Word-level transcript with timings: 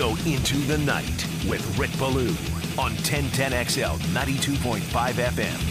go 0.00 0.16
into 0.24 0.56
the 0.60 0.78
night 0.78 1.26
with 1.46 1.78
Rick 1.78 1.90
Ballou 1.98 2.28
on 2.78 2.92
1010XL 3.04 3.98
92.5 4.14 4.80
FM. 4.80 5.69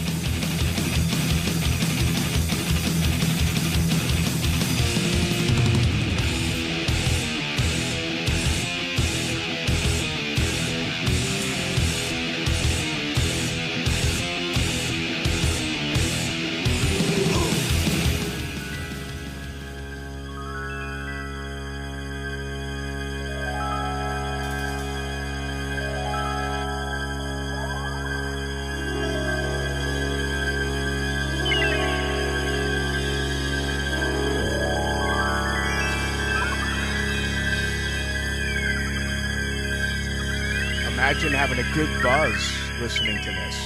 Imagine 41.20 41.38
having 41.38 41.58
a 41.58 41.74
good 41.74 42.02
buzz 42.02 42.50
listening 42.80 43.22
to 43.22 43.30
this. 43.30 43.56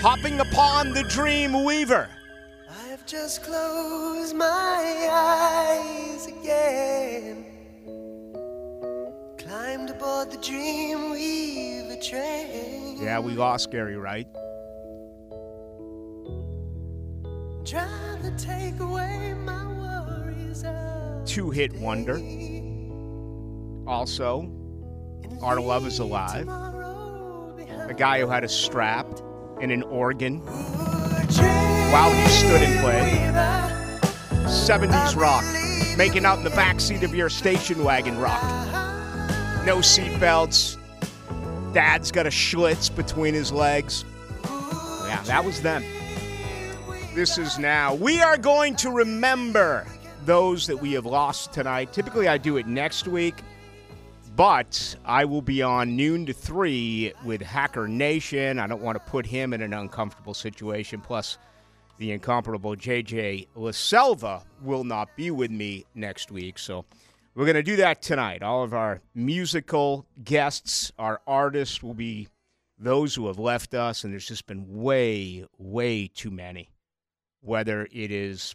Hopping 0.00 0.40
upon 0.40 0.92
the 0.92 1.04
Dream 1.04 1.62
Weaver. 1.62 2.08
I've 2.68 3.06
just 3.06 3.44
closed 3.44 4.34
my 4.34 5.08
eyes 5.12 6.26
again. 6.26 7.44
Climbed 9.38 9.90
aboard 9.90 10.32
the 10.32 10.38
Dream 10.38 11.10
Weaver 11.10 12.02
train. 12.02 12.98
Yeah, 13.00 13.20
we 13.20 13.34
lost 13.34 13.70
Gary 13.70 13.96
right? 13.96 14.26
Trying 17.64 18.22
to 18.22 18.34
take 18.36 18.80
away 18.80 19.34
my 19.34 19.66
worries. 19.66 20.64
Two 21.30 21.50
hit 21.50 21.72
wonder. 21.74 22.20
Also, 23.86 24.50
Our 25.42 25.60
Love 25.60 25.86
is 25.86 26.00
Alive. 26.00 26.48
A 26.48 27.94
guy 27.96 28.18
who 28.20 28.26
had 28.26 28.42
a 28.42 28.48
strap 28.48 29.06
and 29.60 29.70
an 29.70 29.84
organ 29.84 30.40
while 30.40 32.10
he 32.10 32.26
stood 32.28 32.62
and 32.62 32.80
played. 32.80 34.02
70s 34.46 35.16
rock. 35.16 35.44
Making 35.96 36.24
out 36.24 36.38
in 36.38 36.44
the 36.44 36.50
backseat 36.50 37.02
of 37.04 37.14
your 37.14 37.30
station 37.30 37.84
wagon 37.84 38.18
rock. 38.18 38.42
No 39.64 39.78
seatbelts. 39.78 40.76
Dad's 41.72 42.10
got 42.10 42.26
a 42.26 42.30
Schlitz 42.30 42.94
between 42.94 43.34
his 43.34 43.52
legs. 43.52 44.04
Yeah, 44.44 45.22
that 45.26 45.44
was 45.44 45.62
them. 45.62 45.84
This 47.14 47.38
is 47.38 47.58
now. 47.58 47.94
We 47.94 48.20
are 48.20 48.36
going 48.36 48.74
to 48.76 48.90
remember 48.90 49.86
those 50.24 50.66
that 50.66 50.76
we 50.76 50.92
have 50.94 51.06
lost 51.06 51.52
tonight. 51.52 51.92
Typically, 51.92 52.26
I 52.26 52.36
do 52.36 52.56
it 52.56 52.66
next 52.66 53.06
week. 53.06 53.42
But 54.36 54.96
I 55.06 55.24
will 55.24 55.40
be 55.40 55.62
on 55.62 55.96
noon 55.96 56.26
to 56.26 56.34
three 56.34 57.14
with 57.24 57.40
Hacker 57.40 57.88
Nation. 57.88 58.58
I 58.58 58.66
don't 58.66 58.82
want 58.82 58.96
to 59.02 59.10
put 59.10 59.24
him 59.24 59.54
in 59.54 59.62
an 59.62 59.72
uncomfortable 59.72 60.34
situation. 60.34 61.00
Plus, 61.00 61.38
the 61.96 62.12
incomparable 62.12 62.76
JJ 62.76 63.48
LaSelva 63.56 64.42
will 64.60 64.84
not 64.84 65.08
be 65.16 65.30
with 65.30 65.50
me 65.50 65.86
next 65.94 66.30
week. 66.30 66.58
So 66.58 66.84
we're 67.34 67.46
going 67.46 67.54
to 67.54 67.62
do 67.62 67.76
that 67.76 68.02
tonight. 68.02 68.42
All 68.42 68.62
of 68.62 68.74
our 68.74 69.00
musical 69.14 70.04
guests, 70.22 70.92
our 70.98 71.22
artists 71.26 71.82
will 71.82 71.94
be 71.94 72.28
those 72.78 73.14
who 73.14 73.28
have 73.28 73.38
left 73.38 73.72
us, 73.72 74.04
and 74.04 74.12
there's 74.12 74.28
just 74.28 74.46
been 74.46 74.82
way, 74.82 75.46
way 75.56 76.08
too 76.08 76.30
many. 76.30 76.68
Whether 77.40 77.88
it 77.90 78.10
is 78.10 78.54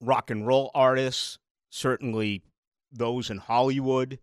rock 0.00 0.30
and 0.30 0.46
roll 0.46 0.70
artists, 0.74 1.38
certainly 1.68 2.40
those 2.90 3.28
in 3.28 3.36
Hollywood, 3.36 4.18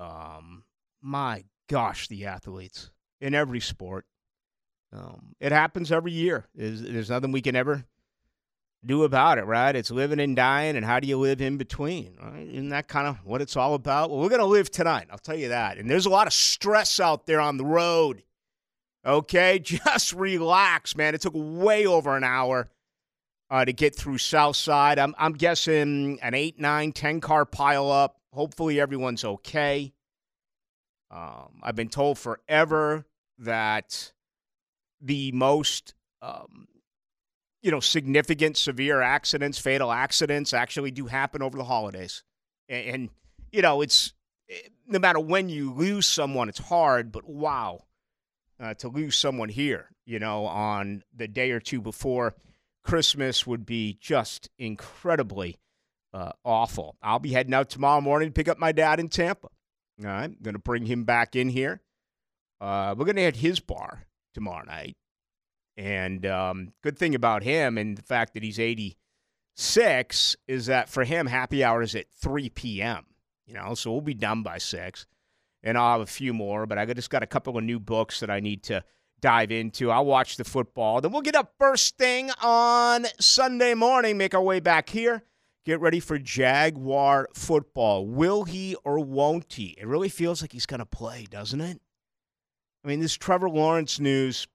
um, 0.00 0.64
my 1.02 1.44
gosh, 1.68 2.08
the 2.08 2.26
athletes 2.26 2.90
in 3.20 3.34
every 3.34 3.60
sport. 3.60 4.06
Um, 4.92 5.34
it 5.38 5.52
happens 5.52 5.92
every 5.92 6.12
year. 6.12 6.46
There's, 6.54 6.82
there's 6.82 7.10
nothing 7.10 7.30
we 7.30 7.42
can 7.42 7.54
ever 7.54 7.84
do 8.84 9.04
about 9.04 9.38
it, 9.38 9.44
right? 9.44 9.76
It's 9.76 9.90
living 9.90 10.20
and 10.20 10.34
dying, 10.34 10.76
and 10.76 10.84
how 10.84 11.00
do 11.00 11.06
you 11.06 11.18
live 11.18 11.40
in 11.40 11.58
between, 11.58 12.16
right? 12.20 12.48
Isn't 12.48 12.70
that 12.70 12.88
kind 12.88 13.06
of 13.06 13.24
what 13.24 13.42
it's 13.42 13.56
all 13.56 13.74
about? 13.74 14.10
Well, 14.10 14.20
we're 14.20 14.30
going 14.30 14.40
to 14.40 14.46
live 14.46 14.70
tonight, 14.70 15.08
I'll 15.10 15.18
tell 15.18 15.36
you 15.36 15.48
that. 15.50 15.78
And 15.78 15.88
there's 15.88 16.06
a 16.06 16.10
lot 16.10 16.26
of 16.26 16.32
stress 16.32 16.98
out 16.98 17.26
there 17.26 17.40
on 17.40 17.56
the 17.56 17.64
road. 17.64 18.22
Okay, 19.04 19.58
just 19.62 20.12
relax, 20.12 20.96
man. 20.96 21.14
It 21.14 21.20
took 21.20 21.34
way 21.36 21.86
over 21.86 22.16
an 22.16 22.24
hour 22.24 22.68
uh, 23.50 23.64
to 23.64 23.72
get 23.72 23.94
through 23.94 24.18
Southside. 24.18 24.98
I'm, 24.98 25.14
I'm 25.18 25.34
guessing 25.34 26.18
an 26.22 26.34
eight, 26.34 26.58
nine, 26.58 26.92
ten 26.92 27.20
car 27.20 27.44
pile 27.44 27.90
up. 27.90 28.19
Hopefully, 28.32 28.80
everyone's 28.80 29.24
okay. 29.24 29.92
Um, 31.10 31.60
I've 31.62 31.74
been 31.74 31.88
told 31.88 32.18
forever 32.18 33.04
that 33.38 34.12
the 35.00 35.32
most, 35.32 35.94
um, 36.22 36.68
you 37.62 37.70
know, 37.70 37.80
significant 37.80 38.56
severe 38.56 39.00
accidents, 39.00 39.58
fatal 39.58 39.90
accidents, 39.90 40.54
actually 40.54 40.92
do 40.92 41.06
happen 41.06 41.42
over 41.42 41.58
the 41.58 41.64
holidays. 41.64 42.22
And, 42.68 42.86
and 42.86 43.08
you 43.50 43.62
know, 43.62 43.80
it's 43.80 44.12
eh, 44.48 44.68
no 44.86 44.98
matter 44.98 45.18
when 45.18 45.48
you 45.48 45.72
lose 45.72 46.06
someone, 46.06 46.48
it's 46.48 46.58
hard. 46.60 47.10
But 47.10 47.28
wow, 47.28 47.84
uh, 48.60 48.74
to 48.74 48.88
lose 48.88 49.16
someone 49.16 49.48
here, 49.48 49.90
you 50.06 50.20
know, 50.20 50.46
on 50.46 51.02
the 51.16 51.26
day 51.26 51.50
or 51.50 51.60
two 51.60 51.80
before 51.80 52.34
Christmas 52.84 53.46
would 53.46 53.66
be 53.66 53.98
just 54.00 54.48
incredibly 54.58 55.56
uh, 56.12 56.32
awful. 56.44 56.96
I'll 57.02 57.18
be 57.18 57.32
heading 57.32 57.54
out 57.54 57.70
tomorrow 57.70 58.00
morning 58.00 58.28
to 58.28 58.32
pick 58.32 58.48
up 58.48 58.58
my 58.58 58.72
dad 58.72 59.00
in 59.00 59.08
Tampa. 59.08 59.48
All 60.00 60.06
right, 60.06 60.24
I'm 60.24 60.36
going 60.42 60.54
to 60.54 60.60
bring 60.60 60.86
him 60.86 61.04
back 61.04 61.36
in 61.36 61.50
here. 61.50 61.82
Uh, 62.60 62.94
we're 62.96 63.04
going 63.04 63.16
to 63.16 63.22
hit 63.22 63.36
his 63.36 63.60
bar 63.60 64.06
tomorrow 64.34 64.64
night. 64.64 64.96
And 65.76 66.26
um, 66.26 66.72
good 66.82 66.98
thing 66.98 67.14
about 67.14 67.42
him 67.42 67.78
and 67.78 67.96
the 67.96 68.02
fact 68.02 68.34
that 68.34 68.42
he's 68.42 68.58
86 68.58 70.36
is 70.46 70.66
that 70.66 70.88
for 70.88 71.04
him, 71.04 71.26
happy 71.26 71.64
hour 71.64 71.82
is 71.82 71.94
at 71.94 72.10
3 72.10 72.50
p.m. 72.50 73.06
You 73.46 73.54
know, 73.54 73.74
so 73.74 73.92
we'll 73.92 74.00
be 74.00 74.14
done 74.14 74.42
by 74.42 74.58
6. 74.58 75.06
And 75.62 75.76
I'll 75.76 75.92
have 75.92 76.00
a 76.00 76.06
few 76.06 76.32
more, 76.32 76.66
but 76.66 76.78
I 76.78 76.86
just 76.86 77.10
got 77.10 77.22
a 77.22 77.26
couple 77.26 77.56
of 77.56 77.64
new 77.64 77.78
books 77.78 78.20
that 78.20 78.30
I 78.30 78.40
need 78.40 78.62
to 78.64 78.82
dive 79.20 79.50
into. 79.52 79.90
I'll 79.90 80.06
watch 80.06 80.36
the 80.36 80.44
football. 80.44 81.00
Then 81.00 81.12
we'll 81.12 81.20
get 81.20 81.36
up 81.36 81.54
first 81.58 81.98
thing 81.98 82.30
on 82.42 83.06
Sunday 83.18 83.74
morning, 83.74 84.16
make 84.16 84.34
our 84.34 84.42
way 84.42 84.60
back 84.60 84.88
here 84.88 85.22
Get 85.66 85.80
ready 85.80 86.00
for 86.00 86.18
Jaguar 86.18 87.28
football. 87.34 88.06
Will 88.06 88.44
he 88.44 88.76
or 88.84 88.98
won't 88.98 89.52
he? 89.52 89.74
It 89.78 89.86
really 89.86 90.08
feels 90.08 90.40
like 90.40 90.52
he's 90.52 90.66
going 90.66 90.80
to 90.80 90.86
play, 90.86 91.26
doesn't 91.30 91.60
it? 91.60 91.80
I 92.82 92.88
mean, 92.88 93.00
this 93.00 93.14
Trevor 93.14 93.50
Lawrence 93.50 94.00
news 94.00 94.48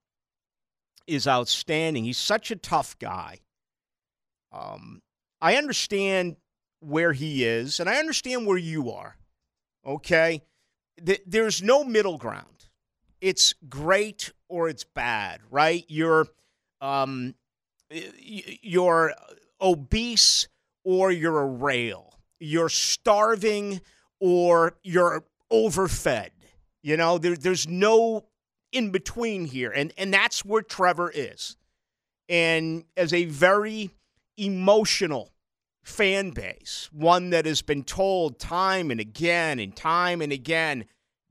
is 1.05 1.27
outstanding. 1.27 2.05
He's 2.05 2.17
such 2.17 2.49
a 2.49 2.55
tough 2.55 2.97
guy. 2.97 3.39
Um, 4.51 5.01
I 5.41 5.55
understand 5.57 6.38
where 6.79 7.13
he 7.13 7.43
is, 7.43 7.79
and 7.79 7.87
I 7.87 7.97
understand 7.97 8.47
where 8.47 8.57
you 8.57 8.89
are. 8.91 9.16
Okay? 9.85 10.41
There's 10.97 11.61
no 11.61 11.83
middle 11.83 12.17
ground. 12.17 12.69
It's 13.22 13.53
great 13.69 14.31
or 14.49 14.69
it's 14.69 14.84
bad, 14.84 15.41
right? 15.52 15.85
You're 15.87 16.28
um, 16.81 17.35
you're 17.90 19.13
obese 19.61 20.47
or 20.85 21.11
you're 21.11 21.41
a 21.41 21.46
rail. 21.46 22.14
You're 22.40 22.70
starving 22.70 23.82
or 24.22 24.78
you're 24.84 25.26
overfed. 25.52 26.32
You 26.82 26.96
know, 26.96 27.17
there, 27.17 27.35
there's 27.35 27.67
no 27.67 28.28
in 28.72 28.91
between 28.91 29.46
here. 29.46 29.72
And, 29.72 29.91
and 29.97 30.14
that's 30.14 30.46
where 30.46 30.61
Trevor 30.61 31.11
is. 31.14 31.58
And 32.29 32.85
as 32.96 33.14
a 33.14 33.26
very 33.26 33.91
emotional 34.37 35.34
fan 35.84 36.32
base, 36.32 36.90
one 36.91 37.31
that 37.31 37.46
has 37.46 37.61
been 37.61 37.84
told 37.84 38.40
time 38.40 38.91
and 38.91 38.99
again 38.99 39.59
and 39.59 39.76
time 39.76 40.22
and 40.22 40.31
again 40.31 40.85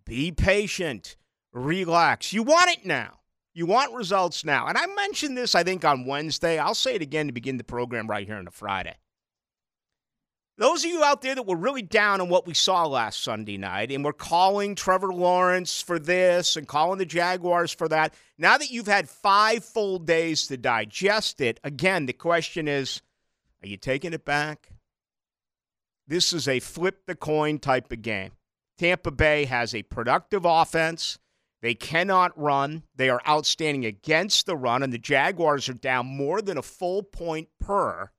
be 0.04 0.32
patient, 0.32 1.16
relax. 1.52 2.32
You 2.32 2.42
want 2.42 2.70
it 2.70 2.84
now. 2.84 3.20
You 3.52 3.66
want 3.66 3.94
results 3.94 4.44
now. 4.44 4.66
And 4.66 4.76
I 4.76 4.86
mentioned 4.86 5.36
this, 5.36 5.54
I 5.54 5.62
think, 5.62 5.84
on 5.84 6.06
Wednesday. 6.06 6.58
I'll 6.58 6.74
say 6.74 6.96
it 6.96 7.02
again 7.02 7.26
to 7.26 7.32
begin 7.32 7.56
the 7.56 7.64
program 7.64 8.08
right 8.08 8.26
here 8.26 8.36
on 8.36 8.48
a 8.48 8.50
Friday. 8.50 8.96
Those 10.56 10.84
of 10.84 10.90
you 10.90 11.02
out 11.02 11.20
there 11.20 11.34
that 11.34 11.46
were 11.46 11.56
really 11.56 11.82
down 11.82 12.20
on 12.20 12.28
what 12.28 12.46
we 12.46 12.54
saw 12.54 12.86
last 12.86 13.24
Sunday 13.24 13.58
night 13.58 13.90
and 13.90 14.04
were 14.04 14.12
calling 14.12 14.76
Trevor 14.76 15.12
Lawrence 15.12 15.82
for 15.82 15.98
this 15.98 16.56
and 16.56 16.68
calling 16.68 16.98
the 16.98 17.04
Jaguars 17.04 17.72
for 17.72 17.88
that, 17.88 18.14
now 18.38 18.56
that 18.56 18.70
you've 18.70 18.86
had 18.86 19.08
five 19.08 19.64
full 19.64 19.98
days 19.98 20.46
to 20.46 20.56
digest 20.56 21.40
it, 21.40 21.58
again, 21.64 22.06
the 22.06 22.12
question 22.12 22.68
is 22.68 23.02
are 23.62 23.68
you 23.68 23.76
taking 23.76 24.12
it 24.12 24.24
back? 24.24 24.70
This 26.06 26.32
is 26.32 26.46
a 26.46 26.60
flip 26.60 27.06
the 27.06 27.16
coin 27.16 27.58
type 27.58 27.90
of 27.90 28.02
game. 28.02 28.32
Tampa 28.78 29.10
Bay 29.10 29.46
has 29.46 29.74
a 29.74 29.82
productive 29.82 30.44
offense. 30.44 31.18
They 31.62 31.74
cannot 31.74 32.38
run. 32.38 32.82
They 32.94 33.08
are 33.08 33.22
outstanding 33.26 33.86
against 33.86 34.46
the 34.46 34.56
run, 34.56 34.82
and 34.82 34.92
the 34.92 34.98
Jaguars 34.98 35.68
are 35.68 35.74
down 35.74 36.06
more 36.06 36.42
than 36.42 36.58
a 36.58 36.62
full 36.62 37.02
point 37.02 37.48
per 37.58 38.10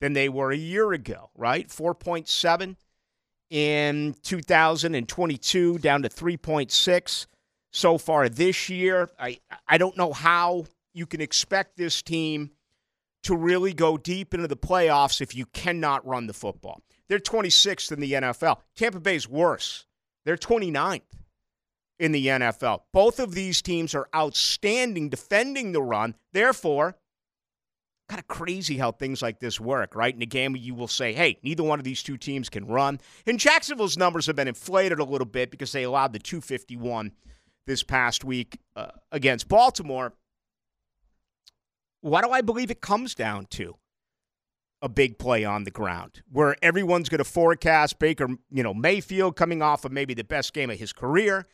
than 0.00 0.12
they 0.12 0.28
were 0.28 0.52
a 0.52 0.56
year 0.56 0.92
ago, 0.92 1.30
right? 1.36 1.68
4.7 1.68 2.76
in 3.50 4.14
2022, 4.22 5.78
down 5.78 6.02
to 6.02 6.08
3.6 6.08 7.26
so 7.72 7.98
far 7.98 8.28
this 8.28 8.68
year. 8.68 9.08
I, 9.18 9.38
I 9.66 9.78
don't 9.78 9.96
know 9.96 10.12
how 10.12 10.66
you 10.92 11.06
can 11.06 11.20
expect 11.20 11.76
this 11.76 12.02
team 12.02 12.50
to 13.24 13.36
really 13.36 13.72
go 13.72 13.96
deep 13.96 14.34
into 14.34 14.48
the 14.48 14.56
playoffs 14.56 15.20
if 15.20 15.34
you 15.34 15.46
cannot 15.46 16.06
run 16.06 16.26
the 16.26 16.32
football. 16.32 16.80
They're 17.08 17.18
26th 17.18 17.92
in 17.92 18.00
the 18.00 18.12
NFL. 18.12 18.58
Tampa 18.76 19.00
Bay's 19.00 19.28
worse. 19.28 19.86
They're 20.24 20.36
29th 20.36 21.02
in 21.98 22.12
the 22.12 22.26
NFL. 22.26 22.82
Both 22.92 23.18
of 23.18 23.34
these 23.34 23.62
teams 23.62 23.94
are 23.94 24.08
outstanding 24.14 25.08
defending 25.08 25.72
the 25.72 25.82
run. 25.82 26.14
Therefore, 26.32 26.96
kind 28.08 28.20
of 28.20 28.26
crazy 28.26 28.78
how 28.78 28.90
things 28.90 29.20
like 29.20 29.38
this 29.38 29.60
work, 29.60 29.94
right? 29.94 30.14
In 30.14 30.22
a 30.22 30.26
game, 30.26 30.56
you 30.56 30.74
will 30.74 30.88
say, 30.88 31.12
hey, 31.12 31.38
neither 31.42 31.62
one 31.62 31.78
of 31.78 31.84
these 31.84 32.02
two 32.02 32.16
teams 32.16 32.48
can 32.48 32.66
run. 32.66 33.00
And 33.26 33.38
Jacksonville's 33.38 33.98
numbers 33.98 34.26
have 34.26 34.36
been 34.36 34.48
inflated 34.48 34.98
a 34.98 35.04
little 35.04 35.26
bit 35.26 35.50
because 35.50 35.72
they 35.72 35.82
allowed 35.82 36.12
the 36.12 36.18
251 36.18 37.12
this 37.66 37.82
past 37.82 38.24
week 38.24 38.58
uh, 38.76 38.88
against 39.12 39.48
Baltimore. 39.48 40.14
What 42.00 42.24
do 42.24 42.30
I 42.30 42.40
believe 42.40 42.70
it 42.70 42.80
comes 42.80 43.14
down 43.14 43.46
to? 43.50 43.76
A 44.80 44.88
big 44.88 45.18
play 45.18 45.44
on 45.44 45.64
the 45.64 45.72
ground 45.72 46.22
where 46.30 46.54
everyone's 46.62 47.08
going 47.08 47.18
to 47.18 47.24
forecast 47.24 47.98
Baker, 47.98 48.28
you 48.48 48.62
know, 48.62 48.72
Mayfield 48.72 49.34
coming 49.34 49.60
off 49.60 49.84
of 49.84 49.90
maybe 49.90 50.14
the 50.14 50.22
best 50.22 50.54
game 50.54 50.70
of 50.70 50.78
his 50.78 50.92
career 50.92 51.46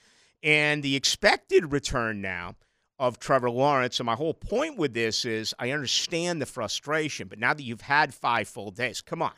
and 0.42 0.82
the 0.82 0.94
expected 0.94 1.72
return 1.72 2.20
now 2.20 2.54
of 2.98 3.18
Trevor 3.18 3.50
Lawrence. 3.50 3.98
And 3.98 4.06
my 4.06 4.14
whole 4.14 4.34
point 4.34 4.76
with 4.76 4.94
this 4.94 5.24
is 5.24 5.54
I 5.58 5.70
understand 5.70 6.40
the 6.40 6.46
frustration, 6.46 7.28
but 7.28 7.38
now 7.38 7.54
that 7.54 7.62
you've 7.62 7.82
had 7.82 8.14
five 8.14 8.48
full 8.48 8.70
days, 8.70 9.00
come 9.00 9.22
on. 9.22 9.32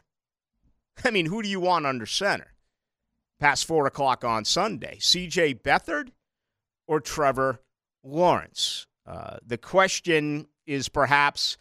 I 1.05 1.11
mean, 1.11 1.27
who 1.27 1.43
do 1.43 1.49
you 1.49 1.61
want 1.61 1.87
under 1.87 2.07
center? 2.07 2.53
Past 3.39 3.67
four 3.67 3.87
o'clock 3.87 4.25
on 4.25 4.45
Sunday, 4.45 4.97
CJ 5.01 5.61
Beathard 5.63 6.09
or 6.87 7.01
Trevor 7.01 7.61
Lawrence? 8.03 8.87
Uh, 9.07 9.37
the 9.47 9.59
question 9.59 10.47
is 10.67 10.89
perhaps 10.89 11.59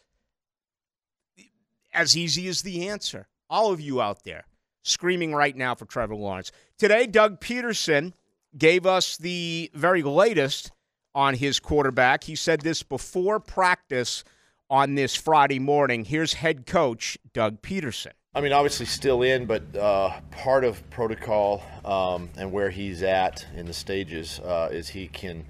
as 1.94 2.16
easy 2.16 2.48
as 2.48 2.62
the 2.62 2.88
answer. 2.88 3.28
All 3.50 3.72
of 3.72 3.82
you 3.82 4.02
out 4.02 4.24
there 4.24 4.46
screaming 4.84 5.34
right 5.34 5.56
now 5.56 5.76
for 5.76 5.86
Trevor 5.86 6.16
Lawrence. 6.16 6.52
Today, 6.78 7.08
Doug 7.08 7.42
Pederson 7.42 8.14
gave 8.58 8.86
us 8.86 9.18
the 9.18 9.70
very 9.74 10.04
latest 10.04 10.72
on 11.16 11.34
his 11.34 11.60
quarterback. 11.60 12.26
He 12.26 12.36
said 12.36 12.62
this 12.62 12.84
before 12.84 13.40
practice 13.40 14.24
on 14.70 14.96
this 14.96 15.16
Friday 15.16 15.60
morning. 15.60 16.06
Here's 16.06 16.34
head 16.34 16.66
coach 16.68 17.18
Doug 17.34 17.62
Pederson. 17.62 18.12
I 18.36 18.42
mean, 18.42 18.52
obviously 18.52 18.86
still 18.86 19.22
in, 19.22 19.46
but 19.46 19.64
uh, 19.78 20.12
part 20.32 20.66
of 20.66 20.88
protocol 20.90 21.64
um, 21.86 22.30
and 22.38 22.52
where 22.52 22.70
he's 22.70 23.02
at 23.02 23.48
in 23.56 23.66
the 23.66 23.74
stages 23.74 24.42
uh, 24.42 24.68
is 24.72 24.90
he 24.90 25.08
can 25.08 25.46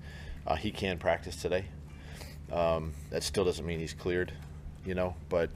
uh, 0.46 0.56
he 0.56 0.70
can 0.70 1.00
practice 1.00 1.36
today. 1.36 1.66
Um, 2.52 2.94
that 3.10 3.24
still 3.24 3.44
doesn't 3.44 3.66
mean 3.66 3.80
he's 3.80 3.96
cleared, 3.96 4.32
you 4.86 4.94
know. 4.94 5.16
But 5.30 5.50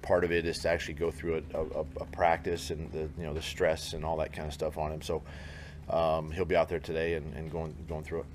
part 0.00 0.22
of 0.22 0.30
it 0.30 0.46
is 0.46 0.60
to 0.60 0.68
actually 0.68 0.94
go 0.94 1.10
through 1.10 1.42
a, 1.52 1.58
a, 1.58 1.80
a 1.80 2.06
practice 2.12 2.70
and 2.70 2.92
the 2.92 3.08
you 3.18 3.24
know 3.24 3.34
the 3.34 3.42
stress 3.42 3.92
and 3.92 4.04
all 4.04 4.18
that 4.18 4.32
kind 4.32 4.46
of 4.46 4.54
stuff 4.54 4.78
on 4.78 4.92
him. 4.92 5.02
So 5.02 5.24
um, 5.90 6.30
he'll 6.30 6.44
be 6.44 6.54
out 6.54 6.68
there 6.68 6.78
today 6.78 7.14
and, 7.14 7.34
and 7.34 7.50
going 7.50 7.74
going 7.88 8.04
through 8.04 8.20
it 8.20 8.26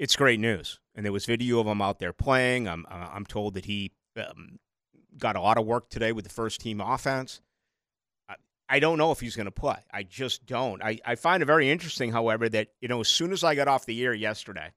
it's 0.00 0.16
great 0.16 0.40
news. 0.40 0.80
And 0.94 1.04
there 1.04 1.12
was 1.12 1.26
video 1.26 1.60
of 1.60 1.66
him 1.66 1.82
out 1.82 2.00
there 2.00 2.12
playing. 2.12 2.66
I'm 2.66 2.84
I'm 2.90 3.26
told 3.26 3.54
that 3.54 3.66
he 3.66 3.92
um, 4.16 4.58
got 5.16 5.36
a 5.36 5.40
lot 5.40 5.58
of 5.58 5.66
work 5.66 5.90
today 5.90 6.10
with 6.10 6.24
the 6.24 6.30
first 6.30 6.60
team 6.60 6.80
offense. 6.80 7.40
I, 8.28 8.34
I 8.68 8.80
don't 8.80 8.98
know 8.98 9.12
if 9.12 9.20
he's 9.20 9.36
going 9.36 9.46
to 9.46 9.52
play. 9.52 9.76
I 9.92 10.02
just 10.02 10.46
don't. 10.46 10.82
I, 10.82 10.98
I 11.04 11.14
find 11.14 11.42
it 11.42 11.46
very 11.46 11.70
interesting, 11.70 12.12
however, 12.12 12.48
that 12.48 12.68
you 12.80 12.88
know 12.88 13.00
as 13.00 13.08
soon 13.08 13.30
as 13.30 13.44
I 13.44 13.54
got 13.54 13.68
off 13.68 13.86
the 13.86 14.02
air 14.02 14.14
yesterday, 14.14 14.72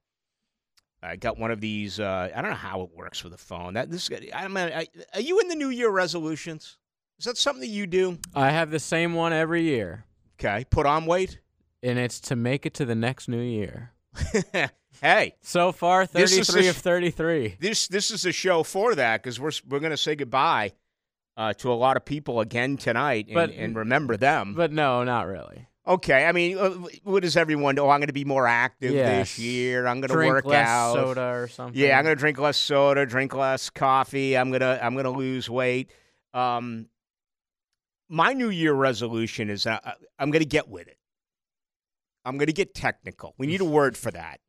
I 1.02 1.16
got 1.16 1.38
one 1.38 1.50
of 1.50 1.60
these. 1.60 1.98
Uh, 1.98 2.28
I 2.34 2.42
don't 2.42 2.50
know 2.50 2.56
how 2.56 2.82
it 2.82 2.90
works 2.94 3.24
with 3.24 3.32
a 3.32 3.38
phone. 3.38 3.74
That 3.74 3.90
this. 3.90 4.10
I 4.34 4.46
mean, 4.46 4.72
I, 4.72 4.86
are 5.14 5.20
you 5.20 5.40
in 5.40 5.48
the 5.48 5.56
New 5.56 5.70
Year 5.70 5.90
resolutions? 5.90 6.76
Is 7.18 7.24
that 7.24 7.38
something 7.38 7.62
that 7.62 7.68
you 7.68 7.86
do? 7.86 8.18
I 8.34 8.50
have 8.50 8.70
the 8.70 8.78
same 8.78 9.14
one 9.14 9.32
every 9.32 9.62
year. 9.62 10.04
Okay, 10.38 10.66
put 10.68 10.84
on 10.84 11.06
weight, 11.06 11.40
and 11.82 11.98
it's 11.98 12.20
to 12.20 12.36
make 12.36 12.66
it 12.66 12.74
to 12.74 12.84
the 12.84 12.94
next 12.94 13.26
New 13.26 13.40
Year. 13.40 13.92
Hey, 15.04 15.34
so 15.42 15.70
far 15.70 16.06
thirty 16.06 16.42
three 16.42 16.68
of 16.68 16.78
thirty 16.78 17.10
three. 17.10 17.56
This 17.60 17.88
this 17.88 18.10
is 18.10 18.24
a 18.24 18.32
show 18.32 18.62
for 18.62 18.94
that 18.94 19.22
because 19.22 19.38
we're 19.38 19.52
we're 19.68 19.80
gonna 19.80 19.98
say 19.98 20.14
goodbye 20.14 20.72
uh, 21.36 21.52
to 21.54 21.70
a 21.70 21.74
lot 21.74 21.98
of 21.98 22.06
people 22.06 22.40
again 22.40 22.78
tonight 22.78 23.26
and, 23.26 23.34
but, 23.34 23.50
and 23.50 23.76
remember 23.76 24.16
them. 24.16 24.54
But 24.54 24.72
no, 24.72 25.04
not 25.04 25.26
really. 25.26 25.68
Okay, 25.86 26.24
I 26.24 26.32
mean, 26.32 26.56
uh, 26.56 26.70
what 27.02 27.22
does 27.22 27.36
everyone 27.36 27.74
know? 27.74 27.84
Oh, 27.84 27.90
I'm 27.90 28.00
going 28.00 28.06
to 28.06 28.14
be 28.14 28.24
more 28.24 28.46
active 28.46 28.92
yes. 28.92 29.36
this 29.36 29.38
year. 29.38 29.86
I'm 29.86 30.00
going 30.00 30.08
to 30.08 30.14
drink 30.14 30.32
work 30.32 30.46
less 30.46 30.66
out. 30.66 30.94
soda 30.94 31.32
or 31.34 31.48
something. 31.48 31.78
Yeah, 31.78 31.98
I'm 31.98 32.04
going 32.04 32.16
to 32.16 32.18
drink 32.18 32.38
less 32.38 32.56
soda, 32.56 33.04
drink 33.04 33.34
less 33.34 33.68
coffee. 33.68 34.38
I'm 34.38 34.50
gonna 34.50 34.78
I'm 34.80 34.96
gonna 34.96 35.10
lose 35.10 35.50
weight. 35.50 35.90
Um, 36.32 36.88
my 38.08 38.32
New 38.32 38.48
Year 38.48 38.72
resolution 38.72 39.50
is 39.50 39.66
uh, 39.66 39.78
I'm 40.18 40.30
going 40.30 40.40
to 40.40 40.48
get 40.48 40.70
with 40.70 40.88
it. 40.88 40.96
I'm 42.24 42.38
going 42.38 42.46
to 42.46 42.54
get 42.54 42.74
technical. 42.74 43.34
We 43.36 43.46
need 43.46 43.60
a 43.60 43.66
word 43.66 43.98
for 43.98 44.10
that. 44.10 44.40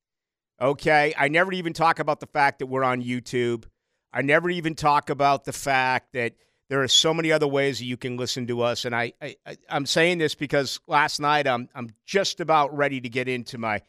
Okay. 0.62 1.14
I 1.18 1.28
never 1.28 1.52
even 1.54 1.74
talk 1.74 2.00
about 2.00 2.20
the 2.20 2.28
fact 2.28 2.60
that 2.60 2.68
we're 2.68 2.84
on 2.84 3.02
YouTube. 3.02 3.66
I 4.14 4.22
never 4.22 4.50
even 4.50 4.76
talk 4.76 5.10
about 5.10 5.44
the 5.44 5.54
fact 5.54 6.14
that 6.14 6.34
there 6.70 6.82
are 6.82 6.88
so 6.88 7.14
many 7.14 7.32
other 7.32 7.48
ways 7.48 7.80
that 7.80 7.86
you 7.86 7.98
can 7.98 8.18
listen 8.18 8.48
to 8.48 8.62
us. 8.62 8.86
And 8.86 8.96
I, 8.96 9.14
I 9.22 9.36
I'm 9.70 9.86
saying 9.86 10.18
this 10.18 10.36
because 10.36 10.80
last 10.88 11.20
night 11.20 11.48
I'm 11.48 11.70
I'm 11.76 11.90
just 12.06 12.40
about 12.40 12.76
ready 12.76 13.02
to 13.02 13.10
get 13.10 13.28
into 13.28 13.58
my 13.58 13.82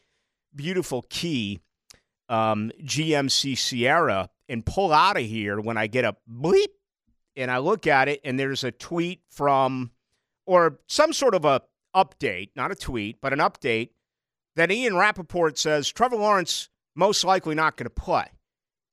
beautiful 0.55 1.05
key 1.09 1.61
um, 2.29 2.71
GMC 2.83 3.57
Sierra 3.57 4.29
and 4.49 4.65
pull 4.65 4.91
out 4.93 5.17
of 5.17 5.23
here 5.23 5.59
when 5.59 5.77
I 5.77 5.87
get 5.87 6.05
a 6.05 6.15
bleep 6.29 6.67
and 7.35 7.49
I 7.49 7.59
look 7.59 7.87
at 7.87 8.09
it 8.09 8.21
and 8.23 8.39
there's 8.39 8.63
a 8.63 8.71
tweet 8.71 9.21
from 9.29 9.91
or 10.45 10.79
some 10.87 11.13
sort 11.13 11.35
of 11.35 11.45
a 11.45 11.61
update, 11.95 12.49
not 12.55 12.71
a 12.71 12.75
tweet, 12.75 13.21
but 13.21 13.33
an 13.33 13.39
update 13.39 13.89
that 14.57 14.71
Ian 14.71 14.97
Rapoport 14.97 15.57
says 15.57 15.87
Trevor 15.87 16.17
Lawrence 16.17 16.67
most 16.95 17.23
likely 17.23 17.53
not 17.53 17.77
going 17.77 17.85
to 17.85 17.91
play. 17.91 18.25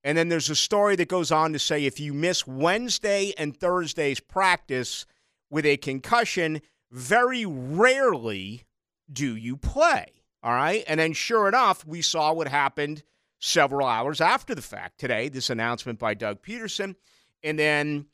And 0.04 0.16
then 0.16 0.28
there's 0.28 0.50
a 0.50 0.54
story 0.54 0.94
that 0.96 1.08
goes 1.08 1.32
on 1.32 1.54
to 1.54 1.58
say 1.58 1.86
if 1.86 1.98
you 1.98 2.12
miss 2.12 2.46
Wednesday 2.46 3.32
and 3.38 3.56
Thursday's 3.56 4.20
practice 4.20 5.06
with 5.50 5.64
a 5.64 5.78
concussion, 5.78 6.60
very 6.92 7.46
rarely 7.46 8.64
do 9.10 9.34
you 9.34 9.56
play. 9.56 10.12
All 10.42 10.52
right. 10.52 10.84
And 10.86 11.00
then 11.00 11.14
sure 11.14 11.48
enough, 11.48 11.86
we 11.86 12.02
saw 12.02 12.34
what 12.34 12.46
happened 12.46 13.02
several 13.40 13.86
hours 13.86 14.20
after 14.20 14.54
the 14.54 14.60
fact 14.60 15.00
today, 15.00 15.30
this 15.30 15.48
announcement 15.48 15.98
by 15.98 16.12
Doug 16.12 16.42
Pederson. 16.42 16.94
And 17.42 17.58
then, 17.58 18.06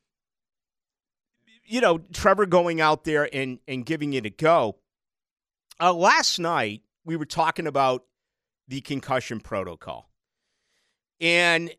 you 1.65 1.81
know, 1.81 1.99
Trevor 2.13 2.47
going 2.47 2.81
out 2.81 3.03
there 3.03 3.29
and, 3.35 3.59
and 3.67 3.85
giving 3.85 4.13
it 4.13 4.25
a 4.25 4.31
go. 4.31 4.77
Uh, 5.81 5.93
last 5.93 6.39
night, 6.39 6.83
we 7.05 7.17
were 7.17 7.25
talking 7.25 7.67
about 7.67 8.05
the 8.69 8.81
concussion 8.81 9.41
protocol. 9.41 10.11
And 11.21 11.71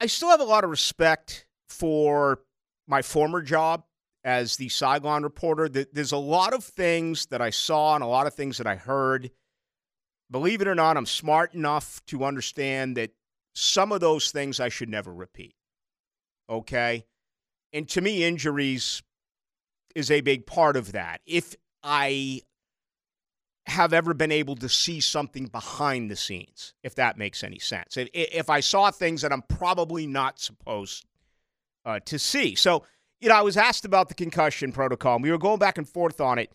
I 0.00 0.06
still 0.06 0.30
have 0.30 0.40
a 0.40 0.44
lot 0.44 0.64
of 0.64 0.70
respect 0.70 1.46
for 1.68 2.40
my 2.86 3.02
former 3.02 3.42
job 3.42 3.84
as 4.24 4.56
the 4.56 4.68
sideline 4.68 5.22
reporter. 5.22 5.68
There's 5.68 6.12
a 6.12 6.16
lot 6.16 6.54
of 6.54 6.64
things 6.64 7.26
that 7.26 7.42
I 7.42 7.50
saw 7.50 7.94
and 7.94 8.02
a 8.02 8.08
lot 8.08 8.26
of 8.26 8.34
things 8.34 8.58
that 8.58 8.66
I 8.66 8.76
heard. 8.76 9.30
Believe 10.30 10.62
it 10.62 10.68
or 10.68 10.74
not, 10.74 10.96
I'm 10.96 11.06
smart 11.06 11.54
enough 11.54 12.00
to 12.06 12.24
understand 12.24 12.96
that 12.96 13.10
some 13.54 13.92
of 13.92 14.00
those 14.00 14.30
things 14.30 14.58
I 14.58 14.68
should 14.68 14.88
never 14.88 15.12
repeat. 15.12 15.54
Okay? 16.48 17.04
And 17.72 17.88
to 17.90 18.00
me, 18.00 18.24
injuries 18.24 19.02
is 19.94 20.10
a 20.10 20.22
big 20.22 20.46
part 20.46 20.76
of 20.76 20.92
that. 20.92 21.20
If 21.26 21.54
I 21.82 22.40
have 23.66 23.92
ever 23.92 24.12
been 24.12 24.32
able 24.32 24.56
to 24.56 24.68
see 24.68 25.00
something 25.00 25.46
behind 25.46 26.10
the 26.10 26.16
scenes, 26.16 26.74
if 26.82 26.94
that 26.96 27.16
makes 27.16 27.42
any 27.42 27.58
sense. 27.58 27.96
If 27.96 28.50
I 28.50 28.60
saw 28.60 28.90
things 28.90 29.22
that 29.22 29.32
I'm 29.32 29.42
probably 29.42 30.06
not 30.06 30.38
supposed 30.38 31.06
uh, 31.84 32.00
to 32.04 32.18
see. 32.18 32.54
So, 32.54 32.84
you 33.20 33.28
know, 33.28 33.36
I 33.36 33.42
was 33.42 33.56
asked 33.56 33.84
about 33.84 34.08
the 34.08 34.14
concussion 34.14 34.70
protocol, 34.72 35.16
and 35.16 35.22
we 35.22 35.30
were 35.30 35.38
going 35.38 35.58
back 35.58 35.78
and 35.78 35.88
forth 35.88 36.20
on 36.20 36.38
it 36.38 36.52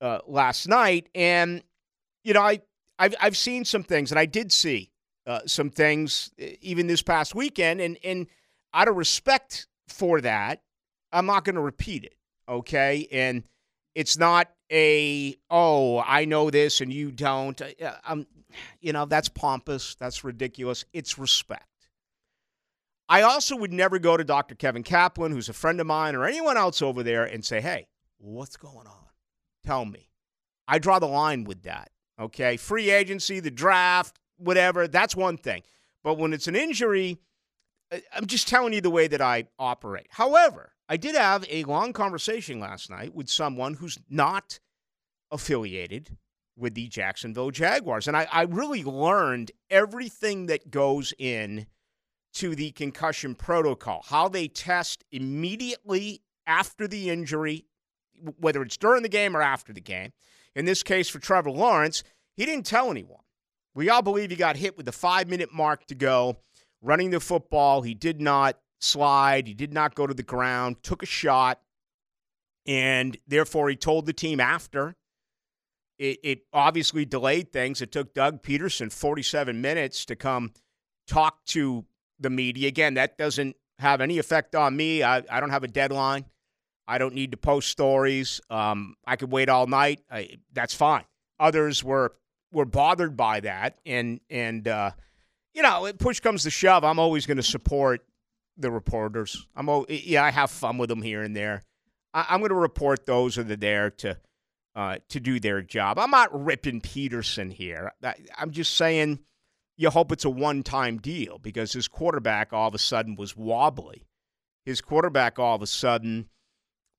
uh, 0.00 0.18
last 0.26 0.68
night. 0.68 1.08
And, 1.14 1.62
you 2.24 2.34
know, 2.34 2.42
I, 2.42 2.60
I've, 2.98 3.14
I've 3.20 3.36
seen 3.36 3.64
some 3.64 3.82
things, 3.82 4.12
and 4.12 4.18
I 4.18 4.26
did 4.26 4.52
see 4.52 4.90
uh, 5.26 5.40
some 5.46 5.70
things 5.70 6.30
even 6.60 6.86
this 6.86 7.02
past 7.02 7.34
weekend. 7.34 7.80
And, 7.80 7.96
and 8.04 8.26
out 8.74 8.88
of 8.88 8.96
respect 8.96 9.66
for 9.88 10.20
that, 10.20 10.62
I'm 11.10 11.26
not 11.26 11.44
going 11.44 11.56
to 11.56 11.62
repeat 11.62 12.04
it. 12.04 12.14
Okay, 12.48 13.06
and 13.12 13.44
it's 13.94 14.16
not 14.16 14.50
a 14.72 15.36
oh 15.50 16.00
I 16.00 16.24
know 16.24 16.50
this 16.50 16.80
and 16.80 16.92
you 16.92 17.10
don't. 17.10 17.60
Uh, 17.60 17.92
um, 18.06 18.26
you 18.80 18.92
know 18.92 19.04
that's 19.04 19.28
pompous. 19.28 19.94
That's 19.96 20.24
ridiculous. 20.24 20.84
It's 20.92 21.18
respect. 21.18 21.66
I 23.08 23.22
also 23.22 23.56
would 23.56 23.72
never 23.72 23.98
go 23.98 24.16
to 24.16 24.22
Dr. 24.22 24.54
Kevin 24.54 24.84
Kaplan, 24.84 25.32
who's 25.32 25.48
a 25.48 25.52
friend 25.52 25.80
of 25.80 25.86
mine, 25.86 26.14
or 26.14 26.24
anyone 26.24 26.56
else 26.56 26.80
over 26.80 27.02
there, 27.02 27.24
and 27.24 27.44
say, 27.44 27.60
"Hey, 27.60 27.88
what's 28.18 28.56
going 28.56 28.86
on? 28.86 29.06
Tell 29.64 29.84
me." 29.84 30.10
I 30.68 30.78
draw 30.78 31.00
the 31.00 31.06
line 31.06 31.44
with 31.44 31.62
that. 31.62 31.90
Okay, 32.18 32.56
free 32.56 32.90
agency, 32.90 33.40
the 33.40 33.50
draft, 33.50 34.20
whatever. 34.36 34.86
That's 34.86 35.16
one 35.16 35.36
thing. 35.36 35.62
But 36.04 36.18
when 36.18 36.32
it's 36.32 36.46
an 36.46 36.54
injury, 36.54 37.18
I'm 38.14 38.26
just 38.26 38.46
telling 38.46 38.72
you 38.72 38.80
the 38.80 38.90
way 38.90 39.08
that 39.08 39.20
I 39.20 39.44
operate. 39.58 40.06
However, 40.10 40.72
I 40.90 40.96
did 40.96 41.14
have 41.14 41.46
a 41.48 41.62
long 41.64 41.92
conversation 41.92 42.58
last 42.58 42.90
night 42.90 43.14
with 43.14 43.30
someone 43.30 43.74
who's 43.74 43.96
not 44.10 44.58
affiliated 45.30 46.16
with 46.56 46.74
the 46.74 46.88
Jacksonville 46.88 47.52
Jaguars. 47.52 48.08
And 48.08 48.16
I, 48.16 48.26
I 48.32 48.42
really 48.42 48.82
learned 48.82 49.52
everything 49.70 50.46
that 50.46 50.72
goes 50.72 51.14
in 51.16 51.66
to 52.34 52.56
the 52.56 52.72
concussion 52.72 53.36
protocol, 53.36 54.04
how 54.08 54.28
they 54.28 54.48
test 54.48 55.04
immediately 55.12 56.22
after 56.44 56.88
the 56.88 57.08
injury, 57.08 57.66
whether 58.38 58.60
it's 58.60 58.76
during 58.76 59.04
the 59.04 59.08
game 59.08 59.36
or 59.36 59.42
after 59.42 59.72
the 59.72 59.80
game. 59.80 60.12
In 60.56 60.64
this 60.64 60.82
case, 60.82 61.08
for 61.08 61.20
Trevor 61.20 61.52
Lawrence, 61.52 62.02
he 62.36 62.44
didn't 62.44 62.66
tell 62.66 62.90
anyone. 62.90 63.22
We 63.76 63.90
all 63.90 64.02
believe 64.02 64.30
he 64.30 64.36
got 64.36 64.56
hit 64.56 64.76
with 64.76 64.86
the 64.86 64.92
five 64.92 65.28
minute 65.28 65.54
mark 65.54 65.86
to 65.86 65.94
go 65.94 66.38
running 66.82 67.10
the 67.10 67.20
football. 67.20 67.82
He 67.82 67.94
did 67.94 68.20
not 68.20 68.56
slide, 68.80 69.46
he 69.46 69.54
did 69.54 69.72
not 69.72 69.94
go 69.94 70.06
to 70.06 70.14
the 70.14 70.22
ground, 70.22 70.82
took 70.82 71.02
a 71.02 71.06
shot, 71.06 71.60
and 72.66 73.16
therefore 73.26 73.68
he 73.68 73.76
told 73.76 74.06
the 74.06 74.12
team 74.12 74.40
after. 74.40 74.96
It, 75.98 76.18
it 76.22 76.38
obviously 76.52 77.04
delayed 77.04 77.52
things. 77.52 77.82
It 77.82 77.92
took 77.92 78.14
Doug 78.14 78.42
Pederson 78.42 78.90
47 78.90 79.60
minutes 79.60 80.06
to 80.06 80.16
come 80.16 80.52
talk 81.06 81.44
to 81.46 81.84
the 82.18 82.30
media. 82.30 82.68
Again, 82.68 82.94
that 82.94 83.18
doesn't 83.18 83.56
have 83.78 84.00
any 84.00 84.18
effect 84.18 84.54
on 84.54 84.76
me. 84.76 85.02
I, 85.02 85.22
I 85.30 85.40
don't 85.40 85.50
have 85.50 85.64
a 85.64 85.68
deadline. 85.68 86.24
I 86.88 86.98
don't 86.98 87.14
need 87.14 87.32
to 87.32 87.36
post 87.36 87.68
stories. 87.68 88.40
Um, 88.48 88.96
I 89.06 89.16
could 89.16 89.30
wait 89.30 89.48
all 89.48 89.66
night. 89.66 90.00
I, 90.10 90.38
that's 90.52 90.74
fine. 90.74 91.04
Others 91.38 91.84
were 91.84 92.14
were 92.52 92.64
bothered 92.64 93.16
by 93.16 93.40
that, 93.40 93.78
and 93.86 94.20
and 94.28 94.66
uh, 94.66 94.90
you 95.54 95.62
know, 95.62 95.90
push 95.98 96.20
comes 96.20 96.42
to 96.44 96.50
shove, 96.50 96.84
I'm 96.84 96.98
always 96.98 97.26
going 97.26 97.36
to 97.36 97.42
support 97.42 98.04
the 98.56 98.70
reporters. 98.70 99.46
I'm 99.56 99.68
all, 99.68 99.86
yeah, 99.88 100.24
I 100.24 100.30
have 100.30 100.50
fun 100.50 100.78
with 100.78 100.88
them 100.88 101.02
here 101.02 101.22
and 101.22 101.34
there. 101.34 101.62
I, 102.12 102.34
am 102.34 102.40
going 102.40 102.50
to 102.50 102.54
report 102.54 103.06
those 103.06 103.36
that 103.36 103.50
are 103.50 103.56
there 103.56 103.90
to 103.90 104.18
uh, 104.74 104.98
to 105.08 105.20
do 105.20 105.40
their 105.40 105.62
job. 105.62 105.98
I'm 105.98 106.10
not 106.10 106.44
ripping 106.44 106.80
Pederson 106.80 107.52
here. 107.52 107.92
I, 108.02 108.14
I'm 108.38 108.50
just 108.50 108.76
saying 108.76 109.20
you 109.76 109.90
hope 109.90 110.12
it's 110.12 110.24
a 110.24 110.30
one 110.30 110.62
time 110.62 110.98
deal 110.98 111.38
because 111.38 111.72
his 111.72 111.88
quarterback 111.88 112.52
all 112.52 112.68
of 112.68 112.74
a 112.74 112.78
sudden 112.78 113.16
was 113.16 113.36
wobbly. 113.36 114.06
His 114.64 114.80
quarterback 114.80 115.38
all 115.38 115.56
of 115.56 115.62
a 115.62 115.66
sudden 115.66 116.28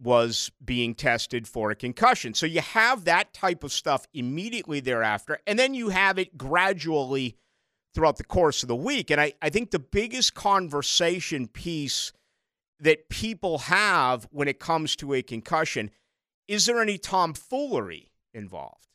was 0.01 0.51
being 0.63 0.95
tested 0.95 1.47
for 1.47 1.69
a 1.69 1.75
concussion. 1.75 2.33
So 2.33 2.47
you 2.47 2.61
have 2.61 3.05
that 3.05 3.33
type 3.33 3.63
of 3.63 3.71
stuff 3.71 4.07
immediately 4.13 4.79
thereafter, 4.79 5.39
and 5.45 5.59
then 5.59 5.73
you 5.73 5.89
have 5.89 6.17
it 6.17 6.37
gradually 6.37 7.37
throughout 7.93 8.17
the 8.17 8.23
course 8.23 8.63
of 8.63 8.67
the 8.67 8.75
week. 8.75 9.11
And 9.11 9.19
I, 9.19 9.33
I 9.41 9.49
think 9.49 9.71
the 9.71 9.79
biggest 9.79 10.33
conversation 10.33 11.47
piece 11.47 12.11
that 12.79 13.09
people 13.09 13.59
have 13.59 14.27
when 14.31 14.47
it 14.47 14.59
comes 14.59 14.95
to 14.97 15.13
a 15.13 15.21
concussion 15.21 15.91
is 16.47 16.65
there 16.65 16.81
any 16.81 16.97
tomfoolery 16.97 18.11
involved? 18.33 18.87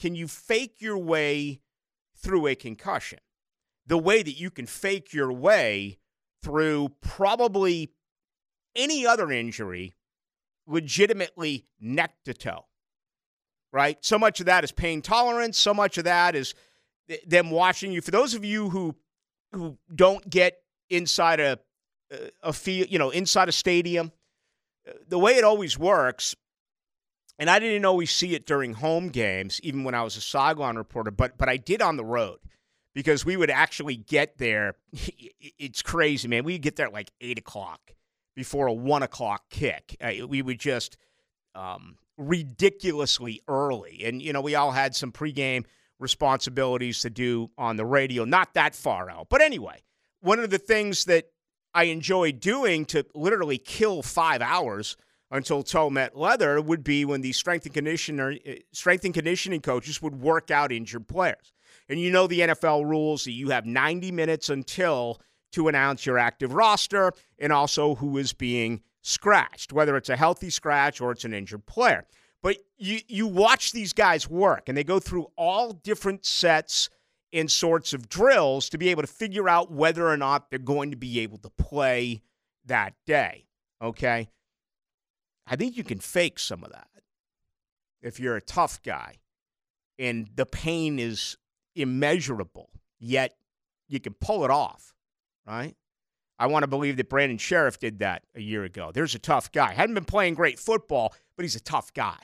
Can 0.00 0.16
you 0.16 0.26
fake 0.26 0.76
your 0.80 0.98
way 0.98 1.60
through 2.16 2.48
a 2.48 2.56
concussion? 2.56 3.20
The 3.86 3.98
way 3.98 4.24
that 4.24 4.32
you 4.32 4.50
can 4.50 4.66
fake 4.66 5.12
your 5.12 5.32
way 5.32 5.98
through 6.42 6.90
probably 7.00 7.92
any 8.74 9.06
other 9.06 9.30
injury, 9.30 9.94
legitimately 10.66 11.66
neck 11.80 12.14
to 12.24 12.34
toe, 12.34 12.66
right? 13.72 14.04
So 14.04 14.18
much 14.18 14.40
of 14.40 14.46
that 14.46 14.64
is 14.64 14.72
pain 14.72 15.00
tolerance. 15.00 15.58
So 15.58 15.72
much 15.72 15.98
of 15.98 16.04
that 16.04 16.34
is 16.34 16.54
them 17.26 17.50
watching 17.50 17.92
you. 17.92 18.00
For 18.00 18.10
those 18.10 18.34
of 18.34 18.44
you 18.44 18.70
who 18.70 18.94
who 19.52 19.78
don't 19.94 20.28
get 20.28 20.58
inside 20.90 21.40
a 21.40 21.58
a 22.42 22.52
field, 22.52 22.88
you 22.90 22.98
know, 22.98 23.10
inside 23.10 23.48
a 23.48 23.52
stadium, 23.52 24.12
uh, 24.88 24.92
the 25.08 25.18
way 25.18 25.36
it 25.36 25.44
always 25.44 25.78
works, 25.78 26.36
and 27.38 27.50
I 27.50 27.58
didn't 27.58 27.84
always 27.84 28.10
see 28.10 28.34
it 28.34 28.46
during 28.46 28.74
home 28.74 29.08
games, 29.08 29.60
even 29.62 29.84
when 29.84 29.94
I 29.94 30.02
was 30.02 30.16
a 30.16 30.20
sideline 30.20 30.76
reporter, 30.76 31.10
but 31.10 31.36
but 31.38 31.48
I 31.48 31.56
did 31.56 31.82
on 31.82 31.96
the 31.96 32.04
road 32.04 32.38
because 32.94 33.24
we 33.24 33.36
would 33.36 33.50
actually 33.50 33.96
get 33.96 34.38
there. 34.38 34.74
It's 35.58 35.80
crazy, 35.80 36.28
man. 36.28 36.44
We'd 36.44 36.60
get 36.60 36.76
there 36.76 36.86
at 36.86 36.92
like 36.92 37.10
eight 37.20 37.38
o'clock 37.38 37.92
before 38.34 38.66
a 38.66 38.72
one 38.72 39.02
o'clock 39.02 39.48
kick. 39.48 39.96
Uh, 40.00 40.26
we 40.26 40.42
would 40.42 40.58
just 40.58 40.96
um, 41.54 41.96
ridiculously 42.18 43.42
early, 43.48 44.02
and 44.04 44.20
you 44.20 44.32
know, 44.32 44.40
we 44.40 44.54
all 44.54 44.72
had 44.72 44.94
some 44.94 45.12
pregame 45.12 45.64
responsibilities 45.98 47.00
to 47.00 47.10
do 47.10 47.50
on 47.56 47.76
the 47.76 47.86
radio, 47.86 48.24
not 48.24 48.54
that 48.54 48.74
far 48.74 49.10
out. 49.10 49.28
But 49.28 49.40
anyway, 49.40 49.82
one 50.20 50.38
of 50.38 50.50
the 50.50 50.58
things 50.58 51.04
that 51.06 51.26
I 51.74 51.84
enjoy 51.84 52.32
doing 52.32 52.84
to 52.86 53.04
literally 53.14 53.58
kill 53.58 54.02
five 54.02 54.42
hours 54.42 54.96
until 55.30 55.62
toe 55.62 55.90
met 55.90 56.16
leather 56.16 56.60
would 56.60 56.84
be 56.84 57.04
when 57.04 57.20
the 57.20 57.32
strength 57.32 57.66
and 57.66 57.74
conditioner 57.74 58.36
eh, 58.44 58.56
strength 58.72 59.04
and 59.04 59.14
conditioning 59.14 59.60
coaches 59.60 60.00
would 60.00 60.20
work 60.20 60.50
out 60.50 60.72
injured 60.72 61.08
players. 61.08 61.52
And 61.88 62.00
you 62.00 62.10
know 62.10 62.26
the 62.26 62.40
NFL 62.40 62.88
rules 62.88 63.24
that 63.24 63.32
you 63.32 63.50
have 63.50 63.66
90 63.66 64.10
minutes 64.12 64.48
until 64.48 65.20
to 65.52 65.68
announce 65.68 66.06
your 66.06 66.18
active 66.18 66.52
roster 66.52 67.12
and 67.38 67.52
also 67.52 67.94
who 67.96 68.16
is 68.18 68.32
being 68.32 68.82
scratched, 69.02 69.72
whether 69.72 69.96
it's 69.96 70.08
a 70.08 70.16
healthy 70.16 70.50
scratch 70.50 71.00
or 71.00 71.12
it's 71.12 71.24
an 71.24 71.32
injured 71.32 71.66
player. 71.66 72.04
You 72.78 73.00
you 73.08 73.26
watch 73.26 73.72
these 73.72 73.92
guys 73.92 74.28
work, 74.28 74.68
and 74.68 74.76
they 74.76 74.84
go 74.84 74.98
through 74.98 75.28
all 75.36 75.72
different 75.72 76.26
sets 76.26 76.90
and 77.32 77.50
sorts 77.50 77.92
of 77.92 78.08
drills 78.08 78.68
to 78.70 78.78
be 78.78 78.88
able 78.88 79.02
to 79.02 79.08
figure 79.08 79.48
out 79.48 79.70
whether 79.70 80.06
or 80.06 80.16
not 80.16 80.50
they're 80.50 80.58
going 80.58 80.90
to 80.90 80.96
be 80.96 81.20
able 81.20 81.38
to 81.38 81.50
play 81.50 82.22
that 82.66 82.94
day. 83.06 83.46
Okay, 83.80 84.28
I 85.46 85.56
think 85.56 85.76
you 85.76 85.84
can 85.84 86.00
fake 86.00 86.38
some 86.38 86.64
of 86.64 86.72
that 86.72 86.88
if 88.02 88.20
you're 88.20 88.36
a 88.36 88.42
tough 88.42 88.82
guy, 88.82 89.16
and 89.98 90.28
the 90.34 90.46
pain 90.46 90.98
is 90.98 91.36
immeasurable, 91.74 92.70
yet 93.00 93.36
you 93.88 94.00
can 94.00 94.14
pull 94.14 94.44
it 94.44 94.50
off, 94.50 94.94
right? 95.46 95.74
I 96.38 96.48
want 96.48 96.64
to 96.64 96.68
believe 96.68 96.98
that 96.98 97.08
Brandon 97.08 97.38
Scherff 97.38 97.78
did 97.78 98.00
that 98.00 98.22
a 98.34 98.40
year 98.40 98.64
ago. 98.64 98.90
There's 98.92 99.14
a 99.14 99.18
tough 99.18 99.50
guy. 99.50 99.72
Hadn't 99.72 99.94
been 99.94 100.04
playing 100.04 100.34
great 100.34 100.58
football, 100.58 101.14
but 101.36 101.44
he's 101.44 101.56
a 101.56 101.60
tough 101.60 101.94
guy 101.94 102.18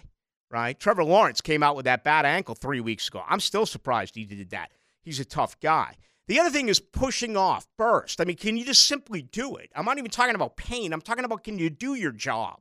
right? 0.53 0.79
Trevor 0.79 1.03
Lawrence 1.03 1.41
came 1.41 1.63
out 1.63 1.75
with 1.75 1.87
that 1.87 2.05
bad 2.05 2.27
ankle 2.27 2.55
three 2.55 2.81
weeks 2.81 3.09
ago. 3.09 3.25
I'm 3.27 3.41
still 3.41 3.67
surprised 3.67 4.15
he 4.15 4.25
did 4.25 4.51
that. 4.51 4.71
He's 5.01 5.19
a 5.19 5.25
tough 5.25 5.59
guy. 5.61 5.97
The 6.29 6.39
other 6.39 6.51
thing 6.51 6.69
is 6.69 6.79
pushing 6.79 7.37
off 7.37 7.67
burst. 7.77 8.21
I 8.21 8.25
mean, 8.25 8.37
can 8.37 8.57
you 8.57 8.65
just 8.65 8.85
simply 8.85 9.23
do 9.23 9.57
it? 9.57 9.71
I'm 9.75 9.85
not 9.85 9.99
even 9.99 10.11
talking 10.11 10.35
about 10.35 10.57
pain. 10.57 10.93
I'm 10.93 11.01
talking 11.01 11.25
about 11.25 11.43
can 11.43 11.59
you 11.59 11.71
do 11.71 11.95
your 11.95 12.13
job? 12.13 12.61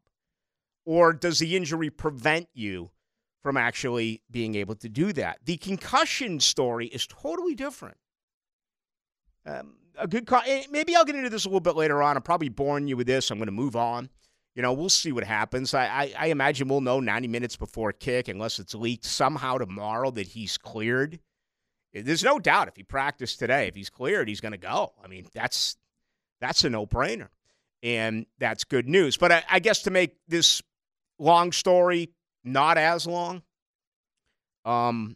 Or 0.85 1.13
does 1.13 1.37
the 1.37 1.55
injury 1.55 1.89
prevent 1.91 2.47
you 2.53 2.89
from 3.43 3.57
actually 3.57 4.23
being 4.31 4.55
able 4.55 4.75
to 4.75 4.89
do 4.89 5.13
that? 5.13 5.39
The 5.45 5.57
concussion 5.57 6.39
story 6.39 6.87
is 6.87 7.05
totally 7.05 7.53
different. 7.53 7.97
Um, 9.45 9.75
a 9.97 10.07
good, 10.07 10.25
co- 10.25 10.41
eh, 10.45 10.63
maybe 10.71 10.95
I'll 10.95 11.05
get 11.05 11.15
into 11.15 11.29
this 11.29 11.45
a 11.45 11.49
little 11.49 11.59
bit 11.59 11.75
later 11.75 12.01
on. 12.01 12.17
I'm 12.17 12.23
probably 12.23 12.49
boring 12.49 12.87
you 12.87 12.97
with 12.97 13.07
this. 13.07 13.29
I'm 13.29 13.37
going 13.37 13.45
to 13.47 13.51
move 13.51 13.75
on. 13.75 14.09
You 14.55 14.61
know, 14.61 14.73
we'll 14.73 14.89
see 14.89 15.11
what 15.11 15.23
happens. 15.23 15.73
I, 15.73 15.85
I, 15.85 16.13
I, 16.19 16.25
imagine 16.27 16.67
we'll 16.67 16.81
know 16.81 16.99
90 16.99 17.27
minutes 17.29 17.55
before 17.55 17.93
kick, 17.93 18.27
unless 18.27 18.59
it's 18.59 18.75
leaked 18.75 19.05
somehow 19.05 19.57
tomorrow 19.57 20.11
that 20.11 20.27
he's 20.27 20.57
cleared. 20.57 21.19
There's 21.93 22.23
no 22.23 22.37
doubt 22.37 22.67
if 22.67 22.75
he 22.75 22.83
practiced 22.83 23.39
today, 23.39 23.67
if 23.67 23.75
he's 23.75 23.89
cleared, 23.89 24.27
he's 24.27 24.41
going 24.41 24.51
to 24.51 24.57
go. 24.57 24.93
I 25.03 25.07
mean, 25.07 25.25
that's 25.33 25.77
that's 26.41 26.63
a 26.63 26.69
no 26.69 26.85
brainer, 26.85 27.29
and 27.81 28.25
that's 28.39 28.63
good 28.63 28.89
news. 28.89 29.15
But 29.17 29.31
I, 29.31 29.43
I 29.49 29.59
guess 29.59 29.83
to 29.83 29.91
make 29.91 30.17
this 30.27 30.61
long 31.17 31.51
story 31.51 32.09
not 32.43 32.77
as 32.77 33.05
long, 33.07 33.43
um, 34.65 35.15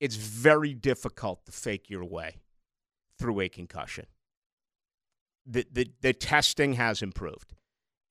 it's 0.00 0.16
very 0.16 0.74
difficult 0.74 1.44
to 1.46 1.52
fake 1.52 1.90
your 1.90 2.04
way 2.04 2.36
through 3.18 3.40
a 3.40 3.48
concussion. 3.48 4.06
The, 5.46 5.66
the, 5.72 5.90
the 6.00 6.12
testing 6.12 6.74
has 6.74 7.02
improved 7.02 7.54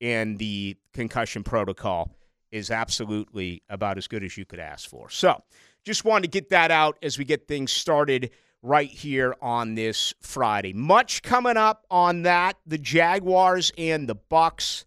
and 0.00 0.38
the 0.38 0.76
concussion 0.92 1.42
protocol 1.42 2.14
is 2.50 2.70
absolutely 2.70 3.62
about 3.68 3.98
as 3.98 4.08
good 4.08 4.24
as 4.24 4.36
you 4.36 4.44
could 4.44 4.58
ask 4.58 4.88
for. 4.88 5.08
So, 5.10 5.42
just 5.84 6.04
wanted 6.04 6.22
to 6.22 6.28
get 6.28 6.50
that 6.50 6.70
out 6.70 6.98
as 7.02 7.18
we 7.18 7.24
get 7.24 7.48
things 7.48 7.72
started 7.72 8.30
right 8.62 8.90
here 8.90 9.34
on 9.40 9.74
this 9.74 10.12
Friday. 10.20 10.72
Much 10.72 11.22
coming 11.22 11.56
up 11.56 11.86
on 11.90 12.22
that, 12.22 12.56
the 12.66 12.78
Jaguars 12.78 13.72
and 13.78 14.08
the 14.08 14.14
Bucks. 14.14 14.84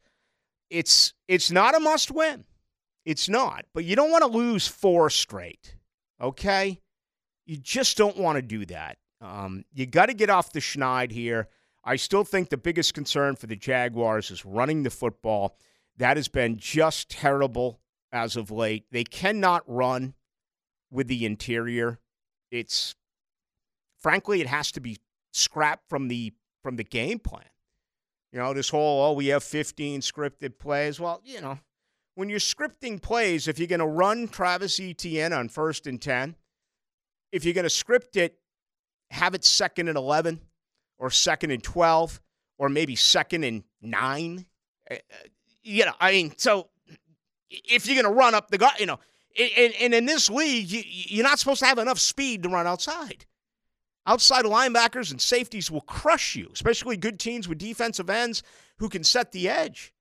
it's 0.69 1.13
it's 1.27 1.51
not 1.51 1.75
a 1.75 1.79
must 1.79 2.11
win. 2.11 2.45
It's 3.05 3.27
not, 3.27 3.65
but 3.73 3.83
you 3.83 3.95
don't 3.95 4.11
want 4.11 4.23
to 4.23 4.29
lose 4.29 4.67
four 4.67 5.09
straight. 5.09 5.75
Okay, 6.21 6.79
you 7.45 7.57
just 7.57 7.97
don't 7.97 8.17
want 8.17 8.37
to 8.37 8.41
do 8.41 8.65
that. 8.67 8.97
Um, 9.19 9.65
you 9.73 9.85
got 9.85 10.07
to 10.07 10.13
get 10.13 10.29
off 10.29 10.53
the 10.53 10.59
schneid 10.59 11.11
here. 11.11 11.47
I 11.83 11.97
still 11.97 12.23
think 12.23 12.49
the 12.49 12.57
biggest 12.57 12.93
concern 12.93 13.35
for 13.35 13.47
the 13.47 13.55
Jaguars 13.55 14.31
is 14.31 14.45
running 14.45 14.83
the 14.83 14.89
football. 14.89 15.57
That 15.97 16.17
has 16.17 16.27
been 16.27 16.57
just 16.57 17.09
terrible 17.09 17.79
as 18.11 18.35
of 18.35 18.51
late. 18.51 18.85
They 18.91 19.03
cannot 19.03 19.63
run 19.67 20.13
with 20.89 21.07
the 21.07 21.25
interior. 21.25 21.99
It's 22.51 22.95
frankly, 23.99 24.39
it 24.39 24.47
has 24.47 24.71
to 24.73 24.79
be 24.79 24.97
scrapped 25.31 25.89
from 25.89 26.07
the 26.07 26.33
from 26.61 26.77
the 26.77 26.83
game 26.83 27.19
plan. 27.19 27.45
You 28.31 28.39
know, 28.39 28.53
this 28.53 28.69
whole 28.69 29.05
oh, 29.05 29.13
we 29.13 29.27
have 29.27 29.43
15 29.43 30.01
scripted 30.01 30.57
plays. 30.59 30.99
Well, 30.99 31.21
you 31.25 31.41
know, 31.41 31.59
when 32.15 32.29
you're 32.29 32.39
scripting 32.39 33.01
plays, 33.01 33.47
if 33.47 33.59
you're 33.59 33.67
going 33.67 33.79
to 33.79 33.85
run 33.85 34.27
Travis 34.27 34.79
Etienne 34.79 35.33
on 35.33 35.49
first 35.49 35.85
and 35.85 36.01
10, 36.01 36.35
if 37.31 37.43
you're 37.43 37.53
going 37.53 37.63
to 37.63 37.69
script 37.69 38.15
it, 38.15 38.37
have 39.11 39.35
it 39.35 39.43
second 39.43 39.89
and 39.89 39.97
11 39.97 40.41
or 41.03 41.09
second 41.09 41.51
and 41.51 41.61
12 41.61 42.21
or 42.57 42.69
maybe 42.69 42.95
second 42.95 43.43
and 43.43 43.63
9. 43.81 44.45
Uh, 44.89 44.95
you 45.61 45.83
know, 45.83 45.91
I 45.99 46.13
mean, 46.13 46.33
so 46.37 46.69
if 47.49 47.85
you're 47.85 48.01
going 48.01 48.11
to 48.11 48.17
run 48.17 48.33
up 48.33 48.49
the 48.49 48.57
gut, 48.57 48.79
you 48.79 48.85
know, 48.85 48.99
and, 49.37 49.73
and 49.81 49.93
in 49.93 50.05
this 50.05 50.29
league, 50.29 50.71
you, 50.71 50.81
you're 50.85 51.25
not 51.25 51.39
supposed 51.39 51.59
to 51.59 51.65
have 51.65 51.77
enough 51.77 51.99
speed 51.99 52.43
to 52.43 52.49
run 52.49 52.67
outside. 52.67 53.25
Outside 54.07 54.45
linebackers 54.45 55.11
and 55.11 55.19
safeties 55.19 55.69
will 55.69 55.81
crush 55.81 56.37
you, 56.37 56.49
especially 56.53 56.95
good 56.95 57.19
teams 57.19 57.49
with 57.49 57.57
defensive 57.57 58.09
ends 58.09 58.41
who 58.77 58.87
can 58.87 59.03
set 59.03 59.33
the 59.33 59.49
edge. 59.49 59.93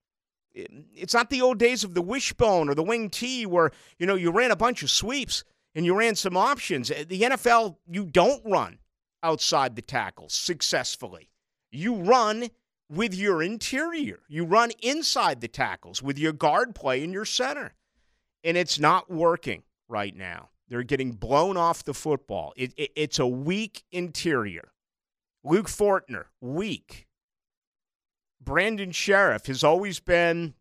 Eh, 0.54 0.66
it's 0.94 1.14
not 1.14 1.30
the 1.30 1.42
old 1.42 1.58
days 1.58 1.82
of 1.82 1.94
the 1.94 2.02
wishbone 2.02 2.68
or 2.68 2.76
the 2.76 2.82
wing 2.84 3.10
T 3.10 3.44
where, 3.44 3.72
you 3.98 4.06
know, 4.06 4.14
you 4.14 4.30
ran 4.30 4.52
a 4.52 4.56
bunch 4.56 4.84
of 4.84 4.90
sweeps 4.90 5.42
and 5.74 5.84
you 5.84 5.96
ran 5.96 6.14
some 6.14 6.36
options. 6.36 6.90
The 6.90 7.22
NFL, 7.22 7.74
you 7.90 8.04
don't 8.04 8.42
run 8.44 8.78
outside 9.22 9.76
the 9.76 9.82
tackles 9.82 10.32
successfully. 10.32 11.30
You 11.70 11.94
run 11.94 12.48
with 12.90 13.14
your 13.14 13.42
interior. 13.42 14.20
You 14.28 14.44
run 14.44 14.70
inside 14.82 15.40
the 15.40 15.48
tackles 15.48 16.02
with 16.02 16.18
your 16.18 16.32
guard 16.32 16.74
play 16.74 17.02
in 17.02 17.12
your 17.12 17.24
center. 17.24 17.74
And 18.44 18.56
it's 18.56 18.78
not 18.78 19.10
working 19.10 19.62
right 19.88 20.14
now. 20.14 20.50
They're 20.68 20.82
getting 20.82 21.12
blown 21.12 21.56
off 21.56 21.84
the 21.84 21.94
football. 21.94 22.52
It, 22.56 22.72
it, 22.76 22.92
it's 22.96 23.18
a 23.18 23.26
weak 23.26 23.84
interior. 23.92 24.72
Luke 25.44 25.68
Fortner, 25.68 26.24
weak. 26.40 27.06
Brandon 28.40 28.90
Scherff 28.90 29.46
has 29.46 29.62
always 29.62 30.00
been 30.00 30.54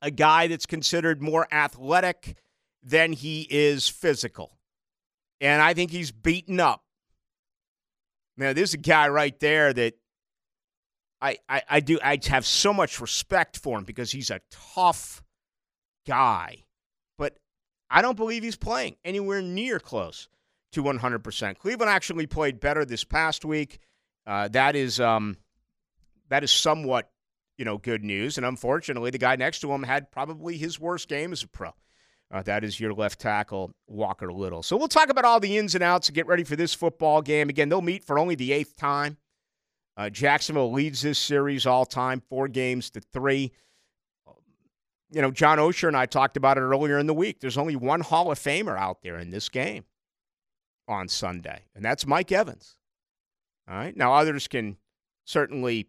a 0.00 0.10
guy 0.10 0.48
that's 0.48 0.66
considered 0.66 1.22
more 1.22 1.46
athletic 1.52 2.36
than 2.82 3.12
he 3.12 3.46
is 3.50 3.88
physical. 3.88 4.58
And 5.40 5.62
I 5.62 5.74
think 5.74 5.90
he's 5.90 6.10
beaten 6.10 6.60
up. 6.60 6.84
Man, 8.36 8.54
there's 8.54 8.74
a 8.74 8.78
guy 8.78 9.08
right 9.08 9.38
there 9.40 9.72
that 9.72 9.94
I, 11.20 11.38
I, 11.48 11.62
I 11.68 11.80
do 11.80 11.98
I 12.02 12.18
have 12.28 12.44
so 12.44 12.72
much 12.72 13.00
respect 13.00 13.58
for 13.58 13.78
him 13.78 13.84
because 13.84 14.10
he's 14.10 14.30
a 14.30 14.40
tough 14.74 15.22
guy. 16.06 16.64
But 17.16 17.38
I 17.90 18.02
don't 18.02 18.16
believe 18.16 18.42
he's 18.42 18.56
playing 18.56 18.96
anywhere 19.04 19.42
near 19.42 19.78
close 19.78 20.28
to 20.72 20.82
100%. 20.82 21.58
Cleveland 21.58 21.90
actually 21.90 22.26
played 22.26 22.58
better 22.58 22.84
this 22.84 23.04
past 23.04 23.44
week. 23.44 23.78
Uh, 24.26 24.48
that 24.48 24.74
is 24.74 25.00
um, 25.00 25.36
that 26.28 26.42
is 26.42 26.50
somewhat, 26.50 27.10
you 27.58 27.64
know, 27.64 27.78
good 27.78 28.02
news. 28.02 28.36
And 28.36 28.46
unfortunately, 28.46 29.10
the 29.10 29.18
guy 29.18 29.36
next 29.36 29.60
to 29.60 29.72
him 29.72 29.82
had 29.82 30.10
probably 30.10 30.56
his 30.56 30.80
worst 30.80 31.08
game 31.08 31.32
as 31.32 31.42
a 31.42 31.48
pro. 31.48 31.70
Uh, 32.32 32.42
that 32.42 32.64
is 32.64 32.80
your 32.80 32.94
left 32.94 33.20
tackle, 33.20 33.72
Walker 33.86 34.32
Little. 34.32 34.62
So 34.62 34.76
we'll 34.76 34.88
talk 34.88 35.10
about 35.10 35.26
all 35.26 35.38
the 35.38 35.58
ins 35.58 35.74
and 35.74 35.84
outs 35.84 36.08
and 36.08 36.14
get 36.14 36.26
ready 36.26 36.44
for 36.44 36.56
this 36.56 36.72
football 36.72 37.20
game. 37.20 37.50
Again, 37.50 37.68
they'll 37.68 37.82
meet 37.82 38.04
for 38.04 38.18
only 38.18 38.34
the 38.34 38.52
eighth 38.52 38.76
time. 38.76 39.18
Uh, 39.98 40.08
Jacksonville 40.08 40.72
leads 40.72 41.02
this 41.02 41.18
series 41.18 41.66
all 41.66 41.84
time, 41.84 42.22
four 42.30 42.48
games 42.48 42.88
to 42.90 43.00
three. 43.00 43.52
You 45.10 45.20
know, 45.20 45.30
John 45.30 45.58
Oehser 45.58 45.88
and 45.88 45.96
I 45.96 46.06
talked 46.06 46.38
about 46.38 46.56
it 46.56 46.62
earlier 46.62 46.98
in 46.98 47.06
the 47.06 47.12
week. 47.12 47.40
There's 47.40 47.58
only 47.58 47.76
one 47.76 48.00
Hall 48.00 48.32
of 48.32 48.38
Famer 48.38 48.78
out 48.78 49.02
there 49.02 49.18
in 49.18 49.28
this 49.28 49.50
game 49.50 49.84
on 50.88 51.08
Sunday, 51.08 51.66
and 51.74 51.84
that's 51.84 52.06
Mike 52.06 52.32
Evans. 52.32 52.76
All 53.68 53.74
right. 53.76 53.94
Now, 53.94 54.14
others 54.14 54.48
can 54.48 54.78
certainly 55.26 55.88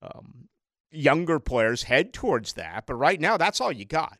um, 0.00 0.48
younger 0.90 1.38
players 1.38 1.82
head 1.82 2.14
towards 2.14 2.54
that. 2.54 2.86
But 2.86 2.94
right 2.94 3.20
now, 3.20 3.36
that's 3.36 3.60
all 3.60 3.70
you 3.70 3.84
got. 3.84 4.18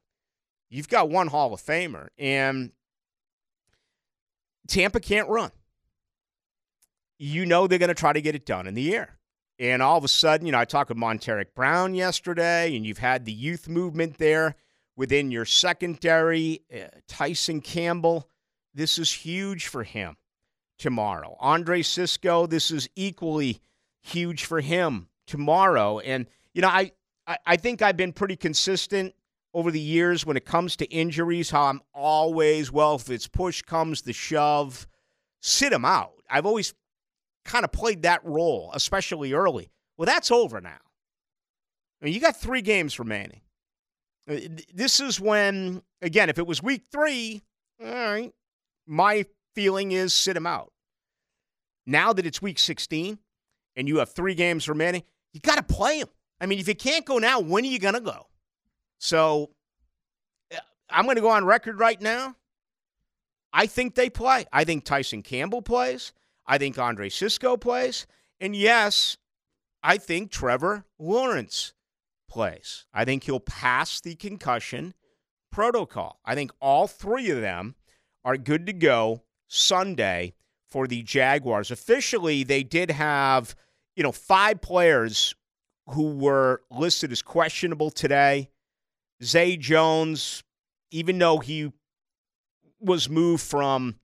You've 0.71 0.89
got 0.89 1.09
one 1.09 1.29
Hall 1.29 1.55
of 1.55 1.63
Famer, 1.63 2.09
and 2.19 2.73
Tampa 4.67 5.01
can't 5.01 5.29
run. 5.29 5.51
You 7.19 7.47
know 7.47 7.67
they're 7.67 7.79
going 7.79 7.89
to 7.89 7.95
try 7.95 8.13
to 8.13 8.21
get 8.21 8.35
it 8.35 8.47
done 8.47 8.67
in 8.67 8.75
the 8.75 8.95
air. 8.95 9.19
And 9.59 9.83
all 9.83 9.99
of 9.99 10.05
a 10.05 10.09
sudden, 10.09 10.47
you 10.47 10.53
know, 10.53 10.59
I 10.59 10.65
talked 10.65 10.89
with 10.89 10.99
Montaric 10.99 11.55
Brown 11.55 11.95
yesterday, 11.95 12.77
and 12.77 12.87
you've 12.87 12.99
had 12.99 13.25
the 13.25 13.33
youth 13.33 13.69
movement 13.69 14.19
there 14.19 14.55
within 14.95 15.31
your 15.31 15.45
secondary. 15.45 16.61
Uh, 16.73 16.87
Tyson 17.09 17.61
Campbell, 17.61 18.29
this 18.73 18.99
is 18.99 19.11
huge 19.11 19.67
for 19.67 19.83
him 19.83 20.17
tomorrow. 20.79 21.37
Andre 21.41 21.83
Cisco, 21.83 22.47
this 22.47 22.71
is 22.71 22.89
equally 22.95 23.61
huge 24.01 24.45
for 24.45 24.61
him 24.61 25.09
tomorrow. 25.27 25.99
And, 25.99 26.27
you 26.55 26.63
know, 26.63 26.69
I, 26.69 26.93
I, 27.27 27.39
I 27.45 27.57
think 27.57 27.83
I've 27.83 27.97
been 27.97 28.13
pretty 28.13 28.37
consistent 28.37 29.15
over 29.59 29.73
the 29.73 29.81
years 29.81 30.25
when 30.25 30.37
it 30.37 30.45
comes 30.45 30.77
to 30.77 30.87
injuries, 30.87 31.51
how 31.51 31.65
I'm 31.65 31.81
always, 31.93 32.71
well, 32.71 32.95
if 32.95 33.11
it's 33.11 33.27
push 33.27 33.61
comes 33.61 34.03
the 34.03 34.13
shove, 34.13 34.87
sit 35.43 35.73
him 35.73 35.85
out. 35.85 36.13
I've 36.31 36.47
always 36.47 36.75
kind 37.45 37.65
of 37.65 37.73
played 37.73 38.03
that 38.03 38.25
role, 38.25 38.71
especially 38.73 39.33
early. 39.33 39.73
Well, 39.97 40.07
that's 40.07 40.31
over 40.31 40.61
now. 40.61 40.79
I 42.01 42.05
mean, 42.05 42.15
you 42.15 42.21
got 42.21 42.37
three 42.37 42.63
games 42.63 43.01
remaining. 43.01 43.41
Uh, 44.31 44.37
this 44.73 45.01
is 45.01 45.21
when, 45.21 45.83
again, 46.03 46.29
if 46.29 46.39
it 46.39 46.47
was 46.47 46.63
week 46.63 46.85
three, 46.93 47.43
all 47.83 47.89
right, 47.89 48.33
my 48.87 49.25
feeling 49.57 49.91
is 49.91 50.15
sit 50.15 50.37
him 50.37 50.47
out. 50.47 50.71
Now 51.85 52.13
that 52.13 52.27
it's 52.27 52.41
week 52.41 52.61
16 52.61 53.19
and 53.75 53.89
you 53.89 53.97
have 53.97 54.11
three 54.11 54.37
games 54.37 54.69
remaining, 54.69 55.03
you 55.33 55.41
got 55.41 55.57
to 55.57 55.65
play 55.65 55.99
him. 55.99 56.09
I 56.41 56.47
mean, 56.47 56.61
if 56.61 56.69
you 56.69 56.77
can't 56.77 57.05
go 57.05 57.19
now, 57.19 57.41
when 57.41 57.65
are 57.65 57.69
you 57.69 57.81
going 57.81 57.95
to 57.95 58.01
go? 58.01 58.29
So 58.99 59.51
uh, 60.55 60.59
I'm 60.91 61.05
going 61.05 61.17
to 61.17 61.23
go 61.23 61.31
on 61.31 61.45
record 61.45 61.79
right 61.79 62.01
now. 62.01 62.37
I 63.53 63.67
think 63.67 63.95
they 63.95 64.11
play. 64.11 64.47
I 64.53 64.65
think 64.65 64.85
Tyson 64.85 65.23
Campbell 65.23 65.63
plays. 65.63 66.13
I 66.47 66.59
think 66.59 66.79
Andre 66.79 67.09
Cisco 67.09 67.57
plays. 67.57 68.07
And 68.41 68.55
yes, 68.55 69.17
I 69.83 69.97
think 69.99 70.31
Trevor 70.31 70.85
Lawrence 70.99 71.73
plays. 72.29 72.87
I 72.93 73.05
think 73.05 73.25
he'll 73.25 73.41
pass 73.41 74.01
the 74.01 74.15
concussion 74.15 74.95
protocol. 75.51 76.21
I 76.25 76.35
think 76.35 76.53
all 76.61 76.87
three 76.87 77.31
of 77.31 77.41
them 77.41 77.75
are 78.25 78.37
good 78.37 78.67
to 78.67 78.73
go 78.73 79.23
Sunday 79.49 80.35
for 80.71 80.87
the 80.87 81.03
Jaguars. 81.03 81.71
Officially, 81.71 82.45
they 82.45 82.63
did 82.63 82.91
have, 82.91 83.55
you 83.97 84.03
know, 84.03 84.13
five 84.13 84.61
players 84.61 85.35
who 85.89 86.17
were 86.17 86.63
listed 86.71 87.11
as 87.13 87.23
questionable 87.23 87.91
today. 87.91 88.51
Zay 89.23 89.57
Jones, 89.57 90.43
even 90.91 91.19
though 91.19 91.39
he 91.39 91.73
was 92.81 93.09
moved 93.09 93.43
from 93.43 93.97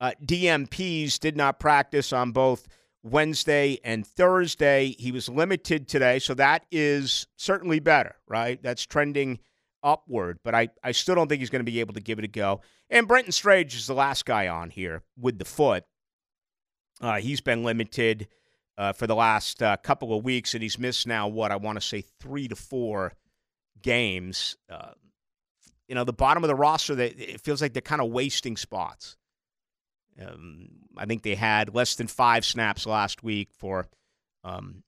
uh, 0.00 0.12
DNPs, 0.24 1.18
did 1.18 1.36
not 1.36 1.58
practice 1.58 2.12
on 2.12 2.32
both 2.32 2.66
Wednesday 3.02 3.78
and 3.84 4.06
Thursday. 4.06 4.94
He 4.98 5.12
was 5.12 5.28
limited 5.28 5.88
today, 5.88 6.18
so 6.18 6.34
that 6.34 6.64
is 6.70 7.26
certainly 7.36 7.80
better, 7.80 8.16
right? 8.28 8.62
That's 8.62 8.86
trending 8.86 9.40
upward, 9.82 10.38
but 10.44 10.54
I, 10.54 10.68
I 10.82 10.92
still 10.92 11.16
don't 11.16 11.28
think 11.28 11.40
he's 11.40 11.50
going 11.50 11.64
to 11.64 11.70
be 11.70 11.80
able 11.80 11.94
to 11.94 12.00
give 12.00 12.18
it 12.18 12.24
a 12.24 12.28
go. 12.28 12.60
And 12.88 13.08
Brenton 13.08 13.32
Strange 13.32 13.74
is 13.74 13.86
the 13.86 13.94
last 13.94 14.24
guy 14.24 14.48
on 14.48 14.70
here 14.70 15.02
with 15.18 15.38
the 15.38 15.44
foot. 15.44 15.84
Uh, 17.00 17.16
he's 17.16 17.40
been 17.40 17.64
limited 17.64 18.28
uh, 18.78 18.92
for 18.92 19.06
the 19.06 19.16
last 19.16 19.62
uh, 19.62 19.76
couple 19.78 20.16
of 20.16 20.24
weeks, 20.24 20.54
and 20.54 20.62
he's 20.62 20.78
missed 20.78 21.06
now, 21.06 21.26
what, 21.26 21.50
I 21.50 21.56
want 21.56 21.80
to 21.80 21.86
say 21.86 22.04
three 22.20 22.48
to 22.48 22.56
four 22.56 23.12
games. 23.80 24.56
Uh, 24.68 24.92
you 25.88 25.94
know, 25.94 26.04
the 26.04 26.12
bottom 26.12 26.44
of 26.44 26.48
the 26.48 26.54
roster, 26.54 26.94
they, 26.94 27.08
it 27.08 27.40
feels 27.40 27.60
like 27.60 27.72
they're 27.72 27.82
kind 27.82 28.00
of 28.00 28.10
wasting 28.10 28.56
spots. 28.56 29.16
Um, 30.20 30.68
I 30.96 31.06
think 31.06 31.22
they 31.22 31.34
had 31.34 31.74
less 31.74 31.94
than 31.94 32.06
five 32.06 32.44
snaps 32.44 32.86
last 32.86 33.22
week 33.22 33.48
for 33.52 33.88
um, 34.44 34.82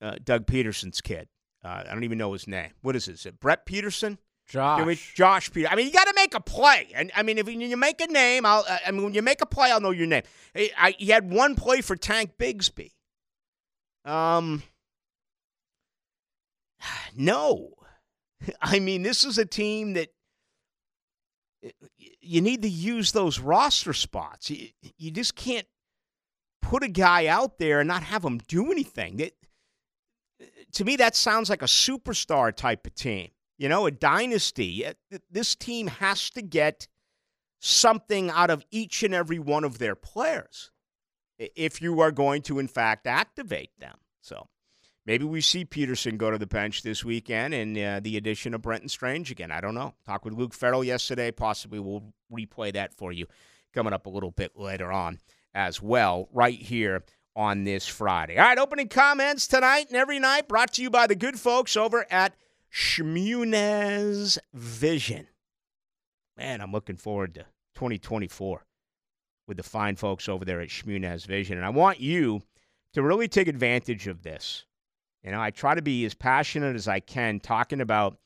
uh, 0.00 0.16
Doug 0.22 0.46
Pederson's 0.46 1.00
kid. 1.00 1.28
Uh, 1.64 1.82
I 1.86 1.92
don't 1.92 2.04
even 2.04 2.18
know 2.18 2.32
his 2.32 2.46
name. 2.46 2.70
What 2.82 2.94
is 2.96 3.08
it? 3.08 3.14
Is 3.14 3.26
it 3.26 3.40
Brett 3.40 3.66
Pederson? 3.66 4.18
Josh. 4.48 4.80
I 4.80 4.94
Josh 5.14 5.52
Peter. 5.52 5.68
I 5.70 5.74
mean, 5.74 5.86
you 5.86 5.92
got 5.92 6.06
to 6.06 6.14
make 6.14 6.34
a 6.34 6.40
play. 6.40 6.88
And 6.94 7.12
I 7.14 7.22
mean, 7.22 7.36
if 7.36 7.48
you 7.48 7.76
make 7.76 8.00
a 8.00 8.06
name, 8.06 8.46
I'll. 8.46 8.64
I 8.86 8.90
mean, 8.90 9.04
when 9.04 9.14
you 9.14 9.20
make 9.20 9.42
a 9.42 9.46
play, 9.46 9.70
I'll 9.70 9.80
know 9.80 9.90
your 9.90 10.06
name. 10.06 10.22
I, 10.56 10.70
I 10.78 10.90
he 10.92 11.08
had 11.08 11.30
one 11.30 11.54
play 11.54 11.82
for 11.82 11.96
Tank 11.96 12.32
Bigsby. 12.38 12.92
Um, 14.06 14.62
no, 17.16 17.74
I 18.60 18.78
mean, 18.78 19.02
this 19.02 19.24
is 19.24 19.38
a 19.38 19.44
team 19.44 19.94
that 19.94 20.08
eh, 21.64 21.70
you 22.20 22.40
need 22.40 22.62
to 22.62 22.68
use 22.68 23.12
those 23.12 23.38
roster 23.38 23.92
spots. 23.92 24.50
You, 24.50 24.68
you 24.96 25.10
just 25.10 25.34
can't 25.34 25.66
put 26.62 26.82
a 26.82 26.88
guy 26.88 27.26
out 27.26 27.58
there 27.58 27.80
and 27.80 27.88
not 27.88 28.02
have 28.02 28.24
him 28.24 28.38
do 28.38 28.70
anything. 28.70 29.16
That, 29.18 29.32
eh, 30.40 30.44
to 30.72 30.84
me, 30.84 30.96
that 30.96 31.16
sounds 31.16 31.50
like 31.50 31.62
a 31.62 31.66
superstar 31.66 32.54
type 32.54 32.86
of 32.86 32.94
team. 32.94 33.30
You 33.58 33.68
know, 33.68 33.86
a 33.86 33.90
dynasty. 33.90 34.86
This 35.30 35.56
team 35.56 35.88
has 35.88 36.30
to 36.30 36.42
get 36.42 36.86
something 37.60 38.30
out 38.30 38.50
of 38.50 38.64
each 38.70 39.02
and 39.02 39.12
every 39.12 39.40
one 39.40 39.64
of 39.64 39.78
their 39.78 39.96
players 39.96 40.70
if 41.38 41.80
you 41.80 42.00
are 42.00 42.12
going 42.12 42.42
to, 42.42 42.58
in 42.58 42.68
fact, 42.68 43.06
activate 43.06 43.70
them. 43.78 43.96
So 44.20 44.46
maybe 45.08 45.24
we 45.24 45.40
see 45.40 45.64
Pederson 45.64 46.18
go 46.18 46.30
to 46.30 46.38
the 46.38 46.46
bench 46.46 46.82
this 46.82 47.02
weekend 47.02 47.54
and 47.54 47.76
uh, 47.76 47.98
the 48.00 48.18
addition 48.18 48.52
of 48.52 48.60
Brenton 48.62 48.90
Strange 48.90 49.30
again. 49.30 49.50
I 49.50 49.60
don't 49.60 49.74
know. 49.74 49.94
Talked 50.06 50.26
with 50.26 50.34
Luke 50.34 50.52
Farrell 50.52 50.84
yesterday. 50.84 51.32
Possibly 51.32 51.80
we'll 51.80 52.04
replay 52.30 52.72
that 52.74 52.94
for 52.94 53.10
you 53.10 53.26
coming 53.74 53.94
up 53.94 54.06
a 54.06 54.10
little 54.10 54.30
bit 54.30 54.52
later 54.56 54.92
on 54.92 55.18
as 55.54 55.82
well, 55.82 56.28
right 56.32 56.58
here 56.58 57.02
on 57.34 57.64
this 57.64 57.86
Friday. 57.86 58.36
All 58.36 58.44
right, 58.44 58.58
opening 58.58 58.88
comments 58.88 59.46
tonight 59.46 59.86
and 59.88 59.96
every 59.96 60.18
night 60.18 60.46
brought 60.46 60.74
to 60.74 60.82
you 60.82 60.90
by 60.90 61.06
the 61.06 61.16
good 61.16 61.40
folks 61.40 61.76
over 61.76 62.06
at 62.10 62.34
Shmunez 62.72 64.38
Vision. 64.52 65.26
Man, 66.36 66.60
I'm 66.60 66.70
looking 66.70 66.96
forward 66.96 67.34
to 67.34 67.46
2024 67.76 68.66
with 69.46 69.56
the 69.56 69.62
fine 69.62 69.96
folks 69.96 70.28
over 70.28 70.44
there 70.44 70.60
at 70.60 70.68
Shmunez 70.68 71.26
Vision. 71.26 71.56
And 71.56 71.64
I 71.64 71.70
want 71.70 71.98
you 71.98 72.42
to 72.92 73.02
really 73.02 73.26
take 73.26 73.48
advantage 73.48 74.06
of 74.06 74.22
this. 74.22 74.66
You 75.22 75.32
know, 75.32 75.40
I 75.40 75.50
try 75.50 75.74
to 75.74 75.82
be 75.82 76.04
as 76.04 76.14
passionate 76.14 76.76
as 76.76 76.88
I 76.88 77.00
can 77.00 77.40
talking 77.40 77.80
about 77.80 78.18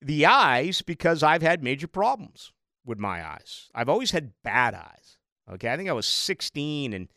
the 0.00 0.26
eyes 0.26 0.82
because 0.82 1.22
I've 1.22 1.42
had 1.42 1.62
major 1.62 1.88
problems 1.88 2.52
with 2.84 2.98
my 2.98 3.26
eyes. 3.26 3.68
I've 3.74 3.88
always 3.88 4.12
had 4.12 4.32
bad 4.44 4.74
eyes. 4.74 5.18
Okay. 5.50 5.70
I 5.70 5.76
think 5.76 5.88
I 5.88 5.92
was 5.92 6.06
16 6.06 6.92
and 6.92 7.08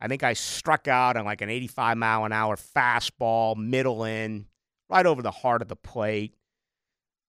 I 0.00 0.08
think 0.08 0.22
I 0.22 0.34
struck 0.34 0.88
out 0.88 1.16
on 1.16 1.24
like 1.24 1.40
an 1.40 1.48
85 1.48 1.96
mile 1.96 2.24
an 2.24 2.32
hour 2.32 2.56
fastball, 2.56 3.56
middle 3.56 4.04
in, 4.04 4.46
right 4.90 5.06
over 5.06 5.22
the 5.22 5.30
heart 5.30 5.62
of 5.62 5.68
the 5.68 5.76
plate. 5.76 6.34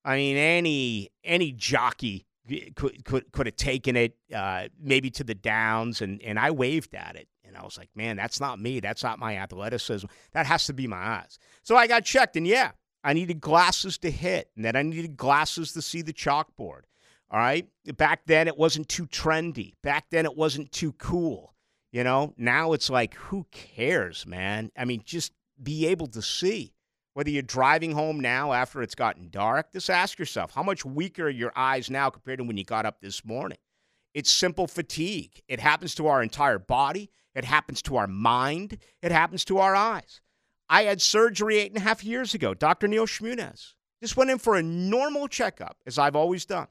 I 0.03 0.17
mean, 0.17 0.37
any 0.37 1.09
any 1.23 1.51
jockey 1.51 2.27
could 2.75 3.05
could 3.05 3.31
could 3.31 3.45
have 3.47 3.55
taken 3.55 3.95
it 3.95 4.17
uh, 4.33 4.67
maybe 4.79 5.09
to 5.11 5.23
the 5.23 5.33
downs, 5.33 6.01
and 6.01 6.21
and 6.21 6.37
I 6.37 6.51
waved 6.51 6.93
at 6.93 7.15
it, 7.15 7.27
and 7.55 7.61
I 7.61 7.65
was 7.65 7.77
like, 7.77 7.89
man, 7.95 8.17
that's 8.17 8.41
not 8.41 8.59
me. 8.59 8.81
That's 8.81 9.03
not 9.03 9.17
my 9.17 9.37
athleticism. 9.37 10.07
That 10.33 10.45
has 10.45 10.65
to 10.65 10.73
be 10.73 10.87
my 10.87 10.97
eyes. 10.97 11.39
So 11.63 11.77
I 11.77 11.87
got 11.87 12.03
checked, 12.03 12.35
and 12.35 12.45
yeah, 12.45 12.71
I 13.03 13.13
needed 13.13 13.39
glasses 13.39 13.97
to 13.99 14.11
hit, 14.11 14.49
and 14.55 14.65
then 14.65 14.75
I 14.75 14.81
needed 14.81 15.15
glasses 15.15 15.71
to 15.73 15.81
see 15.81 16.01
the 16.01 16.13
chalkboard. 16.13 16.81
All 17.31 17.39
right. 17.39 17.67
Back 17.97 18.21
then, 18.25 18.47
it 18.47 18.57
wasn't 18.57 18.89
too 18.89 19.07
trendy. 19.07 19.73
Back 19.81 20.05
then, 20.11 20.25
it 20.25 20.35
wasn't 20.35 20.71
too 20.71 20.91
cool. 20.93 21.55
You 21.91 22.03
know, 22.03 22.33
now 22.37 22.73
it's 22.73 22.89
like, 22.89 23.13
who 23.15 23.47
cares, 23.51 24.27
man? 24.27 24.69
I 24.77 24.83
mean, 24.83 25.01
just 25.05 25.31
be 25.61 25.87
able 25.87 26.07
to 26.07 26.21
see. 26.21 26.73
Whether 27.13 27.29
you're 27.29 27.43
driving 27.43 27.93
home 27.93 28.19
now 28.19 28.51
after 28.51 28.81
it's 28.81 28.95
gotten 28.95 29.29
dark, 29.29 29.71
just 29.71 29.89
ask 29.89 30.19
yourself 30.19 30.53
how 30.53 30.63
much 30.63 30.83
weaker 30.83 31.27
are 31.27 31.29
your 31.29 31.53
eyes 31.55 31.89
now 31.89 32.09
compared 32.09 32.39
to 32.39 32.43
when 32.43 32.57
you 32.57 32.65
got 32.65 32.85
up 32.85 32.99
this 32.99 33.23
morning? 33.23 33.57
It's 34.13 34.29
simple 34.29 34.67
fatigue. 34.67 35.41
It 35.47 35.61
happens 35.61 35.95
to 35.95 36.07
our 36.07 36.21
entire 36.21 36.59
body, 36.59 37.11
it 37.35 37.45
happens 37.45 37.81
to 37.83 37.97
our 37.97 38.07
mind, 38.07 38.77
it 39.01 39.11
happens 39.11 39.45
to 39.45 39.57
our 39.59 39.75
eyes. 39.75 40.21
I 40.69 40.83
had 40.83 41.01
surgery 41.01 41.57
eight 41.57 41.71
and 41.71 41.77
a 41.77 41.85
half 41.85 42.03
years 42.03 42.33
ago. 42.33 42.53
Dr. 42.53 42.87
Neil 42.87 43.05
Shmunez 43.05 43.73
just 44.01 44.17
went 44.17 44.31
in 44.31 44.39
for 44.39 44.55
a 44.55 44.63
normal 44.63 45.27
checkup, 45.27 45.77
as 45.85 45.99
I've 45.99 46.15
always 46.15 46.45
done. 46.45 46.67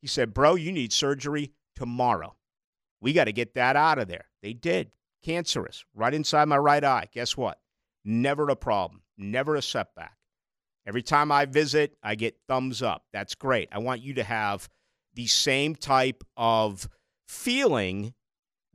He 0.00 0.08
said, 0.08 0.34
Bro, 0.34 0.56
you 0.56 0.72
need 0.72 0.92
surgery 0.92 1.52
tomorrow. 1.76 2.36
We 3.00 3.12
got 3.12 3.24
to 3.24 3.32
get 3.32 3.54
that 3.54 3.76
out 3.76 3.98
of 3.98 4.08
there. 4.08 4.26
They 4.42 4.52
did. 4.52 4.90
Cancerous, 5.24 5.84
right 5.94 6.14
inside 6.14 6.46
my 6.46 6.58
right 6.58 6.82
eye. 6.82 7.08
Guess 7.12 7.36
what? 7.36 7.58
Never 8.04 8.48
a 8.48 8.56
problem. 8.56 9.02
Never 9.16 9.56
a 9.56 9.62
setback. 9.62 10.16
Every 10.86 11.02
time 11.02 11.30
I 11.30 11.44
visit, 11.44 11.96
I 12.02 12.14
get 12.14 12.38
thumbs 12.48 12.82
up. 12.82 13.04
That's 13.12 13.34
great. 13.34 13.68
I 13.72 13.78
want 13.78 14.00
you 14.00 14.14
to 14.14 14.24
have 14.24 14.68
the 15.14 15.26
same 15.26 15.74
type 15.74 16.24
of 16.36 16.88
feeling 17.26 18.14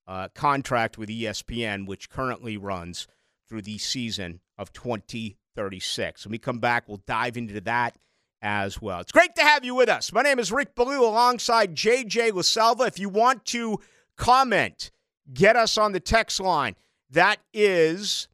uh, 0.07 0.27
contract 0.33 0.97
with 0.97 1.09
ESPN, 1.09 1.85
which 1.85 2.09
currently 2.09 2.55
runs 2.55 3.05
through 3.49 3.63
the 3.63 3.77
season 3.77 4.39
of 4.57 4.71
2036. 4.71 6.25
When 6.25 6.31
we 6.31 6.37
come 6.37 6.59
back, 6.59 6.87
we'll 6.87 7.01
dive 7.05 7.35
into 7.35 7.59
that 7.59 7.97
as 8.41 8.81
well. 8.81 9.01
It's 9.01 9.11
great 9.11 9.35
to 9.35 9.43
have 9.43 9.65
you 9.65 9.75
with 9.75 9.89
us. 9.89 10.13
My 10.13 10.21
name 10.21 10.39
is 10.39 10.53
Rick 10.53 10.73
Ballou 10.73 11.05
alongside 11.05 11.75
JJ 11.75 12.31
LaSalva. 12.31 12.87
If 12.87 12.97
you 12.97 13.09
want 13.09 13.43
to 13.47 13.77
comment, 14.15 14.89
get 15.33 15.57
us 15.57 15.77
on 15.77 15.91
the 15.91 15.99
text 15.99 16.39
line. 16.39 16.77
That 17.09 17.39
is 17.53 18.29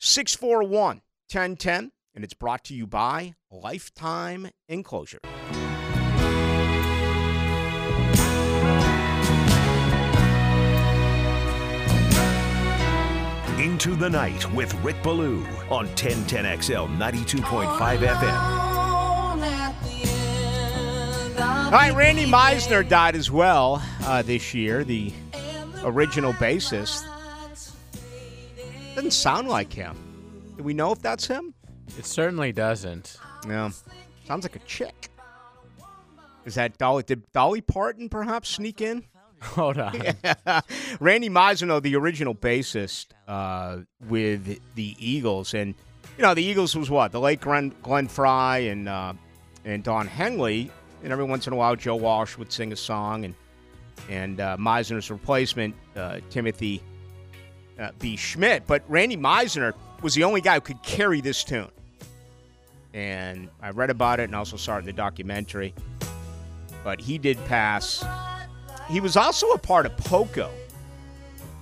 641 0.00 1.00
1010, 1.32 1.92
and 2.14 2.24
it's 2.24 2.34
brought 2.34 2.62
to 2.64 2.74
you 2.74 2.86
by 2.86 3.34
Lifetime 3.50 4.50
Enclosure. 4.68 5.20
Into 13.84 13.96
the 13.96 14.10
Night 14.10 14.48
with 14.54 14.72
Rick 14.84 15.02
Ballou 15.02 15.44
on 15.68 15.88
1010XL 15.96 16.96
92.5 16.98 17.98
FM. 17.98 18.38
All 21.40 21.72
right, 21.72 21.92
Randy 21.92 22.24
Meisner 22.24 22.88
died 22.88 23.16
as 23.16 23.28
well 23.28 23.82
uh, 24.04 24.22
this 24.22 24.54
year, 24.54 24.84
the 24.84 25.12
original 25.82 26.32
bassist. 26.34 27.02
Doesn't 28.94 29.10
sound 29.10 29.48
like 29.48 29.72
him. 29.72 29.96
Do 30.56 30.62
we 30.62 30.74
know 30.74 30.92
if 30.92 31.02
that's 31.02 31.26
him? 31.26 31.52
It 31.98 32.06
certainly 32.06 32.52
doesn't. 32.52 33.16
Yeah. 33.48 33.70
Sounds 34.26 34.44
like 34.44 34.54
a 34.54 34.60
chick. 34.60 35.08
Is 36.44 36.54
that 36.54 36.78
Dolly? 36.78 37.02
Did 37.02 37.32
Dolly 37.32 37.62
Parton 37.62 38.08
perhaps 38.08 38.48
sneak 38.48 38.80
in? 38.80 39.06
Hold 39.54 39.78
on. 39.78 39.92
Randy 41.00 41.28
Meisner, 41.28 41.82
the 41.82 41.96
original 41.96 42.34
bassist 42.34 43.06
uh, 43.26 43.78
with 44.08 44.60
the 44.76 44.96
Eagles, 44.98 45.52
and 45.52 45.74
you 46.16 46.22
know 46.22 46.32
the 46.32 46.44
Eagles 46.44 46.76
was 46.76 46.88
what 46.88 47.10
the 47.10 47.20
late 47.20 47.40
Glenn, 47.40 47.74
Glenn 47.82 48.06
Frey 48.06 48.68
and 48.68 48.88
uh, 48.88 49.12
and 49.64 49.82
Don 49.82 50.06
Henley 50.06 50.70
and 51.02 51.12
every 51.12 51.24
once 51.24 51.46
in 51.48 51.52
a 51.52 51.56
while 51.56 51.74
Joe 51.74 51.96
Walsh 51.96 52.38
would 52.38 52.52
sing 52.52 52.72
a 52.72 52.76
song, 52.76 53.24
and 53.24 53.34
and 54.08 54.40
uh, 54.40 54.56
Meisner's 54.58 55.10
replacement 55.10 55.74
uh, 55.96 56.20
Timothy 56.30 56.80
uh, 57.80 57.90
B. 57.98 58.16
Schmidt. 58.16 58.66
But 58.66 58.84
Randy 58.88 59.16
Meisner 59.16 59.74
was 60.02 60.14
the 60.14 60.24
only 60.24 60.40
guy 60.40 60.54
who 60.54 60.60
could 60.60 60.82
carry 60.84 61.20
this 61.20 61.42
tune, 61.42 61.70
and 62.94 63.48
I 63.60 63.70
read 63.70 63.90
about 63.90 64.20
it 64.20 64.24
and 64.24 64.36
also 64.36 64.56
saw 64.56 64.76
it 64.76 64.80
in 64.80 64.86
the 64.86 64.92
documentary. 64.92 65.74
But 66.84 67.00
he 67.00 67.18
did 67.18 67.44
pass. 67.46 68.04
He 68.92 69.00
was 69.00 69.16
also 69.16 69.48
a 69.52 69.58
part 69.58 69.86
of 69.86 69.96
Poco, 69.96 70.50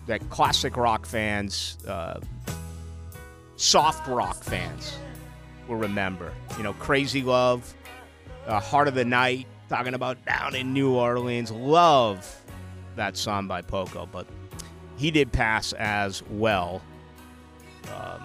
that 0.08 0.28
classic 0.30 0.76
rock 0.76 1.06
fans 1.06 1.78
uh, 1.86 2.18
soft 3.54 4.08
rock 4.08 4.42
fans 4.42 4.98
will 5.68 5.76
remember. 5.76 6.32
You 6.56 6.64
know, 6.64 6.72
Crazy 6.72 7.22
Love, 7.22 7.72
uh, 8.48 8.58
Heart 8.58 8.88
of 8.88 8.94
the 8.94 9.04
Night, 9.04 9.46
talking 9.68 9.94
about 9.94 10.24
down 10.26 10.56
in 10.56 10.72
New 10.72 10.92
Orleans. 10.92 11.52
Love 11.52 12.42
that 12.96 13.16
song 13.16 13.46
by 13.46 13.62
Poco, 13.62 14.08
but 14.10 14.26
he 14.96 15.12
did 15.12 15.30
pass 15.30 15.72
as 15.74 16.24
well. 16.30 16.82
Um, 17.94 18.24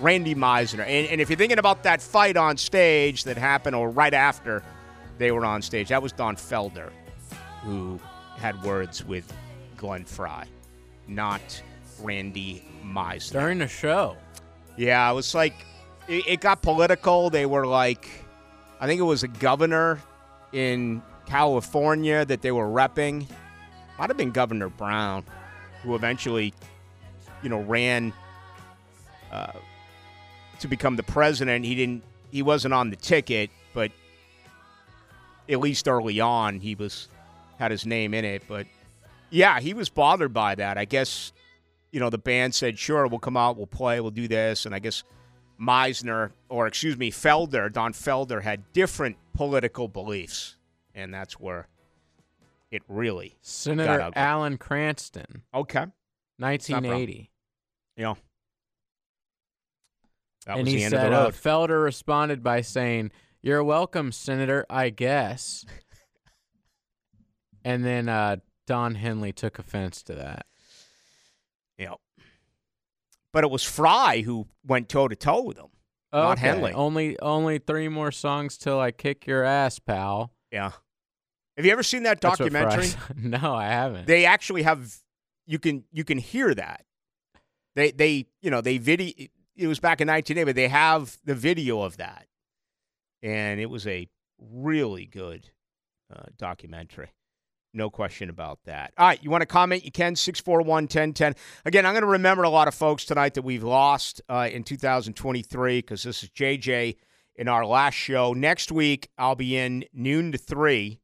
Randy 0.00 0.34
Meisner. 0.34 0.80
And, 0.80 1.06
and 1.06 1.20
if 1.20 1.30
you're 1.30 1.36
thinking 1.36 1.60
about 1.60 1.84
that 1.84 2.02
fight 2.02 2.36
on 2.36 2.56
stage 2.56 3.22
that 3.22 3.36
happened 3.36 3.76
or 3.76 3.88
right 3.88 4.14
after 4.14 4.64
they 5.18 5.30
were 5.30 5.44
on 5.44 5.62
stage, 5.62 5.90
that 5.90 6.02
was 6.02 6.10
Don 6.10 6.34
Felder 6.34 6.90
who 7.62 7.98
had 8.36 8.62
words 8.62 9.04
with 9.04 9.32
Glenn 9.76 10.04
Frey, 10.04 10.44
not 11.08 11.62
Randy 12.00 12.64
Meisner. 12.84 13.32
During 13.32 13.58
the 13.58 13.68
show. 13.68 14.16
Yeah, 14.76 15.10
it 15.10 15.14
was 15.14 15.34
like 15.34 15.54
it, 16.08 16.24
it 16.26 16.40
got 16.40 16.62
political. 16.62 17.30
They 17.30 17.46
were 17.46 17.66
like, 17.66 18.08
I 18.80 18.86
think 18.86 19.00
it 19.00 19.04
was 19.04 19.22
a 19.22 19.28
governor 19.28 20.00
in 20.52 21.02
California 21.26 22.24
that 22.24 22.42
they 22.42 22.52
were 22.52 22.66
repping. 22.66 23.26
Might 23.98 24.08
have 24.08 24.16
been 24.16 24.30
Governor 24.30 24.70
Brown, 24.70 25.24
who 25.82 25.94
eventually, 25.94 26.54
you 27.42 27.50
know, 27.50 27.60
ran 27.60 28.14
uh, 29.30 29.52
to 30.60 30.68
become 30.68 30.96
the 30.96 31.02
president. 31.02 31.64
He 31.64 31.74
didn't. 31.74 32.02
He 32.30 32.42
wasn't 32.42 32.74
on 32.74 32.90
the 32.90 32.96
ticket, 32.96 33.50
but 33.74 33.90
at 35.48 35.58
least 35.58 35.88
early 35.88 36.20
on, 36.20 36.60
he 36.60 36.74
was 36.74 37.08
had 37.60 37.70
his 37.70 37.86
name 37.86 38.14
in 38.14 38.24
it. 38.24 38.42
But 38.48 38.66
yeah, 39.30 39.60
he 39.60 39.74
was 39.74 39.88
bothered 39.88 40.32
by 40.32 40.56
that. 40.56 40.76
I 40.78 40.86
guess 40.86 41.32
you 41.92 42.00
know 42.00 42.10
the 42.10 42.18
band 42.18 42.54
said, 42.54 42.78
"Sure, 42.78 43.06
we'll 43.06 43.20
come 43.20 43.36
out, 43.36 43.56
we'll 43.56 43.66
play, 43.66 44.00
we'll 44.00 44.10
do 44.10 44.26
this," 44.26 44.66
and 44.66 44.74
I 44.74 44.80
guess 44.80 45.04
Meisner, 45.60 46.32
or 46.48 46.66
excuse 46.66 46.96
me, 46.96 47.12
Felder, 47.12 47.72
Don 47.72 47.92
Felder, 47.92 48.42
had 48.42 48.72
different 48.72 49.16
political 49.34 49.86
beliefs, 49.86 50.56
and 50.94 51.12
that's 51.12 51.38
where 51.38 51.68
it 52.70 52.82
really 52.88 53.36
Senator. 53.42 54.10
Alan 54.16 54.56
Cranston, 54.56 55.42
Okay, 55.54 55.86
1980. 56.38 57.30
Yeah. 57.96 58.14
That 60.46 60.56
and 60.56 60.62
was 60.64 60.72
he 60.72 60.78
the 60.78 60.84
end 60.84 60.92
said, 60.92 61.12
uh. 61.12 61.30
Felder 61.30 61.84
responded 61.84 62.42
by 62.42 62.62
saying, 62.62 63.10
You're 63.42 63.62
welcome, 63.62 64.10
Senator, 64.10 64.64
I 64.70 64.88
guess. 64.88 65.66
and 67.64 67.84
then 67.84 68.08
uh, 68.08 68.36
Don 68.66 68.94
Henley 68.94 69.32
took 69.32 69.58
offense 69.58 70.02
to 70.04 70.14
that. 70.14 70.46
know. 71.78 71.96
But 73.32 73.44
it 73.44 73.50
was 73.50 73.62
Frey 73.62 74.22
who 74.22 74.46
went 74.66 74.88
toe 74.88 75.08
to 75.08 75.16
toe 75.16 75.42
with 75.42 75.58
him. 75.58 75.68
Not 76.12 76.38
Henley. 76.38 76.72
Only 76.72 77.18
only 77.20 77.58
three 77.58 77.88
more 77.88 78.10
songs 78.10 78.58
till 78.58 78.80
I 78.80 78.90
kick 78.90 79.26
your 79.26 79.44
ass, 79.44 79.78
pal. 79.78 80.32
Yeah. 80.50 80.72
Have 81.56 81.66
you 81.66 81.72
ever 81.72 81.82
seen 81.82 82.02
that 82.04 82.20
That's 82.20 82.40
what 82.40 82.50
Frey 82.50 82.62
documentary? 82.62 83.00
no, 83.16 83.54
I 83.54 83.66
haven't. 83.66 84.06
They 84.06 84.24
actually 84.24 84.62
have. 84.62 84.96
You 85.46 85.58
can 85.58 85.84
you 85.92 86.04
can 86.04 86.18
hear 86.18 86.54
that. 86.54 86.84
They 87.76 87.92
they 87.92 88.26
you 88.42 88.50
know 88.50 88.60
they 88.60 88.78
video. 88.78 89.12
It 89.56 89.66
was 89.66 89.78
back 89.78 90.00
in 90.00 90.08
1980, 90.08 90.44
but 90.44 90.56
they 90.56 90.68
have 90.68 91.18
the 91.24 91.34
video 91.34 91.82
of 91.82 91.98
that, 91.98 92.26
and 93.22 93.60
it 93.60 93.66
was 93.66 93.86
a 93.86 94.08
really 94.38 95.06
good 95.06 95.50
uh, 96.14 96.22
documentary. 96.38 97.10
No 97.72 97.88
question 97.88 98.30
about 98.30 98.58
that. 98.64 98.92
All 98.98 99.06
right, 99.06 99.22
you 99.22 99.30
want 99.30 99.42
to 99.42 99.46
comment? 99.46 99.84
You 99.84 99.92
can 99.92 100.16
641 100.16 100.66
1010. 100.84 101.34
Again, 101.64 101.86
I'm 101.86 101.92
going 101.92 102.02
to 102.02 102.08
remember 102.08 102.42
a 102.42 102.50
lot 102.50 102.66
of 102.66 102.74
folks 102.74 103.04
tonight 103.04 103.34
that 103.34 103.42
we've 103.42 103.62
lost 103.62 104.20
uh, 104.28 104.48
in 104.50 104.64
2023 104.64 105.78
because 105.78 106.02
this 106.02 106.24
is 106.24 106.30
JJ 106.30 106.96
in 107.36 107.46
our 107.46 107.64
last 107.64 107.94
show. 107.94 108.32
Next 108.32 108.72
week, 108.72 109.08
I'll 109.16 109.36
be 109.36 109.56
in 109.56 109.84
noon 109.92 110.32
to 110.32 110.38
3 110.38 111.00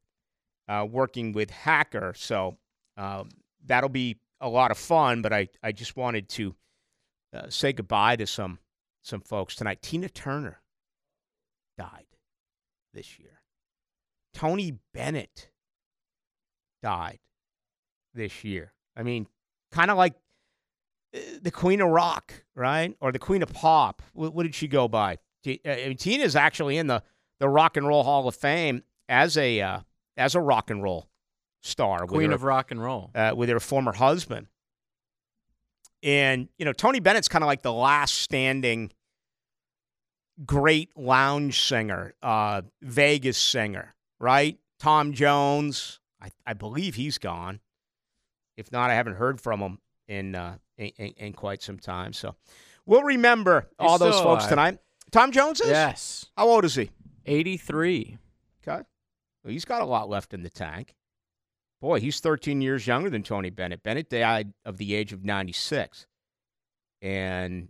uh, 0.69 0.87
working 0.91 1.33
with 1.33 1.51
Hacker. 1.51 2.15
So 2.17 2.57
um, 2.97 3.29
that'll 3.65 3.89
be 3.89 4.19
a 4.41 4.49
lot 4.49 4.73
of 4.73 4.79
fun, 4.79 5.23
but 5.23 5.33
I, 5.33 5.49
I 5.63 5.71
just 5.71 5.97
wanted 5.97 6.29
to 6.31 6.55
uh, 7.33 7.49
say 7.49 7.73
goodbye 7.73 8.17
to 8.17 8.27
some 8.27 8.59
some 9.03 9.21
folks 9.21 9.55
tonight. 9.55 9.83
Tina 9.83 10.09
Turner 10.09 10.61
died 11.79 12.07
this 12.93 13.21
year. 13.21 13.41
Tony 14.35 14.81
Bennett 14.93 15.51
died 16.87 17.19
this 18.15 18.45
year. 18.45 18.73
I 18.97 19.03
mean, 19.03 19.27
kind 19.73 19.91
of 19.91 19.97
like 19.97 20.15
uh, 21.13 21.19
the 21.43 21.51
Queen 21.51 21.81
of 21.81 21.89
Rock, 21.89 22.33
right? 22.55 22.97
Or 23.01 23.11
the 23.11 23.19
Queen 23.19 23.43
of 23.43 23.53
Pop. 23.53 24.03
What, 24.13 24.33
what 24.33 24.45
did 24.45 24.55
she 24.55 24.69
go 24.69 24.87
by? 24.87 25.19
T- 25.43 25.61
uh, 25.67 25.71
I 25.71 25.89
mean, 25.89 25.97
Tina's 25.97 26.37
actually 26.37 26.79
in 26.79 26.87
the, 26.87 27.03
the 27.41 27.49
Rock 27.49 27.77
and 27.77 27.89
Roll 27.89 28.05
Hall 28.05 28.29
of 28.29 28.37
Fame 28.37 28.85
as 29.09 29.37
a 29.37 29.61
uh, 29.61 29.81
as 30.17 30.37
a 30.37 30.41
rock 30.41 30.71
and 30.71 30.81
roll 30.81 31.09
star. 31.65 32.07
Queen 32.07 32.31
her- 32.31 32.37
of 32.37 32.45
rock 32.45 32.71
and 32.71 32.81
roll. 32.81 33.11
uh, 33.17 33.33
with 33.37 33.49
her 33.49 33.59
former 33.59 33.93
husband. 33.93 34.47
And, 36.05 36.49
you 36.57 36.65
know, 36.65 36.73
Tony 36.73 37.01
Bennett's 37.01 37.27
kind 37.27 37.43
of 37.43 37.47
like 37.47 37.63
the 37.63 37.73
last 37.73 38.15
standing 38.15 38.93
great 40.45 40.91
lounge 40.97 41.61
singer, 41.61 42.15
uh, 42.23 42.63
Vegas 42.81 43.39
singer, 43.39 43.97
right? 44.21 44.57
Tom 44.79 45.13
Jones, 45.15 45.99
I, 46.21 46.31
I 46.47 46.55
believe 46.55 46.95
he's 46.95 47.19
gone. 47.19 47.61
If 48.57 48.73
not, 48.73 48.91
I 48.91 48.95
haven't 48.95 49.15
heard 49.17 49.41
from 49.41 49.61
him 49.61 49.79
in, 50.09 50.35
uh, 50.35 50.57
in, 50.79 50.91
in, 50.97 51.13
in 51.17 51.33
quite 51.33 51.63
some 51.63 51.79
time. 51.79 52.13
So 52.13 52.35
we'll 52.87 53.03
remember 53.03 53.69
He's 53.79 53.89
all 53.89 53.99
those 53.99 54.15
folks 54.15 54.45
alive. 54.45 54.49
tonight. 54.49 54.79
Tom 55.11 55.31
Jones 55.33 55.61
is? 55.61 55.69
Yes. 55.69 56.27
How 56.37 56.49
old 56.49 56.65
is 56.65 56.75
he? 56.75 56.91
83. 57.27 58.19
Okay. 58.67 58.83
Well, 59.45 59.53
he's 59.53 59.65
got 59.65 59.83
a 59.83 59.85
lot 59.85 60.09
left 60.09 60.33
in 60.35 60.43
the 60.43 60.51
tank. 60.51 60.95
Boy, 61.81 62.01
he's 62.01 62.21
13 62.21 62.63
years 62.63 62.87
younger 62.87 63.11
than 63.11 63.23
Tony 63.23 63.51
Bennett. 63.51 63.83
Bennett 63.83 64.09
died 64.09 64.53
of 64.65 64.79
the 64.79 64.95
age 64.95 65.13
of 65.13 65.25
96. 65.25 66.07
And, 67.03 67.69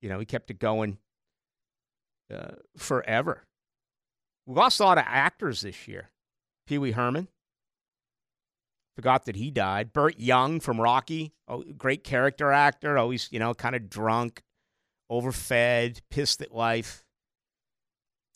you 0.00 0.08
know, 0.08 0.20
he 0.20 0.24
kept 0.24 0.50
it 0.50 0.58
going 0.60 0.98
uh, 2.32 2.52
forever. 2.76 3.42
We 4.46 4.54
lost 4.54 4.80
a 4.80 4.84
lot 4.84 4.98
of 4.98 5.04
actors 5.06 5.62
this 5.62 5.88
year. 5.88 6.10
Pee 6.66 6.78
Wee 6.78 6.92
Herman. 6.92 7.28
Forgot 8.98 9.26
that 9.26 9.36
he 9.36 9.52
died. 9.52 9.92
Burt 9.92 10.18
Young 10.18 10.58
from 10.58 10.80
Rocky. 10.80 11.32
Oh, 11.46 11.62
great 11.62 12.02
character 12.02 12.50
actor. 12.50 12.98
Always, 12.98 13.28
you 13.30 13.38
know, 13.38 13.54
kind 13.54 13.76
of 13.76 13.88
drunk, 13.88 14.42
overfed, 15.08 16.00
pissed 16.10 16.42
at 16.42 16.52
life. 16.52 17.04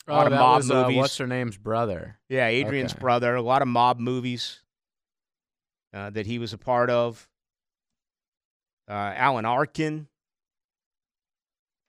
A 0.06 0.12
lot 0.12 0.22
oh, 0.22 0.26
of 0.26 0.32
mob 0.38 0.56
was, 0.58 0.70
uh, 0.70 0.82
movies. 0.82 0.96
what's 0.98 1.18
her 1.18 1.26
name's 1.26 1.56
brother? 1.56 2.20
Yeah, 2.28 2.46
Adrian's 2.46 2.92
Okay. 2.92 3.00
brother. 3.00 3.34
A 3.34 3.42
lot 3.42 3.60
of 3.60 3.66
mob 3.66 3.98
movies 3.98 4.62
uh, 5.92 6.10
that 6.10 6.26
he 6.26 6.38
was 6.38 6.52
a 6.52 6.58
part 6.58 6.90
of. 6.90 7.28
Uh, 8.88 8.92
Alan 9.16 9.44
Arkin 9.44 10.06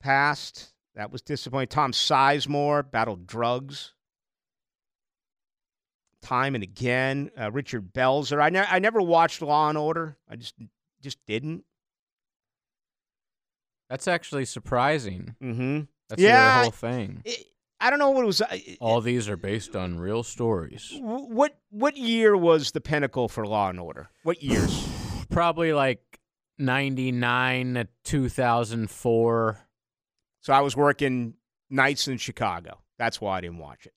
passed. 0.02 0.74
That 0.96 1.12
was 1.12 1.22
disappointing. 1.22 1.68
Tom 1.68 1.92
Sizemore 1.92 2.90
battled 2.90 3.28
drugs 3.28 3.94
time 6.24 6.56
and 6.56 6.64
again. 6.64 7.30
Uh, 7.40 7.52
Richard 7.52 7.94
Belzer. 7.94 8.42
I, 8.42 8.50
ne- 8.50 8.66
I 8.70 8.80
never 8.80 9.02
watched 9.02 9.42
Law 9.42 9.70
and 9.70 9.78
Order. 9.78 10.18
I 10.30 10.36
just 10.36 10.56
just 11.02 11.20
didn't. 11.28 11.64
That's 13.90 14.08
actually 14.08 14.46
surprising. 14.46 15.36
Mm-hmm. 15.42 15.82
That's 16.10 16.22
Yeah, 16.22 16.54
their 16.56 16.62
whole 16.64 16.72
thing. 16.72 17.24
I 17.80 17.90
don't 17.90 18.00
know 18.00 18.10
what 18.12 18.24
it 18.24 18.28
was. 18.28 18.42
uh, 18.42 18.58
All 18.80 19.02
these 19.02 19.28
are 19.30 19.38
based 19.38 19.76
on 19.76 20.00
real 20.00 20.24
stories. 20.24 20.92
What 21.02 21.58
what 21.70 21.98
year 21.98 22.36
was 22.36 22.72
the 22.72 22.82
pinnacle 22.82 23.28
for 23.28 23.46
Law 23.46 23.70
and 23.70 23.80
Order? 23.80 24.10
What 24.24 24.42
years? 24.42 24.88
Probably 25.30 25.74
like 25.74 26.20
99 26.58 27.74
to 27.76 27.88
2004. 28.06 29.60
So 30.42 30.54
I 30.54 30.62
was 30.62 30.76
working 30.76 31.36
nights 31.70 32.08
in 32.08 32.18
Chicago. 32.18 32.80
That's 32.98 33.20
why 33.20 33.38
I 33.38 33.42
didn't 33.42 33.58
watch 33.60 33.86
it. 33.86 33.94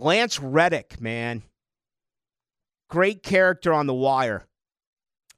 Lance 0.00 0.40
Reddick, 0.40 1.00
man. 1.00 1.42
Great 2.88 3.22
character 3.22 3.72
on 3.72 3.86
The 3.86 3.94
Wire. 3.94 4.46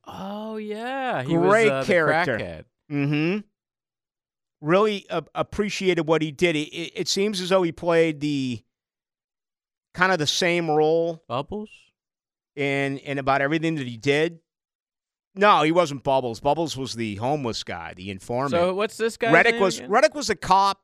Oh, 0.06 0.56
yeah. 0.56 1.22
He 1.22 1.34
Great 1.34 1.70
was, 1.70 1.84
uh, 1.84 1.84
character. 1.84 2.64
Mm-hmm. 2.90 3.40
Really 4.60 5.06
uh, 5.10 5.22
appreciated 5.34 6.06
what 6.06 6.22
he 6.22 6.30
did. 6.32 6.56
It, 6.56 6.68
it, 6.68 6.92
it 6.94 7.08
seems 7.08 7.40
as 7.40 7.50
though 7.50 7.62
he 7.62 7.72
played 7.72 8.20
the 8.20 8.62
kind 9.94 10.12
of 10.12 10.18
the 10.18 10.26
same 10.26 10.70
role 10.70 11.22
Bubbles? 11.28 11.70
in 12.56 12.98
in 12.98 13.18
about 13.18 13.42
everything 13.42 13.74
that 13.76 13.86
he 13.86 13.96
did. 13.96 14.38
No, 15.34 15.62
he 15.62 15.72
wasn't 15.72 16.04
Bubbles. 16.04 16.40
Bubbles 16.40 16.76
was 16.76 16.94
the 16.94 17.16
homeless 17.16 17.64
guy, 17.64 17.94
the 17.94 18.10
informant. 18.10 18.52
So 18.52 18.74
what's 18.74 18.96
this 18.96 19.16
guy? 19.16 19.32
Reddick 19.32 19.60
was 19.60 19.80
Reddick 19.82 20.14
was 20.14 20.30
a 20.30 20.36
cop 20.36 20.82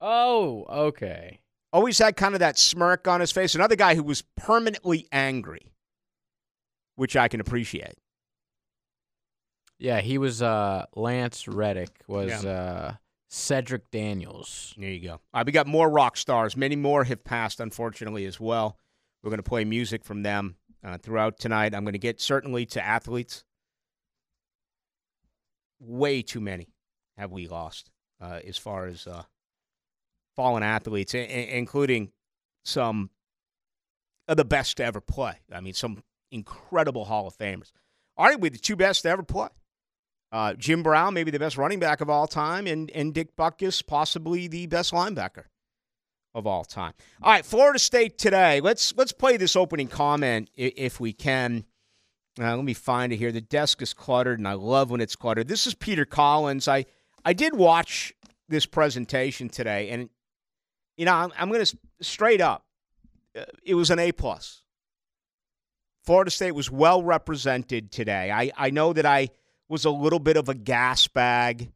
Oh, 0.00 0.64
okay. 0.68 1.40
Always 1.72 1.98
had 1.98 2.16
kind 2.16 2.34
of 2.34 2.40
that 2.40 2.58
smirk 2.58 3.06
on 3.08 3.20
his 3.20 3.32
face. 3.32 3.54
Another 3.54 3.76
guy 3.76 3.94
who 3.94 4.02
was 4.02 4.22
permanently 4.36 5.06
angry, 5.12 5.72
which 6.96 7.16
I 7.16 7.28
can 7.28 7.40
appreciate. 7.40 7.94
Yeah, 9.78 10.00
he 10.00 10.18
was 10.18 10.42
uh 10.42 10.84
Lance 10.94 11.48
Reddick 11.48 12.02
was 12.06 12.44
Yeah. 12.44 12.50
uh 12.50 12.94
Cedric 13.32 13.90
Daniels. 13.92 14.74
There 14.76 14.90
you 14.90 15.00
go. 15.06 15.12
All 15.12 15.20
right, 15.34 15.46
we 15.46 15.52
got 15.52 15.66
more 15.68 15.88
rock 15.88 16.16
stars. 16.16 16.56
Many 16.56 16.74
more 16.74 17.04
have 17.04 17.22
passed, 17.22 17.60
unfortunately, 17.60 18.24
as 18.26 18.40
well. 18.40 18.76
We're 19.22 19.30
going 19.30 19.38
to 19.38 19.48
play 19.48 19.64
music 19.64 20.04
from 20.04 20.22
them 20.24 20.56
uh, 20.82 20.98
throughout 20.98 21.38
tonight. 21.38 21.72
I'm 21.72 21.84
going 21.84 21.92
to 21.92 21.98
get 22.00 22.20
certainly 22.20 22.66
to 22.66 22.84
athletes. 22.84 23.44
Way 25.78 26.22
too 26.22 26.40
many 26.40 26.68
have 27.16 27.30
we 27.30 27.46
lost 27.46 27.90
uh, 28.20 28.40
as 28.44 28.58
far 28.58 28.86
as 28.86 29.06
uh, 29.06 29.22
fallen 30.40 30.62
athletes, 30.62 31.12
including 31.12 32.10
some 32.64 33.10
of 34.26 34.38
the 34.38 34.44
best 34.44 34.78
to 34.78 34.82
ever 34.82 34.98
play. 34.98 35.34
I 35.52 35.60
mean, 35.60 35.74
some 35.74 36.02
incredible 36.32 37.04
Hall 37.04 37.26
of 37.26 37.36
Famers. 37.36 37.72
Arguably 38.18 38.50
the 38.50 38.56
two 38.56 38.74
best 38.74 39.02
to 39.02 39.10
ever 39.10 39.22
play. 39.22 39.48
Uh, 40.32 40.54
Jim 40.54 40.82
Brown, 40.82 41.12
maybe 41.12 41.30
the 41.30 41.38
best 41.38 41.58
running 41.58 41.78
back 41.78 42.00
of 42.00 42.08
all 42.08 42.26
time, 42.26 42.66
and, 42.66 42.90
and 42.92 43.12
Dick 43.12 43.36
Butkus, 43.36 43.86
possibly 43.86 44.48
the 44.48 44.64
best 44.64 44.94
linebacker 44.94 45.44
of 46.34 46.46
all 46.46 46.64
time. 46.64 46.94
All 47.20 47.32
right, 47.32 47.44
Florida 47.44 47.78
State 47.78 48.16
today. 48.16 48.62
Let's 48.62 48.96
let's 48.96 49.12
play 49.12 49.36
this 49.36 49.56
opening 49.56 49.88
comment 49.88 50.48
if 50.56 51.00
we 51.00 51.12
can. 51.12 51.66
Uh, 52.40 52.56
let 52.56 52.64
me 52.64 52.72
find 52.72 53.12
it 53.12 53.16
here. 53.16 53.30
The 53.30 53.42
desk 53.42 53.82
is 53.82 53.92
cluttered, 53.92 54.38
and 54.38 54.48
I 54.48 54.54
love 54.54 54.90
when 54.90 55.02
it's 55.02 55.16
cluttered. 55.16 55.48
This 55.48 55.66
is 55.66 55.74
Peter 55.74 56.06
Collins. 56.06 56.66
I 56.66 56.86
I 57.26 57.34
did 57.34 57.54
watch 57.54 58.14
this 58.48 58.64
presentation 58.64 59.50
today, 59.50 59.90
and 59.90 60.08
you 61.00 61.06
know 61.06 61.14
I'm, 61.14 61.32
I'm 61.38 61.50
going 61.50 61.64
to 61.64 61.78
straight 62.02 62.42
up. 62.42 62.62
uh, 63.34 63.44
It 63.64 63.74
was 63.74 63.90
an 63.90 63.98
A 63.98 64.12
plus. 64.12 64.60
Florida 66.04 66.30
State 66.30 66.52
was 66.52 66.70
well 66.70 67.02
represented 67.02 67.90
today. 67.90 68.30
I, 68.30 68.52
I 68.54 68.68
know 68.68 68.92
that 68.92 69.06
I 69.06 69.30
was 69.66 69.86
a 69.86 69.90
little 69.90 70.18
bit 70.18 70.36
of 70.36 70.50
a 70.50 70.54
gas 70.54 71.08
bag 71.08 71.72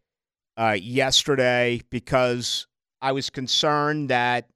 uh, 0.58 0.76
yesterday 0.78 1.80
because 1.88 2.66
I 3.00 3.12
was 3.12 3.30
concerned 3.30 4.10
that 4.10 4.50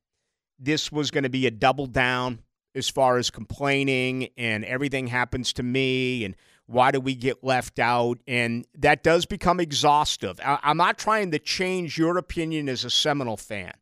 this 0.58 0.92
was 0.92 1.10
going 1.10 1.24
to 1.24 1.30
be 1.30 1.46
a 1.46 1.50
double 1.50 1.86
down 1.86 2.40
as 2.74 2.90
far 2.90 3.16
as 3.16 3.30
complaining 3.30 4.28
and 4.36 4.66
everything 4.66 5.06
happens 5.06 5.54
to 5.54 5.62
me 5.62 6.26
and 6.26 6.36
why 6.66 6.90
do 6.90 7.00
we 7.00 7.14
get 7.14 7.42
left 7.42 7.78
out? 7.78 8.18
And 8.26 8.66
that 8.76 9.02
does 9.02 9.24
become 9.24 9.60
exhaustive. 9.60 10.38
I, 10.44 10.58
I'm 10.62 10.76
not 10.76 10.98
trying 10.98 11.30
to 11.30 11.38
change 11.38 11.96
your 11.96 12.18
opinion 12.18 12.68
as 12.68 12.84
a 12.84 12.90
Seminole 12.90 13.38
fan. 13.38 13.72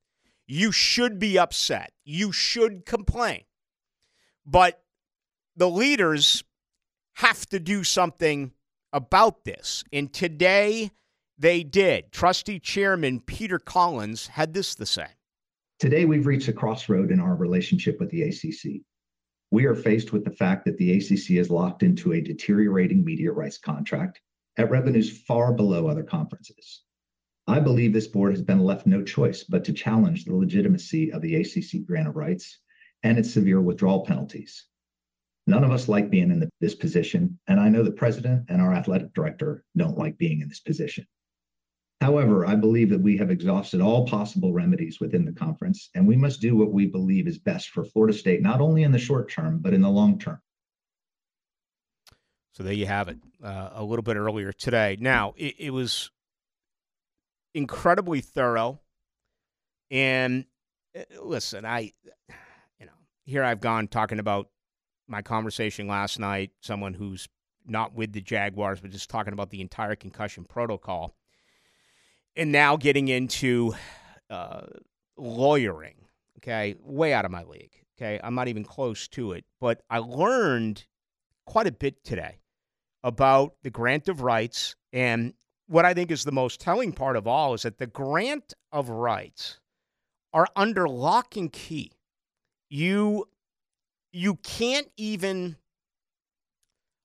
You 0.46 0.72
should 0.72 1.18
be 1.18 1.38
upset. 1.38 1.92
You 2.04 2.32
should 2.32 2.87
complain. 2.87 3.42
But 4.44 4.82
the 5.56 5.68
leaders 5.68 6.44
have 7.14 7.46
to 7.46 7.59
do 7.59 7.82
something 7.82 8.52
about 8.92 9.44
this. 9.44 9.82
And 9.92 10.12
today 10.12 10.90
they 11.38 11.62
did. 11.62 12.12
Trustee 12.12 12.61
Chairman 12.61 13.20
Peter 13.20 13.59
Collins 13.59 14.28
had 14.28 14.54
this 14.54 14.74
to 14.76 14.87
say. 14.87 15.06
Today, 15.78 16.06
we've 16.06 16.26
reached 16.26 16.48
a 16.48 16.54
crossroad 16.54 17.11
in 17.11 17.20
our 17.20 17.35
relationship 17.35 18.00
with 18.00 18.09
the 18.11 18.22
ACC. 18.22 18.80
We 19.50 19.66
are 19.66 19.74
faced 19.74 20.12
with 20.12 20.24
the 20.24 20.30
fact 20.30 20.64
that 20.64 20.78
the 20.78 20.96
ACC 20.96 21.32
is 21.32 21.50
locked 21.50 21.82
into 21.82 22.14
a 22.14 22.20
deteriorating 22.20 23.04
media 23.04 23.30
rights 23.30 23.59
contract 23.59 24.20
at 24.56 24.70
revenues 24.70 25.22
far 25.22 25.52
below 25.52 25.87
other 25.87 26.02
conferences. 26.02 26.82
I 27.46 27.61
believe 27.61 27.92
this 27.92 28.09
board 28.09 28.32
has 28.32 28.42
been 28.42 28.61
left 28.61 28.87
no 28.87 29.02
choice 29.02 29.44
but 29.44 29.64
to 29.64 29.72
challenge 29.72 30.24
the 30.24 30.35
legitimacy 30.35 31.12
of 31.12 31.22
the 31.22 31.37
ACC 31.37 31.87
grant 31.87 32.09
of 32.09 32.16
rights 32.16 32.59
and 33.02 33.18
its 33.18 33.32
severe 33.32 33.61
withdrawal 33.61 34.04
penalties. 34.04 34.66
None 35.46 35.62
of 35.62 35.70
us 35.70 35.88
like 35.88 36.11
being 36.11 36.32
in 36.32 36.40
the- 36.40 36.50
this 36.61 36.74
position, 36.74 37.38
and 37.46 37.61
I 37.61 37.68
know 37.68 37.85
the 37.85 37.92
president 37.92 38.46
and 38.48 38.61
our 38.61 38.74
athletic 38.74 39.14
director 39.14 39.64
don't 39.76 39.96
like 39.96 40.18
being 40.18 40.40
in 40.40 40.48
this 40.48 40.61
position. 40.61 41.06
However, 42.00 42.44
I 42.44 42.56
believe 42.56 42.90
that 42.90 43.00
we 43.00 43.16
have 43.18 43.30
exhausted 43.30 43.80
all 43.80 44.06
possible 44.06 44.52
remedies 44.52 45.00
within 45.00 45.24
the 45.24 45.32
conference, 45.32 45.88
and 45.94 46.06
we 46.06 46.16
must 46.16 46.40
do 46.40 46.56
what 46.56 46.72
we 46.72 46.87
believe 46.87 47.28
is 47.28 47.38
best 47.38 47.70
for 47.70 47.85
Florida 47.85 48.12
State, 48.12 48.42
not 48.42 48.61
only 48.61 48.82
in 48.82 48.92
the 48.92 48.98
short 48.98 49.30
term, 49.30 49.61
but 49.61 49.72
in 49.72 49.82
the 49.82 49.90
long 49.90 50.18
term. 50.18 50.40
So 52.52 52.62
there 52.62 52.72
you 52.72 52.87
have 52.87 53.09
it. 53.09 53.18
Uh, 53.42 53.70
a 53.72 53.85
little 53.85 54.02
bit 54.02 54.16
earlier 54.16 54.52
today. 54.52 54.96
Now 54.98 55.35
it, 55.37 55.54
it 55.59 55.70
was 55.70 56.11
incredibly 57.57 58.21
thorough, 58.21 58.81
and 59.90 60.45
uh, 60.97 61.03
listen, 61.23 61.64
I, 61.64 61.92
you 62.79 62.87
know, 62.87 62.92
here 63.25 63.42
I've 63.42 63.61
gone 63.61 63.88
talking 63.88 64.19
about 64.19 64.49
my 65.09 65.23
conversation 65.23 65.88
last 65.88 66.19
night. 66.19 66.51
Someone 66.61 66.92
who's 66.92 67.29
not 67.66 67.95
with 67.95 68.12
the 68.12 68.21
Jaguars, 68.21 68.81
but 68.81 68.90
just 68.90 69.09
talking 69.09 69.33
about 69.33 69.51
the 69.51 69.62
entire 69.62 69.97
concussion 69.97 70.45
protocol, 70.45 71.16
and 72.37 72.53
now 72.53 72.77
getting 72.77 73.09
into 73.09 73.75
uh, 74.29 74.66
lawyering. 75.16 75.95
Okay, 76.38 76.77
way 76.81 77.14
out 77.14 77.25
of 77.25 77.31
my 77.31 77.42
league. 77.45 77.73
Okay, 77.97 78.21
I'm 78.23 78.35
not 78.35 78.49
even 78.49 78.64
close 78.64 79.09
to 79.09 79.33
it, 79.33 79.47
but 79.61 79.81
I 79.88 79.99
learned 79.99 80.85
quite 81.47 81.66
a 81.66 81.73
bit 81.73 82.05
today 82.05 82.40
about 83.03 83.55
the 83.62 83.71
grant 83.71 84.09
of 84.09 84.21
rights. 84.21 84.77
And 84.92 85.33
what 85.66 85.85
I 85.85 85.94
think 85.94 86.11
is 86.11 86.24
the 86.24 86.33
most 86.33 86.61
telling 86.61 86.92
part 86.92 87.16
of 87.16 87.26
all 87.26 87.55
is 87.55 87.62
that 87.62 87.79
the 87.79 87.87
grant 87.87 88.55
of 88.72 88.88
rights 88.88 89.59
are 90.33 90.46
under 90.55 90.88
lock 90.88 91.37
and 91.37 91.52
key. 91.52 91.92
You 92.68 93.29
you 94.12 94.37
can't 94.37 94.88
even 94.96 95.57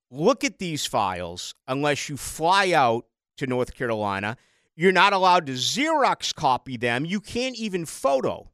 look 0.10 0.44
at 0.44 0.60
these 0.60 0.86
files 0.86 1.56
unless 1.68 2.10
you 2.10 2.18
fly 2.18 2.72
out 2.72 3.06
to 3.38 3.48
North 3.48 3.74
Carolina. 3.74 4.38
You're 4.76 4.92
not 4.92 5.14
allowed 5.14 5.46
to 5.48 5.54
Xerox 5.54 6.34
copy 6.34 6.78
them. 6.78 7.06
You 7.06 7.20
can't 7.20 7.56
even 7.56 7.86
photo 7.86 8.52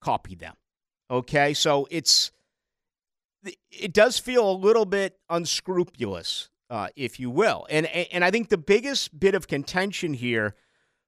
copy 0.00 0.34
them. 0.34 0.54
Okay? 1.10 1.54
So 1.54 1.86
it's 1.90 2.32
it 3.70 3.92
does 3.92 4.18
feel 4.18 4.50
a 4.50 4.52
little 4.52 4.84
bit 4.84 5.18
unscrupulous, 5.30 6.50
uh, 6.70 6.88
if 6.96 7.18
you 7.18 7.30
will. 7.30 7.66
And 7.70 7.86
and 7.86 8.24
I 8.24 8.30
think 8.30 8.48
the 8.48 8.58
biggest 8.58 9.18
bit 9.18 9.34
of 9.34 9.48
contention 9.48 10.14
here 10.14 10.54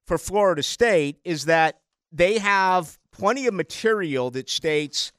for 0.05 0.17
Florida 0.17 0.63
State 0.63 1.19
is 1.23 1.45
that 1.45 1.79
they 2.11 2.39
have 2.39 2.97
plenty 3.11 3.47
of 3.47 3.53
material 3.53 4.31
that 4.31 4.49
states 4.49 5.11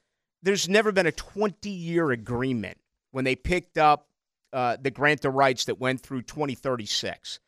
there's 0.42 0.68
never 0.68 0.92
been 0.92 1.06
a 1.06 1.12
20 1.12 1.70
year 1.70 2.10
agreement 2.10 2.78
when 3.12 3.24
they 3.24 3.36
picked 3.36 3.78
up 3.78 4.08
uh, 4.52 4.76
the 4.80 4.90
grant 4.90 5.24
of 5.24 5.34
rights 5.34 5.64
that 5.66 5.78
went 5.78 6.00
through 6.00 6.22
2036. 6.22 7.40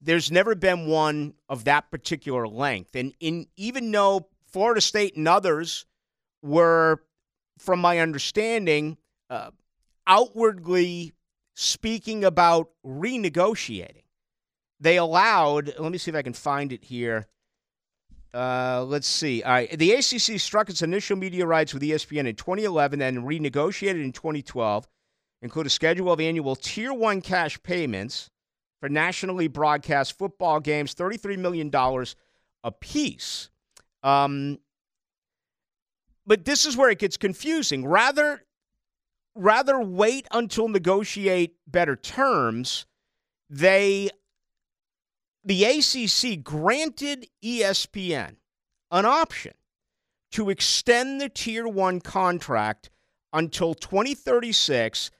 There's 0.00 0.30
never 0.30 0.54
been 0.54 0.86
one 0.86 1.34
of 1.48 1.64
that 1.64 1.90
particular 1.90 2.46
length. 2.46 2.94
And 2.94 3.12
in 3.18 3.46
even 3.56 3.90
though 3.90 4.28
Florida 4.46 4.80
State 4.80 5.16
and 5.16 5.26
others 5.26 5.84
were, 6.42 7.02
from 7.58 7.80
my 7.80 7.98
understanding, 7.98 8.96
uh, 9.28 9.50
outwardly 10.06 11.12
speaking 11.60 12.22
about 12.24 12.68
renegotiating. 12.86 14.04
They 14.78 14.96
allowed, 14.96 15.74
let 15.76 15.90
me 15.90 15.98
see 15.98 16.12
if 16.12 16.14
I 16.14 16.22
can 16.22 16.32
find 16.32 16.72
it 16.72 16.84
here. 16.84 17.26
Uh, 18.32 18.84
let's 18.86 19.08
see. 19.08 19.42
All 19.42 19.50
right. 19.50 19.76
The 19.76 19.90
ACC 19.94 20.38
struck 20.38 20.70
its 20.70 20.82
initial 20.82 21.16
media 21.16 21.46
rights 21.46 21.74
with 21.74 21.82
ESPN 21.82 22.28
in 22.28 22.36
2011 22.36 23.02
and 23.02 23.24
renegotiated 23.24 24.04
in 24.04 24.12
2012, 24.12 24.86
include 25.42 25.66
a 25.66 25.70
schedule 25.70 26.12
of 26.12 26.20
annual 26.20 26.54
Tier 26.54 26.94
1 26.94 27.22
cash 27.22 27.60
payments 27.64 28.30
for 28.78 28.88
nationally 28.88 29.48
broadcast 29.48 30.16
football 30.16 30.60
games, 30.60 30.94
$33 30.94 31.38
million 31.38 31.72
apiece. 32.62 33.50
Um, 34.04 34.58
but 36.24 36.44
this 36.44 36.66
is 36.66 36.76
where 36.76 36.90
it 36.90 37.00
gets 37.00 37.16
confusing. 37.16 37.84
Rather, 37.84 38.44
rather 39.38 39.80
wait 39.80 40.26
until 40.32 40.68
negotiate 40.68 41.56
better 41.66 41.96
terms. 41.96 42.86
They, 43.48 44.10
the 45.44 45.64
ACC 45.64 46.42
granted 46.42 47.28
ESPN 47.42 48.36
an 48.90 49.06
option 49.06 49.54
to 50.32 50.50
extend 50.50 51.20
the 51.20 51.28
Tier 51.28 51.66
1 51.66 52.00
contract 52.00 52.90
until 53.32 53.74
2036 53.74 55.10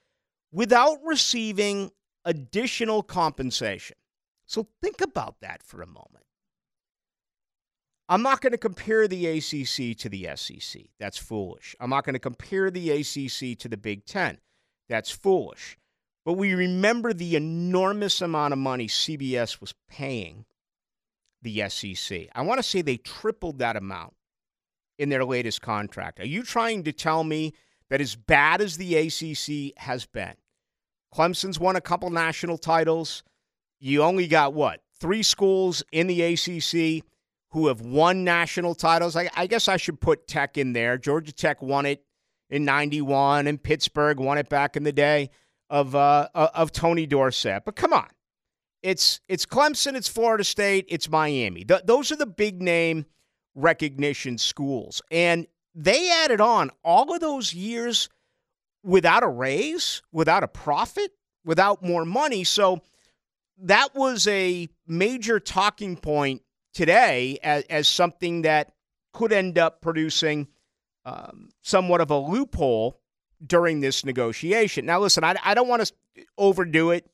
without 0.52 0.98
receiving 1.04 1.90
additional 2.24 3.02
compensation. 3.02 3.96
So 4.46 4.66
think 4.82 5.00
about 5.00 5.36
that 5.40 5.62
for 5.62 5.82
a 5.82 5.86
moment. 5.86 6.17
I'm 8.08 8.22
not 8.22 8.40
going 8.40 8.52
to 8.52 8.58
compare 8.58 9.06
the 9.06 9.26
ACC 9.26 9.96
to 9.98 10.08
the 10.08 10.28
SEC. 10.34 10.82
That's 10.98 11.18
foolish. 11.18 11.76
I'm 11.78 11.90
not 11.90 12.04
going 12.04 12.14
to 12.14 12.18
compare 12.18 12.70
the 12.70 12.90
ACC 12.90 13.58
to 13.58 13.68
the 13.68 13.76
Big 13.76 14.06
Ten. 14.06 14.38
That's 14.88 15.10
foolish. 15.10 15.76
But 16.24 16.34
we 16.34 16.54
remember 16.54 17.12
the 17.12 17.36
enormous 17.36 18.20
amount 18.22 18.52
of 18.52 18.58
money 18.58 18.86
CBS 18.86 19.60
was 19.60 19.74
paying 19.88 20.46
the 21.42 21.68
SEC. 21.68 22.28
I 22.34 22.42
want 22.42 22.58
to 22.58 22.62
say 22.62 22.82
they 22.82 22.96
tripled 22.96 23.58
that 23.58 23.76
amount 23.76 24.14
in 24.98 25.10
their 25.10 25.24
latest 25.24 25.62
contract. 25.62 26.18
Are 26.20 26.26
you 26.26 26.42
trying 26.42 26.84
to 26.84 26.92
tell 26.92 27.24
me 27.24 27.54
that 27.90 28.00
as 28.00 28.16
bad 28.16 28.60
as 28.60 28.76
the 28.76 28.96
ACC 28.96 29.78
has 29.80 30.06
been, 30.06 30.34
Clemson's 31.14 31.60
won 31.60 31.76
a 31.76 31.80
couple 31.80 32.10
national 32.10 32.58
titles. 32.58 33.22
you 33.80 34.02
only 34.02 34.26
got 34.26 34.54
what 34.54 34.80
three 34.98 35.22
schools 35.22 35.82
in 35.92 36.06
the 36.08 36.22
ACC 36.22 37.04
who 37.50 37.68
have 37.68 37.80
won 37.80 38.24
national 38.24 38.74
titles. 38.74 39.16
I, 39.16 39.30
I 39.34 39.46
guess 39.46 39.68
I 39.68 39.76
should 39.76 40.00
put 40.00 40.26
Tech 40.26 40.58
in 40.58 40.72
there. 40.72 40.98
Georgia 40.98 41.32
Tech 41.32 41.62
won 41.62 41.86
it 41.86 42.04
in 42.50 42.64
'91, 42.64 43.46
and 43.46 43.62
Pittsburgh 43.62 44.18
won 44.20 44.38
it 44.38 44.48
back 44.48 44.76
in 44.76 44.84
the 44.84 44.92
day 44.92 45.30
of 45.70 45.94
uh, 45.94 46.28
of 46.34 46.72
Tony 46.72 47.06
Dorsett. 47.06 47.64
But 47.64 47.76
come 47.76 47.92
on, 47.92 48.08
it's 48.82 49.20
it's 49.28 49.46
Clemson, 49.46 49.94
it's 49.94 50.08
Florida 50.08 50.44
State, 50.44 50.86
it's 50.88 51.08
Miami. 51.08 51.64
Th- 51.64 51.82
those 51.84 52.12
are 52.12 52.16
the 52.16 52.26
big 52.26 52.60
name 52.60 53.06
recognition 53.54 54.38
schools, 54.38 55.02
and 55.10 55.46
they 55.74 56.10
added 56.10 56.40
on 56.40 56.70
all 56.84 57.12
of 57.14 57.20
those 57.20 57.54
years 57.54 58.08
without 58.82 59.22
a 59.22 59.28
raise, 59.28 60.02
without 60.12 60.42
a 60.42 60.48
profit, 60.48 61.12
without 61.44 61.82
more 61.82 62.04
money. 62.04 62.44
So 62.44 62.80
that 63.58 63.94
was 63.94 64.26
a 64.26 64.68
major 64.86 65.40
talking 65.40 65.96
point 65.96 66.42
today 66.78 67.38
as, 67.42 67.64
as 67.64 67.88
something 67.88 68.42
that 68.42 68.72
could 69.12 69.32
end 69.32 69.58
up 69.58 69.80
producing 69.80 70.46
um, 71.04 71.48
somewhat 71.60 72.00
of 72.00 72.12
a 72.12 72.16
loophole 72.16 73.00
during 73.44 73.80
this 73.80 74.04
negotiation. 74.04 74.86
Now, 74.86 75.00
listen, 75.00 75.24
I, 75.24 75.34
I 75.42 75.54
don't 75.54 75.66
want 75.66 75.84
to 75.84 75.92
overdo 76.36 76.92
it 76.92 77.10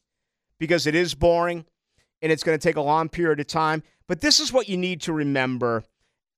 because 0.58 0.86
it 0.86 0.94
is 0.94 1.14
boring 1.14 1.64
and 2.20 2.30
it's 2.30 2.42
going 2.42 2.58
to 2.58 2.62
take 2.62 2.76
a 2.76 2.82
long 2.82 3.08
period 3.08 3.40
of 3.40 3.46
time. 3.46 3.82
But 4.06 4.20
this 4.20 4.38
is 4.38 4.52
what 4.52 4.68
you 4.68 4.76
need 4.76 5.00
to 5.02 5.14
remember 5.14 5.82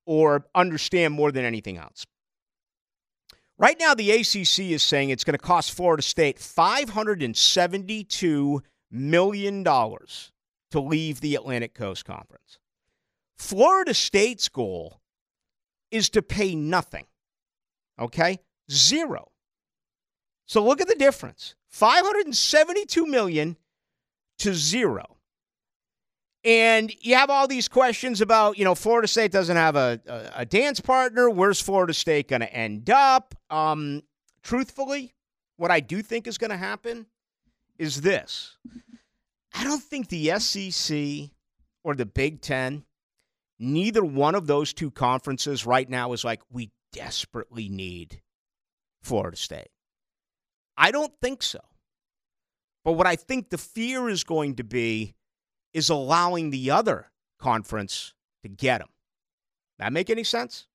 or 0.07 0.47
understand 0.55 1.13
more 1.13 1.33
than 1.33 1.45
anything 1.45 1.79
else. 1.79 2.07
Right 3.59 3.77
now, 3.81 3.93
the 3.93 4.13
ACC 4.13 4.71
is 4.71 4.85
saying 4.85 5.11
it's 5.11 5.25
going 5.25 5.37
to 5.37 5.39
cost 5.39 5.73
Florida 5.73 6.05
State 6.05 6.39
$572 6.39 8.61
million 8.93 9.65
to 9.65 10.31
leave 10.75 11.21
the 11.21 11.35
Atlantic 11.35 11.75
Coast 11.75 12.05
Conference. 12.05 12.61
Florida 13.39 13.95
State's 13.95 14.49
goal 14.49 15.01
is 15.91 16.09
to 16.11 16.23
pay 16.23 16.55
nothing. 16.55 17.07
Okay? 17.99 18.41
Zero. 18.71 19.31
So 20.47 20.65
look 20.65 20.81
at 20.81 20.89
the 20.89 20.95
difference. 20.95 21.55
572 21.69 23.07
million 23.07 23.57
to 24.39 24.55
zero. 24.55 25.17
And 26.45 26.95
you 27.01 27.17
have 27.17 27.29
all 27.29 27.49
these 27.49 27.67
questions 27.67 28.21
about, 28.21 28.57
you 28.57 28.65
know, 28.65 28.77
Florida 28.77 29.09
State 29.09 29.33
doesn't 29.33 29.57
have 29.57 29.75
a, 29.75 30.01
a, 30.07 30.31
a 30.37 30.47
dance 30.47 30.81
partner. 30.81 31.29
Where's 31.29 31.61
Florida 31.61 31.93
State 31.93 32.29
going 32.29 32.41
to 32.41 32.53
end 32.53 32.89
up? 32.89 33.35
Um, 33.51 34.03
truthfully, 34.45 35.13
what 35.57 35.73
I 35.73 35.81
do 35.81 36.03
think 36.03 36.29
is 36.29 36.39
going 36.39 36.51
to 36.51 36.57
happen 36.57 37.07
is 37.79 38.01
this 38.01 38.57
I 39.55 39.65
don't 39.65 39.83
think 39.83 40.09
the 40.09 40.39
SEC 40.39 41.31
or 41.83 41.95
the 41.95 42.07
Big 42.07 42.41
Ten, 42.41 42.85
neither 43.59 44.05
one 44.05 44.35
of 44.35 44.47
those 44.47 44.73
two 44.73 44.91
conferences 44.91 45.67
right 45.67 45.89
now 45.89 46.13
is 46.13 46.25
like, 46.25 46.43
we 46.51 46.71
desperately 46.93 47.69
need 47.69 48.21
Florida 49.03 49.37
State. 49.37 49.69
I 50.77 50.91
don't 50.91 51.13
think 51.23 51.43
so. 51.43 51.61
But 52.85 52.93
what 52.93 53.07
I 53.07 53.17
think 53.17 53.51
the 53.51 53.59
fear 53.59 54.09
is 54.09 54.25
going 54.25 54.57
to 54.57 54.65
be 54.65 55.15
is 55.73 55.91
allowing 55.91 56.51
the 56.51 56.71
other 56.71 57.11
conference 57.39 58.15
to 58.43 58.49
get 58.49 58.79
them. 58.79 58.89
That 59.79 59.93
make 59.93 60.09
any 60.09 60.25
sense? 60.25 60.67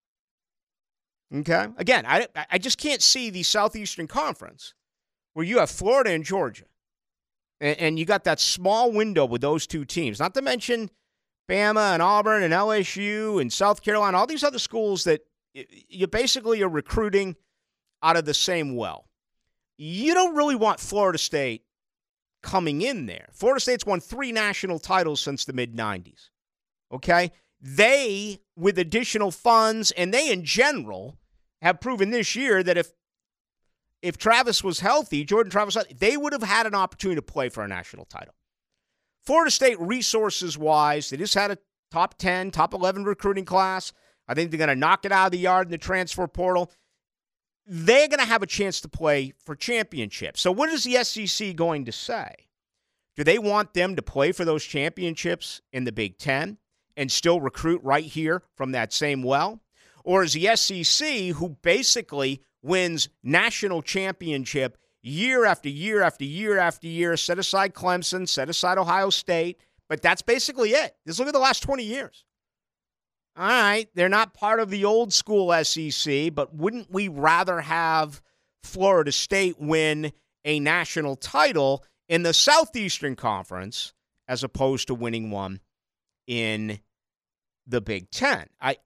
Okay. 1.34 1.68
Again, 1.78 2.06
I, 2.06 2.28
I 2.50 2.58
just 2.58 2.78
can't 2.78 3.02
see 3.02 3.30
the 3.30 3.44
Southeastern 3.44 4.08
Conference 4.08 4.74
where 5.34 5.46
you 5.46 5.60
have 5.60 5.70
Florida 5.70 6.12
and 6.12 6.26
Georgia, 6.26 6.66
and, 7.62 7.80
and 7.80 8.00
you 8.00 8.06
got 8.06 8.26
that 8.26 8.40
small 8.40 8.92
window 8.92 9.26
with 9.26 9.42
those 9.42 9.66
two 9.66 9.86
teams. 9.86 10.20
Not 10.20 10.34
to 10.34 10.42
mention 10.42 10.90
Bama 11.52 11.94
and 11.94 12.02
Auburn 12.02 12.44
and 12.44 12.54
LSU 12.54 13.42
and 13.42 13.52
South 13.52 13.82
Carolina, 13.82 14.18
all 14.18 14.28
these 14.28 14.44
other 14.44 14.60
schools 14.60 15.04
that 15.04 15.22
you 15.54 16.08
basically 16.08 16.62
are 16.64 16.70
recruiting 16.70 17.36
out 18.02 18.16
of 18.16 18.26
the 18.26 18.34
same 18.34 18.76
well 18.76 19.06
you 19.84 20.14
don't 20.14 20.36
really 20.36 20.56
want 20.56 20.80
Florida 20.80 21.18
State 21.18 21.64
coming 22.44 22.84
in 22.84 23.08
there. 23.08 23.30
Florida 23.34 23.60
State's 23.60 23.86
won 23.86 24.00
three 24.00 24.32
national 24.32 24.78
titles 24.78 25.20
since 25.20 25.44
the 25.44 25.54
mid 25.54 25.76
90s. 25.76 26.30
Okay? 26.92 27.32
They, 27.60 28.40
with 28.56 28.78
additional 28.78 29.32
funds, 29.32 29.90
and 29.92 30.14
they 30.14 30.32
in 30.32 30.46
general, 30.46 31.18
have 31.64 31.82
proven 31.82 32.12
this 32.12 32.36
year 32.36 32.62
that 32.62 32.78
if 32.78 32.92
if 34.04 34.18
Travis 34.18 34.64
was 34.64 34.80
healthy, 34.80 35.24
Jordan 35.24 35.52
Travis, 35.52 35.78
they 35.96 36.18
would 36.18 36.34
have 36.34 36.44
had 36.44 36.66
an 36.68 36.76
opportunity 36.76 37.18
to 37.18 37.22
play 37.22 37.50
for 37.50 37.64
a 37.64 37.68
national 37.68 38.06
title. 38.06 38.34
Florida 39.26 39.52
State, 39.52 39.80
resources 39.80 40.58
wise, 40.58 41.10
they 41.10 41.18
just 41.18 41.36
had 41.36 41.52
a 41.52 41.58
top 41.92 42.18
10, 42.18 42.52
top 42.52 42.74
11 42.74 43.04
recruiting 43.04 43.46
class. 43.46 43.94
I 44.28 44.34
think 44.34 44.52
they're 44.52 44.58
going 44.58 44.70
to 44.70 44.76
knock 44.76 45.06
it 45.06 45.12
out 45.12 45.28
of 45.28 45.32
the 45.32 45.40
yard 45.40 45.68
in 45.68 45.72
the 45.72 45.78
transfer 45.78 46.28
portal 46.28 46.72
they're 47.66 48.08
going 48.08 48.20
to 48.20 48.26
have 48.26 48.44
a 48.44 48.48
chance 48.48 48.82
to 48.82 48.90
play 48.90 49.34
for 49.46 49.56
championships. 49.56 50.42
So, 50.42 50.52
what 50.52 50.70
is 50.70 50.84
the 50.84 51.04
SEC 51.04 51.56
going 51.56 51.86
to 51.86 51.92
say? 51.92 52.48
Do 53.16 53.24
they 53.24 53.40
want 53.40 53.74
them 53.74 53.96
to 53.96 54.02
play 54.02 54.32
for 54.32 54.46
those 54.46 54.64
championships 54.64 55.62
in 55.72 55.84
the 55.84 55.92
Big 55.92 56.18
Ten 56.18 56.58
and 56.98 57.12
still 57.12 57.42
recruit 57.42 57.82
right 57.84 58.06
here 58.06 58.44
from 58.56 58.72
that 58.72 58.94
same 58.94 59.22
well? 59.22 59.62
Or 60.04 60.24
is 60.24 60.34
the 60.34 60.56
SEC, 60.56 61.36
who 61.36 61.58
basically 61.62 62.42
wins 62.64 63.10
national 63.24 63.82
championship 63.82 64.78
year 65.02 65.46
after 65.46 65.70
year 65.70 66.02
after 66.02 66.24
year 66.24 66.58
after 66.58 66.88
year, 66.88 67.18
set 67.18 67.40
aside 67.40 67.74
Clemson, 67.74 68.28
set 68.28 68.50
aside 68.50 68.78
Ohio 68.78 69.10
State, 69.10 69.60
but 69.90 70.02
that's 70.02 70.22
basically 70.22 70.72
it. 70.72 70.96
Just 71.06 71.20
look 71.20 71.28
at 71.28 71.34
the 71.34 71.40
last 71.40 71.64
20 71.64 71.84
years. 71.84 72.24
All 73.38 73.48
right, 73.48 73.88
they're 73.96 74.10
not 74.10 74.34
part 74.34 74.60
of 74.60 74.70
the 74.70 74.86
old 74.86 75.14
school 75.14 75.54
SEC, 75.64 76.34
but 76.34 76.54
wouldn't 76.54 76.92
we 76.92 77.08
rather 77.08 77.62
have 77.62 78.22
Florida 78.64 79.12
State 79.12 79.60
win 79.60 80.12
a 80.44 80.60
national 80.60 81.16
title 81.16 81.84
in 82.10 82.24
the 82.24 82.34
Southeastern 82.34 83.16
Conference 83.16 83.94
as 84.28 84.44
opposed 84.44 84.88
to 84.88 84.94
winning 84.94 85.32
one 85.32 85.62
in 86.28 86.80
the 87.66 87.80
Big 87.80 88.12
Ten? 88.12 88.48
I, 88.60 88.78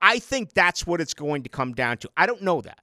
I 0.00 0.18
think 0.18 0.54
that's 0.54 0.86
what 0.86 1.00
it's 1.00 1.14
going 1.14 1.42
to 1.42 1.50
come 1.50 1.74
down 1.74 1.98
to. 1.98 2.10
I 2.16 2.26
don't 2.26 2.42
know 2.42 2.62
that. 2.62 2.80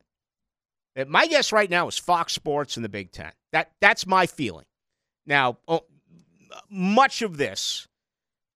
My 1.08 1.28
guess 1.28 1.52
right 1.52 1.70
now 1.70 1.88
is 1.88 1.98
Fox 1.98 2.34
Sports 2.34 2.78
and 2.78 2.86
the 2.86 2.90
Big 2.90 3.12
Ten. 3.12 3.32
That 3.52 3.72
that's 3.82 4.08
my 4.08 4.28
feeling. 4.28 4.66
Now, 5.26 5.58
oh, 5.68 5.82
much 6.70 7.22
of 7.22 7.38
this 7.38 7.88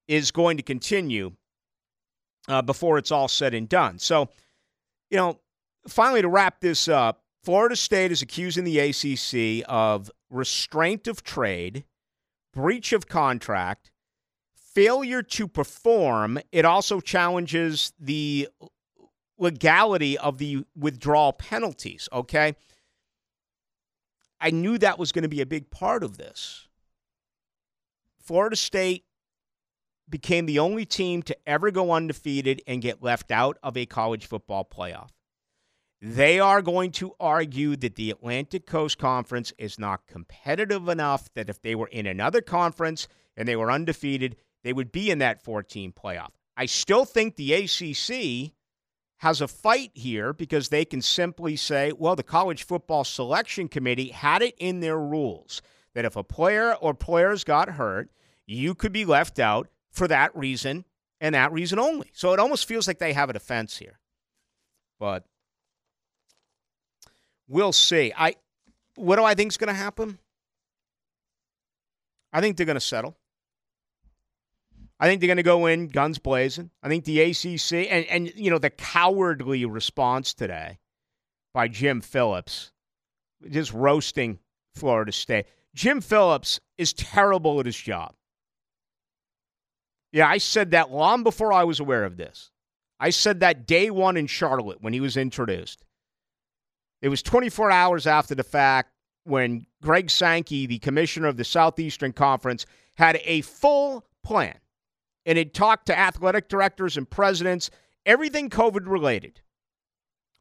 is 0.08 0.32
going 0.32 0.58
to 0.58 0.64
continue 0.64 1.34
uh, 2.48 2.62
before 2.62 2.98
it's 2.98 3.12
all 3.12 3.28
said 3.28 3.54
and 3.54 3.68
done. 3.68 4.00
So, 4.00 4.30
you 5.10 5.18
know, 5.18 5.40
finally 5.88 6.22
to 6.22 6.30
wrap 6.30 6.62
this 6.62 6.88
up, 6.88 7.24
Florida 7.44 7.76
State 7.76 8.12
is 8.12 8.22
accusing 8.22 8.64
the 8.64 8.80
ACC 8.80 9.66
of 9.68 10.12
restraint 10.30 11.08
of 11.08 11.24
trade, 11.24 11.86
breach 12.54 12.94
of 12.94 13.08
contract, 13.08 13.92
failure 14.56 15.24
to 15.24 15.48
perform. 15.48 16.40
It 16.52 16.66
also 16.66 17.00
challenges 17.00 17.94
the 18.00 18.50
legality 19.40 20.18
of 20.18 20.38
the 20.38 20.66
withdrawal 20.76 21.34
penalties, 21.34 22.08
okay? 22.12 22.56
I 24.40 24.52
knew 24.52 24.78
that 24.78 25.00
was 25.00 25.12
going 25.12 25.24
to 25.24 25.30
be 25.30 25.42
a 25.42 25.46
big 25.46 25.70
part 25.72 26.04
of 26.04 26.18
this. 26.18 26.68
Florida 28.22 28.56
State 28.56 29.06
became 30.10 30.46
the 30.46 30.60
only 30.60 30.86
team 30.86 31.22
to 31.24 31.38
ever 31.48 31.72
go 31.72 31.92
undefeated 31.92 32.62
and 32.68 32.82
get 32.82 33.04
left 33.04 33.32
out 33.32 33.58
of 33.64 33.78
a 33.78 33.86
college 33.86 34.26
football 34.26 34.66
playoff. 34.66 35.10
They 36.02 36.40
are 36.40 36.62
going 36.62 36.92
to 36.94 37.14
argue 37.20 37.76
that 37.76 37.96
the 37.96 38.10
Atlantic 38.10 38.66
Coast 38.66 38.98
Conference 38.98 39.52
is 39.58 39.78
not 39.78 40.08
competitive 40.08 40.88
enough 40.88 41.30
that 41.34 41.50
if 41.50 41.62
they 41.62 41.76
were 41.76 41.88
in 41.88 42.06
another 42.06 42.42
conference 42.42 43.08
and 43.36 43.48
they 43.48 43.58
were 43.58 43.72
undefeated, 43.72 44.38
they 44.64 44.72
would 44.72 44.92
be 44.92 45.12
in 45.12 45.20
that 45.20 45.44
14 45.44 45.92
playoff. 45.92 46.30
I 46.56 46.68
still 46.68 47.04
think 47.04 47.36
the 47.36 47.54
ACC 47.54 48.54
has 49.20 49.42
a 49.42 49.48
fight 49.48 49.92
here 49.94 50.34
because 50.34 50.70
they 50.70 50.86
can 50.86 51.02
simply 51.02 51.56
say, 51.56 51.92
well, 51.92 52.16
the 52.16 52.24
College 52.24 52.64
Football 52.64 53.04
Selection 53.04 53.68
Committee 53.68 54.10
had 54.10 54.42
it 54.42 54.56
in 54.58 54.80
their 54.80 54.98
rules 54.98 55.62
that 55.94 56.06
if 56.06 56.16
a 56.16 56.24
player 56.24 56.74
or 56.76 56.94
players 56.94 57.44
got 57.44 57.72
hurt, 57.72 58.10
you 58.46 58.74
could 58.74 58.94
be 58.94 59.04
left 59.06 59.38
out 59.38 59.68
for 59.92 60.08
that 60.08 60.36
reason 60.36 60.86
and 61.20 61.36
that 61.36 61.52
reason 61.52 61.80
only. 61.80 62.10
So 62.14 62.32
it 62.32 62.40
almost 62.40 62.66
feels 62.66 62.88
like 62.88 63.00
they 63.00 63.12
have 63.12 63.30
a 63.30 63.34
defense 63.34 63.78
here. 63.78 64.00
But 65.00 65.26
we'll 67.48 67.74
see. 67.74 68.14
I 68.18 68.36
what 68.96 69.18
do 69.18 69.24
I 69.24 69.34
think 69.34 69.52
is 69.52 69.58
going 69.58 69.68
to 69.68 69.74
happen? 69.74 70.18
I 72.32 72.42
think 72.42 72.56
they're 72.56 72.66
going 72.66 72.76
to 72.76 72.82
settle. 72.82 73.18
I 75.00 75.08
think 75.08 75.22
they're 75.22 75.28
going 75.28 75.38
to 75.38 75.44
go 75.44 75.66
in 75.66 75.88
guns 75.88 76.20
blazing. 76.20 76.72
I 76.84 76.90
think 76.90 77.06
the 77.06 77.22
ACC 77.22 77.88
and 77.90 78.06
and 78.06 78.32
you 78.36 78.50
know 78.50 78.58
the 78.58 78.70
cowardly 78.70 79.66
response 79.66 80.34
today 80.34 80.80
by 81.54 81.68
Jim 81.68 82.02
Phillips 82.02 82.72
just 83.50 83.74
roasting 83.74 84.40
Florida 84.76 85.12
State. 85.12 85.46
Jim 85.74 86.02
Phillips 86.02 86.60
is 86.78 86.94
terrible 86.94 87.60
at 87.60 87.66
his 87.66 87.78
job. 87.78 88.14
Yeah, 90.12 90.28
I 90.28 90.40
said 90.40 90.72
that 90.72 90.92
long 90.92 91.24
before 91.24 91.54
I 91.54 91.64
was 91.64 91.80
aware 91.80 92.04
of 92.04 92.18
this. 92.18 92.52
I 93.00 93.12
said 93.12 93.40
that 93.40 93.66
day 93.66 93.90
one 93.90 94.18
in 94.18 94.28
Charlotte 94.28 94.82
when 94.82 94.92
he 94.92 95.00
was 95.00 95.16
introduced. 95.16 95.86
It 97.02 97.10
was 97.10 97.22
24 97.22 97.72
hours 97.72 98.08
after 98.08 98.36
the 98.36 98.44
fact 98.44 98.92
when 99.24 99.66
Greg 99.82 100.10
Sankey, 100.10 100.66
the 100.66 100.80
commissioner 100.80 101.28
of 101.28 101.38
the 101.38 101.46
Southeastern 101.46 102.12
Conference, 102.12 102.66
had 102.96 103.22
a 103.24 103.42
full 103.42 104.06
plan 104.24 104.60
and 105.26 105.38
had 105.38 105.54
talked 105.54 105.86
to 105.88 105.98
athletic 105.98 106.48
directors 106.48 106.98
and 106.98 107.10
presidents, 107.10 107.70
everything 108.06 108.50
COVID 108.50 108.88
related. 108.88 109.42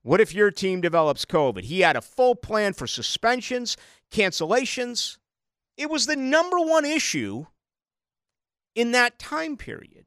What 0.02 0.20
if 0.20 0.34
your 0.34 0.50
team 0.50 0.80
develops 0.80 1.24
COVID? 1.24 1.64
He 1.64 1.80
had 1.80 1.96
a 1.96 2.00
full 2.00 2.34
plan 2.34 2.72
for 2.72 2.86
suspensions, 2.86 3.76
cancellations. 4.10 5.18
It 5.76 5.90
was 5.90 6.06
the 6.06 6.16
number 6.16 6.58
one 6.58 6.84
issue 6.84 7.46
in 8.74 8.92
that 8.92 9.18
time 9.18 9.56
period. 9.56 10.06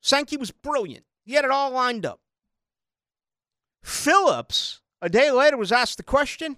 Sankey 0.00 0.36
was 0.36 0.50
brilliant. 0.50 1.04
He 1.24 1.34
had 1.34 1.44
it 1.44 1.50
all 1.50 1.70
lined 1.70 2.06
up. 2.06 2.20
Phillips, 3.84 4.80
a 5.00 5.08
day 5.08 5.30
later, 5.30 5.56
was 5.56 5.70
asked 5.70 5.98
the 5.98 6.02
question. 6.02 6.56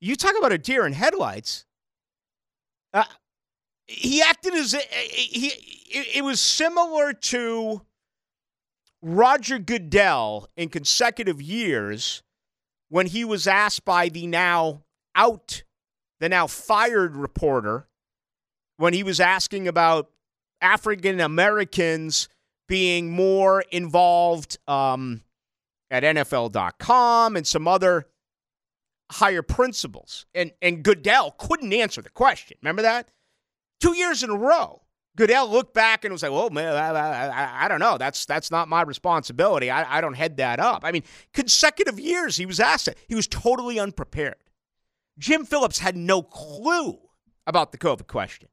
You 0.00 0.16
talk 0.16 0.34
about 0.38 0.52
a 0.52 0.58
deer 0.58 0.86
in 0.86 0.92
headlights. 0.92 1.64
Uh, 2.92 3.04
he 3.86 4.22
acted 4.22 4.54
as 4.54 4.72
he. 4.72 5.52
It 5.96 6.24
was 6.24 6.40
similar 6.40 7.12
to 7.12 7.82
Roger 9.00 9.58
Goodell 9.58 10.48
in 10.56 10.68
consecutive 10.68 11.40
years 11.40 12.22
when 12.88 13.06
he 13.06 13.24
was 13.24 13.46
asked 13.46 13.84
by 13.84 14.08
the 14.08 14.26
now 14.26 14.82
out, 15.14 15.62
the 16.20 16.28
now 16.28 16.46
fired 16.46 17.16
reporter, 17.16 17.86
when 18.76 18.92
he 18.92 19.02
was 19.02 19.20
asking 19.20 19.68
about 19.68 20.10
African 20.60 21.20
Americans 21.20 22.28
being 22.66 23.10
more 23.10 23.62
involved 23.70 24.58
um, 24.66 25.22
at 25.90 26.02
NFL.com 26.02 27.36
and 27.36 27.46
some 27.46 27.68
other 27.68 28.06
higher 29.12 29.42
principles. 29.42 30.26
And, 30.34 30.52
and 30.62 30.82
Goodell 30.82 31.32
couldn't 31.32 31.72
answer 31.72 32.00
the 32.00 32.10
question. 32.10 32.56
Remember 32.62 32.82
that? 32.82 33.08
Two 33.80 33.96
years 33.96 34.22
in 34.22 34.30
a 34.30 34.36
row. 34.36 34.80
Goodell 35.16 35.48
looked 35.48 35.74
back 35.74 36.04
and 36.04 36.10
was 36.12 36.22
like, 36.22 36.32
"Well, 36.32 36.50
man, 36.50 36.74
I, 36.74 36.90
I, 36.90 37.64
I, 37.64 37.68
don't 37.68 37.78
know. 37.78 37.96
That's 37.98 38.26
that's 38.26 38.50
not 38.50 38.68
my 38.68 38.82
responsibility. 38.82 39.70
I, 39.70 39.98
I 39.98 40.00
don't 40.00 40.14
head 40.14 40.38
that 40.38 40.58
up." 40.58 40.82
I 40.84 40.90
mean, 40.90 41.04
consecutive 41.32 42.00
years 42.00 42.36
he 42.36 42.46
was 42.46 42.58
asked 42.58 42.88
it. 42.88 42.98
He 43.06 43.14
was 43.14 43.28
totally 43.28 43.78
unprepared. 43.78 44.36
Jim 45.18 45.44
Phillips 45.44 45.78
had 45.78 45.96
no 45.96 46.22
clue 46.22 46.98
about 47.46 47.70
the 47.70 47.78
COVID 47.78 48.08
question 48.08 48.48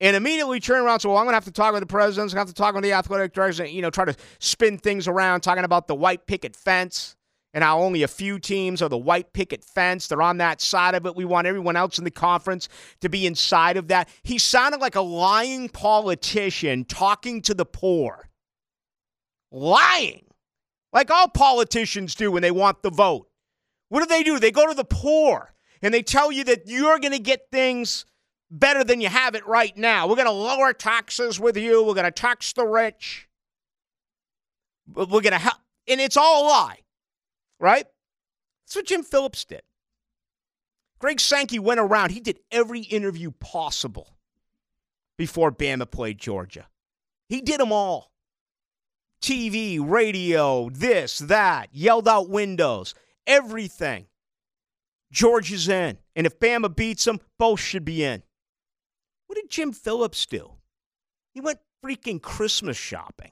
and 0.00 0.16
immediately 0.16 0.58
turn 0.58 0.82
around. 0.82 1.00
So, 1.00 1.10
well, 1.10 1.18
I'm 1.18 1.24
going 1.24 1.32
to 1.32 1.36
have 1.36 1.44
to 1.44 1.52
talk 1.52 1.72
with 1.72 1.82
the 1.82 1.86
president. 1.86 2.32
I'm 2.32 2.36
going 2.36 2.46
to 2.46 2.48
have 2.48 2.54
to 2.56 2.60
talk 2.60 2.74
with 2.74 2.84
the 2.84 2.92
athletic 2.92 3.34
director. 3.34 3.66
you 3.66 3.82
know, 3.82 3.90
try 3.90 4.04
to 4.04 4.16
spin 4.40 4.78
things 4.78 5.06
around, 5.06 5.42
talking 5.42 5.64
about 5.64 5.86
the 5.86 5.94
white 5.94 6.26
picket 6.26 6.56
fence 6.56 7.14
and 7.54 7.62
how 7.62 7.80
only 7.80 8.02
a 8.02 8.08
few 8.08 8.38
teams 8.38 8.80
are 8.80 8.88
the 8.88 8.96
white 8.96 9.32
picket 9.32 9.64
fence. 9.64 10.06
They're 10.06 10.22
on 10.22 10.38
that 10.38 10.60
side 10.60 10.94
of 10.94 11.06
it. 11.06 11.16
We 11.16 11.24
want 11.24 11.46
everyone 11.46 11.76
else 11.76 11.98
in 11.98 12.04
the 12.04 12.10
conference 12.10 12.68
to 13.00 13.08
be 13.08 13.26
inside 13.26 13.76
of 13.76 13.88
that. 13.88 14.08
He 14.22 14.38
sounded 14.38 14.80
like 14.80 14.96
a 14.96 15.02
lying 15.02 15.68
politician 15.68 16.84
talking 16.84 17.42
to 17.42 17.54
the 17.54 17.66
poor. 17.66 18.28
Lying. 19.50 20.24
Like 20.92 21.10
all 21.10 21.28
politicians 21.28 22.14
do 22.14 22.30
when 22.30 22.42
they 22.42 22.50
want 22.50 22.82
the 22.82 22.90
vote. 22.90 23.28
What 23.88 24.00
do 24.00 24.06
they 24.06 24.22
do? 24.22 24.38
They 24.38 24.50
go 24.50 24.66
to 24.66 24.74
the 24.74 24.84
poor 24.84 25.52
and 25.82 25.92
they 25.92 26.02
tell 26.02 26.32
you 26.32 26.44
that 26.44 26.66
you're 26.66 26.98
going 26.98 27.12
to 27.12 27.18
get 27.18 27.50
things 27.50 28.06
better 28.50 28.84
than 28.84 29.00
you 29.00 29.08
have 29.08 29.34
it 29.34 29.46
right 29.46 29.76
now. 29.76 30.06
We're 30.06 30.16
going 30.16 30.26
to 30.26 30.32
lower 30.32 30.72
taxes 30.72 31.40
with 31.40 31.56
you. 31.56 31.82
We're 31.82 31.94
going 31.94 32.04
to 32.04 32.10
tax 32.10 32.52
the 32.52 32.66
rich. 32.66 33.28
We're 34.94 35.06
going 35.06 35.32
to 35.32 35.38
help. 35.38 35.56
And 35.88 36.00
it's 36.00 36.16
all 36.16 36.44
a 36.44 36.48
lie, 36.48 36.78
right? 37.62 37.86
That's 38.66 38.76
what 38.76 38.86
Jim 38.86 39.02
Phillips 39.04 39.46
did. 39.46 39.62
Greg 40.98 41.20
Sankey 41.20 41.58
went 41.58 41.80
around. 41.80 42.10
He 42.10 42.20
did 42.20 42.40
every 42.50 42.80
interview 42.80 43.30
possible 43.30 44.16
before 45.16 45.50
Bama 45.50 45.90
played 45.90 46.18
Georgia. 46.18 46.66
He 47.28 47.40
did 47.40 47.60
them 47.60 47.72
all. 47.72 48.12
TV, 49.22 49.78
radio, 49.80 50.68
this, 50.70 51.20
that, 51.20 51.68
yelled 51.72 52.08
out 52.08 52.28
windows, 52.28 52.94
everything. 53.26 54.06
Georgia's 55.12 55.68
in. 55.68 55.98
And 56.16 56.26
if 56.26 56.40
Bama 56.40 56.74
beats 56.74 57.04
them, 57.04 57.20
both 57.38 57.60
should 57.60 57.84
be 57.84 58.02
in. 58.02 58.22
What 59.26 59.36
did 59.36 59.50
Jim 59.50 59.72
Phillips 59.72 60.26
do? 60.26 60.52
He 61.32 61.40
went 61.40 61.60
freaking 61.84 62.20
Christmas 62.20 62.76
shopping. 62.76 63.30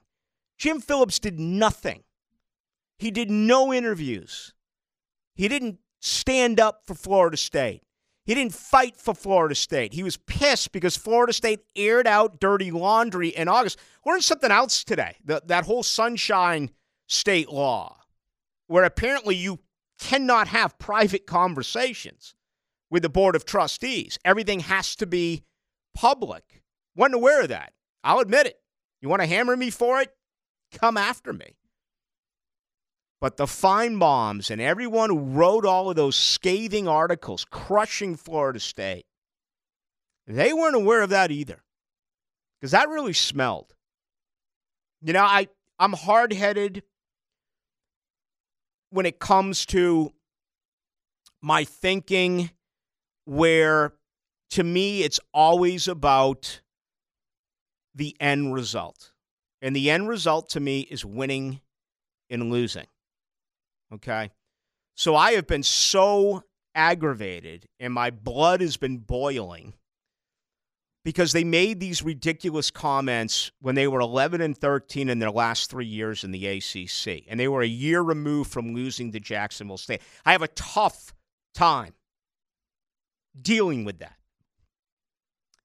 Jim 0.59 0.81
Phillips 0.81 1.19
did 1.19 1.41
nothing. 1.41 2.05
He 3.01 3.11
did 3.11 3.31
no 3.31 3.73
interviews. 3.73 4.53
He 5.35 5.49
didn't 5.49 5.79
stand 6.01 6.61
up 6.61 6.83
for 6.87 6.95
Florida 6.95 7.39
State. 7.39 7.83
He 8.27 8.35
didn't 8.35 8.53
fight 8.53 8.95
for 8.95 9.15
Florida 9.15 9.55
State. 9.55 9.95
He 9.95 10.03
was 10.03 10.19
pissed 10.19 10.71
because 10.71 10.99
Florida 10.99 11.33
State 11.33 11.61
aired 11.75 12.07
out 12.07 12.41
dirty 12.41 12.71
laundry 12.71 13.29
in 13.29 13.49
August. 13.49 13.79
Learned 14.05 14.23
something 14.23 14.51
else 14.51 14.85
today. 14.85 15.17
The, 15.25 15.43
that 15.47 15.65
whole 15.65 15.83
Sunshine 15.83 16.71
State 17.09 17.49
law, 17.49 17.97
where 18.67 18.85
apparently 18.85 19.35
you 19.35 19.61
cannot 19.99 20.49
have 20.49 20.79
private 20.79 21.27
conversations 21.27 22.35
with 22.91 23.03
the 23.03 23.09
Board 23.09 23.35
of 23.35 23.47
Trustees. 23.47 24.19
Everything 24.27 24.61
has 24.61 24.95
to 24.97 25.07
be 25.07 25.43
public. 25.95 26.63
Wasn't 26.95 27.15
aware 27.15 27.41
of 27.41 27.49
that. 27.49 27.73
I'll 28.05 28.21
admit 28.21 28.47
it. 28.47 28.61
You 29.01 29.09
want 29.09 29.23
to 29.23 29.27
hammer 29.27 29.57
me 29.57 29.71
for 29.71 30.03
it? 30.03 30.15
Come 30.71 30.99
after 30.99 31.33
me. 31.33 31.57
But 33.21 33.37
the 33.37 33.47
fine 33.47 33.99
bombs 33.99 34.51
and 34.51 34.61
everyone 34.61 35.11
who 35.11 35.19
wrote 35.19 35.67
all 35.67 35.91
of 35.91 35.97
those 35.97 36.17
scathing 36.17 36.89
articles 36.89 37.45
crushing 37.45 38.17
Florida 38.17 38.61
State, 38.61 39.05
they 40.27 40.53
weren't 40.53 40.77
aware 40.77 41.03
of 41.03 41.11
that 41.11 41.31
either. 41.31 41.63
Because 42.59 42.73
that 42.73 42.89
really 42.89 43.13
smelled. 43.13 43.75
You 45.03 45.13
know, 45.13 45.23
I, 45.23 45.49
I'm 45.79 45.93
hard 45.93 46.33
headed 46.33 46.83
when 48.91 49.07
it 49.07 49.19
comes 49.19 49.67
to 49.67 50.13
my 51.43 51.65
thinking 51.65 52.51
where 53.25 53.95
to 54.51 54.65
me, 54.65 55.03
it's 55.03 55.21
always 55.33 55.87
about 55.87 56.61
the 57.95 58.17
end 58.21 58.53
result. 58.53 59.13
And 59.63 59.75
the 59.77 59.91
end 59.91 60.09
result 60.09 60.51
to 60.51 60.61
me 60.61 60.81
is 60.81 61.05
winning 61.05 61.61
and 62.29 62.51
losing. 62.51 62.87
Okay. 63.93 64.31
So 64.95 65.17
I 65.17 65.33
have 65.33 65.47
been 65.47 65.63
so 65.63 66.43
aggravated 66.75 67.67
and 67.79 67.93
my 67.93 68.11
blood 68.11 68.61
has 68.61 68.77
been 68.77 68.99
boiling 68.99 69.75
because 71.05 71.33
they 71.33 71.45
made 71.45 71.81
these 71.81 72.03
ridiculous 72.03 72.71
comments 72.71 73.51
when 73.61 73.75
they 73.75 73.89
were 73.89 74.01
11 74.01 74.41
and 74.41 74.57
13 74.57 75.09
in 75.09 75.19
their 75.19 75.31
last 75.31 75.71
three 75.71 75.87
years 75.87 76.25
in 76.25 76.31
the 76.31 76.47
ACC. 76.47 77.25
And 77.29 77.41
they 77.41 77.49
were 77.49 77.63
a 77.63 77.67
year 77.67 78.03
removed 78.03 78.51
from 78.51 78.75
losing 78.75 79.11
to 79.13 79.21
Jacksonville 79.21 79.79
State. 79.79 80.03
I 80.25 80.33
have 80.33 80.43
a 80.43 80.49
tough 80.49 81.15
time 81.55 81.95
dealing 83.41 83.85
with 83.85 83.99
that 84.01 84.21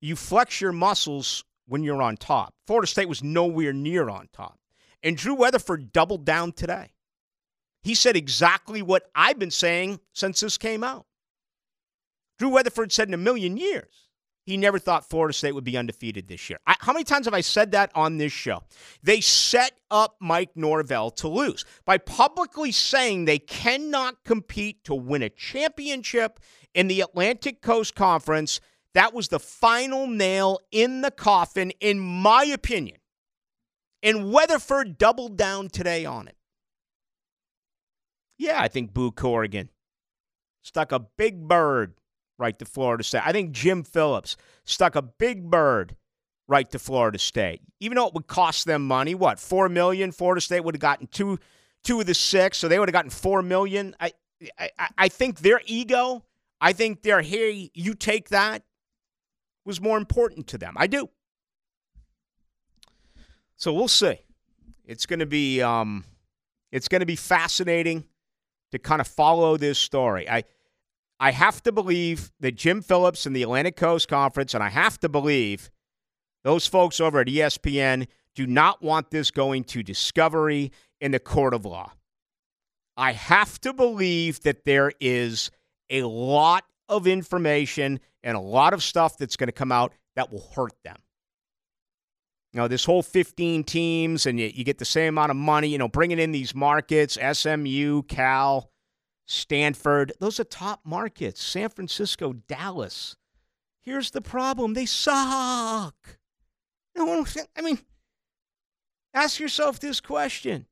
you 0.06 0.16
flex 0.16 0.62
your 0.62 0.72
muscles 0.72 1.44
when 1.68 1.84
you're 1.84 2.02
on 2.02 2.16
top. 2.16 2.54
Florida 2.68 2.88
State 2.88 3.10
was 3.10 3.24
nowhere 3.24 3.74
near 3.74 4.08
on 4.08 4.30
top. 4.32 4.60
And 5.02 5.18
Drew 5.18 5.36
Weatherford 5.36 5.92
doubled 5.92 6.26
down 6.26 6.52
today. 6.52 6.92
He 7.86 7.94
said 7.94 8.18
exactly 8.18 8.82
what 8.82 9.12
I've 9.14 9.38
been 9.38 9.52
saying 9.52 10.00
since 10.12 10.40
this 10.40 10.58
came 10.58 10.84
out. 10.84 11.06
Drew 12.40 12.50
Weatherford 12.50 12.92
said 12.92 13.08
in 13.08 13.14
a 13.14 13.18
million 13.18 13.58
years 13.58 14.10
he 14.44 14.58
never 14.58 14.80
thought 14.80 15.08
Florida 15.08 15.34
State 15.34 15.52
would 15.52 15.64
be 15.64 15.78
undefeated 15.78 16.28
this 16.28 16.50
year. 16.50 16.58
I, 16.66 16.78
how 16.80 16.94
many 16.94 17.04
times 17.04 17.28
have 17.28 17.36
I 17.36 17.42
said 17.42 17.74
that 17.74 17.92
on 17.94 18.18
this 18.18 18.34
show? 18.34 18.64
They 19.04 19.22
set 19.22 19.74
up 19.92 20.16
Mike 20.20 20.50
Norvell 20.56 21.12
to 21.12 21.28
lose 21.28 21.64
by 21.86 22.00
publicly 22.00 22.72
saying 22.72 23.26
they 23.26 23.38
cannot 23.38 24.24
compete 24.24 24.84
to 24.86 24.96
win 24.96 25.22
a 25.22 25.30
championship 25.30 26.40
in 26.74 26.88
the 26.88 27.02
Atlantic 27.02 27.62
Coast 27.62 27.94
Conference 27.94 28.62
that 28.96 29.14
was 29.14 29.28
the 29.28 29.40
final 29.40 30.08
nail 30.08 30.60
in 30.72 31.02
the 31.02 31.12
coffin, 31.12 31.70
in 31.82 32.00
my 32.00 32.46
opinion. 32.46 32.98
And 34.02 34.32
Weatherford 34.32 34.98
doubled 34.98 35.38
down 35.38 35.70
today 35.70 36.04
on 36.04 36.28
it. 36.28 36.36
Yeah, 38.38 38.62
I 38.62 38.68
think 38.68 38.94
Boo 38.94 39.12
Corrigan 39.12 39.70
stuck 40.62 40.92
a 40.92 41.00
big 41.00 41.48
bird 41.48 41.94
right 42.38 42.58
to 42.60 42.66
Florida 42.66 43.04
State. 43.04 43.26
I 43.26 43.32
think 43.32 43.52
Jim 43.52 43.84
Phillips 43.84 44.36
stuck 44.66 44.96
a 44.96 45.02
big 45.02 45.50
bird 45.50 45.96
right 46.48 46.70
to 46.72 46.80
Florida 46.80 47.18
State. 47.18 47.62
Even 47.80 47.96
though 47.96 48.08
it 48.08 48.14
would 48.14 48.28
cost 48.28 48.66
them 48.66 48.86
money, 48.86 49.16
what, 49.16 49.40
four 49.40 49.70
million? 49.70 50.12
Florida 50.12 50.42
State 50.42 50.64
would 50.64 50.76
have 50.76 50.82
gotten 50.82 51.08
two 51.08 51.40
two 51.84 52.00
of 52.00 52.08
the 52.08 52.14
six, 52.14 52.58
so 52.58 52.68
they 52.68 52.80
would 52.80 52.90
have 52.90 52.94
gotten 52.94 53.12
four 53.12 53.42
million. 53.42 53.96
I 54.00 54.12
I, 54.60 54.70
I 54.98 55.08
think 55.08 55.40
their 55.40 55.62
ego, 55.66 56.26
I 56.60 56.74
think 56.74 57.04
their 57.04 57.22
hey, 57.22 57.72
you 57.74 57.94
take 57.94 58.30
that 58.30 58.64
was 59.66 59.80
more 59.82 59.98
important 59.98 60.48
to 60.48 60.58
them. 60.58 60.76
I 60.78 60.88
do. 60.88 61.10
So 63.56 63.74
we'll 63.74 63.88
see. 63.88 64.20
It's 64.84 65.06
going 65.06 65.20
to 65.20 65.26
be 65.26 65.62
um, 65.62 66.04
it's 66.72 66.88
going 66.88 67.00
to 67.00 67.06
be 67.06 67.16
fascinating 67.16 68.04
to 68.72 68.80
kind 68.80 69.02
of 69.02 69.08
follow 69.08 69.58
this 69.58 69.80
story. 69.80 70.30
I 70.30 70.44
I 71.20 71.32
have 71.32 71.64
to 71.64 71.72
believe 71.72 72.32
that 72.42 72.56
Jim 72.56 72.82
Phillips 72.82 73.26
and 73.26 73.36
the 73.36 73.44
Atlantic 73.44 73.78
Coast 73.78 74.08
Conference, 74.08 74.54
and 74.54 74.64
I 74.64 74.70
have 74.70 75.00
to 75.00 75.10
believe 75.10 75.70
those 76.44 76.68
folks 76.68 77.00
over 77.00 77.22
at 77.22 77.28
ESPN 77.28 78.08
do 78.36 78.46
not 78.46 78.84
want 78.84 79.12
this 79.12 79.32
going 79.32 79.64
to 79.64 79.82
discovery 79.82 80.72
in 81.00 81.12
the 81.12 81.20
court 81.20 81.54
of 81.54 81.66
law. 81.66 81.94
I 82.98 83.14
have 83.14 83.60
to 83.62 83.74
believe 83.74 84.42
that 84.42 84.66
there 84.66 84.92
is 85.00 85.52
a 85.90 86.04
lot 86.04 86.66
of 86.90 87.08
information 87.08 88.00
and 88.24 88.36
a 88.36 88.42
lot 88.42 88.74
of 88.74 88.84
stuff 88.84 89.18
that's 89.18 89.38
going 89.38 89.48
to 89.48 89.54
come 89.54 89.72
out 89.72 89.94
that 90.16 90.32
will 90.32 90.48
hurt 90.56 90.74
them. 90.84 90.98
You 92.56 92.62
know, 92.62 92.70
this 92.70 92.86
whole 92.86 93.04
15 93.04 93.66
teams 93.66 94.26
and 94.26 94.40
you, 94.40 94.48
you 94.48 94.64
get 94.64 94.78
the 94.78 94.86
same 94.86 95.10
amount 95.10 95.30
of 95.30 95.36
money, 95.36 95.68
you 95.68 95.78
know, 95.78 95.90
bringing 95.90 96.20
in 96.20 96.32
these 96.32 96.56
markets, 96.56 97.18
SMU, 97.34 98.04
Cal, 98.04 98.72
Stanford, 99.26 100.14
those 100.22 100.40
are 100.40 100.46
top 100.46 100.80
markets. 100.86 101.44
San 101.44 101.68
Francisco, 101.68 102.32
Dallas. 102.32 103.18
Here's 103.82 104.12
the 104.12 104.22
problem 104.22 104.74
they 104.74 104.86
suck. 104.86 105.96
No 106.96 107.26
I 107.58 107.62
mean, 107.62 107.80
ask 109.14 109.38
yourself 109.38 109.82
this 109.82 110.00
question. 110.00 110.68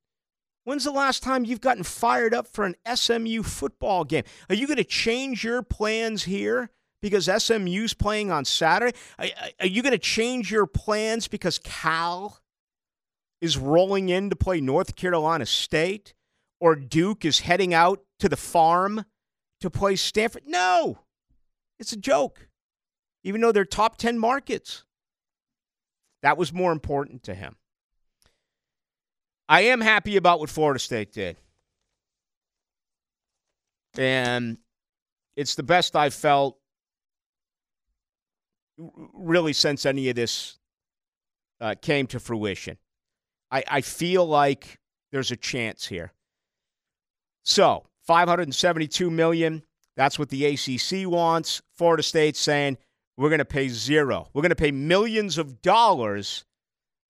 When's 0.63 0.85
the 0.85 0.91
last 0.91 1.21
time 1.21 1.43
you've 1.43 1.59
gotten 1.59 1.83
fired 1.83 2.33
up 2.33 2.47
for 2.47 2.63
an 2.63 2.75
SMU 2.95 3.43
football 3.43 4.05
game? 4.05 4.23
Are 4.47 4.55
you 4.55 4.67
going 4.67 4.77
to 4.77 4.85
change 4.85 5.43
your 5.43 5.61
plans 5.61 6.23
here 6.23 6.69
because 7.03 7.25
SMU's 7.25 7.93
playing 7.93 8.31
on 8.31 8.45
Saturday? 8.45 8.97
Are, 9.59 9.67
you 9.67 9.83
going 9.83 9.91
to 9.91 9.99
change 9.99 10.49
your 10.49 10.65
plans 10.65 11.27
because 11.27 11.59
Cal 11.59 12.39
is 13.41 13.57
rolling 13.57 14.07
in 14.07 14.29
to 14.29 14.37
play 14.37 14.61
North 14.61 14.95
Carolina 14.95 15.45
State 15.45 16.13
or 16.61 16.77
Duke 16.77 17.25
is 17.25 17.41
heading 17.41 17.73
out 17.73 18.01
to 18.19 18.29
the 18.29 18.37
farm 18.37 19.03
to 19.59 19.69
play 19.69 19.97
Stanford? 19.97 20.43
No, 20.47 20.99
it's 21.77 21.91
a 21.91 21.97
joke, 21.97 22.47
even 23.25 23.41
though 23.41 23.51
they're 23.51 23.65
top 23.65 23.97
10 23.97 24.17
markets. 24.17 24.85
That 26.21 26.37
was 26.37 26.53
more 26.53 26.71
important 26.71 27.23
to 27.23 27.35
him. 27.35 27.57
I 29.49 29.63
am 29.63 29.81
happy 29.81 30.15
about 30.15 30.39
what 30.39 30.49
Florida 30.49 30.79
State 30.79 31.11
did. 31.11 31.35
And 33.97 34.57
it's 35.35 35.55
the 35.55 35.63
best 35.63 35.97
I've 35.97 36.13
felt 36.13 36.57
really 38.77 39.53
since 39.53 39.85
any 39.85 40.09
of 40.09 40.15
this 40.15 40.57
uh, 41.61 41.75
came 41.81 42.07
to 42.07 42.19
fruition. 42.19 42.77
I, 43.51 43.63
I 43.67 43.81
feel 43.81 44.25
like 44.25 44.79
there's 45.11 45.31
a 45.31 45.35
chance 45.35 45.87
here. 45.87 46.11
So, 47.43 47.85
572 48.07 49.11
million, 49.11 49.63
that's 49.95 50.17
what 50.17 50.29
the 50.29 50.45
ACC 50.45 51.07
wants. 51.07 51.61
Florida 51.75 52.03
State 52.03 52.35
saying 52.35 52.77
we're 53.15 53.29
going 53.29 53.39
to 53.39 53.45
pay 53.45 53.67
zero. 53.69 54.29
We're 54.33 54.41
going 54.41 54.49
to 54.49 54.55
pay 54.55 54.71
millions 54.71 55.37
of 55.37 55.61
dollars 55.61 56.45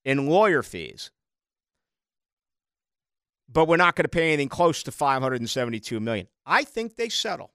in 0.04 0.28
lawyer 0.28 0.62
fees 0.64 1.12
but 3.54 3.68
we're 3.68 3.78
not 3.78 3.96
going 3.96 4.04
to 4.04 4.10
pay 4.10 4.30
anything 4.34 4.50
close 4.50 4.84
to 4.84 4.92
572 4.92 6.00
million. 6.00 6.28
I 6.46 6.64
think 6.64 6.96
they 6.96 7.10
settle. 7.10 7.52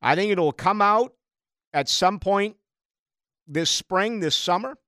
I 0.00 0.14
think 0.14 0.30
it'll 0.30 0.52
come 0.52 0.80
out 0.80 1.14
at 1.74 1.88
some 1.88 2.18
point 2.18 2.56
this 3.46 3.68
spring, 3.68 4.20
this 4.20 4.36
summer. 4.36 4.78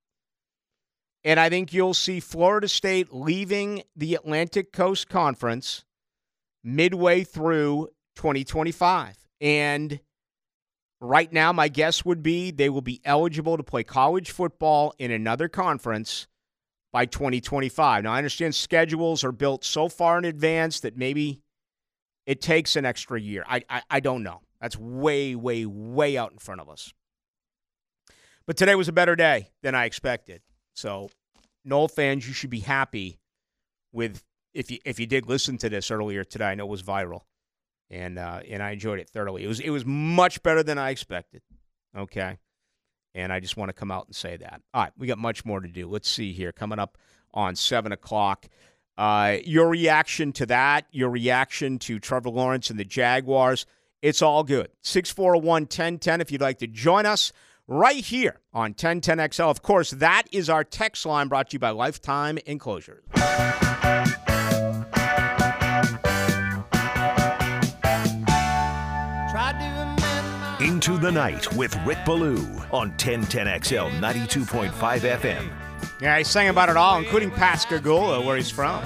And 1.24 1.38
I 1.38 1.50
think 1.50 1.72
you'll 1.72 1.92
see 1.92 2.20
Florida 2.20 2.68
State 2.68 3.12
leaving 3.12 3.82
the 3.96 4.14
Atlantic 4.14 4.72
Coast 4.72 5.08
Conference 5.08 5.84
midway 6.62 7.24
through 7.24 7.88
2025. 8.14 9.16
And 9.40 10.00
right 11.00 11.32
now, 11.32 11.52
my 11.52 11.68
guess 11.68 12.04
would 12.04 12.22
be 12.22 12.52
they 12.52 12.68
will 12.68 12.80
be 12.80 13.00
eligible 13.04 13.56
to 13.56 13.62
play 13.62 13.82
college 13.82 14.30
football 14.30 14.94
in 14.98 15.10
another 15.10 15.48
conference 15.48 16.28
by 16.92 17.06
2025. 17.06 18.04
Now, 18.04 18.12
I 18.12 18.18
understand 18.18 18.54
schedules 18.54 19.24
are 19.24 19.32
built 19.32 19.64
so 19.64 19.88
far 19.88 20.18
in 20.18 20.24
advance 20.24 20.80
that 20.80 20.96
maybe 20.96 21.42
it 22.24 22.40
takes 22.40 22.76
an 22.76 22.84
extra 22.84 23.20
year. 23.20 23.44
I, 23.48 23.62
I, 23.68 23.82
I, 23.90 24.00
don't 24.00 24.22
know. 24.22 24.40
That's 24.66 24.76
way, 24.76 25.36
way, 25.36 25.64
way 25.64 26.18
out 26.18 26.32
in 26.32 26.38
front 26.38 26.60
of 26.60 26.68
us. 26.68 26.92
But 28.48 28.56
today 28.56 28.74
was 28.74 28.88
a 28.88 28.92
better 28.92 29.14
day 29.14 29.50
than 29.62 29.76
I 29.76 29.84
expected. 29.84 30.42
So, 30.74 31.08
Nole 31.64 31.86
fans, 31.86 32.26
you 32.26 32.34
should 32.34 32.50
be 32.50 32.58
happy 32.58 33.20
with 33.92 34.24
if 34.54 34.72
you 34.72 34.78
if 34.84 34.98
you 34.98 35.06
did 35.06 35.28
listen 35.28 35.56
to 35.58 35.68
this 35.68 35.92
earlier 35.92 36.24
today. 36.24 36.46
I 36.46 36.56
know 36.56 36.64
it 36.64 36.70
was 36.70 36.82
viral, 36.82 37.20
and 37.90 38.18
uh, 38.18 38.40
and 38.50 38.60
I 38.60 38.72
enjoyed 38.72 38.98
it 38.98 39.08
thoroughly. 39.08 39.44
It 39.44 39.46
was 39.46 39.60
it 39.60 39.70
was 39.70 39.86
much 39.86 40.42
better 40.42 40.64
than 40.64 40.78
I 40.78 40.90
expected. 40.90 41.42
Okay. 41.96 42.36
And 43.14 43.32
I 43.32 43.38
just 43.38 43.56
want 43.56 43.68
to 43.68 43.72
come 43.72 43.92
out 43.92 44.06
and 44.06 44.16
say 44.16 44.36
that. 44.36 44.62
All 44.74 44.82
right, 44.82 44.92
we 44.98 45.06
got 45.06 45.18
much 45.18 45.44
more 45.44 45.60
to 45.60 45.68
do. 45.68 45.88
Let's 45.88 46.08
see 46.10 46.32
here. 46.32 46.50
Coming 46.50 46.80
up 46.80 46.98
on 47.32 47.54
7 47.54 47.92
o'clock. 47.92 48.48
Uh, 48.98 49.38
your 49.44 49.68
reaction 49.68 50.32
to 50.32 50.46
that, 50.46 50.86
your 50.90 51.08
reaction 51.08 51.78
to 51.78 51.98
Trevor 51.98 52.30
Lawrence 52.30 52.68
and 52.68 52.78
the 52.78 52.84
Jaguars, 52.84 53.64
it's 54.02 54.22
all 54.22 54.44
good. 54.44 54.68
641 54.82 55.62
1010 55.62 56.20
if 56.20 56.30
you'd 56.30 56.40
like 56.40 56.58
to 56.58 56.66
join 56.66 57.06
us 57.06 57.32
right 57.66 58.04
here 58.04 58.40
on 58.52 58.74
1010XL. 58.74 59.50
Of 59.50 59.62
course, 59.62 59.90
that 59.92 60.24
is 60.32 60.48
our 60.48 60.64
text 60.64 61.06
line 61.06 61.28
brought 61.28 61.50
to 61.50 61.54
you 61.54 61.58
by 61.58 61.70
Lifetime 61.70 62.38
Enclosures. 62.46 63.02
Into 70.60 70.98
the 70.98 71.10
Night 71.12 71.52
with 71.54 71.76
Rick 71.86 71.98
Ballou 72.04 72.38
on 72.72 72.92
1010XL 72.92 73.90
92.5 74.00 74.70
FM. 74.70 75.50
Yeah, 76.00 76.18
he 76.18 76.24
sang 76.24 76.48
about 76.48 76.68
it 76.68 76.76
all, 76.76 76.98
including 76.98 77.30
Pascagoula, 77.30 78.24
where 78.24 78.36
he's 78.36 78.50
from. 78.50 78.82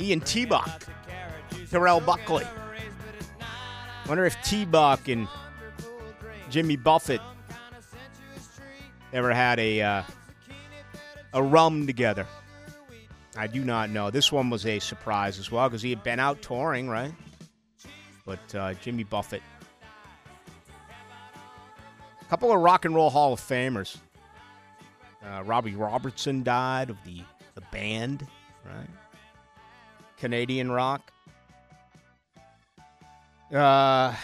Ian 0.00 0.20
T-Buck, 0.20 0.86
Terrell 1.70 2.00
Buckley. 2.00 2.46
Wonder 4.08 4.24
if 4.26 4.40
T-Buck 4.42 5.08
and 5.08 5.26
Jimmy 6.50 6.76
Buffett 6.76 7.20
ever 9.12 9.32
had 9.32 9.58
a 9.58 9.80
uh, 9.80 10.02
a 11.32 11.42
rum 11.42 11.86
together. 11.86 12.26
I 13.36 13.46
do 13.46 13.64
not 13.64 13.90
know. 13.90 14.10
This 14.10 14.30
one 14.30 14.50
was 14.50 14.66
a 14.66 14.78
surprise 14.78 15.38
as 15.38 15.50
well 15.50 15.68
because 15.68 15.82
he 15.82 15.90
had 15.90 16.02
been 16.02 16.20
out 16.20 16.42
touring, 16.42 16.88
right? 16.88 17.12
But 18.26 18.54
uh, 18.54 18.74
Jimmy 18.74 19.04
Buffett 19.04 19.42
a 22.20 22.24
couple 22.26 22.52
of 22.52 22.60
rock 22.60 22.84
and 22.84 22.94
roll 22.94 23.10
Hall 23.10 23.32
of 23.32 23.40
Famers. 23.40 23.96
Uh, 25.24 25.42
Robbie 25.44 25.74
Robertson 25.74 26.42
died 26.42 26.90
of 26.90 26.96
the 27.04 27.22
the 27.54 27.62
band, 27.72 28.26
right? 28.64 28.88
Canadian 30.18 30.70
rock. 30.70 31.10
Uh, 33.52 34.14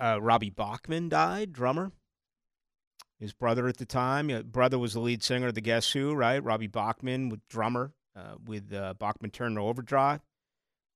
uh, 0.00 0.18
Robbie 0.20 0.50
Bachman 0.50 1.08
died, 1.08 1.52
drummer. 1.52 1.92
His 3.18 3.32
brother 3.32 3.66
at 3.66 3.78
the 3.78 3.84
time, 3.84 4.30
uh, 4.30 4.42
brother 4.42 4.78
was 4.78 4.94
the 4.94 5.00
lead 5.00 5.22
singer 5.22 5.48
of 5.48 5.54
the 5.54 5.60
Guess 5.60 5.90
Who, 5.90 6.14
right? 6.14 6.42
Robbie 6.42 6.68
Bachman, 6.68 7.28
with 7.28 7.46
drummer 7.48 7.92
uh, 8.16 8.36
with 8.44 8.72
uh, 8.72 8.94
Bachman 8.94 9.30
Turner 9.30 9.60
Overdrive. 9.60 10.20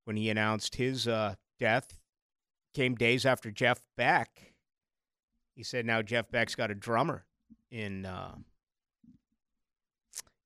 When 0.05 0.17
he 0.17 0.31
announced 0.31 0.77
his 0.77 1.07
uh, 1.07 1.37
death, 1.61 1.99
came 2.75 2.95
days 2.95 3.25
after 3.25 3.51
Jeff 3.51 3.81
Beck 3.97 4.53
he 5.55 5.63
said 5.63 5.85
now 5.85 6.01
Jeff 6.03 6.31
Beck's 6.31 6.55
got 6.55 6.71
a 6.71 6.75
drummer 6.75 7.27
in 7.71 8.09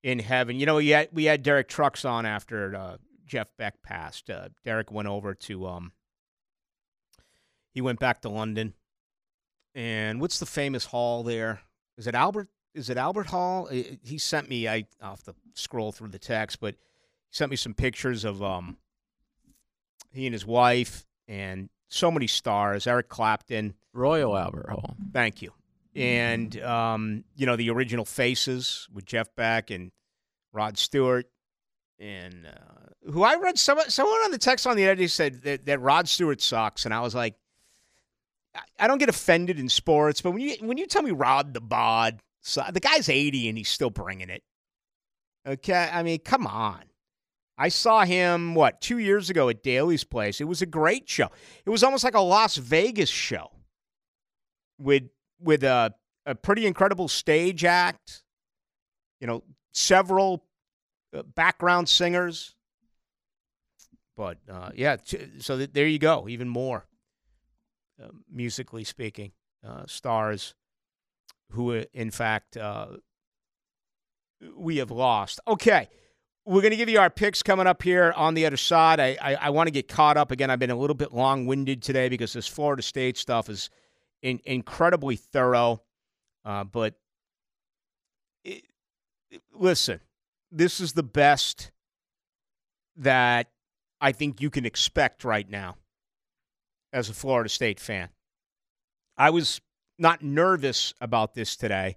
in 0.02 0.18
heaven. 0.18 0.58
You 0.58 0.66
know, 0.66 0.76
we 0.76 0.88
had, 0.88 1.08
we 1.12 1.24
had 1.24 1.42
Derek 1.42 1.68
Trucks 1.68 2.04
on 2.04 2.26
after 2.26 2.98
Jeff 3.24 3.48
Beck 3.56 3.82
passed. 3.82 4.30
Derek 4.64 4.90
went 4.90 5.08
over 5.08 5.34
to 5.34 5.66
um, 5.66 5.92
he 7.76 7.82
went 7.82 8.00
back 8.00 8.22
to 8.22 8.30
London, 8.30 8.72
and 9.74 10.18
what's 10.18 10.38
the 10.38 10.46
famous 10.46 10.86
hall 10.86 11.22
there? 11.22 11.60
Is 11.98 12.06
it 12.06 12.14
Albert? 12.14 12.48
Is 12.74 12.88
it 12.88 12.96
Albert 12.96 13.26
Hall? 13.26 13.66
He 13.66 14.16
sent 14.16 14.48
me. 14.48 14.66
I 14.66 14.86
I'll 15.02 15.10
have 15.10 15.22
to 15.24 15.34
scroll 15.52 15.92
through 15.92 16.08
the 16.08 16.18
text, 16.18 16.58
but 16.58 16.74
he 16.74 17.32
sent 17.32 17.50
me 17.50 17.56
some 17.56 17.74
pictures 17.74 18.24
of 18.24 18.42
um, 18.42 18.78
he 20.10 20.26
and 20.26 20.32
his 20.32 20.46
wife 20.46 21.04
and 21.28 21.68
so 21.88 22.10
many 22.10 22.26
stars. 22.26 22.86
Eric 22.86 23.10
Clapton. 23.10 23.74
Royal 23.92 24.38
Albert 24.38 24.70
Hall. 24.70 24.96
Thank 25.12 25.42
you. 25.42 25.52
And 25.94 26.58
um, 26.62 27.24
you 27.34 27.44
know 27.44 27.56
the 27.56 27.68
original 27.68 28.06
faces 28.06 28.88
with 28.90 29.04
Jeff 29.04 29.34
Beck 29.36 29.70
and 29.70 29.92
Rod 30.54 30.78
Stewart, 30.78 31.26
and 31.98 32.46
uh, 32.46 33.10
who 33.12 33.22
I 33.22 33.34
read 33.36 33.58
someone 33.58 33.90
someone 33.90 34.20
on 34.24 34.30
the 34.30 34.38
text 34.38 34.66
on 34.66 34.78
the 34.78 34.86
other 34.86 34.94
day 34.94 35.08
said 35.08 35.42
that, 35.42 35.66
that 35.66 35.82
Rod 35.82 36.08
Stewart 36.08 36.40
sucks, 36.40 36.86
and 36.86 36.94
I 36.94 37.00
was 37.00 37.14
like, 37.14 37.34
I, 38.78 38.86
don't 38.86 38.98
get 38.98 39.08
offended 39.08 39.58
in 39.58 39.68
sports, 39.68 40.20
but 40.20 40.32
when 40.32 40.40
you 40.40 40.56
when 40.60 40.78
you 40.78 40.86
tell 40.86 41.02
me 41.02 41.10
Rod 41.10 41.54
the 41.54 41.60
Bod, 41.60 42.20
so, 42.42 42.62
the 42.72 42.80
guy's 42.80 43.08
eighty 43.08 43.48
and 43.48 43.58
he's 43.58 43.68
still 43.68 43.90
bringing 43.90 44.30
it, 44.30 44.42
Okay, 45.46 45.88
I 45.92 46.02
mean, 46.02 46.18
come 46.18 46.46
on. 46.46 46.82
I 47.56 47.68
saw 47.68 48.04
him 48.04 48.54
what 48.54 48.80
two 48.80 48.98
years 48.98 49.30
ago 49.30 49.48
at 49.48 49.62
Daily's 49.62 50.04
Place. 50.04 50.40
It 50.40 50.44
was 50.44 50.60
a 50.60 50.66
great 50.66 51.08
show. 51.08 51.28
It 51.64 51.70
was 51.70 51.82
almost 51.82 52.04
like 52.04 52.14
a 52.14 52.20
Las 52.20 52.56
Vegas 52.56 53.08
show 53.08 53.50
with 54.78 55.04
with 55.40 55.62
a 55.62 55.94
a 56.26 56.34
pretty 56.34 56.66
incredible 56.66 57.08
stage 57.08 57.64
act. 57.64 58.24
You 59.20 59.26
know, 59.26 59.44
several 59.72 60.44
uh, 61.16 61.22
background 61.22 61.88
singers. 61.88 62.54
But 64.16 64.38
uh, 64.50 64.70
yeah, 64.74 64.96
so 65.38 65.56
th- 65.56 65.72
there 65.72 65.86
you 65.86 65.98
go. 65.98 66.26
Even 66.28 66.48
more 66.48 66.86
uh, 68.02 68.08
musically 68.30 68.84
speaking, 68.84 69.32
uh, 69.66 69.84
stars 69.86 70.54
who, 71.52 71.74
uh, 71.74 71.84
in 71.92 72.10
fact, 72.10 72.56
we 74.56 74.76
have 74.78 74.90
lost. 74.90 75.40
Okay. 75.46 75.88
We're 76.44 76.60
going 76.60 76.70
to 76.70 76.76
give 76.76 76.88
you 76.88 77.00
our 77.00 77.10
picks 77.10 77.42
coming 77.42 77.66
up 77.66 77.82
here 77.82 78.12
on 78.14 78.34
the 78.34 78.46
other 78.46 78.56
side. 78.56 79.00
I, 79.00 79.16
I, 79.20 79.34
I 79.34 79.50
want 79.50 79.66
to 79.66 79.72
get 79.72 79.88
caught 79.88 80.16
up 80.16 80.30
again. 80.30 80.48
I've 80.48 80.60
been 80.60 80.70
a 80.70 80.76
little 80.76 80.94
bit 80.94 81.12
long 81.12 81.46
winded 81.46 81.82
today 81.82 82.08
because 82.08 82.32
this 82.32 82.46
Florida 82.46 82.82
State 82.82 83.16
stuff 83.16 83.48
is 83.50 83.68
in, 84.22 84.40
incredibly 84.44 85.16
thorough. 85.16 85.82
Uh, 86.44 86.62
but 86.62 86.94
it- 88.44 88.64
listen, 89.52 90.00
this 90.52 90.78
is 90.78 90.92
the 90.92 91.02
best 91.02 91.72
that 92.96 93.50
I 94.00 94.12
think 94.12 94.40
you 94.40 94.50
can 94.50 94.64
expect 94.64 95.24
right 95.24 95.48
now 95.50 95.76
as 96.92 97.08
a 97.08 97.14
Florida 97.14 97.48
State 97.48 97.80
fan. 97.80 98.08
I 99.16 99.30
was 99.30 99.60
not 99.98 100.22
nervous 100.22 100.92
about 101.00 101.34
this 101.34 101.56
today, 101.56 101.96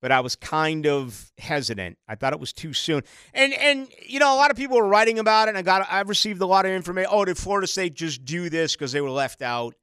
but 0.00 0.12
I 0.12 0.20
was 0.20 0.36
kind 0.36 0.86
of 0.86 1.32
hesitant. 1.38 1.98
I 2.06 2.14
thought 2.14 2.32
it 2.32 2.40
was 2.40 2.52
too 2.52 2.72
soon. 2.72 3.02
And 3.34 3.52
and 3.54 3.88
you 4.06 4.18
know, 4.18 4.34
a 4.34 4.36
lot 4.36 4.50
of 4.50 4.56
people 4.56 4.76
were 4.76 4.88
writing 4.88 5.18
about 5.18 5.48
it 5.48 5.50
and 5.50 5.58
I 5.58 5.62
got 5.62 5.86
I've 5.90 6.08
received 6.08 6.40
a 6.40 6.46
lot 6.46 6.66
of 6.66 6.72
information. 6.72 7.10
Oh, 7.12 7.24
did 7.24 7.38
Florida 7.38 7.66
State 7.66 7.94
just 7.94 8.24
do 8.24 8.48
this 8.48 8.74
because 8.74 8.92
they 8.92 9.00
were 9.00 9.10
left 9.10 9.42
out 9.42 9.74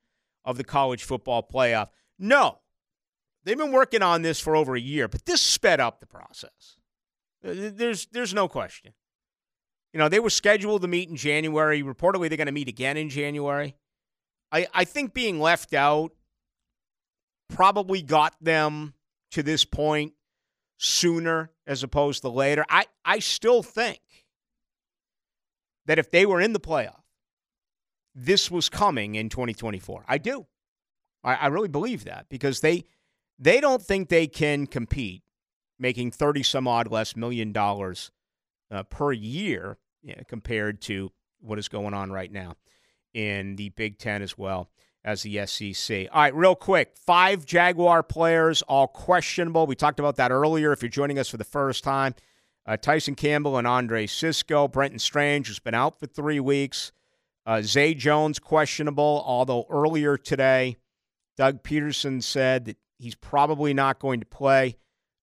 of 0.44 0.58
the 0.58 0.64
college 0.64 1.04
football 1.04 1.42
playoff? 1.44 1.90
No. 2.20 2.60
They've 3.44 3.58
been 3.58 3.72
working 3.72 4.02
on 4.02 4.24
this 4.24 4.40
for 4.40 4.56
over 4.56 4.76
a 4.76 4.80
year, 4.80 5.08
but 5.08 5.26
this 5.26 5.42
sped 5.42 5.80
up 5.80 6.00
the 6.00 6.08
process. 6.08 6.78
Uh, 7.46 7.54
There's 7.74 8.08
there's 8.08 8.34
no 8.34 8.48
question. 8.48 8.94
You 9.94 10.00
know, 10.00 10.10
they 10.10 10.20
were 10.20 10.30
scheduled 10.30 10.82
to 10.82 10.88
meet 10.88 11.10
in 11.10 11.16
January. 11.16 11.82
Reportedly, 11.82 12.28
they're 12.28 12.38
going 12.38 12.48
to 12.48 12.52
meet 12.52 12.68
again 12.68 12.98
in 12.98 13.08
January. 13.08 13.76
I, 14.52 14.68
I 14.74 14.84
think 14.86 15.14
being 15.14 15.40
left 15.40 15.74
out 15.74 16.12
probably 17.50 18.02
got 18.02 18.36
them 18.42 18.94
to 19.32 19.44
this 19.44 19.66
point 19.66 20.14
sooner 20.78 21.52
as 21.68 21.84
opposed 21.84 22.22
to 22.22 22.30
later. 22.30 22.66
I, 22.70 22.86
I 23.04 23.20
still 23.20 23.64
think 23.64 24.00
that 25.86 26.00
if 26.00 26.12
they 26.12 26.26
were 26.26 26.42
in 26.42 26.54
the 26.54 26.60
playoff, 26.60 27.02
this 28.14 28.50
was 28.50 28.70
coming 28.70 29.16
in 29.16 29.30
2024. 29.30 30.06
I 30.08 30.18
do. 30.18 30.46
I, 31.24 31.36
I 31.36 31.48
really 31.48 31.68
believe 31.68 32.06
that 32.06 32.28
because 32.30 32.62
they 32.62 32.86
they 33.38 33.60
don't 33.60 33.82
think 33.82 34.08
they 34.08 34.28
can 34.28 34.66
compete 34.66 35.24
making 35.78 36.12
30 36.12 36.44
some 36.44 36.68
odd 36.68 36.90
less 36.90 37.16
million 37.18 37.52
dollars 37.52 38.12
uh, 38.72 38.84
per 38.84 39.12
year 39.12 39.78
compared 40.28 40.82
to 40.82 41.12
what 41.42 41.60
is 41.60 41.68
going 41.68 41.94
on 41.94 42.12
right 42.12 42.32
now 42.32 42.56
in 43.16 43.56
the 43.56 43.70
Big 43.70 43.98
Ten 43.98 44.22
as 44.22 44.38
well 44.38 44.70
as 45.04 45.24
the 45.24 45.46
SEC. 45.48 46.08
All 46.12 46.22
right, 46.22 46.36
real 46.36 46.56
quick 46.56 46.94
five 46.96 47.46
Jaguar 47.46 48.04
players, 48.04 48.62
all 48.64 48.88
questionable. 48.88 49.66
We 49.66 49.76
talked 49.76 50.00
about 50.00 50.18
that 50.18 50.32
earlier. 50.32 50.72
If 50.72 50.82
you're 50.84 50.90
joining 50.90 51.18
us 51.18 51.30
for 51.30 51.38
the 51.38 51.44
first 51.44 51.84
time, 51.84 52.14
uh, 52.66 52.78
Tyson 52.78 53.16
Campbell 53.16 53.58
and 53.58 53.68
Andre 53.68 54.08
Cisco, 54.08 54.68
Brenton 54.68 55.00
Strange, 55.00 55.48
who's 55.48 55.60
been 55.60 55.74
out 55.76 56.00
for 56.00 56.08
three 56.08 56.40
weeks. 56.40 56.92
Uh, 57.46 57.62
Zay 57.62 57.94
Jones, 57.94 58.40
questionable, 58.40 59.24
although 59.26 59.68
earlier 59.70 60.18
today, 60.18 60.78
Doug 61.38 61.62
Pederson 61.64 62.24
said 62.24 62.66
that 62.66 62.78
he's 62.98 63.16
probably 63.16 63.74
not 63.74 64.00
going 64.00 64.20
to 64.20 64.26
play. 64.26 64.78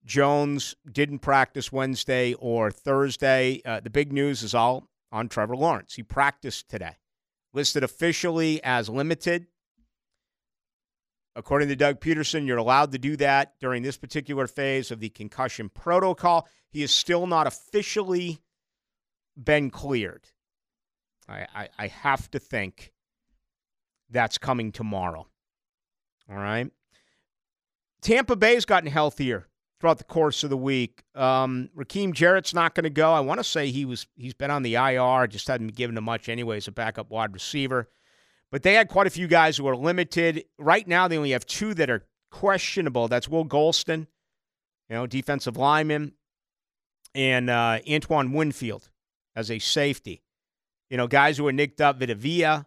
Jones 0.05 0.77
didn't 0.91 1.21
practice 1.21 1.73
Wednesday 1.73 2.35
or 2.35 2.71
Thursday. 2.71 3.61
Uh, 3.65 3.81
the 3.81 3.91
big 3.91 4.13
news 4.13 4.43
is 4.43 4.55
all 4.55 4.89
on 5.11 5.29
Trevor 5.29 5.57
Lawrence. 5.57 5.95
He 5.95 6.03
practiced 6.03 6.69
today, 6.69 6.97
listed 7.53 7.85
officially 7.85 8.63
as 8.63 8.89
limited. 8.89 9.47
According 11.35 11.69
to 11.69 11.77
Doug 11.77 12.01
Pederson, 12.01 12.47
you're 12.47 12.59
allowed 12.59 12.93
to 12.93 12.99
do 12.99 13.17
that 13.17 13.55
during 13.59 13.83
this 13.83 13.97
particular 13.97 14.47
phase 14.47 14.91
of 14.91 15.01
the 15.01 15.09
concussion 15.09 15.71
protocol. 15.71 16.47
He 16.69 16.83
has 16.83 16.91
still 16.91 17.27
not 17.27 17.47
officially 17.47 18.41
been 19.43 19.71
cleared. 19.71 20.29
I, 21.29 21.47
I, 21.55 21.69
I 21.79 21.87
have 21.87 22.31
to 22.33 22.39
think 22.39 22.93
that's 24.11 24.37
coming 24.37 24.73
tomorrow. 24.73 25.27
All 26.31 26.37
right. 26.37 26.71
Tampa 28.03 28.37
Bay's 28.37 28.65
gotten 28.65 28.91
healthier 28.91 29.47
throughout 29.83 29.99
the 29.99 30.05
course 30.05 30.45
of 30.45 30.51
the 30.51 30.57
week. 30.57 31.03
Um, 31.17 31.69
Rakim 31.77 32.13
Jarrett's 32.13 32.55
not 32.55 32.77
going 32.77 32.85
to 32.85 32.91
go. 32.91 33.13
I 33.13 33.19
want 33.19 33.41
to 33.41 33.45
say 33.45 33.73
he 33.73 33.85
was 33.85 34.07
he's 34.15 34.33
been 34.33 34.49
on 34.49 34.63
the 34.63 34.77
IR, 34.77 35.27
just 35.27 35.49
hadn't 35.49 35.67
been 35.67 35.75
given 35.75 35.97
him 35.97 36.05
much 36.05 36.29
anyway 36.29 36.59
as 36.59 36.69
a 36.69 36.73
backup 36.73 37.11
wide 37.11 37.35
receiver. 37.35 37.89
But 38.53 38.63
they 38.63 38.75
had 38.75 38.87
quite 38.87 39.09
a 39.09 39.11
few 39.11 39.27
guys 39.27 39.57
who 39.57 39.67
are 39.67 39.75
limited. 39.75 40.45
Right 40.57 40.87
now, 40.87 41.09
they 41.09 41.17
only 41.17 41.33
have 41.33 41.47
two 41.47 41.75
that 41.75 41.91
are 41.91 42.07
questionable. 42.31 43.09
That's 43.09 43.29
Will 43.29 43.45
Gholston, 43.45 44.07
you 44.89 44.95
know, 44.95 45.09
defensive 45.09 45.57
lineman, 45.57 46.13
and 47.13 47.51
uh, 47.51 47.81
Antoine 47.91 48.31
Winfield 48.31 48.89
as 49.35 49.51
a 49.51 49.59
safety. 49.59 50.23
You 50.91 50.97
know, 50.97 51.09
guys 51.09 51.39
who 51.39 51.47
are 51.49 51.53
nicked 51.53 51.81
up, 51.81 51.99
Vitavia 51.99 52.67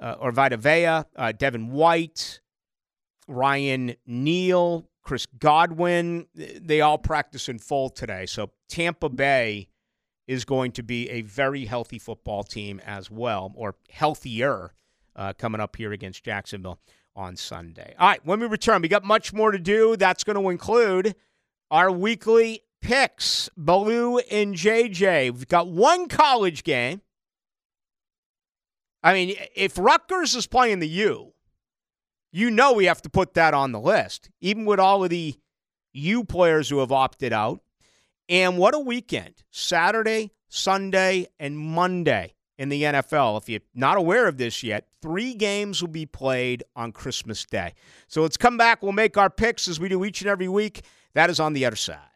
uh, 0.00 0.16
or 0.18 0.32
Vitavea, 0.32 1.04
uh, 1.14 1.32
Devin 1.32 1.72
White, 1.72 2.40
Ryan 3.28 3.96
Neal, 4.06 4.88
Chris 5.02 5.26
Godwin. 5.26 6.26
They 6.34 6.80
all 6.80 6.98
practice 6.98 7.48
in 7.48 7.58
full 7.58 7.90
today. 7.90 8.26
So 8.26 8.50
Tampa 8.68 9.08
Bay 9.08 9.68
is 10.26 10.44
going 10.44 10.72
to 10.72 10.82
be 10.82 11.10
a 11.10 11.22
very 11.22 11.64
healthy 11.64 11.98
football 11.98 12.44
team 12.44 12.80
as 12.86 13.10
well, 13.10 13.52
or 13.54 13.74
healthier, 13.90 14.72
uh, 15.16 15.32
coming 15.34 15.60
up 15.60 15.76
here 15.76 15.92
against 15.92 16.24
Jacksonville 16.24 16.78
on 17.14 17.36
Sunday. 17.36 17.94
All 17.98 18.08
right, 18.08 18.24
when 18.24 18.40
we 18.40 18.46
return, 18.46 18.82
we 18.82 18.88
got 18.88 19.04
much 19.04 19.32
more 19.32 19.50
to 19.50 19.58
do. 19.58 19.96
That's 19.96 20.24
going 20.24 20.40
to 20.40 20.48
include 20.48 21.14
our 21.70 21.90
weekly 21.90 22.62
picks, 22.80 23.48
Ballou 23.56 24.18
and 24.30 24.54
JJ. 24.54 25.32
We've 25.32 25.48
got 25.48 25.68
one 25.68 26.08
college 26.08 26.64
game. 26.64 27.02
I 29.02 29.14
mean, 29.14 29.36
if 29.54 29.76
Rutgers 29.78 30.34
is 30.34 30.46
playing 30.46 30.78
the 30.78 30.88
U, 30.88 31.31
you 32.32 32.50
know 32.50 32.72
we 32.72 32.86
have 32.86 33.02
to 33.02 33.10
put 33.10 33.34
that 33.34 33.54
on 33.54 33.72
the 33.72 33.80
list, 33.80 34.30
even 34.40 34.64
with 34.64 34.80
all 34.80 35.04
of 35.04 35.10
the 35.10 35.36
U 35.92 36.24
players 36.24 36.68
who 36.68 36.78
have 36.78 36.92
opted 36.92 37.32
out. 37.32 37.60
And 38.28 38.56
what 38.56 38.74
a 38.74 38.78
weekend. 38.78 39.42
Saturday, 39.50 40.32
Sunday, 40.48 41.26
and 41.38 41.58
Monday 41.58 42.34
in 42.56 42.68
the 42.68 42.82
NFL. 42.82 43.40
If 43.40 43.48
you're 43.48 43.60
not 43.74 43.98
aware 43.98 44.26
of 44.26 44.38
this 44.38 44.62
yet, 44.62 44.86
three 45.02 45.34
games 45.34 45.82
will 45.82 45.90
be 45.90 46.06
played 46.06 46.64
on 46.74 46.92
Christmas 46.92 47.44
Day. 47.44 47.74
So 48.08 48.22
let's 48.22 48.36
come 48.36 48.56
back. 48.56 48.82
We'll 48.82 48.92
make 48.92 49.18
our 49.18 49.30
picks 49.30 49.68
as 49.68 49.80
we 49.80 49.88
do 49.88 50.04
each 50.04 50.22
and 50.22 50.30
every 50.30 50.48
week. 50.48 50.82
That 51.14 51.28
is 51.28 51.40
on 51.40 51.52
the 51.52 51.66
other 51.66 51.76
side. 51.76 52.11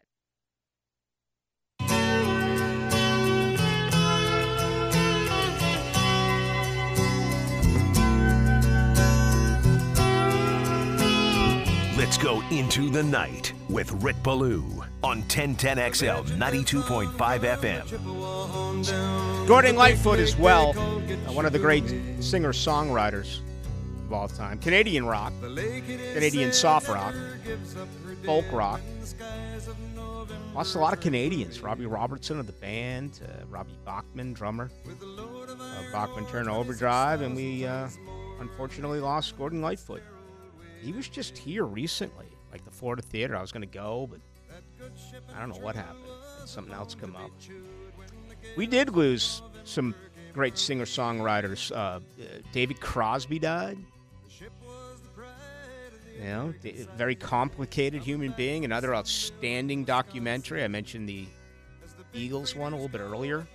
Let's 12.07 12.17
go 12.17 12.41
into 12.51 12.89
the 12.89 13.03
night 13.03 13.51
with 13.69 13.91
Rick 14.01 14.15
Ballou 14.23 14.63
on 15.03 15.23
1010XL 15.23 16.23
92.5 16.37 17.11
FM. 17.17 19.45
Gordon 19.45 19.75
Lightfoot 19.75 20.17
as 20.17 20.37
well, 20.37 20.69
uh, 20.69 21.33
one 21.33 21.45
of 21.45 21.51
the 21.51 21.59
great 21.59 21.83
singer 22.21 22.53
songwriters 22.53 23.39
of 24.05 24.13
all 24.13 24.29
time. 24.29 24.57
Canadian 24.59 25.05
rock, 25.05 25.33
Canadian 25.41 26.53
soft 26.53 26.87
rock, 26.87 27.13
folk 28.23 28.45
rock. 28.53 28.79
Lost 30.55 30.75
a 30.75 30.79
lot 30.79 30.93
of 30.93 31.01
Canadians. 31.01 31.59
Robbie 31.59 31.87
Robertson 31.87 32.39
of 32.39 32.47
the 32.47 32.53
band, 32.53 33.19
uh, 33.21 33.43
Robbie 33.49 33.75
Bachman, 33.83 34.31
drummer. 34.31 34.71
Uh, 34.87 35.91
Bachman 35.91 36.25
Turner 36.27 36.51
Overdrive, 36.51 37.19
and 37.19 37.35
we 37.35 37.65
uh, 37.65 37.89
unfortunately 38.39 39.01
lost 39.01 39.37
Gordon 39.37 39.61
Lightfoot. 39.61 40.01
He 40.87 40.93
was 40.93 41.09
just 41.09 41.37
here 41.37 41.65
recently, 41.65 42.27
like 42.49 42.63
the 42.63 42.71
Florida 42.71 43.01
Theater. 43.01 43.35
I 43.35 43.41
was 43.41 43.51
going 43.51 43.59
to 43.59 43.67
go, 43.67 44.07
but 44.09 44.21
I 45.35 45.41
don't 45.41 45.49
know 45.49 45.59
what 45.59 45.75
happened. 45.75 46.05
Something 46.45 46.73
else 46.73 46.95
come 46.95 47.13
up. 47.17 47.29
We 48.55 48.67
did 48.67 48.95
lose 48.95 49.41
some 49.65 49.93
great 50.31 50.57
singer 50.57 50.85
songwriters. 50.85 51.75
Uh, 51.75 51.99
David 52.53 52.79
Crosby 52.79 53.37
died. 53.37 53.77
You 56.17 56.23
know, 56.23 56.53
very 56.95 57.15
complicated 57.15 58.01
human 58.01 58.31
being. 58.37 58.63
Another 58.63 58.95
outstanding 58.95 59.83
documentary. 59.83 60.63
I 60.63 60.69
mentioned 60.69 61.09
the 61.09 61.27
Eagles 62.13 62.55
one 62.55 62.71
a 62.71 62.77
little 62.77 62.87
bit 62.87 63.01
earlier. 63.01 63.45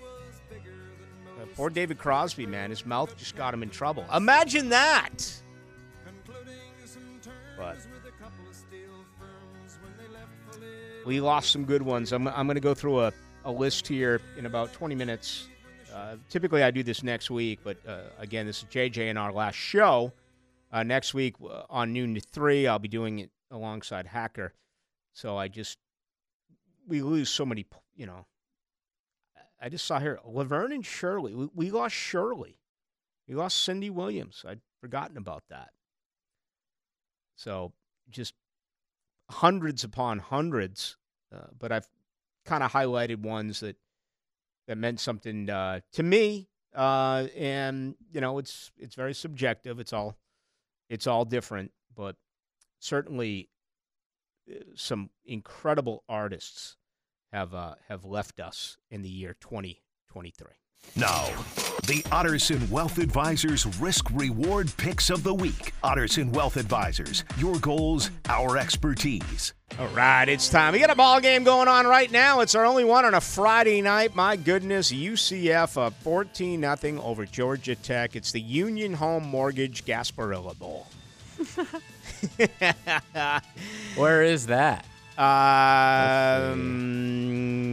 Uh, 1.40 1.46
poor 1.56 1.70
David 1.70 1.96
Crosby, 1.96 2.44
man, 2.44 2.68
his 2.68 2.84
mouth 2.84 3.16
just 3.16 3.36
got 3.36 3.54
him 3.54 3.62
in 3.62 3.70
trouble. 3.70 4.04
Imagine 4.14 4.68
that. 4.68 5.41
But 7.62 7.76
we 11.04 11.20
lost 11.20 11.50
some 11.50 11.64
good 11.64 11.82
ones. 11.82 12.12
I'm, 12.12 12.26
I'm 12.28 12.46
going 12.46 12.56
to 12.56 12.60
go 12.60 12.74
through 12.74 13.00
a, 13.00 13.12
a 13.44 13.52
list 13.52 13.86
here 13.86 14.20
in 14.36 14.46
about 14.46 14.72
20 14.72 14.94
minutes. 14.94 15.48
Uh, 15.94 16.16
typically, 16.28 16.62
I 16.62 16.70
do 16.70 16.82
this 16.82 17.02
next 17.02 17.30
week, 17.30 17.60
but 17.62 17.76
uh, 17.86 18.00
again, 18.18 18.46
this 18.46 18.58
is 18.58 18.64
JJ 18.64 19.10
in 19.10 19.16
our 19.16 19.32
last 19.32 19.56
show. 19.56 20.12
Uh, 20.72 20.82
next 20.82 21.12
week 21.12 21.36
uh, 21.42 21.64
on 21.68 21.92
noon 21.92 22.14
to 22.14 22.20
three, 22.20 22.66
I'll 22.66 22.78
be 22.78 22.88
doing 22.88 23.18
it 23.18 23.30
alongside 23.50 24.06
Hacker. 24.06 24.54
So 25.12 25.36
I 25.36 25.48
just 25.48 25.78
we 26.88 27.02
lose 27.02 27.28
so 27.28 27.44
many, 27.44 27.66
you 27.94 28.06
know. 28.06 28.26
I 29.60 29.68
just 29.68 29.84
saw 29.84 30.00
here 30.00 30.18
Laverne 30.24 30.72
and 30.72 30.84
Shirley. 30.84 31.34
We, 31.34 31.48
we 31.54 31.70
lost 31.70 31.94
Shirley. 31.94 32.58
We 33.28 33.34
lost 33.34 33.62
Cindy 33.62 33.90
Williams. 33.90 34.44
I'd 34.48 34.60
forgotten 34.80 35.16
about 35.16 35.44
that. 35.50 35.70
So 37.42 37.72
just 38.08 38.34
hundreds 39.28 39.82
upon 39.82 40.20
hundreds, 40.20 40.96
uh, 41.34 41.48
but 41.58 41.72
I've 41.72 41.88
kind 42.44 42.62
of 42.62 42.70
highlighted 42.70 43.18
ones 43.18 43.60
that 43.60 43.76
that 44.68 44.78
meant 44.78 45.00
something 45.00 45.50
uh, 45.50 45.80
to 45.94 46.02
me. 46.04 46.48
Uh, 46.72 47.26
and 47.36 47.96
you 48.12 48.20
know, 48.20 48.38
it's 48.38 48.70
it's 48.78 48.94
very 48.94 49.12
subjective. 49.12 49.80
It's 49.80 49.92
all 49.92 50.16
it's 50.88 51.08
all 51.08 51.24
different, 51.24 51.72
but 51.96 52.14
certainly 52.78 53.48
uh, 54.48 54.60
some 54.76 55.10
incredible 55.24 56.04
artists 56.08 56.76
have 57.32 57.54
uh, 57.54 57.74
have 57.88 58.04
left 58.04 58.38
us 58.38 58.76
in 58.88 59.02
the 59.02 59.08
year 59.08 59.34
2023. 59.40 60.61
Now, 60.94 61.24
the 61.86 62.02
Otterson 62.10 62.68
Wealth 62.68 62.98
Advisors 62.98 63.64
Risk 63.80 64.04
Reward 64.12 64.70
Picks 64.76 65.08
of 65.08 65.22
the 65.24 65.32
Week. 65.32 65.72
Otterson 65.82 66.30
Wealth 66.34 66.58
Advisors, 66.58 67.24
your 67.38 67.58
goals, 67.60 68.10
our 68.28 68.58
expertise. 68.58 69.54
All 69.78 69.88
right, 69.88 70.28
it's 70.28 70.50
time. 70.50 70.74
We 70.74 70.80
got 70.80 70.90
a 70.90 70.94
ball 70.94 71.18
game 71.20 71.44
going 71.44 71.66
on 71.66 71.86
right 71.86 72.10
now. 72.12 72.40
It's 72.40 72.54
our 72.54 72.66
only 72.66 72.84
one 72.84 73.06
on 73.06 73.14
a 73.14 73.22
Friday 73.22 73.80
night. 73.80 74.14
My 74.14 74.36
goodness, 74.36 74.92
UCF 74.92 75.80
up 75.80 75.94
14 76.02 76.60
0 76.60 77.02
over 77.02 77.24
Georgia 77.24 77.74
Tech. 77.74 78.14
It's 78.14 78.32
the 78.32 78.40
Union 78.42 78.92
Home 78.92 79.26
Mortgage 79.26 79.86
Gasparilla 79.86 80.58
Bowl. 80.58 80.86
Where 83.96 84.22
is 84.22 84.46
that? 84.48 84.84
Um, 85.16 86.58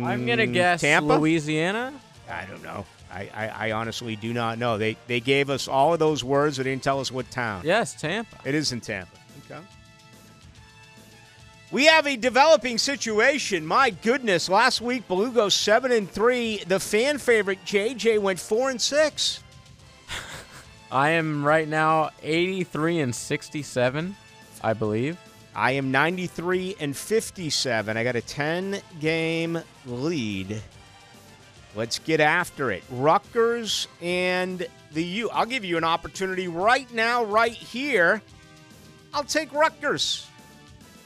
I'm 0.06 0.26
gonna 0.26 0.48
guess 0.48 0.80
Tampa. 0.82 1.16
Louisiana. 1.16 1.94
I 2.30 2.46
don't 2.46 2.64
know. 2.64 2.86
I, 3.20 3.30
I, 3.34 3.68
I 3.68 3.72
honestly 3.74 4.16
do 4.16 4.34
not 4.34 4.58
know. 4.58 4.78
They 4.78 4.96
they 5.08 5.20
gave 5.20 5.50
us 5.50 5.68
all 5.68 5.94
of 5.94 6.00
those 6.00 6.24
words. 6.24 6.58
They 6.58 6.64
didn't 6.64 6.84
tell 6.84 7.00
us 7.00 7.12
what 7.12 7.30
town. 7.30 7.64
Yes, 7.66 7.94
Tampa. 8.00 8.38
It 8.46 8.56
is 8.56 8.72
in 8.72 8.80
Tampa. 8.82 9.18
Okay. 9.46 9.60
We 11.72 11.86
have 11.86 12.08
a 12.08 12.16
developing 12.16 12.78
situation. 12.78 13.66
My 13.66 13.90
goodness, 13.90 14.50
last 14.50 14.82
week 14.82 15.08
Belugo 15.08 15.52
seven 15.52 15.92
and 15.92 16.10
three. 16.10 16.64
The 16.66 16.80
fan 16.80 17.18
favorite 17.18 17.64
JJ 17.66 18.20
went 18.20 18.40
four 18.40 18.70
and 18.70 18.82
six. 18.82 19.44
I 20.92 21.10
am 21.10 21.46
right 21.46 21.68
now 21.68 22.12
83 22.24 23.02
and 23.02 23.14
67, 23.16 24.16
I 24.64 24.74
believe. 24.74 25.18
I 25.54 25.72
am 25.72 25.92
93 25.92 26.78
and 26.80 26.96
57. 26.96 27.98
I 27.98 28.04
got 28.04 28.16
a 28.16 28.22
10 28.22 28.82
game 29.00 29.60
lead. 29.86 30.62
Let's 31.76 32.00
get 32.00 32.20
after 32.20 32.72
it. 32.72 32.84
Rutgers 32.90 33.88
and 34.02 34.66
the 34.92 35.04
U. 35.04 35.30
I'll 35.30 35.46
give 35.46 35.64
you 35.64 35.78
an 35.78 35.84
opportunity 35.84 36.48
right 36.48 36.92
now, 36.94 37.24
right 37.24 37.52
here. 37.52 38.22
I'll 39.14 39.24
take 39.24 39.54
Rutgers. 39.54 40.28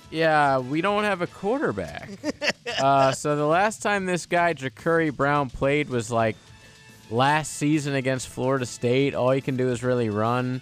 Yeah, 0.10 0.60
we 0.60 0.82
don't 0.82 1.04
have 1.06 1.22
a 1.22 1.28
quarterback. 1.28 2.12
uh, 2.80 3.12
so 3.14 3.36
the 3.36 3.46
last 3.46 3.82
time 3.82 4.06
this 4.06 4.26
guy, 4.26 4.54
Jacurri 4.54 5.14
Brown, 5.14 5.50
played 5.50 5.90
was 5.90 6.12
like 6.12 6.36
last 7.10 7.54
season 7.54 7.96
against 7.96 8.28
Florida 8.28 8.66
State. 8.66 9.16
All 9.16 9.32
he 9.32 9.42
can 9.42 9.58
do 9.58 9.70
is 9.70 9.84
really 9.84 10.10
run. 10.10 10.62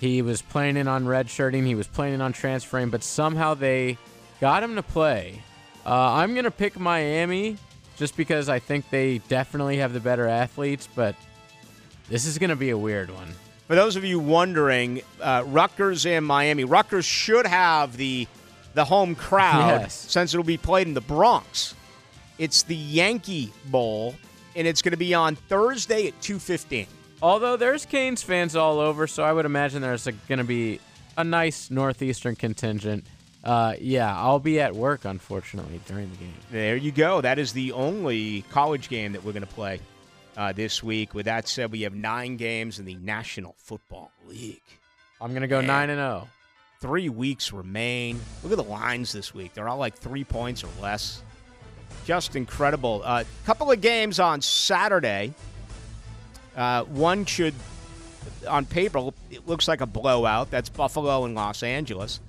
He 0.00 0.22
was 0.22 0.42
planning 0.42 0.88
on 0.88 1.04
redshirting. 1.04 1.66
He 1.66 1.74
was 1.74 1.86
planning 1.86 2.20
on 2.20 2.32
transferring, 2.32 2.90
but 2.90 3.02
somehow 3.02 3.54
they 3.54 3.96
got 4.40 4.62
him 4.62 4.74
to 4.74 4.82
play. 4.82 5.42
Uh, 5.84 6.14
I'm 6.14 6.32
going 6.32 6.44
to 6.44 6.50
pick 6.50 6.78
Miami 6.78 7.58
just 8.00 8.16
because 8.16 8.48
I 8.48 8.58
think 8.58 8.88
they 8.88 9.18
definitely 9.28 9.76
have 9.76 9.92
the 9.92 10.00
better 10.00 10.26
athletes, 10.26 10.88
but 10.96 11.14
this 12.08 12.24
is 12.24 12.38
going 12.38 12.48
to 12.50 12.56
be 12.56 12.70
a 12.70 12.78
weird 12.78 13.10
one. 13.10 13.28
For 13.68 13.76
those 13.76 13.94
of 13.94 14.04
you 14.04 14.18
wondering, 14.18 15.02
uh, 15.20 15.44
Rutgers 15.46 16.06
and 16.06 16.26
Miami. 16.26 16.64
Rutgers 16.64 17.04
should 17.04 17.46
have 17.46 17.96
the 17.96 18.26
the 18.72 18.84
home 18.84 19.14
crowd 19.16 19.82
Yes. 19.82 19.94
since 19.94 20.32
it'll 20.32 20.44
be 20.44 20.56
played 20.56 20.86
in 20.86 20.94
the 20.94 21.00
Bronx. 21.00 21.74
It's 22.38 22.62
the 22.62 22.74
Yankee 22.76 23.52
Bowl, 23.66 24.14
and 24.56 24.66
it's 24.66 24.80
going 24.80 24.92
to 24.92 24.96
be 24.96 25.12
on 25.12 25.36
Thursday 25.36 26.06
at 26.08 26.20
two 26.22 26.38
fifteen. 26.38 26.86
Although 27.20 27.56
there's 27.58 27.84
Canes 27.84 28.22
fans 28.22 28.56
all 28.56 28.80
over, 28.80 29.06
so 29.06 29.22
I 29.22 29.32
would 29.32 29.44
imagine 29.44 29.82
there's 29.82 30.04
going 30.26 30.38
to 30.38 30.44
be 30.44 30.80
a 31.18 31.22
nice 31.24 31.70
Northeastern 31.70 32.34
contingent. 32.34 33.04
Uh, 33.42 33.74
yeah, 33.80 34.14
I'll 34.16 34.38
be 34.38 34.60
at 34.60 34.74
work, 34.74 35.04
unfortunately, 35.04 35.80
during 35.86 36.10
the 36.10 36.16
game. 36.16 36.34
There 36.50 36.76
you 36.76 36.92
go. 36.92 37.20
That 37.20 37.38
is 37.38 37.52
the 37.52 37.72
only 37.72 38.42
college 38.50 38.88
game 38.88 39.12
that 39.12 39.24
we're 39.24 39.32
going 39.32 39.46
to 39.46 39.54
play 39.54 39.80
uh, 40.36 40.52
this 40.52 40.82
week. 40.82 41.14
With 41.14 41.26
that 41.26 41.48
said, 41.48 41.72
we 41.72 41.82
have 41.82 41.94
nine 41.94 42.36
games 42.36 42.78
in 42.78 42.84
the 42.84 42.96
National 42.96 43.54
Football 43.58 44.10
League. 44.26 44.62
I'm 45.20 45.30
going 45.30 45.42
to 45.42 45.48
go 45.48 45.60
9 45.60 45.90
and 45.90 46.00
oh. 46.00 46.18
0. 46.18 46.28
Three 46.80 47.08
weeks 47.10 47.52
remain. 47.52 48.20
Look 48.42 48.52
at 48.52 48.56
the 48.56 48.64
lines 48.64 49.12
this 49.12 49.34
week. 49.34 49.52
They're 49.52 49.68
all 49.68 49.76
like 49.76 49.94
three 49.96 50.24
points 50.24 50.64
or 50.64 50.70
less. 50.80 51.22
Just 52.06 52.36
incredible. 52.36 53.02
A 53.02 53.06
uh, 53.06 53.24
couple 53.44 53.70
of 53.70 53.82
games 53.82 54.18
on 54.18 54.40
Saturday. 54.40 55.34
Uh, 56.56 56.84
one 56.84 57.26
should, 57.26 57.54
on 58.48 58.64
paper, 58.64 59.10
it 59.30 59.46
looks 59.46 59.68
like 59.68 59.82
a 59.82 59.86
blowout. 59.86 60.50
That's 60.50 60.70
Buffalo 60.70 61.26
and 61.26 61.34
Los 61.34 61.62
Angeles. 61.62 62.20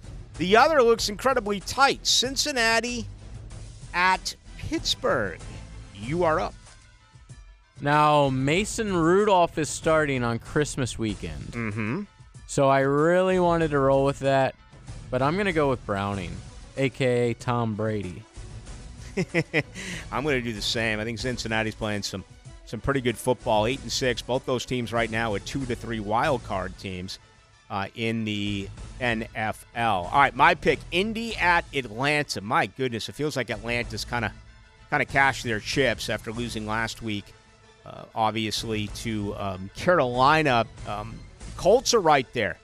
The 0.41 0.57
other 0.57 0.81
looks 0.81 1.07
incredibly 1.07 1.59
tight. 1.59 2.07
Cincinnati 2.07 3.05
at 3.93 4.35
Pittsburgh. 4.57 5.39
You 5.93 6.23
are 6.23 6.39
up. 6.39 6.55
Now, 7.79 8.29
Mason 8.29 8.91
Rudolph 8.97 9.59
is 9.59 9.69
starting 9.69 10.23
on 10.23 10.39
Christmas 10.39 10.97
weekend. 10.97 11.43
Mm-hmm. 11.51 12.01
So 12.47 12.69
I 12.69 12.79
really 12.79 13.39
wanted 13.39 13.69
to 13.69 13.77
roll 13.77 14.03
with 14.03 14.17
that, 14.21 14.55
but 15.11 15.21
I'm 15.21 15.35
going 15.35 15.45
to 15.45 15.53
go 15.53 15.69
with 15.69 15.85
Browning, 15.85 16.35
aka 16.75 17.35
Tom 17.35 17.75
Brady. 17.75 18.23
I'm 20.11 20.23
going 20.23 20.37
to 20.37 20.41
do 20.41 20.53
the 20.53 20.61
same. 20.63 20.99
I 20.99 21.03
think 21.03 21.19
Cincinnati's 21.19 21.75
playing 21.75 22.01
some 22.01 22.23
some 22.65 22.81
pretty 22.81 23.01
good 23.01 23.15
football. 23.15 23.67
Eight 23.67 23.83
and 23.83 23.91
six. 23.91 24.23
Both 24.23 24.47
those 24.47 24.65
teams 24.65 24.91
right 24.91 25.11
now 25.11 25.35
are 25.35 25.39
two 25.39 25.67
to 25.67 25.75
three 25.75 25.99
wild 25.99 26.43
card 26.45 26.75
teams 26.79 27.19
uh, 27.71 27.87
in 27.95 28.25
the 28.25 28.69
NFL. 28.99 29.65
All 29.75 30.11
right, 30.11 30.35
my 30.35 30.53
pick: 30.53 30.79
Indy 30.91 31.35
at 31.37 31.65
Atlanta. 31.73 32.41
My 32.41 32.67
goodness, 32.67 33.09
it 33.09 33.13
feels 33.15 33.35
like 33.35 33.49
Atlanta's 33.49 34.05
kind 34.05 34.25
of 34.25 34.31
kind 34.91 35.01
of 35.01 35.09
cashed 35.09 35.43
their 35.43 35.59
chips 35.59 36.09
after 36.09 36.31
losing 36.31 36.67
last 36.67 37.01
week. 37.01 37.25
Uh, 37.83 38.03
obviously 38.13 38.87
to 38.89 39.35
um, 39.37 39.71
Carolina. 39.75 40.65
Um, 40.87 41.19
Colts 41.57 41.95
are 41.95 41.99
right 41.99 42.27
there 42.33 42.57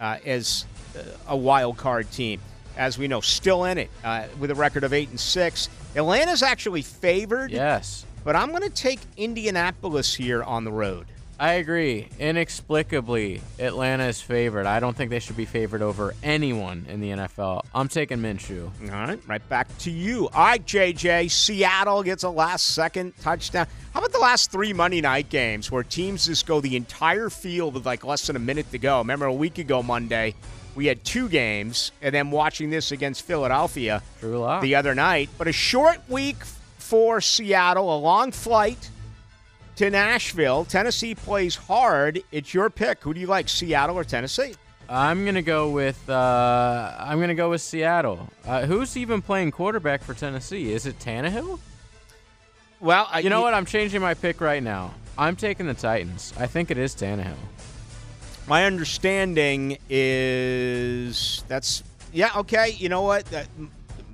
uh, 0.00 0.16
as 0.24 0.64
uh, 0.96 1.02
a 1.28 1.36
wild 1.36 1.76
card 1.76 2.10
team, 2.10 2.40
as 2.78 2.96
we 2.96 3.06
know, 3.06 3.20
still 3.20 3.64
in 3.64 3.76
it 3.76 3.90
uh, 4.04 4.24
with 4.38 4.50
a 4.50 4.54
record 4.54 4.82
of 4.84 4.94
eight 4.94 5.10
and 5.10 5.20
six. 5.20 5.68
Atlanta's 5.94 6.42
actually 6.42 6.80
favored, 6.80 7.50
Yes, 7.50 8.06
but 8.24 8.36
I'm 8.36 8.50
going 8.50 8.62
to 8.62 8.70
take 8.70 9.00
Indianapolis 9.18 10.14
here 10.14 10.42
on 10.42 10.64
the 10.64 10.72
road. 10.72 11.06
I 11.38 11.54
agree. 11.54 12.08
Inexplicably, 12.20 13.40
Atlanta 13.58 14.04
is 14.04 14.20
favored. 14.20 14.66
I 14.66 14.78
don't 14.78 14.96
think 14.96 15.10
they 15.10 15.18
should 15.18 15.36
be 15.36 15.44
favored 15.44 15.82
over 15.82 16.14
anyone 16.22 16.86
in 16.88 17.00
the 17.00 17.10
NFL. 17.10 17.64
I'm 17.74 17.88
taking 17.88 18.18
Minshew. 18.18 18.70
All 18.82 18.88
right, 18.88 19.20
right 19.26 19.48
back 19.48 19.76
to 19.78 19.90
you. 19.90 20.28
All 20.28 20.44
right, 20.44 20.64
JJ. 20.64 21.30
Seattle 21.30 22.04
gets 22.04 22.22
a 22.22 22.30
last 22.30 22.66
second 22.66 23.14
touchdown. 23.20 23.66
How 23.92 24.00
about 24.00 24.12
the 24.12 24.20
last 24.20 24.52
three 24.52 24.72
Monday 24.72 25.00
night 25.00 25.28
games 25.28 25.72
where 25.72 25.82
teams 25.82 26.26
just 26.26 26.46
go 26.46 26.60
the 26.60 26.76
entire 26.76 27.30
field 27.30 27.74
with 27.74 27.84
like 27.84 28.04
less 28.04 28.28
than 28.28 28.36
a 28.36 28.40
minute 28.40 28.70
to 28.70 28.78
go? 28.78 28.98
Remember 28.98 29.26
a 29.26 29.34
week 29.34 29.58
ago 29.58 29.82
Monday, 29.82 30.36
we 30.76 30.86
had 30.86 31.04
two 31.04 31.28
games, 31.28 31.90
and 32.00 32.14
then 32.14 32.30
watching 32.30 32.70
this 32.70 32.92
against 32.92 33.22
Philadelphia 33.22 34.02
the 34.20 34.74
other 34.76 34.94
night. 34.94 35.30
But 35.36 35.48
a 35.48 35.52
short 35.52 35.98
week 36.08 36.44
for 36.78 37.20
Seattle, 37.20 37.96
a 37.96 37.98
long 37.98 38.30
flight 38.30 38.90
to 39.76 39.90
Nashville. 39.90 40.64
Tennessee 40.64 41.14
plays 41.14 41.54
hard. 41.56 42.22
It's 42.32 42.54
your 42.54 42.70
pick. 42.70 43.02
Who 43.02 43.14
do 43.14 43.20
you 43.20 43.26
like, 43.26 43.48
Seattle 43.48 43.96
or 43.96 44.04
Tennessee? 44.04 44.54
I'm 44.88 45.24
gonna 45.24 45.42
go 45.42 45.70
with 45.70 46.08
uh, 46.10 46.94
I'm 46.98 47.18
gonna 47.18 47.34
go 47.34 47.50
with 47.50 47.62
Seattle. 47.62 48.28
Uh, 48.46 48.66
who's 48.66 48.96
even 48.96 49.22
playing 49.22 49.50
quarterback 49.50 50.02
for 50.02 50.12
Tennessee? 50.12 50.72
Is 50.72 50.84
it 50.84 50.98
Tannehill? 50.98 51.58
Well, 52.80 53.08
I, 53.10 53.20
You 53.20 53.30
know 53.30 53.40
what? 53.40 53.54
I'm 53.54 53.64
changing 53.64 54.02
my 54.02 54.12
pick 54.12 54.40
right 54.42 54.62
now. 54.62 54.92
I'm 55.16 55.36
taking 55.36 55.66
the 55.66 55.74
Titans. 55.74 56.34
I 56.38 56.46
think 56.46 56.70
it 56.70 56.76
is 56.76 56.94
Tannehill. 56.94 57.36
My 58.46 58.66
understanding 58.66 59.78
is 59.88 61.44
that's 61.48 61.82
yeah 62.12 62.30
okay. 62.36 62.70
You 62.70 62.90
know 62.90 63.02
what? 63.02 63.24
That, 63.26 63.48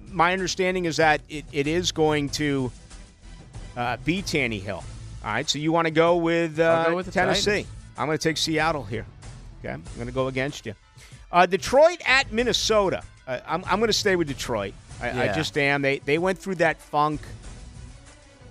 my 0.09 0.33
understanding 0.33 0.85
is 0.85 0.99
that 0.99 1.21
it, 1.29 1.45
it 1.53 1.67
is 1.67 1.91
going 1.91 2.29
to 2.31 2.71
uh, 3.77 3.97
be 4.05 4.23
Tannehill. 4.23 4.85
All 5.25 5.31
right, 5.33 5.49
so 5.49 5.59
you 5.59 5.71
want 5.73 5.87
to 5.87 5.91
go 5.91 6.17
with, 6.17 6.59
uh, 6.59 6.89
go 6.91 6.97
with 6.97 7.13
Tennessee? 7.13 7.51
Titans. 7.51 7.67
I'm 7.99 8.07
going 8.07 8.17
to 8.17 8.23
take 8.23 8.37
Seattle 8.39 8.85
here. 8.85 9.05
Okay, 9.63 9.73
I'm 9.75 9.83
going 9.97 10.07
to 10.07 10.13
go 10.13 10.29
against 10.29 10.65
you. 10.65 10.75
Uh, 11.31 11.45
Detroit 11.47 12.01
at 12.07 12.33
Minnesota. 12.33 13.03
Uh, 13.27 13.39
I'm, 13.47 13.63
I'm 13.67 13.79
going 13.79 13.89
to 13.89 13.93
stay 13.93 14.17
with 14.17 14.29
Detroit. 14.29 14.73
I, 15.03 15.25
I 15.29 15.33
just 15.33 15.57
am. 15.57 15.81
They 15.83 15.99
they 16.01 16.19
went 16.19 16.39
through 16.39 16.57
that 16.57 16.79
funk, 16.81 17.21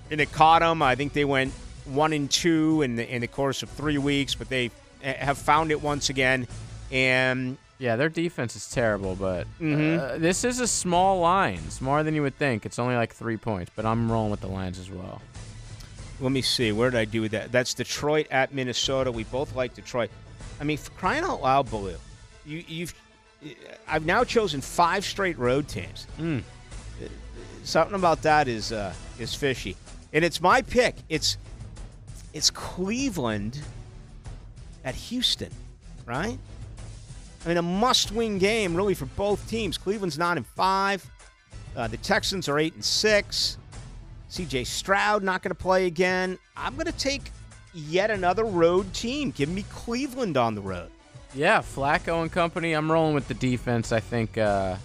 and 0.10 0.20
it 0.22 0.32
caught 0.32 0.62
them. 0.62 0.82
I 0.82 0.96
think 0.96 1.14
they 1.14 1.26
went 1.26 1.54
one 1.86 2.14
and 2.14 2.30
two 2.30 2.82
in 2.82 2.96
the 2.96 3.08
in 3.08 3.22
the 3.22 3.28
course 3.28 3.62
of 3.62 3.70
three 3.70 3.98
weeks, 4.00 4.34
but 4.36 4.50
they 4.50 4.72
uh, 5.04 5.14
have 5.14 5.38
found 5.38 5.70
it 5.72 5.82
once 5.82 6.10
again. 6.10 6.48
And 6.92 7.58
Yeah, 7.78 7.98
their 7.98 8.10
defense 8.10 8.56
is 8.56 8.68
terrible, 8.70 9.16
but 9.16 9.46
Mhm. 9.62 10.00
uh, 10.00 10.18
this 10.18 10.44
is 10.44 10.60
a 10.60 10.68
small 10.68 11.20
line. 11.20 11.60
It's 11.68 11.82
more 11.82 12.02
than 12.04 12.16
you 12.16 12.24
would 12.24 12.38
think. 12.38 12.66
It's 12.66 12.80
only 12.80 12.96
like 12.96 13.14
three 13.14 13.38
points, 13.38 13.72
but 13.76 13.86
I'm 13.86 14.12
rolling 14.12 14.32
with 14.32 14.42
the 14.42 14.48
lines 14.48 14.80
as 14.80 14.90
well. 14.90 15.22
Let 16.20 16.32
me 16.32 16.42
see, 16.42 16.72
where 16.72 16.90
did 16.90 17.00
I 17.00 17.06
do 17.06 17.30
that? 17.30 17.52
That's 17.52 17.74
Detroit 17.74 18.28
at 18.30 18.54
Minnesota. 18.54 19.12
We 19.12 19.24
both 19.24 19.56
like 19.56 19.74
Detroit. 19.74 20.10
I 20.60 20.66
mean, 20.66 20.78
crying 20.98 21.24
out 21.24 21.42
loud, 21.42 21.72
Ballou, 21.72 21.96
you, 22.46 22.64
you've 22.68 22.94
I've 23.88 24.06
now 24.06 24.24
chosen 24.24 24.60
five 24.60 25.06
straight 25.06 25.38
road 25.38 25.68
teams. 25.68 26.08
Mm. 26.20 26.44
Something 27.64 27.96
about 27.96 28.22
that 28.24 28.48
is 28.48 28.72
uh, 28.72 28.94
is 29.20 29.34
fishy, 29.34 29.78
and 30.12 30.26
it's 30.26 30.42
my 30.42 30.62
pick. 30.62 30.96
It's 31.08 31.38
it's 32.34 32.50
Cleveland 32.50 33.60
at 34.84 34.96
Houston, 34.96 35.52
right? 36.06 36.38
I 37.46 37.48
mean, 37.48 37.58
a 37.58 37.62
must-win 37.62 38.40
game 38.40 38.76
really 38.76 38.94
for 38.94 39.06
both 39.06 39.48
teams. 39.50 39.78
Cleveland's 39.78 40.18
nine 40.18 40.38
and 40.38 40.46
five. 40.46 41.10
Uh, 41.76 41.88
the 41.88 41.98
Texans 41.98 42.50
are 42.50 42.60
eight 42.60 42.74
and 42.74 42.84
six. 42.84 43.59
C.J. 44.30 44.64
Stroud 44.64 45.24
not 45.24 45.42
going 45.42 45.52
to 45.52 45.56
play 45.56 45.88
again. 45.88 46.38
I'm 46.56 46.76
going 46.76 46.86
to 46.86 46.92
take 46.92 47.32
yet 47.74 48.12
another 48.12 48.46
road 48.46 48.94
team. 48.94 49.32
Give 49.32 49.50
me 49.50 49.66
Cleveland 49.70 50.38
on 50.38 50.56
the 50.56 50.62
road. 50.62 50.90
Yeah, 51.34 51.60
Flacco 51.60 52.22
and 52.22 52.32
company. 52.32 52.74
I'm 52.74 52.92
rolling 52.92 53.16
with 53.16 53.28
the 53.28 53.34
defense. 53.34 53.92
I 53.92 54.00
think 54.00 54.38
uh, 54.38 54.76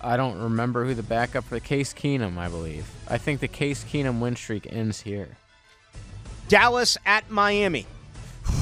I 0.00 0.16
don't 0.16 0.40
remember 0.40 0.84
who 0.84 0.94
the 0.94 1.02
backup 1.02 1.44
for 1.44 1.58
Case 1.60 1.94
Keenum. 1.94 2.38
I 2.38 2.48
believe. 2.48 2.88
I 3.08 3.18
think 3.18 3.40
the 3.40 3.48
Case 3.48 3.84
Keenum 3.84 4.20
win 4.20 4.36
streak 4.36 4.66
ends 4.72 5.00
here. 5.00 5.36
Dallas 6.48 6.98
at 7.06 7.30
Miami. 7.30 7.86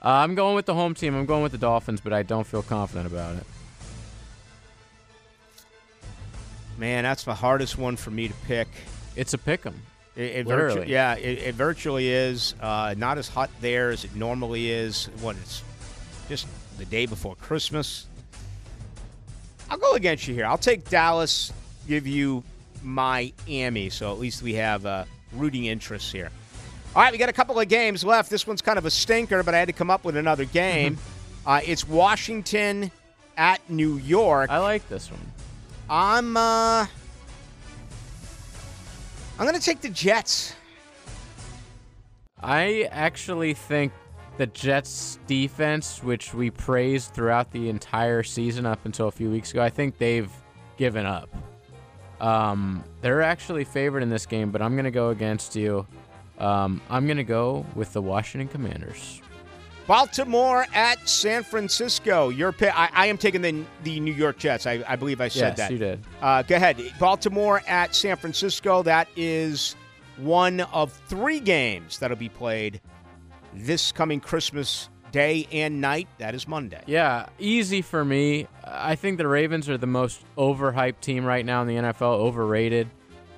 Uh, 0.00 0.22
I'm 0.22 0.36
going 0.36 0.54
with 0.54 0.64
the 0.64 0.74
home 0.74 0.94
team. 0.94 1.16
I'm 1.16 1.26
going 1.26 1.42
with 1.42 1.50
the 1.50 1.58
Dolphins, 1.58 2.00
but 2.00 2.12
I 2.12 2.22
don't 2.22 2.46
feel 2.46 2.62
confident 2.62 3.08
about 3.08 3.34
it. 3.34 3.42
Man, 6.78 7.02
that's 7.04 7.24
the 7.24 7.34
hardest 7.34 7.76
one 7.76 7.96
for 7.96 8.10
me 8.10 8.28
to 8.28 8.34
pick. 8.46 8.68
It's 9.16 9.34
a 9.34 9.38
pick 9.38 9.66
'em. 9.66 9.82
It, 10.16 10.22
it 10.22 10.46
virtu- 10.46 10.88
yeah, 10.88 11.14
it, 11.14 11.38
it 11.38 11.54
virtually 11.54 12.08
is. 12.08 12.54
Uh, 12.60 12.94
not 12.96 13.18
as 13.18 13.28
hot 13.28 13.50
there 13.60 13.90
as 13.90 14.04
it 14.04 14.14
normally 14.16 14.70
is. 14.70 15.06
What 15.20 15.36
it's 15.36 15.62
just 16.28 16.46
the 16.78 16.84
day 16.84 17.06
before 17.06 17.34
Christmas. 17.36 18.06
I'll 19.70 19.78
go 19.78 19.94
against 19.94 20.26
you 20.28 20.34
here. 20.34 20.46
I'll 20.46 20.56
take 20.58 20.88
Dallas. 20.88 21.52
Give 21.86 22.06
you 22.06 22.42
Miami. 22.82 23.90
So 23.90 24.12
at 24.12 24.18
least 24.18 24.42
we 24.42 24.54
have 24.54 24.86
uh, 24.86 25.04
rooting 25.32 25.66
interests 25.66 26.10
here. 26.12 26.30
All 26.96 27.02
right, 27.02 27.12
we 27.12 27.18
got 27.18 27.28
a 27.28 27.32
couple 27.34 27.58
of 27.60 27.68
games 27.68 28.02
left. 28.04 28.30
This 28.30 28.46
one's 28.46 28.62
kind 28.62 28.78
of 28.78 28.86
a 28.86 28.90
stinker, 28.90 29.42
but 29.42 29.54
I 29.54 29.58
had 29.58 29.68
to 29.68 29.74
come 29.74 29.90
up 29.90 30.04
with 30.04 30.16
another 30.16 30.44
game. 30.46 30.96
uh, 31.46 31.60
it's 31.64 31.86
Washington 31.86 32.90
at 33.36 33.60
New 33.68 33.98
York. 33.98 34.50
I 34.50 34.58
like 34.58 34.88
this 34.88 35.10
one. 35.10 35.20
I'm 35.90 36.36
uh 36.36 36.86
I'm 39.38 39.46
gonna 39.46 39.60
take 39.60 39.80
the 39.80 39.88
Jets. 39.88 40.54
I 42.40 42.88
actually 42.90 43.54
think 43.54 43.92
the 44.36 44.46
Jets 44.46 45.18
defense, 45.26 46.02
which 46.02 46.32
we 46.34 46.50
praised 46.50 47.12
throughout 47.12 47.50
the 47.50 47.68
entire 47.68 48.22
season 48.22 48.66
up 48.66 48.84
until 48.84 49.08
a 49.08 49.10
few 49.10 49.30
weeks 49.30 49.50
ago, 49.50 49.62
I 49.62 49.70
think 49.70 49.98
they've 49.98 50.30
given 50.76 51.06
up. 51.06 51.28
Um, 52.20 52.84
they're 53.00 53.22
actually 53.22 53.64
favored 53.64 54.02
in 54.02 54.10
this 54.10 54.26
game, 54.26 54.50
but 54.50 54.62
I'm 54.62 54.74
to 54.84 54.90
go 54.90 55.10
against 55.10 55.56
you. 55.56 55.86
Um, 56.38 56.80
I'm 56.88 57.06
to 57.16 57.24
go 57.24 57.66
with 57.74 57.92
the 57.92 58.02
Washington 58.02 58.48
Commanders. 58.48 59.20
Baltimore 59.88 60.66
at 60.74 61.08
San 61.08 61.42
Francisco. 61.42 62.28
Your 62.28 62.52
pick. 62.52 62.78
I, 62.78 62.90
I 62.92 63.06
am 63.06 63.16
taking 63.16 63.40
the 63.40 63.64
the 63.84 63.98
New 63.98 64.12
York 64.12 64.36
Jets. 64.36 64.66
I, 64.66 64.84
I 64.86 64.96
believe 64.96 65.20
I 65.22 65.28
said 65.28 65.56
that. 65.56 65.58
yes, 65.58 65.68
that. 65.68 65.72
you 65.72 65.78
did. 65.78 66.04
Uh, 66.20 66.42
go 66.42 66.56
ahead. 66.56 66.80
Baltimore 67.00 67.62
at 67.66 67.94
San 67.94 68.18
Francisco. 68.18 68.82
That 68.82 69.08
is 69.16 69.76
one 70.18 70.60
of 70.60 70.92
three 70.92 71.40
games 71.40 71.98
that'll 71.98 72.18
be 72.18 72.28
played 72.28 72.82
this 73.54 73.90
coming 73.90 74.20
Christmas 74.20 74.90
day 75.10 75.48
and 75.52 75.80
night. 75.80 76.06
That 76.18 76.34
is 76.34 76.46
Monday. 76.46 76.82
Yeah, 76.86 77.30
easy 77.38 77.80
for 77.80 78.04
me. 78.04 78.46
I 78.62 78.94
think 78.94 79.16
the 79.16 79.26
Ravens 79.26 79.70
are 79.70 79.78
the 79.78 79.86
most 79.86 80.22
overhyped 80.36 81.00
team 81.00 81.24
right 81.24 81.46
now 81.46 81.62
in 81.62 81.66
the 81.66 81.76
NFL, 81.76 82.02
overrated. 82.02 82.90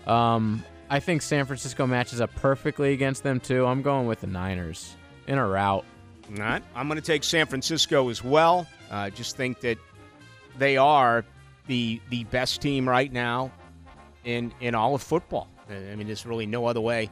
Um, 0.04 0.64
I 0.88 0.98
think 0.98 1.22
San 1.22 1.46
Francisco 1.46 1.86
matches 1.86 2.20
up 2.20 2.34
perfectly 2.34 2.92
against 2.92 3.22
them 3.22 3.38
too. 3.38 3.66
I'm 3.66 3.82
going 3.82 4.08
with 4.08 4.20
the 4.20 4.26
Niners 4.26 4.96
in 5.28 5.38
a 5.38 5.46
route. 5.46 5.84
All 6.30 6.44
right. 6.44 6.62
I'm 6.74 6.88
going 6.88 7.00
to 7.00 7.06
take 7.06 7.24
San 7.24 7.46
Francisco 7.46 8.08
as 8.08 8.22
well. 8.22 8.66
I 8.90 9.08
uh, 9.08 9.10
just 9.10 9.36
think 9.36 9.60
that 9.60 9.78
they 10.58 10.76
are 10.76 11.24
the 11.66 12.00
the 12.10 12.24
best 12.24 12.60
team 12.60 12.88
right 12.88 13.12
now 13.12 13.50
in 14.24 14.52
in 14.60 14.74
all 14.74 14.94
of 14.94 15.02
football. 15.02 15.48
I 15.68 15.94
mean, 15.94 16.06
there's 16.06 16.26
really 16.26 16.46
no 16.46 16.66
other 16.66 16.80
way 16.80 17.10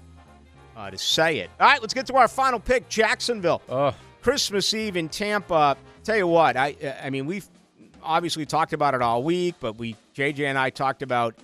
uh, 0.76 0.90
to 0.90 0.98
say 0.98 1.38
it. 1.38 1.50
All 1.60 1.66
right, 1.66 1.80
let's 1.80 1.94
get 1.94 2.06
to 2.06 2.14
our 2.16 2.28
final 2.28 2.60
pick: 2.60 2.88
Jacksonville. 2.88 3.62
Oh, 3.68 3.94
Christmas 4.22 4.72
Eve 4.74 4.96
in 4.96 5.08
Tampa. 5.08 5.76
Tell 6.04 6.16
you 6.16 6.26
what, 6.26 6.56
I 6.56 6.74
I 7.02 7.10
mean 7.10 7.26
we've 7.26 7.46
obviously 8.02 8.46
talked 8.46 8.72
about 8.72 8.94
it 8.94 9.02
all 9.02 9.22
week, 9.22 9.56
but 9.60 9.78
we 9.78 9.96
JJ 10.14 10.46
and 10.46 10.58
I 10.58 10.70
talked 10.70 11.02
about 11.02 11.34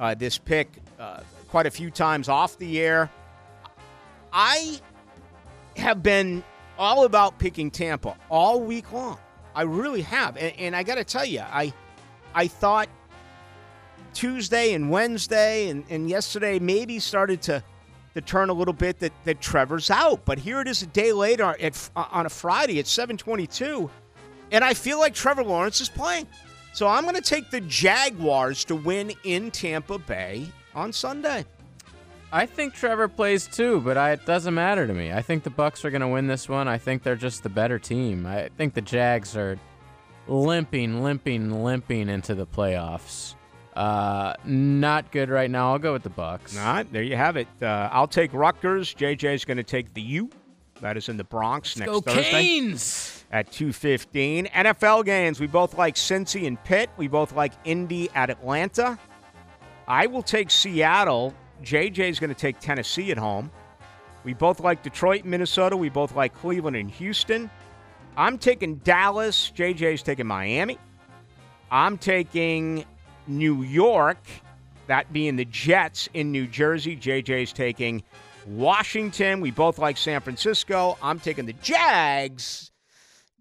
uh, 0.00 0.14
this 0.14 0.38
pick 0.38 0.68
uh, 0.98 1.20
quite 1.48 1.66
a 1.66 1.70
few 1.70 1.90
times 1.90 2.28
off 2.28 2.58
the 2.58 2.80
air. 2.80 3.10
I 4.32 4.80
have 5.76 6.02
been 6.02 6.42
all 6.78 7.04
about 7.04 7.38
picking 7.38 7.70
Tampa 7.70 8.16
all 8.30 8.60
week 8.60 8.92
long. 8.92 9.18
I 9.54 9.62
really 9.62 10.02
have, 10.02 10.36
and, 10.36 10.52
and 10.58 10.76
I 10.76 10.82
got 10.82 10.96
to 10.96 11.04
tell 11.04 11.24
you, 11.24 11.40
I 11.40 11.72
I 12.34 12.48
thought 12.48 12.88
Tuesday 14.12 14.74
and 14.74 14.90
Wednesday 14.90 15.68
and, 15.68 15.84
and 15.88 16.08
yesterday 16.08 16.58
maybe 16.58 16.98
started 16.98 17.42
to 17.42 17.62
to 18.14 18.20
turn 18.20 18.48
a 18.48 18.52
little 18.52 18.74
bit 18.74 19.00
that, 19.00 19.12
that 19.24 19.40
Trevor's 19.40 19.90
out. 19.90 20.24
But 20.24 20.38
here 20.38 20.60
it 20.60 20.68
is 20.68 20.82
a 20.82 20.86
day 20.86 21.12
later 21.12 21.56
at, 21.60 21.90
uh, 21.96 22.06
on 22.12 22.26
a 22.26 22.28
Friday 22.28 22.78
at 22.78 22.86
722, 22.86 23.90
and 24.52 24.64
I 24.64 24.72
feel 24.72 25.00
like 25.00 25.14
Trevor 25.14 25.42
Lawrence 25.42 25.80
is 25.80 25.88
playing. 25.88 26.28
So 26.72 26.88
I'm 26.88 27.02
going 27.02 27.16
to 27.16 27.20
take 27.20 27.50
the 27.50 27.60
Jaguars 27.62 28.64
to 28.66 28.74
win 28.74 29.12
in 29.24 29.50
Tampa 29.50 29.98
Bay 29.98 30.48
on 30.74 30.92
Sunday. 30.92 31.44
I 32.34 32.46
think 32.46 32.74
Trevor 32.74 33.06
plays 33.06 33.46
too, 33.46 33.80
but 33.80 33.96
I, 33.96 34.10
it 34.10 34.26
doesn't 34.26 34.54
matter 34.54 34.88
to 34.88 34.92
me. 34.92 35.12
I 35.12 35.22
think 35.22 35.44
the 35.44 35.50
Bucs 35.50 35.84
are 35.84 35.90
going 35.90 36.00
to 36.00 36.08
win 36.08 36.26
this 36.26 36.48
one. 36.48 36.66
I 36.66 36.78
think 36.78 37.04
they're 37.04 37.14
just 37.14 37.44
the 37.44 37.48
better 37.48 37.78
team. 37.78 38.26
I 38.26 38.48
think 38.56 38.74
the 38.74 38.80
Jags 38.80 39.36
are 39.36 39.56
limping, 40.26 41.04
limping, 41.04 41.62
limping 41.62 42.08
into 42.08 42.34
the 42.34 42.44
playoffs. 42.44 43.36
Uh, 43.76 44.34
not 44.44 45.12
good 45.12 45.30
right 45.30 45.48
now. 45.48 45.70
I'll 45.70 45.78
go 45.78 45.92
with 45.92 46.02
the 46.02 46.10
Bucs. 46.10 46.58
All 46.58 46.74
right, 46.74 46.92
there 46.92 47.04
you 47.04 47.14
have 47.14 47.36
it. 47.36 47.46
Uh, 47.62 47.88
I'll 47.92 48.08
take 48.08 48.32
Rutgers. 48.34 48.92
JJ's 48.92 49.44
going 49.44 49.58
to 49.58 49.62
take 49.62 49.94
the 49.94 50.02
U. 50.02 50.28
That 50.80 50.96
is 50.96 51.08
in 51.08 51.16
the 51.16 51.24
Bronx 51.24 51.76
next 51.76 51.88
Go 51.88 52.00
Thursday 52.00 52.30
Canes! 52.32 53.24
at 53.30 53.52
2:15. 53.52 54.50
NFL 54.50 55.04
games. 55.04 55.38
We 55.38 55.46
both 55.46 55.78
like 55.78 55.94
Cincy 55.94 56.48
and 56.48 56.62
Pitt. 56.64 56.90
We 56.96 57.06
both 57.06 57.32
like 57.32 57.52
Indy 57.64 58.10
at 58.16 58.28
Atlanta. 58.28 58.98
I 59.86 60.08
will 60.08 60.22
take 60.22 60.50
Seattle. 60.50 61.32
JJ's 61.62 62.18
going 62.18 62.28
to 62.28 62.34
take 62.34 62.58
Tennessee 62.60 63.10
at 63.10 63.18
home. 63.18 63.50
We 64.24 64.34
both 64.34 64.60
like 64.60 64.82
Detroit 64.82 65.24
Minnesota. 65.24 65.76
We 65.76 65.90
both 65.90 66.14
like 66.14 66.34
Cleveland 66.34 66.76
and 66.76 66.90
Houston. 66.90 67.50
I'm 68.16 68.38
taking 68.38 68.76
Dallas. 68.76 69.52
JJ's 69.54 70.02
taking 70.02 70.26
Miami. 70.26 70.78
I'm 71.70 71.98
taking 71.98 72.84
New 73.26 73.62
York, 73.62 74.22
that 74.86 75.12
being 75.12 75.36
the 75.36 75.44
Jets 75.44 76.08
in 76.14 76.30
New 76.30 76.46
Jersey. 76.46 76.96
JJ's 76.96 77.52
taking 77.52 78.02
Washington. 78.46 79.40
We 79.40 79.50
both 79.50 79.78
like 79.78 79.96
San 79.96 80.20
Francisco. 80.20 80.96
I'm 81.02 81.18
taking 81.18 81.46
the 81.46 81.54
Jags. 81.54 82.70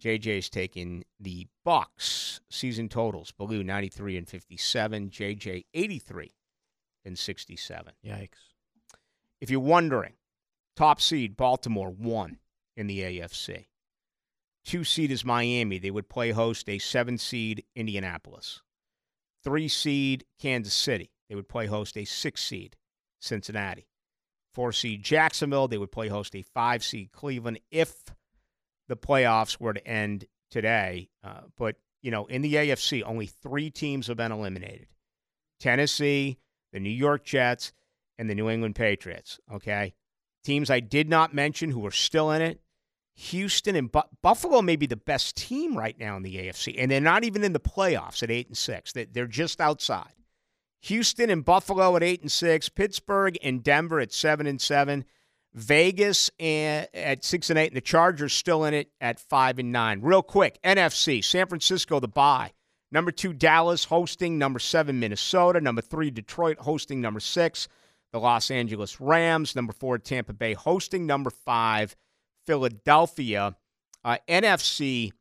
JJ's 0.01 0.49
taking 0.49 1.03
the 1.19 1.47
Bucs. 1.65 2.39
Season 2.49 2.89
totals: 2.89 3.31
Ballou 3.31 3.63
93 3.63 4.17
and 4.17 4.27
57, 4.27 5.09
JJ 5.09 5.65
83 5.73 6.31
than 7.03 7.15
67. 7.15 7.93
Yikes. 8.05 8.29
If 9.41 9.49
you're 9.49 9.59
wondering, 9.59 10.13
top 10.75 11.01
seed 11.01 11.35
Baltimore 11.35 11.91
won 11.91 12.39
in 12.75 12.87
the 12.87 13.01
AFC. 13.01 13.67
Two 14.63 14.83
seed 14.83 15.11
is 15.11 15.25
Miami. 15.25 15.77
They 15.77 15.91
would 15.91 16.09
play 16.09 16.31
host 16.31 16.69
a 16.69 16.79
seven 16.79 17.17
seed 17.17 17.65
Indianapolis. 17.75 18.61
Three 19.43 19.67
seed 19.67 20.25
Kansas 20.39 20.73
City. 20.73 21.11
They 21.27 21.35
would 21.35 21.49
play 21.49 21.65
host 21.65 21.97
a 21.97 22.05
six 22.05 22.41
seed 22.41 22.77
Cincinnati. 23.19 23.87
Four 24.53 24.71
seed 24.71 25.03
Jacksonville. 25.03 25.67
They 25.67 25.77
would 25.77 25.91
play 25.91 26.07
host 26.07 26.35
a 26.35 26.43
five 26.43 26.83
seed 26.83 27.11
Cleveland 27.11 27.59
if 27.71 28.03
the 28.87 28.95
playoffs 28.95 29.59
were 29.59 29.73
to 29.73 29.85
end 29.85 30.25
today. 30.51 31.09
Uh, 31.23 31.41
but, 31.57 31.75
you 32.01 32.11
know, 32.11 32.25
in 32.27 32.41
the 32.41 32.53
AFC, 32.53 33.03
only 33.05 33.25
three 33.25 33.69
teams 33.69 34.07
have 34.07 34.17
been 34.17 34.31
eliminated 34.31 34.87
Tennessee, 35.59 36.37
the 36.73 36.81
New 36.81 36.89
York 36.89 37.23
Jets, 37.23 37.71
and 38.17 38.29
the 38.29 38.35
New 38.35 38.49
England 38.49 38.75
Patriots. 38.75 39.39
Okay. 39.51 39.93
Teams 40.43 40.69
I 40.69 40.81
did 40.81 41.09
not 41.09 41.33
mention 41.33 41.71
who 41.71 41.85
are 41.85 41.91
still 41.91 42.29
in 42.31 42.41
it 42.41 42.59
Houston 43.15 43.75
and 43.75 43.91
Bu- 43.91 44.01
Buffalo 44.21 44.61
may 44.61 44.75
be 44.75 44.87
the 44.87 44.95
best 44.95 45.35
team 45.35 45.77
right 45.77 45.97
now 45.99 46.17
in 46.17 46.23
the 46.23 46.35
AFC, 46.35 46.75
and 46.77 46.89
they're 46.89 46.99
not 46.99 47.23
even 47.23 47.43
in 47.43 47.53
the 47.53 47.59
playoffs 47.59 48.23
at 48.23 48.31
eight 48.31 48.47
and 48.47 48.57
six. 48.57 48.93
They're 48.93 49.27
just 49.27 49.61
outside. 49.61 50.13
Houston 50.81 51.29
and 51.29 51.45
Buffalo 51.45 51.95
at 51.95 52.03
eight 52.03 52.21
and 52.21 52.31
six, 52.31 52.69
Pittsburgh 52.69 53.37
and 53.43 53.63
Denver 53.63 53.99
at 53.99 54.11
seven 54.11 54.47
and 54.47 54.59
seven, 54.59 55.05
Vegas 55.53 56.31
and, 56.39 56.87
at 56.93 57.23
six 57.23 57.49
and 57.49 57.59
eight, 57.59 57.67
and 57.67 57.77
the 57.77 57.81
Chargers 57.81 58.33
still 58.33 58.65
in 58.65 58.73
it 58.73 58.91
at 58.99 59.19
five 59.19 59.59
and 59.59 59.71
nine. 59.71 60.01
Real 60.01 60.23
quick, 60.23 60.59
NFC: 60.63 61.23
San 61.23 61.47
Francisco, 61.47 61.99
the 61.99 62.07
bye. 62.07 62.51
Number 62.93 63.11
two, 63.11 63.33
Dallas 63.33 63.85
hosting. 63.85 64.37
Number 64.37 64.59
seven, 64.59 64.99
Minnesota. 64.99 65.59
Number 65.59 65.81
three, 65.81 66.11
Detroit 66.11 66.59
hosting. 66.59 67.01
Number 67.01 67.19
six, 67.19 67.67
the 68.11 68.19
Los 68.19 68.51
Angeles 68.51 69.01
Rams. 69.01 69.55
Number 69.55 69.73
four, 69.73 69.97
Tampa 69.97 70.31
Bay 70.31 70.53
hosting. 70.53 71.07
Number 71.07 71.31
five. 71.31 71.95
Philadelphia, 72.45 73.55
uh, 74.03 74.17
NFC 74.27 75.11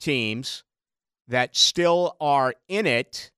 teams 0.00 0.64
that 1.28 1.56
still 1.56 2.16
are 2.20 2.54
in 2.68 2.86
it 2.86 3.30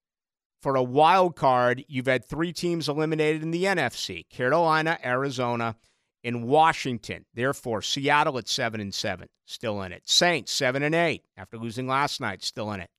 for 0.63 0.75
a 0.75 0.83
wild 0.83 1.37
card. 1.37 1.85
You've 1.87 2.07
had 2.07 2.25
three 2.25 2.53
teams 2.53 2.89
eliminated 2.89 3.43
in 3.43 3.53
the 3.53 3.65
NFC: 3.65 4.29
Carolina, 4.31 4.99
Arizona, 5.05 5.77
and 6.25 6.45
Washington. 6.45 7.27
Therefore, 7.35 7.83
Seattle 7.83 8.39
at 8.39 8.49
seven 8.49 8.81
and 8.81 8.93
seven, 8.93 9.29
still 9.45 9.81
in 9.83 9.93
it. 9.93 10.09
Saints 10.09 10.51
seven 10.51 10.83
and 10.83 10.95
eight 10.95 11.23
after 11.37 11.57
losing 11.57 11.87
last 11.87 12.21
night, 12.21 12.43
still 12.43 12.73
in 12.73 12.81
it. 12.81 12.91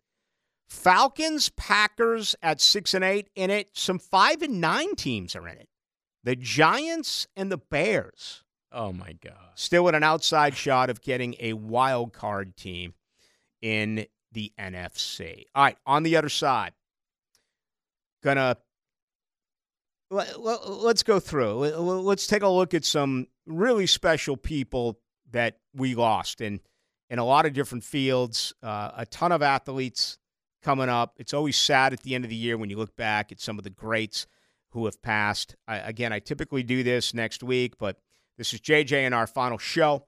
Falcons, 0.68 1.49
Packers 1.49 2.36
at 2.41 2.61
six 2.61 2.93
and 2.93 3.03
eight 3.03 3.30
in 3.36 3.49
it. 3.49 3.70
Some 3.74 3.99
five 3.99 4.41
and 4.41 4.59
nine 4.59 4.95
teams 4.95 5.36
are 5.36 5.47
in 5.47 5.57
it. 5.57 5.70
The 6.24 6.36
Giants 6.36 7.28
and 7.36 7.51
the 7.51 7.57
Bears 7.57 8.43
Oh 8.72 8.91
my 8.91 9.13
God. 9.24 9.34
Still 9.55 9.86
with 9.86 9.95
an 9.95 10.03
outside 10.03 10.55
shot 10.55 10.89
of 10.89 11.01
getting 11.01 11.36
a 11.39 11.53
wild 11.53 12.13
card 12.13 12.55
team 12.57 12.93
in 13.61 14.05
the 14.34 14.51
NFC. 14.59 15.45
All 15.55 15.63
right, 15.63 15.78
on 15.86 16.03
the 16.03 16.18
other 16.18 16.30
side, 16.30 16.74
gonna 18.24 18.57
let, 20.09 20.28
us 20.38 21.03
go 21.03 21.20
through. 21.20 21.53
Let's 21.53 22.28
take 22.28 22.43
a 22.43 22.47
look 22.47 22.74
at 22.74 22.86
some 22.86 23.28
really 23.45 23.88
special 23.88 24.38
people 24.38 24.99
that 25.32 25.57
we 25.74 25.95
lost 25.95 26.41
in 26.41 26.59
in 27.09 27.20
a 27.20 27.26
lot 27.26 27.45
of 27.45 27.53
different 27.53 27.84
fields. 27.84 28.53
Uh, 28.61 28.91
a 28.97 29.05
ton 29.05 29.32
of 29.32 29.41
athletes 29.41 30.18
coming 30.68 30.89
up. 30.89 31.13
It's 31.15 31.34
always 31.34 31.55
sad 31.55 31.93
at 31.93 32.01
the 32.01 32.13
end 32.13 32.26
of 32.26 32.30
the 32.30 32.36
year 32.36 32.57
when 32.57 32.70
you 32.70 32.76
look 32.76 32.93
back 32.97 33.32
at 33.32 33.39
some 33.39 33.57
of 33.57 33.63
the 33.63 33.70
greats 33.70 34.28
who 34.72 34.84
have 34.84 35.01
passed. 35.01 35.55
I, 35.65 35.78
again, 35.78 36.11
I 36.11 36.20
typically 36.20 36.61
do 36.61 36.84
this 36.84 37.13
next 37.13 37.41
week, 37.41 37.78
but 37.78 37.95
this 38.38 38.53
is 38.53 38.59
JJ 38.59 38.91
and 38.91 39.15
our 39.15 39.28
final 39.28 39.57
show. 39.57 40.07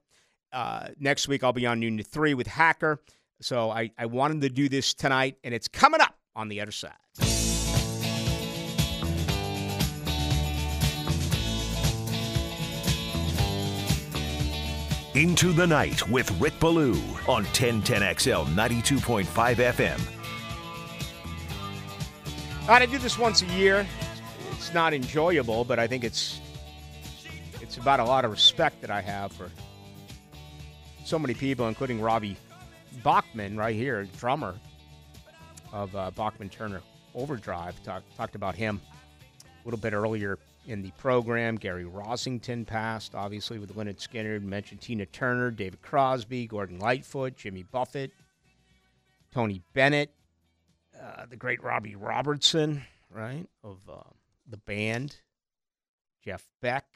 Uh, 0.52 0.88
next 0.98 1.28
week, 1.28 1.42
I'll 1.42 1.54
be 1.54 1.66
on 1.66 1.80
noon 1.80 1.96
to 1.96 2.02
3 2.02 2.34
with 2.34 2.46
Hacker. 2.46 3.00
So 3.40 3.70
I, 3.70 3.90
I 3.96 4.04
wanted 4.04 4.42
to 4.42 4.50
do 4.50 4.68
this 4.68 4.92
tonight, 4.92 5.38
and 5.42 5.54
it's 5.54 5.66
coming 5.66 6.02
up 6.02 6.14
on 6.36 6.48
the 6.50 6.60
other 6.60 6.72
side. 6.72 6.92
Into 15.14 15.54
the 15.54 15.66
Night 15.66 16.06
with 16.06 16.30
Rick 16.38 16.60
Ballou 16.60 16.92
on 17.26 17.46
1010XL 17.46 18.44
92.5 18.48 19.24
FM. 19.24 20.19
I 22.70 22.86
do 22.86 22.98
this 22.98 23.18
once 23.18 23.42
a 23.42 23.46
year. 23.46 23.84
It's 24.52 24.72
not 24.72 24.94
enjoyable, 24.94 25.64
but 25.64 25.80
I 25.80 25.88
think 25.88 26.04
it's 26.04 26.40
it's 27.60 27.78
about 27.78 27.98
a 27.98 28.04
lot 28.04 28.24
of 28.24 28.30
respect 28.30 28.80
that 28.82 28.92
I 28.92 29.00
have 29.00 29.32
for 29.32 29.50
so 31.04 31.18
many 31.18 31.34
people, 31.34 31.66
including 31.66 32.00
Robbie 32.00 32.36
Bachman, 33.02 33.56
right 33.56 33.74
here, 33.74 34.04
drummer 34.18 34.54
of 35.72 35.94
uh, 35.96 36.12
Bachman 36.12 36.48
Turner 36.48 36.80
Overdrive. 37.16 37.82
Talk, 37.82 38.04
talked 38.16 38.36
about 38.36 38.54
him 38.54 38.80
a 39.42 39.64
little 39.64 39.80
bit 39.80 39.92
earlier 39.92 40.38
in 40.66 40.80
the 40.80 40.92
program. 40.92 41.56
Gary 41.56 41.84
Rossington 41.84 42.64
passed, 42.64 43.16
obviously, 43.16 43.58
with 43.58 43.74
Lynyrd 43.74 43.98
Skynyrd. 43.98 44.42
Mentioned 44.42 44.80
Tina 44.80 45.06
Turner, 45.06 45.50
David 45.50 45.82
Crosby, 45.82 46.46
Gordon 46.46 46.78
Lightfoot, 46.78 47.36
Jimmy 47.36 47.64
Buffett, 47.64 48.12
Tony 49.32 49.60
Bennett, 49.74 50.12
uh, 51.02 51.26
the 51.26 51.36
great 51.36 51.62
Robbie 51.62 51.96
Robertson, 51.96 52.84
right, 53.10 53.46
of 53.62 53.78
uh, 53.88 54.10
the 54.46 54.58
band, 54.58 55.16
Jeff 56.24 56.46
Beck. 56.60 56.86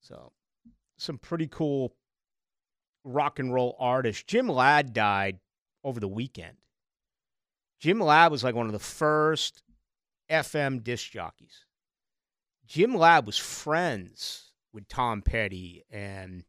So, 0.00 0.32
some 0.98 1.18
pretty 1.18 1.46
cool 1.46 1.94
rock 3.04 3.38
and 3.38 3.52
roll 3.52 3.76
artists. 3.78 4.22
Jim 4.24 4.48
Ladd 4.48 4.92
died 4.92 5.38
over 5.84 6.00
the 6.00 6.08
weekend. 6.08 6.56
Jim 7.78 8.00
Ladd 8.00 8.30
was 8.30 8.44
like 8.44 8.54
one 8.54 8.66
of 8.66 8.72
the 8.72 8.78
first 8.78 9.62
FM 10.30 10.84
disc 10.84 11.10
jockeys. 11.10 11.64
Jim 12.66 12.94
Ladd 12.94 13.26
was 13.26 13.38
friends 13.38 14.52
with 14.72 14.86
Tom 14.88 15.22
Petty 15.22 15.84
and 15.90 16.44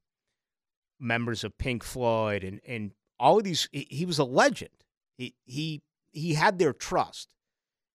members 0.99 1.43
of 1.43 1.57
Pink 1.57 1.83
Floyd 1.83 2.43
and, 2.43 2.59
and 2.67 2.91
all 3.19 3.37
of 3.37 3.43
these. 3.43 3.69
He, 3.71 3.87
he 3.89 4.05
was 4.05 4.19
a 4.19 4.23
legend. 4.23 4.69
He, 5.17 5.35
he, 5.45 5.81
he 6.11 6.33
had 6.33 6.59
their 6.59 6.73
trust. 6.73 7.33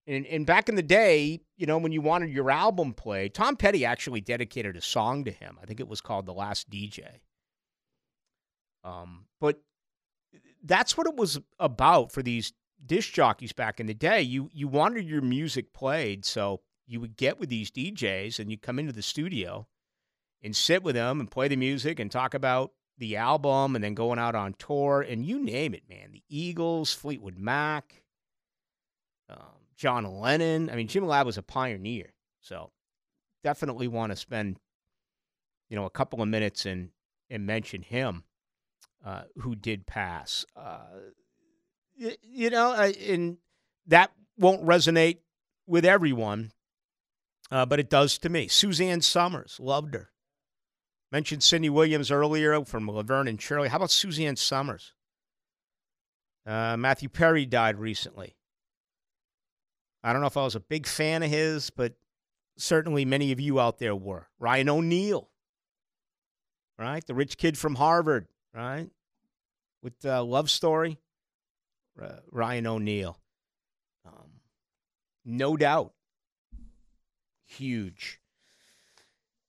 And, 0.08 0.26
and 0.28 0.46
back 0.46 0.70
in 0.70 0.76
the 0.76 0.84
day, 0.84 1.42
you 1.58 1.66
know, 1.66 1.78
when 1.78 1.92
you 1.92 2.02
wanted 2.02 2.30
your 2.30 2.52
album 2.52 2.94
played, 2.94 3.34
Tom 3.34 3.56
Petty 3.56 3.86
actually 3.86 4.22
dedicated 4.22 4.78
a 4.78 4.82
song 4.82 5.24
to 5.26 5.32
him. 5.32 5.58
I 5.62 5.66
think 5.66 5.80
it 5.80 5.88
was 5.88 6.02
called 6.02 6.26
The 6.26 6.34
Last 6.34 6.70
DJ. 6.70 7.22
Um, 8.84 9.26
but 9.42 9.62
that's 10.64 10.96
what 10.96 11.08
it 11.08 11.16
was 11.16 11.40
about 11.60 12.12
for 12.12 12.22
these 12.22 12.54
disc 12.86 13.14
jockeys 13.14 13.52
back 13.52 13.80
in 13.80 13.88
the 13.88 13.94
day. 13.94 14.22
You 14.22 14.50
you 14.54 14.68
wanted 14.68 15.06
your 15.06 15.22
music 15.22 15.74
played, 15.74 16.24
so 16.24 16.62
you 16.86 17.00
would 17.00 17.18
get 17.18 17.40
with 17.40 17.50
these 17.50 17.72
DJs 17.72 18.40
and 18.40 18.52
you 18.52 18.58
come 18.58 18.78
into 18.78 18.94
the 18.94 19.02
studio 19.02 19.68
and 20.44 20.56
sit 20.56 20.84
with 20.84 20.94
them 20.94 21.20
and 21.20 21.32
play 21.32 21.48
the 21.48 21.56
music 21.56 22.00
and 22.00 22.12
talk 22.12 22.36
about 22.36 22.72
the 22.98 23.18
album 23.18 23.76
and 23.76 23.84
then 23.84 23.94
going 23.94 24.20
out 24.20 24.36
on 24.36 24.54
tour 24.54 25.02
and 25.02 25.26
you 25.26 25.44
name 25.44 25.74
it, 25.74 25.84
man. 25.90 26.12
The 26.12 26.24
Eagles, 26.30 26.94
Fleetwood 26.94 27.38
Mac, 27.38 28.04
um, 29.30 29.38
John 29.76 30.06
Lennon. 30.06 30.70
I 30.70 30.76
mean, 30.76 30.88
Jim 30.88 31.06
Ladd 31.06 31.26
was 31.26 31.38
a 31.38 31.44
pioneer. 31.44 32.14
So 32.42 32.72
definitely 33.44 33.88
want 33.88 34.12
to 34.12 34.16
spend, 34.16 34.60
you 35.70 35.76
know, 35.76 35.86
a 35.86 35.90
couple 35.90 36.22
of 36.22 36.28
minutes 36.28 36.66
and, 36.66 36.90
and 37.30 37.46
mention 37.46 37.82
him 37.82 38.24
uh, 39.06 39.24
who 39.38 39.56
did 39.56 39.86
pass. 39.86 40.46
Uh, 40.56 40.80
you, 41.96 42.12
you 42.22 42.50
know, 42.50 42.74
and 42.74 43.38
that 43.88 44.12
won't 44.38 44.66
resonate 44.66 45.18
with 45.68 45.86
everyone, 45.86 46.52
uh, 47.52 47.66
but 47.66 47.80
it 47.80 47.90
does 47.90 48.18
to 48.20 48.30
me. 48.30 48.48
Suzanne 48.48 49.02
Somers, 49.02 49.60
loved 49.60 49.94
her. 49.94 50.10
Mentioned 51.16 51.44
Cindy 51.44 51.70
Williams 51.70 52.12
earlier 52.12 52.66
from 52.66 52.92
Laverne 52.92 53.30
and 53.30 53.42
Shirley. 53.42 53.70
How 53.70 53.78
about 53.78 53.90
Suzanne 53.90 54.36
Somers? 54.36 54.92
Uh, 56.46 56.76
Matthew 56.76 57.08
Perry 57.08 57.46
died 57.46 57.80
recently. 57.80 58.36
I 60.04 60.12
don't 60.12 60.20
know 60.20 60.28
if 60.28 60.36
I 60.36 60.44
was 60.44 60.56
a 60.56 60.60
big 60.60 60.86
fan 60.86 61.24
of 61.24 61.30
his, 61.30 61.70
but 61.70 61.94
certainly 62.58 63.06
many 63.06 63.32
of 63.32 63.40
you 63.40 63.62
out 63.62 63.80
there 63.80 63.96
were. 63.96 64.28
Ryan 64.40 64.68
O'Neal, 64.68 65.30
right? 66.78 67.08
The 67.08 67.16
rich 67.16 67.38
kid 67.38 67.58
from 67.58 67.76
Harvard, 67.76 68.28
right? 68.54 68.90
With 69.82 69.98
the 70.02 70.22
love 70.22 70.50
story, 70.50 70.98
uh, 71.98 72.18
Ryan 72.30 72.68
O'Neal. 72.68 73.18
Um, 74.06 74.42
no 75.24 75.56
doubt. 75.56 75.94
Huge. 77.46 78.20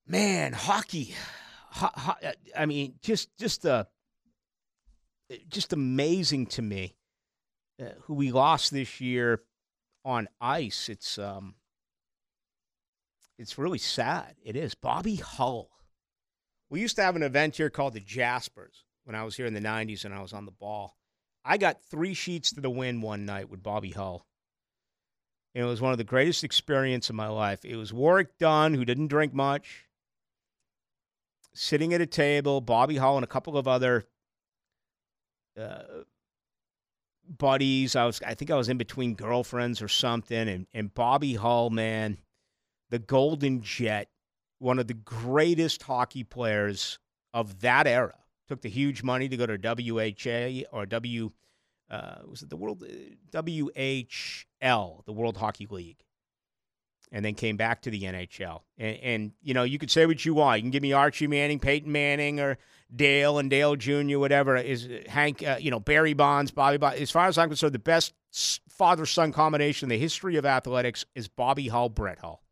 Man, 0.06 0.52
hockey. 0.52 1.12
I 2.57 2.66
mean, 2.66 2.94
just 3.03 3.36
just 3.39 3.66
uh, 3.66 3.85
just 5.48 5.73
amazing 5.73 6.47
to 6.47 6.62
me 6.62 6.97
uh, 7.81 7.90
who 8.03 8.15
we 8.15 8.32
lost 8.32 8.73
this 8.73 9.01
year 9.01 9.43
on 10.05 10.28
ice. 10.40 10.89
It's 10.89 11.19
um, 11.19 11.55
it's 13.39 13.59
really 13.59 13.78
sad. 13.78 14.36
It 14.43 14.57
is. 14.57 14.74
Bobby 14.74 15.16
Hull. 15.16 15.70
We 16.70 16.81
used 16.81 16.97
to 16.97 17.03
have 17.03 17.16
an 17.16 17.23
event 17.23 17.57
here 17.57 17.70
called 17.70 17.94
the 17.94 18.01
Jaspers 18.01 18.85
when 19.05 19.15
I 19.15 19.23
was 19.23 19.36
here 19.36 19.47
in 19.47 19.55
the 19.55 19.61
90s 19.61 20.05
and 20.05 20.12
I 20.12 20.20
was 20.20 20.32
on 20.32 20.47
the 20.47 20.51
ball. 20.51 20.97
I 21.44 21.59
got 21.59 21.85
three 21.85 22.15
sheets 22.15 22.51
to 22.53 22.61
the 22.61 22.70
wind 22.70 23.03
one 23.03 23.24
night 23.24 23.48
with 23.48 23.62
Bobby 23.62 23.90
Hull. 23.90 24.27
And 25.55 25.65
it 25.65 25.69
was 25.69 25.81
one 25.81 25.93
of 25.93 25.98
the 25.98 26.05
greatest 26.05 26.43
experiences 26.43 27.11
of 27.11 27.16
my 27.16 27.28
life. 27.28 27.65
It 27.65 27.77
was 27.77 27.93
Warrick 27.93 28.36
Dunn, 28.39 28.74
who 28.74 28.85
didn't 28.85 29.07
drink 29.07 29.32
much, 29.32 29.85
sitting 31.56 31.94
at 31.94 32.00
a 32.00 32.06
table, 32.06 32.60
Bobby 32.60 32.96
Hull 32.96 33.16
and 33.16 33.24
a 33.24 33.28
couple 33.28 33.56
of 33.56 33.66
other 33.66 34.04
uh, 35.58 35.82
buddies. 37.28 37.96
I 37.96 38.04
was, 38.06 38.20
I 38.24 38.34
think 38.34 38.50
I 38.50 38.56
was 38.56 38.68
in 38.68 38.78
between 38.78 39.14
girlfriends 39.14 39.82
or 39.82 39.88
something, 39.88 40.48
and 40.48 40.66
and 40.72 40.92
Bobby 40.94 41.34
Hull, 41.34 41.70
man, 41.70 42.18
the 42.90 42.98
Golden 42.98 43.62
Jet, 43.62 44.08
one 44.58 44.78
of 44.78 44.86
the 44.86 44.94
greatest 44.94 45.82
hockey 45.82 46.24
players 46.24 46.98
of 47.34 47.60
that 47.60 47.86
era. 47.86 48.14
Took 48.48 48.62
the 48.62 48.68
huge 48.68 49.02
money 49.02 49.28
to 49.28 49.36
go 49.36 49.46
to 49.46 49.58
WHA 49.58 50.68
or 50.70 50.86
W, 50.86 51.32
uh, 51.90 52.18
was 52.28 52.42
it 52.42 52.50
the 52.50 52.56
World 52.56 52.84
WHL, 53.32 55.04
the 55.04 55.12
World 55.12 55.36
Hockey 55.36 55.66
League, 55.68 56.04
and 57.12 57.24
then 57.24 57.34
came 57.34 57.56
back 57.56 57.82
to 57.82 57.90
the 57.90 58.02
NHL. 58.02 58.60
And, 58.78 58.96
and 58.98 59.32
you 59.42 59.54
know, 59.54 59.62
you 59.62 59.78
could 59.78 59.90
say 59.90 60.06
what 60.06 60.24
you 60.24 60.34
want. 60.34 60.58
You 60.58 60.62
can 60.64 60.70
give 60.70 60.82
me 60.82 60.92
Archie 60.92 61.26
Manning, 61.26 61.58
Peyton 61.58 61.90
Manning, 61.90 62.40
or 62.40 62.58
Dale 62.94 63.38
and 63.38 63.48
Dale 63.50 63.76
Jr., 63.76 64.18
whatever. 64.18 64.56
Is 64.56 64.88
Hank, 65.08 65.42
uh, 65.42 65.56
you 65.60 65.70
know, 65.70 65.80
Barry 65.80 66.14
Bonds, 66.14 66.50
Bobby 66.50 66.78
Bonds. 66.78 67.00
As 67.00 67.10
far 67.10 67.26
as 67.26 67.38
I'm 67.38 67.48
concerned, 67.48 67.74
the 67.74 67.78
best 67.78 68.12
father 68.68 69.06
son 69.06 69.32
combination 69.32 69.86
in 69.86 69.90
the 69.90 69.98
history 69.98 70.36
of 70.36 70.44
athletics 70.44 71.04
is 71.14 71.28
Bobby 71.28 71.68
Hull, 71.68 71.88
Brett 71.88 72.18
Hull. 72.18 72.42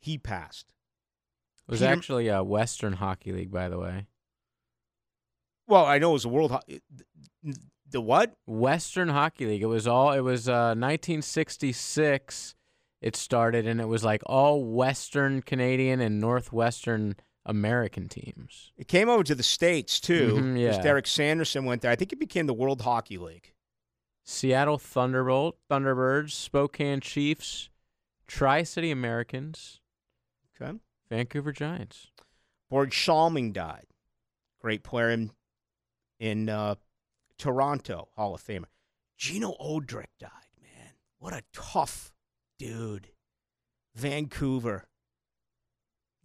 He 0.00 0.18
passed. 0.18 0.72
It 1.66 1.70
was 1.72 1.80
Peter- 1.80 1.92
actually 1.92 2.28
a 2.28 2.42
Western 2.42 2.94
Hockey 2.94 3.32
League, 3.32 3.50
by 3.50 3.68
the 3.68 3.78
way. 3.78 4.06
Well, 5.66 5.84
I 5.84 5.98
know 5.98 6.10
it 6.10 6.14
was 6.14 6.24
a 6.24 6.30
world. 6.30 6.50
Ho- 6.52 6.60
The 7.90 8.00
what? 8.00 8.34
Western 8.46 9.08
Hockey 9.08 9.46
League. 9.46 9.62
It 9.62 9.66
was 9.66 9.86
all. 9.86 10.12
It 10.12 10.20
was 10.20 10.48
uh, 10.48 10.74
1966. 10.76 12.54
It 13.00 13.14
started, 13.16 13.66
and 13.66 13.80
it 13.80 13.86
was 13.86 14.02
like 14.04 14.22
all 14.26 14.64
Western 14.64 15.40
Canadian 15.42 16.00
and 16.00 16.20
Northwestern 16.20 17.14
American 17.46 18.08
teams. 18.08 18.72
It 18.76 18.88
came 18.88 19.08
over 19.08 19.22
to 19.22 19.34
the 19.34 19.42
states 19.44 20.00
too. 20.00 20.34
Mhm, 20.34 20.54
'cause 20.54 20.76
yeah. 20.76 20.82
Derek 20.82 21.06
Sanderson 21.06 21.64
went 21.64 21.80
there. 21.82 21.90
I 21.90 21.96
think 21.96 22.12
it 22.12 22.18
became 22.18 22.46
the 22.46 22.54
World 22.54 22.82
Hockey 22.82 23.16
League. 23.16 23.52
Seattle 24.24 24.78
Thunderbolt, 24.78 25.56
Thunderbirds, 25.70 26.32
Spokane 26.32 27.00
Chiefs, 27.00 27.70
Tri 28.26 28.62
City 28.64 28.90
Americans, 28.90 29.80
Okay. 30.60 30.78
Vancouver 31.08 31.52
Giants. 31.52 32.08
Borje 32.70 32.92
Salming 32.92 33.52
died. 33.52 33.86
Great 34.60 34.82
player 34.82 35.08
in 35.10 35.30
in 36.18 36.48
uh, 36.48 36.74
Toronto, 37.38 38.08
Hall 38.16 38.34
of 38.34 38.42
Famer. 38.42 38.66
Gino 39.16 39.54
Odjick 39.60 40.06
died, 40.18 40.30
man. 40.60 40.92
What 41.18 41.32
a 41.32 41.42
tough 41.52 42.12
dude. 42.58 43.08
Vancouver. 43.94 44.88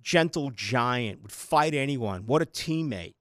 Gentle 0.02 0.52
giant, 0.52 1.22
would 1.22 1.32
fight 1.32 1.74
anyone. 1.74 2.26
What 2.26 2.42
a 2.42 2.46
teammate. 2.46 3.16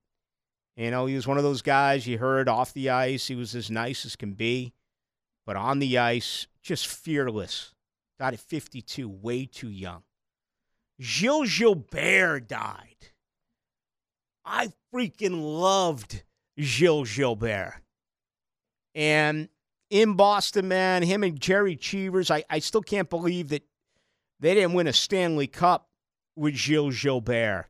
You 0.77 0.91
know, 0.91 1.07
he 1.07 1.15
was 1.15 1.27
one 1.27 1.37
of 1.37 1.45
those 1.45 1.63
guys 1.63 2.07
you 2.07 2.19
heard 2.19 2.49
off 2.49 2.73
the 2.73 2.91
ice. 2.91 3.29
He 3.29 3.35
was 3.35 3.55
as 3.55 3.71
nice 3.71 4.05
as 4.05 4.17
can 4.17 4.33
be. 4.33 4.73
But 5.45 5.57
on 5.57 5.79
the 5.79 5.99
ice, 5.99 6.47
just 6.63 6.87
fearless. 6.87 7.75
Died 8.19 8.35
at 8.35 8.41
52, 8.41 9.09
way 9.09 9.47
too 9.47 9.69
young. 9.69 10.03
Gilles 11.01 11.59
Gilbert 11.59 12.49
died. 12.49 13.11
I 14.45 14.73
freaking 14.93 15.43
loved 15.43 16.23
Gilles 16.59 17.17
Gilbert. 17.17 17.82
And 18.95 19.49
in 19.91 20.15
Boston, 20.15 20.69
man, 20.69 21.03
him 21.03 21.23
and 21.23 21.41
Gerry 21.41 21.77
Cheevers, 21.77 22.31
I, 22.31 22.45
I 22.49 22.59
still 22.59 22.83
can't 22.83 23.11
believe 23.11 23.49
that 23.49 23.63
they 24.41 24.55
didn't 24.55 24.75
win 24.75 24.87
a 24.87 24.93
Stanley 24.93 25.47
Cup 25.47 25.89
with 26.37 26.55
Gilles 26.55 27.01
Gilbert. 27.01 27.67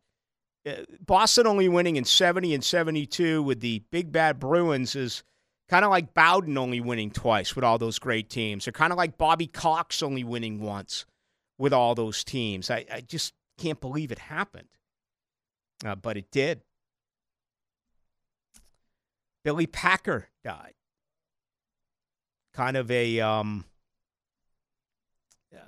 Uh, 0.67 0.75
Boston 1.05 1.47
only 1.47 1.69
winning 1.69 1.97
in 1.97 2.05
70 2.05 2.55
and 2.55 2.65
72 2.65 3.43
with 3.43 3.61
the 3.61 3.81
Big 3.91 4.13
Bad 4.13 4.39
Bruins 4.39 4.95
is 4.95 5.25
kind 5.69 5.85
of 5.85 5.91
like 5.91 6.15
Bowden 6.15 6.57
only 6.57 6.81
winning 6.81 7.11
twice 7.11 7.57
with 7.57 7.65
all 7.65 7.79
those 7.79 7.99
great 7.99 8.31
teams. 8.31 8.65
They're 8.65 8.73
kind 8.73 8.93
of 8.93 8.97
like 8.97 9.19
Bobby 9.19 9.47
Cox 9.47 10.03
only 10.03 10.23
winning 10.23 10.61
once 10.61 11.05
with 11.59 11.73
all 11.73 11.95
those 11.95 12.23
teams. 12.25 12.71
I, 12.71 12.85
I 12.93 13.01
just 13.01 13.35
can't 13.59 13.81
believe 13.81 14.13
it 14.13 14.19
happened. 14.19 14.69
Uh, 15.85 15.95
but 15.97 16.17
it 16.17 16.31
did. 16.31 16.63
Billy 19.45 19.67
Packer 19.67 20.29
died. 20.45 20.75
Kind 22.55 22.77
of 22.77 22.91
a, 22.91 23.21
um, 23.21 23.65
uh, 25.55 25.59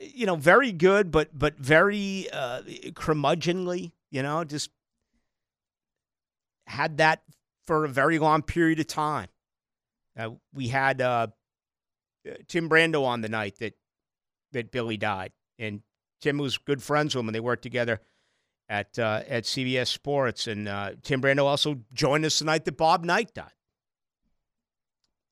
you 0.00 0.26
know, 0.26 0.36
very 0.36 0.72
good, 0.72 1.10
but 1.10 1.36
but 1.36 1.56
very 1.58 2.28
uh, 2.32 2.62
curmudgeonly. 2.92 3.92
You 4.10 4.22
know, 4.22 4.44
just 4.44 4.70
had 6.66 6.98
that 6.98 7.22
for 7.66 7.84
a 7.84 7.88
very 7.88 8.18
long 8.18 8.42
period 8.42 8.78
of 8.80 8.86
time. 8.86 9.28
Uh, 10.16 10.30
we 10.52 10.68
had 10.68 11.00
uh, 11.00 11.28
Tim 12.46 12.68
Brando 12.68 13.04
on 13.04 13.20
the 13.20 13.28
night 13.28 13.58
that 13.58 13.74
that 14.52 14.70
Billy 14.70 14.96
died, 14.96 15.32
and 15.58 15.82
Tim 16.20 16.38
was 16.38 16.58
good 16.58 16.82
friends 16.82 17.14
with 17.14 17.22
him, 17.22 17.28
and 17.28 17.34
they 17.34 17.40
worked 17.40 17.62
together 17.62 18.00
at 18.68 18.98
uh, 18.98 19.22
at 19.28 19.44
CBS 19.44 19.88
Sports. 19.88 20.46
And 20.46 20.68
uh, 20.68 20.92
Tim 21.02 21.20
Brando 21.20 21.44
also 21.44 21.80
joined 21.92 22.24
us 22.24 22.38
the 22.38 22.44
night 22.44 22.64
that 22.64 22.76
Bob 22.76 23.04
Knight 23.04 23.34
died. 23.34 23.50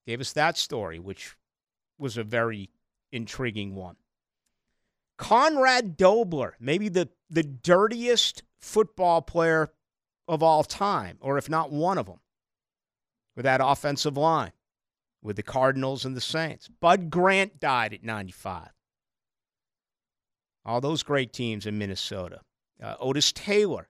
Gave 0.07 0.21
us 0.21 0.33
that 0.33 0.57
story, 0.57 0.99
which 0.99 1.37
was 1.99 2.17
a 2.17 2.25
very 2.25 2.71
intriguing 3.11 3.75
one. 3.75 3.97
Conrad 5.17 5.97
Dobler, 5.97 6.57
maybe 6.59 6.89
the, 6.89 7.09
the 7.31 7.43
dirtiest 7.45 8.43
football 8.59 9.23
player 9.23 9.73
of 10.27 10.43
all 10.43 10.65
time, 10.65 11.19
or 11.21 11.39
if 11.39 11.49
not 11.49 11.71
one 11.71 11.99
of 11.99 12.07
them, 12.07 12.21
with 13.37 13.45
that 13.45 13.61
offensive 13.63 14.17
line 14.17 14.53
with 15.23 15.37
the 15.37 15.43
Cardinals 15.43 16.05
and 16.05 16.17
the 16.17 16.21
Saints. 16.21 16.69
Bud 16.69 17.09
Grant 17.09 17.61
died 17.61 17.95
at 17.95 18.03
95. 18.03 18.71
All 20.65 20.81
those 20.81 21.03
great 21.03 21.33
teams 21.33 21.67
in 21.67 21.79
Minnesota. 21.79 22.41
Uh, 22.83 22.97
Otis 23.01 23.33
Taylor, 23.33 23.89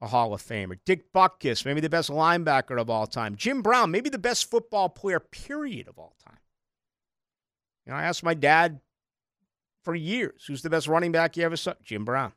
a 0.00 0.06
Hall 0.06 0.32
of 0.32 0.42
Famer. 0.42 0.78
Dick 0.84 1.12
Butkus, 1.12 1.64
maybe 1.64 1.80
the 1.80 1.90
best 1.90 2.10
linebacker 2.10 2.80
of 2.80 2.88
all 2.88 3.06
time. 3.06 3.36
Jim 3.36 3.62
Brown, 3.62 3.90
maybe 3.90 4.08
the 4.08 4.18
best 4.18 4.50
football 4.50 4.88
player, 4.88 5.20
period, 5.20 5.88
of 5.88 5.98
all 5.98 6.14
time. 6.24 6.38
You 7.84 7.92
know, 7.92 7.98
I 7.98 8.04
asked 8.04 8.22
my 8.22 8.34
dad 8.34 8.80
for 9.84 9.94
years, 9.94 10.44
who's 10.46 10.62
the 10.62 10.70
best 10.70 10.86
running 10.86 11.12
back 11.12 11.36
you 11.36 11.44
ever 11.44 11.56
saw? 11.56 11.74
Jim 11.82 12.04
Brown. 12.04 12.32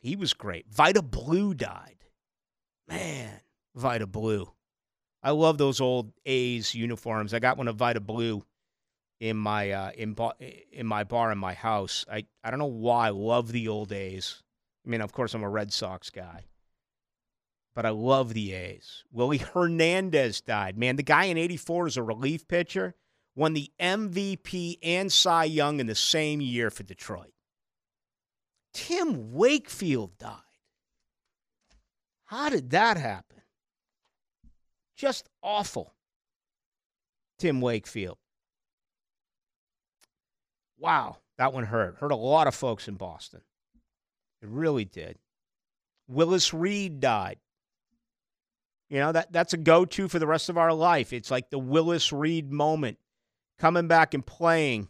He 0.00 0.14
was 0.14 0.32
great. 0.34 0.66
Vida 0.70 1.02
Blue 1.02 1.54
died. 1.54 2.04
Man, 2.86 3.40
Vida 3.74 4.06
Blue. 4.06 4.52
I 5.22 5.32
love 5.32 5.58
those 5.58 5.80
old 5.80 6.12
A's 6.24 6.74
uniforms. 6.74 7.34
I 7.34 7.40
got 7.40 7.58
one 7.58 7.68
of 7.68 7.76
Vida 7.76 8.00
Blue 8.00 8.44
in 9.20 9.36
my 9.36 9.72
uh, 9.72 9.90
in 9.96 10.12
bar, 10.14 10.34
in 10.72 10.86
my 10.86 11.02
bar 11.02 11.32
in 11.32 11.38
my 11.38 11.54
house. 11.54 12.04
I 12.10 12.26
I 12.44 12.50
don't 12.50 12.60
know 12.60 12.66
why 12.66 13.08
I 13.08 13.10
love 13.10 13.50
the 13.50 13.66
old 13.68 13.92
A's. 13.92 14.42
I 14.88 14.90
mean, 14.90 15.02
of 15.02 15.12
course, 15.12 15.34
I'm 15.34 15.42
a 15.42 15.50
Red 15.50 15.70
Sox 15.70 16.08
guy, 16.08 16.46
but 17.74 17.84
I 17.84 17.90
love 17.90 18.32
the 18.32 18.54
A's. 18.54 19.04
Willie 19.12 19.36
Hernandez 19.36 20.40
died. 20.40 20.78
Man, 20.78 20.96
the 20.96 21.02
guy 21.02 21.24
in 21.24 21.36
'84 21.36 21.88
is 21.88 21.96
a 21.98 22.02
relief 22.02 22.48
pitcher. 22.48 22.94
Won 23.36 23.52
the 23.52 23.70
MVP 23.78 24.78
and 24.82 25.12
Cy 25.12 25.44
Young 25.44 25.78
in 25.78 25.86
the 25.86 25.94
same 25.94 26.40
year 26.40 26.70
for 26.70 26.84
Detroit. 26.84 27.34
Tim 28.72 29.34
Wakefield 29.34 30.16
died. 30.16 30.38
How 32.24 32.48
did 32.48 32.70
that 32.70 32.96
happen? 32.96 33.42
Just 34.96 35.28
awful. 35.42 35.94
Tim 37.38 37.60
Wakefield. 37.60 38.16
Wow, 40.78 41.18
that 41.36 41.52
one 41.52 41.64
hurt. 41.64 41.96
Hurt 41.98 42.10
a 42.10 42.16
lot 42.16 42.46
of 42.46 42.54
folks 42.54 42.88
in 42.88 42.94
Boston. 42.94 43.42
It 44.42 44.48
really 44.48 44.84
did. 44.84 45.18
Willis 46.06 46.54
Reed 46.54 47.00
died. 47.00 47.38
You 48.88 49.00
know, 49.00 49.12
that, 49.12 49.32
that's 49.32 49.52
a 49.52 49.58
go 49.58 49.84
to 49.84 50.08
for 50.08 50.18
the 50.18 50.26
rest 50.26 50.48
of 50.48 50.56
our 50.56 50.72
life. 50.72 51.12
It's 51.12 51.30
like 51.30 51.50
the 51.50 51.58
Willis 51.58 52.12
Reed 52.12 52.50
moment. 52.50 52.98
Coming 53.58 53.88
back 53.88 54.14
and 54.14 54.24
playing 54.24 54.88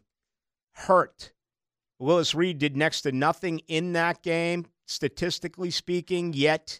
hurt. 0.72 1.32
Willis 1.98 2.34
Reed 2.34 2.58
did 2.58 2.76
next 2.76 3.00
to 3.02 3.12
nothing 3.12 3.60
in 3.66 3.94
that 3.94 4.22
game, 4.22 4.66
statistically 4.86 5.70
speaking, 5.70 6.32
yet 6.34 6.78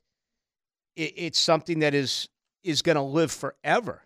it, 0.95 1.15
it's 1.16 1.39
something 1.39 1.81
that 1.81 1.95
is 1.95 2.28
is 2.62 2.82
going 2.82 2.97
to 2.97 3.03
live 3.03 3.32
forever. 3.32 4.05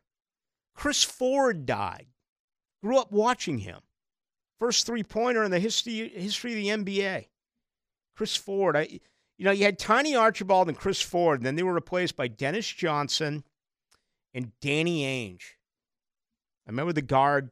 Chris 0.75 1.03
Ford 1.03 1.67
died. 1.67 2.07
Grew 2.83 2.99
up 2.99 3.11
watching 3.11 3.59
him 3.59 3.81
First 4.63 4.87
three 4.87 5.03
pointer 5.03 5.43
in 5.43 5.51
the 5.51 5.59
history 5.59 6.09
history 6.11 6.53
of 6.53 6.85
the 6.85 7.01
NBA. 7.01 7.27
Chris 8.15 8.37
Ford. 8.37 8.77
I, 8.77 9.01
you 9.39 9.45
know, 9.45 9.51
you 9.51 9.65
had 9.65 9.79
Tiny 9.79 10.15
Archibald 10.15 10.69
and 10.69 10.77
Chris 10.77 11.01
Ford, 11.01 11.41
and 11.41 11.47
then 11.47 11.57
they 11.57 11.63
were 11.63 11.73
replaced 11.73 12.17
by 12.17 12.29
Dennis 12.29 12.67
Johnson 12.67 13.45
and 14.35 14.53
Danny 14.61 15.03
Ainge. 15.03 15.43
I 16.67 16.71
remember 16.71 16.93
the 16.93 17.03
guard 17.03 17.51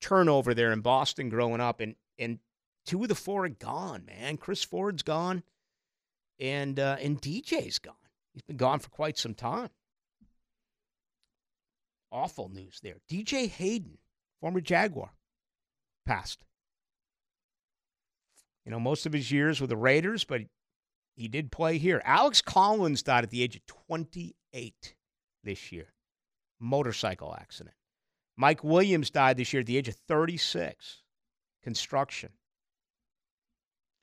turnover 0.00 0.52
there 0.54 0.72
in 0.72 0.80
Boston 0.80 1.28
growing 1.28 1.60
up, 1.60 1.80
and 1.80 1.94
and 2.18 2.38
two 2.84 3.02
of 3.02 3.08
the 3.08 3.14
four 3.14 3.44
are 3.44 3.48
gone, 3.48 4.04
man. 4.06 4.36
Chris 4.36 4.62
Ford's 4.62 5.02
gone, 5.02 5.42
and 6.38 6.78
uh, 6.78 6.96
and 7.00 7.20
DJ's 7.20 7.78
gone. 7.78 7.94
He's 8.32 8.42
been 8.42 8.56
gone 8.56 8.80
for 8.80 8.90
quite 8.90 9.16
some 9.16 9.34
time. 9.34 9.70
Awful 12.12 12.48
news 12.48 12.80
there. 12.82 12.96
DJ 13.10 13.48
Hayden, 13.48 13.98
former 14.40 14.60
Jaguar, 14.60 15.12
passed. 16.04 16.44
You 18.64 18.70
know, 18.70 18.80
most 18.80 19.06
of 19.06 19.12
his 19.12 19.30
years 19.30 19.60
with 19.60 19.70
the 19.70 19.76
Raiders, 19.76 20.24
but 20.24 20.42
he 21.16 21.28
did 21.28 21.52
play 21.52 21.78
here. 21.78 22.00
Alex 22.04 22.40
Collins 22.40 23.02
died 23.02 23.24
at 23.24 23.30
the 23.30 23.42
age 23.42 23.56
of 23.56 23.66
28 23.66 24.94
this 25.42 25.70
year. 25.70 25.92
Motorcycle 26.58 27.36
accident. 27.38 27.76
Mike 28.36 28.64
Williams 28.64 29.10
died 29.10 29.36
this 29.36 29.52
year 29.52 29.60
at 29.60 29.66
the 29.66 29.76
age 29.76 29.88
of 29.88 29.96
36. 30.08 31.02
Construction. 31.62 32.30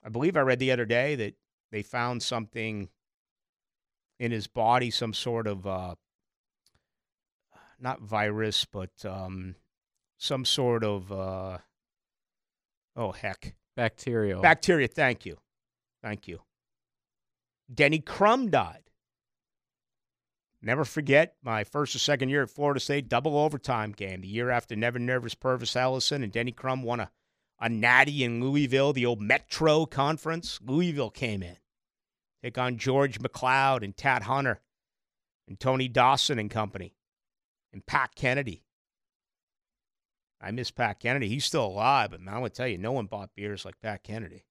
I 0.04 0.10
believe 0.10 0.36
I 0.36 0.42
read 0.42 0.60
the 0.60 0.72
other 0.72 0.86
day 0.86 1.16
that 1.16 1.36
they 1.72 1.82
found 1.82 2.24
something 2.24 2.90
in 4.20 4.32
his 4.32 4.48
body, 4.48 4.92
some 4.92 5.14
sort 5.14 5.48
of 5.48 5.66
uh, 5.68 5.96
not 7.80 8.02
virus, 8.02 8.66
but 8.66 8.92
um, 9.04 9.56
some 10.18 10.46
sort 10.46 10.84
of 10.84 11.12
uh, 11.12 11.58
oh 12.96 13.12
heck, 13.12 13.56
Bacterial. 13.82 14.42
bacteria. 14.42 14.88
Thank 14.88 15.26
you, 15.26 15.38
thank 16.04 16.28
you. 16.28 16.42
Denny 17.74 18.00
Crum 18.00 18.50
died. 18.50 18.84
Never 20.62 20.86
forget 20.86 21.36
my 21.42 21.64
first 21.64 21.96
or 21.96 22.00
second 22.00 22.30
year 22.30 22.44
at 22.44 22.50
Florida 22.52 22.80
State 22.80 23.10
double 23.10 23.38
overtime 23.38 23.94
game. 23.94 24.22
The 24.22 24.28
year 24.28 24.52
after 24.52 24.76
Never 24.76 25.00
Nervous 25.00 25.34
Pervis 25.34 25.76
Ellison 25.76 26.22
and 26.22 26.32
Denny 26.32 26.52
Crum 26.52 26.84
won 26.84 27.00
a, 27.00 27.10
a 27.60 27.70
natty 27.70 28.24
in 28.24 28.44
Louisville, 28.44 28.94
the 28.94 29.06
old 29.06 29.22
Metro 29.22 29.88
Conference. 29.88 30.60
Louisville 30.64 31.10
came 31.10 31.42
in. 31.42 31.58
Take 32.44 32.58
on 32.58 32.78
George 32.78 33.20
McCloud 33.20 33.84
and 33.84 33.98
Tat 33.98 34.24
Hunter 34.24 34.62
and 35.48 35.60
Tony 35.60 35.88
Dawson 35.88 36.38
and 36.38 36.50
company 36.50 36.94
and 37.74 37.86
Pat 37.86 38.14
Kennedy. 38.16 38.64
I 40.42 40.52
miss 40.52 40.72
Pat 40.72 41.00
Kennedy. 41.00 41.28
He's 41.28 41.46
still 41.46 41.66
alive, 41.66 42.12
but 42.12 42.22
man, 42.22 42.34
I 42.34 42.40
would 42.40 42.54
tell 42.54 42.68
you, 42.68 42.78
no 42.78 42.92
one 42.92 43.06
bought 43.06 43.36
beers 43.36 43.64
like 43.64 43.80
Pat 43.82 44.04
Kennedy. 44.04 44.46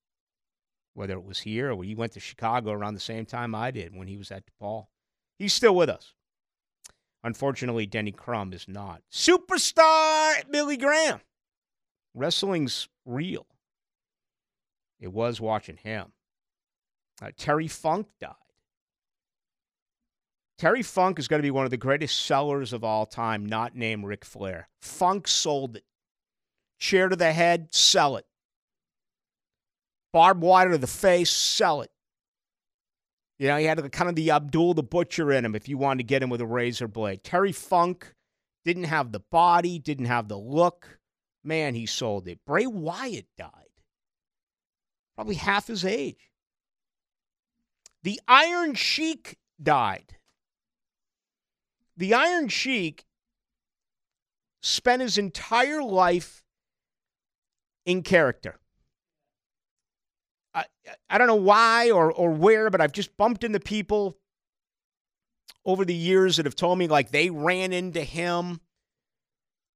Whether 0.95 1.15
it 1.15 1.25
was 1.25 1.41
here 1.41 1.73
or 1.73 1.83
he 1.83 1.95
went 1.95 2.13
to 2.13 2.21
Chicago 2.21 2.73
around 2.73 2.95
the 2.95 3.01
same 3.01 3.27
time 3.27 3.55
I 3.55 3.71
did 3.71 3.95
when 3.95 4.09
he 4.09 4.17
was 4.17 4.31
at 4.31 4.45
DePaul. 4.47 4.87
He's 5.39 5.55
still 5.55 5.75
with 5.75 5.89
us. 5.89 6.15
Unfortunately, 7.23 7.87
Denny 7.87 8.13
Crum 8.13 8.53
is 8.53 8.67
not. 8.69 9.03
Superstar 9.13 10.51
Billy 10.51 10.77
Graham. 10.77 11.21
Wrestling's 12.15 12.89
real. 13.05 13.47
It 14.99 15.13
was 15.13 15.41
watching 15.41 15.77
him. 15.77 16.13
Uh, 17.23 17.31
Terry 17.37 17.69
Funk 17.69 18.09
died. 18.21 18.35
Terry 20.61 20.83
Funk 20.83 21.19
is 21.19 21.27
going 21.27 21.39
to 21.39 21.47
be 21.47 21.51
one 21.51 21.65
of 21.65 21.71
the 21.71 21.79
greatest 21.79 22.27
sellers 22.27 22.75
of 22.75 22.85
all 22.85 23.07
time, 23.07 23.47
not 23.47 23.75
named 23.75 24.05
Ric 24.05 24.27
Flair. 24.27 24.69
Funk 24.83 25.27
sold 25.27 25.77
it. 25.77 25.85
Chair 26.79 27.09
to 27.09 27.17
the 27.17 27.33
head, 27.33 27.69
sell 27.71 28.19
it. 28.19 28.27
Barbed 30.13 30.43
wire 30.43 30.69
to 30.69 30.77
the 30.77 30.87
face, 30.87 31.31
sell 31.31 31.81
it. 31.81 31.91
You 33.39 33.49
know, 33.49 33.57
he 33.57 33.65
had 33.65 33.91
kind 33.91 34.11
of 34.11 34.17
the 34.17 34.33
Abdul 34.33 34.75
the 34.75 34.83
Butcher 34.83 35.33
in 35.33 35.47
him 35.47 35.55
if 35.55 35.67
you 35.67 35.79
wanted 35.79 36.03
to 36.03 36.07
get 36.07 36.23
him 36.23 36.29
with 36.29 36.43
a 36.43 36.47
razor 36.47 36.89
blade. 36.89 37.25
Terry 37.25 37.53
Funk 37.53 38.15
didn't 38.63 38.85
have 38.85 39.13
the 39.13 39.21
body, 39.21 39.79
didn't 39.79 40.05
have 40.05 40.29
the 40.29 40.37
look. 40.37 40.99
Man, 41.43 41.75
he 41.75 41.87
sold 41.87 42.29
it. 42.29 42.39
Bray 42.47 42.67
Wyatt 42.67 43.29
died. 43.39 43.51
Probably 45.15 45.37
half 45.37 45.69
his 45.69 45.87
age. 45.87 46.31
The 48.03 48.21
Iron 48.29 48.75
Sheik 48.75 49.39
died. 49.63 50.19
The 52.01 52.15
Iron 52.15 52.49
Sheik 52.49 53.05
spent 54.63 55.03
his 55.03 55.19
entire 55.19 55.83
life 55.83 56.43
in 57.85 58.03
character. 58.03 58.59
I, 60.55 60.65
I 61.11 61.19
don't 61.19 61.27
know 61.27 61.35
why 61.35 61.91
or, 61.91 62.11
or 62.11 62.31
where, 62.31 62.71
but 62.71 62.81
I've 62.81 62.93
just 62.93 63.19
bumped 63.19 63.45
into 63.45 63.61
people 63.61 64.17
over 65.67 65.85
the 65.85 65.95
years 65.95 66.39
that 66.39 66.47
have 66.47 66.57
told 66.57 66.79
me 66.79 66.89
like 66.89 67.11
they 67.11 67.29
ran 67.29 67.75
into 67.75 68.03
him 68.03 68.61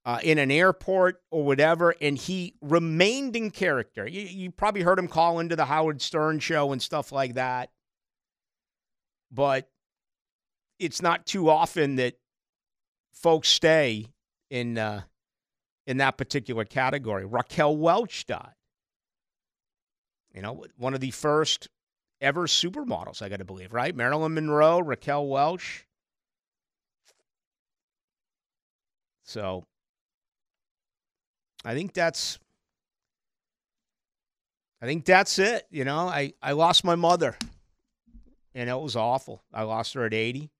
uh, 0.06 0.20
in 0.22 0.38
an 0.38 0.50
airport 0.50 1.20
or 1.30 1.44
whatever, 1.44 1.94
and 2.00 2.16
he 2.16 2.54
remained 2.62 3.36
in 3.36 3.50
character. 3.50 4.08
You, 4.08 4.22
you 4.22 4.50
probably 4.50 4.80
heard 4.80 4.98
him 4.98 5.08
call 5.08 5.40
into 5.40 5.56
the 5.56 5.66
Howard 5.66 6.00
Stern 6.00 6.38
show 6.38 6.72
and 6.72 6.80
stuff 6.80 7.12
like 7.12 7.34
that. 7.34 7.70
But 9.30 9.68
it's 10.78 11.02
not 11.02 11.26
too 11.26 11.48
often 11.48 11.96
that 11.96 12.14
folks 13.12 13.48
stay 13.48 14.06
in 14.50 14.78
uh, 14.78 15.02
in 15.86 15.98
that 15.98 16.16
particular 16.16 16.64
category. 16.64 17.24
Raquel 17.24 17.76
Welch 17.76 18.26
died. 18.26 18.54
You 20.34 20.42
know, 20.42 20.64
one 20.76 20.94
of 20.94 21.00
the 21.00 21.12
first 21.12 21.68
ever 22.20 22.46
supermodels, 22.46 23.22
I 23.22 23.28
got 23.28 23.38
to 23.38 23.44
believe, 23.44 23.72
right? 23.72 23.94
Marilyn 23.94 24.34
Monroe, 24.34 24.80
Raquel 24.80 25.26
Welch. 25.26 25.86
So 29.22 29.64
I 31.64 31.74
think 31.74 31.94
that's 31.94 32.38
I 34.82 34.86
think 34.86 35.06
that's 35.06 35.38
it. 35.38 35.66
You 35.70 35.84
know, 35.84 36.08
I, 36.08 36.34
I 36.42 36.52
lost 36.52 36.84
my 36.84 36.94
mother. 36.94 37.38
And 38.54 38.68
it 38.68 38.78
was 38.78 38.96
awful. 38.96 39.42
I 39.52 39.62
lost 39.62 39.94
her 39.94 40.04
at 40.04 40.12
80. 40.12 40.50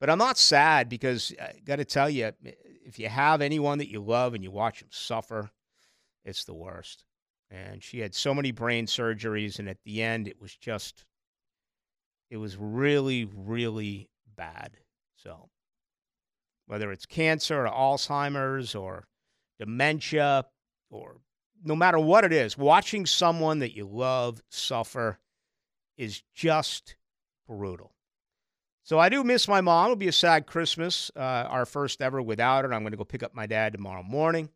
But 0.00 0.10
I'm 0.10 0.18
not 0.18 0.38
sad 0.38 0.88
because 0.88 1.32
uh, 1.40 1.44
I 1.44 1.60
got 1.64 1.76
to 1.76 1.84
tell 1.84 2.08
you, 2.08 2.32
if 2.84 2.98
you 2.98 3.08
have 3.08 3.40
anyone 3.40 3.78
that 3.78 3.90
you 3.90 4.00
love 4.00 4.34
and 4.34 4.42
you 4.44 4.50
watch 4.50 4.80
them 4.80 4.88
suffer, 4.92 5.50
it's 6.24 6.44
the 6.44 6.54
worst. 6.54 7.04
And 7.50 7.82
she 7.82 8.00
had 8.00 8.14
so 8.14 8.34
many 8.34 8.52
brain 8.52 8.86
surgeries. 8.86 9.58
And 9.58 9.68
at 9.68 9.82
the 9.84 10.02
end, 10.02 10.28
it 10.28 10.40
was 10.40 10.54
just, 10.54 11.04
it 12.30 12.36
was 12.36 12.56
really, 12.56 13.24
really 13.24 14.08
bad. 14.36 14.76
So 15.16 15.48
whether 16.66 16.92
it's 16.92 17.06
cancer 17.06 17.66
or 17.66 17.68
Alzheimer's 17.68 18.74
or 18.74 19.08
dementia 19.58 20.44
or 20.90 21.16
no 21.64 21.74
matter 21.74 21.98
what 21.98 22.24
it 22.24 22.32
is, 22.32 22.56
watching 22.56 23.04
someone 23.04 23.58
that 23.58 23.74
you 23.74 23.84
love 23.84 24.40
suffer 24.50 25.18
is 25.96 26.22
just 26.34 26.96
brutal. 27.48 27.92
So 28.88 28.98
I 28.98 29.10
do 29.10 29.22
miss 29.22 29.46
my 29.46 29.60
mom. 29.60 29.84
It'll 29.84 29.96
be 29.96 30.08
a 30.08 30.12
sad 30.12 30.46
Christmas, 30.46 31.10
uh, 31.14 31.18
our 31.20 31.66
first 31.66 32.00
ever 32.00 32.22
without 32.22 32.64
her. 32.64 32.72
I'm 32.72 32.80
going 32.80 32.92
to 32.92 32.96
go 32.96 33.04
pick 33.04 33.22
up 33.22 33.34
my 33.34 33.44
dad 33.44 33.74
tomorrow 33.74 34.02
morning. 34.02 34.48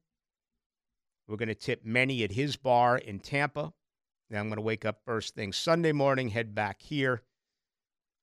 We're 1.28 1.36
going 1.36 1.50
to 1.50 1.54
tip 1.54 1.84
many 1.84 2.24
at 2.24 2.32
his 2.32 2.56
bar 2.56 2.96
in 2.96 3.18
Tampa. 3.18 3.74
Then 4.30 4.40
I'm 4.40 4.46
going 4.46 4.56
to 4.56 4.62
wake 4.62 4.86
up 4.86 5.02
first 5.04 5.34
thing 5.34 5.52
Sunday 5.52 5.92
morning, 5.92 6.30
head 6.30 6.54
back 6.54 6.80
here 6.80 7.20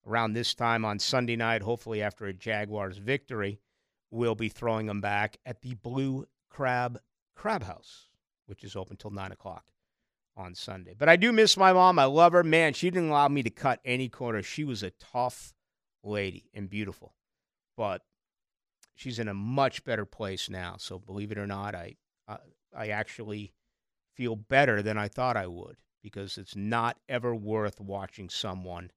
around 0.04 0.34
this 0.34 0.56
time 0.56 0.84
on 0.84 0.98
Sunday 0.98 1.36
night, 1.36 1.62
hopefully 1.62 2.02
after 2.02 2.26
a 2.26 2.34
Jaguars 2.34 2.98
victory. 2.98 3.60
We'll 4.10 4.34
be 4.34 4.50
throwing 4.50 4.88
them 4.88 5.02
back 5.02 5.38
at 5.46 5.62
the 5.62 5.76
Blue 5.76 6.26
Crab 6.50 7.00
Crab 7.36 7.62
House, 7.62 8.08
which 8.48 8.64
is 8.64 8.76
open 8.76 8.98
till 8.98 9.12
9 9.12 9.32
o'clock 9.32 9.66
on 10.36 10.56
Sunday. 10.56 10.96
But 10.98 11.08
I 11.08 11.18
do 11.18 11.32
miss 11.32 11.56
my 11.56 11.72
mom. 11.72 12.00
I 12.00 12.06
love 12.06 12.32
her. 12.32 12.44
Man, 12.44 12.74
she 12.74 12.90
didn't 12.90 13.10
allow 13.10 13.28
me 13.28 13.44
to 13.44 13.52
cut 13.52 13.80
any 13.86 14.10
corners. 14.10 14.48
She 14.48 14.64
was 14.64 14.82
a 14.82 14.90
tough 14.90 15.54
lady 16.04 16.50
and 16.54 16.70
beautiful. 16.70 17.14
But 17.78 18.02
she's 18.96 19.20
in 19.20 19.28
a 19.28 19.34
much 19.34 19.84
better 19.84 20.06
place 20.06 20.50
now. 20.50 20.76
So 20.78 21.00
believe 21.00 21.32
it 21.32 21.38
or 21.38 21.48
not, 21.48 21.76
I 21.76 21.96
uh, 22.28 22.38
I 22.76 22.90
actually 22.90 23.54
feel 24.16 24.36
better 24.36 24.82
than 24.82 24.98
I 24.98 25.08
thought 25.08 25.38
I 25.38 25.48
would 25.48 25.78
because 26.02 26.38
it's 26.38 26.56
not 26.56 26.98
ever 27.08 27.34
worth 27.34 27.80
watching 27.80 28.30
someone 28.30 28.92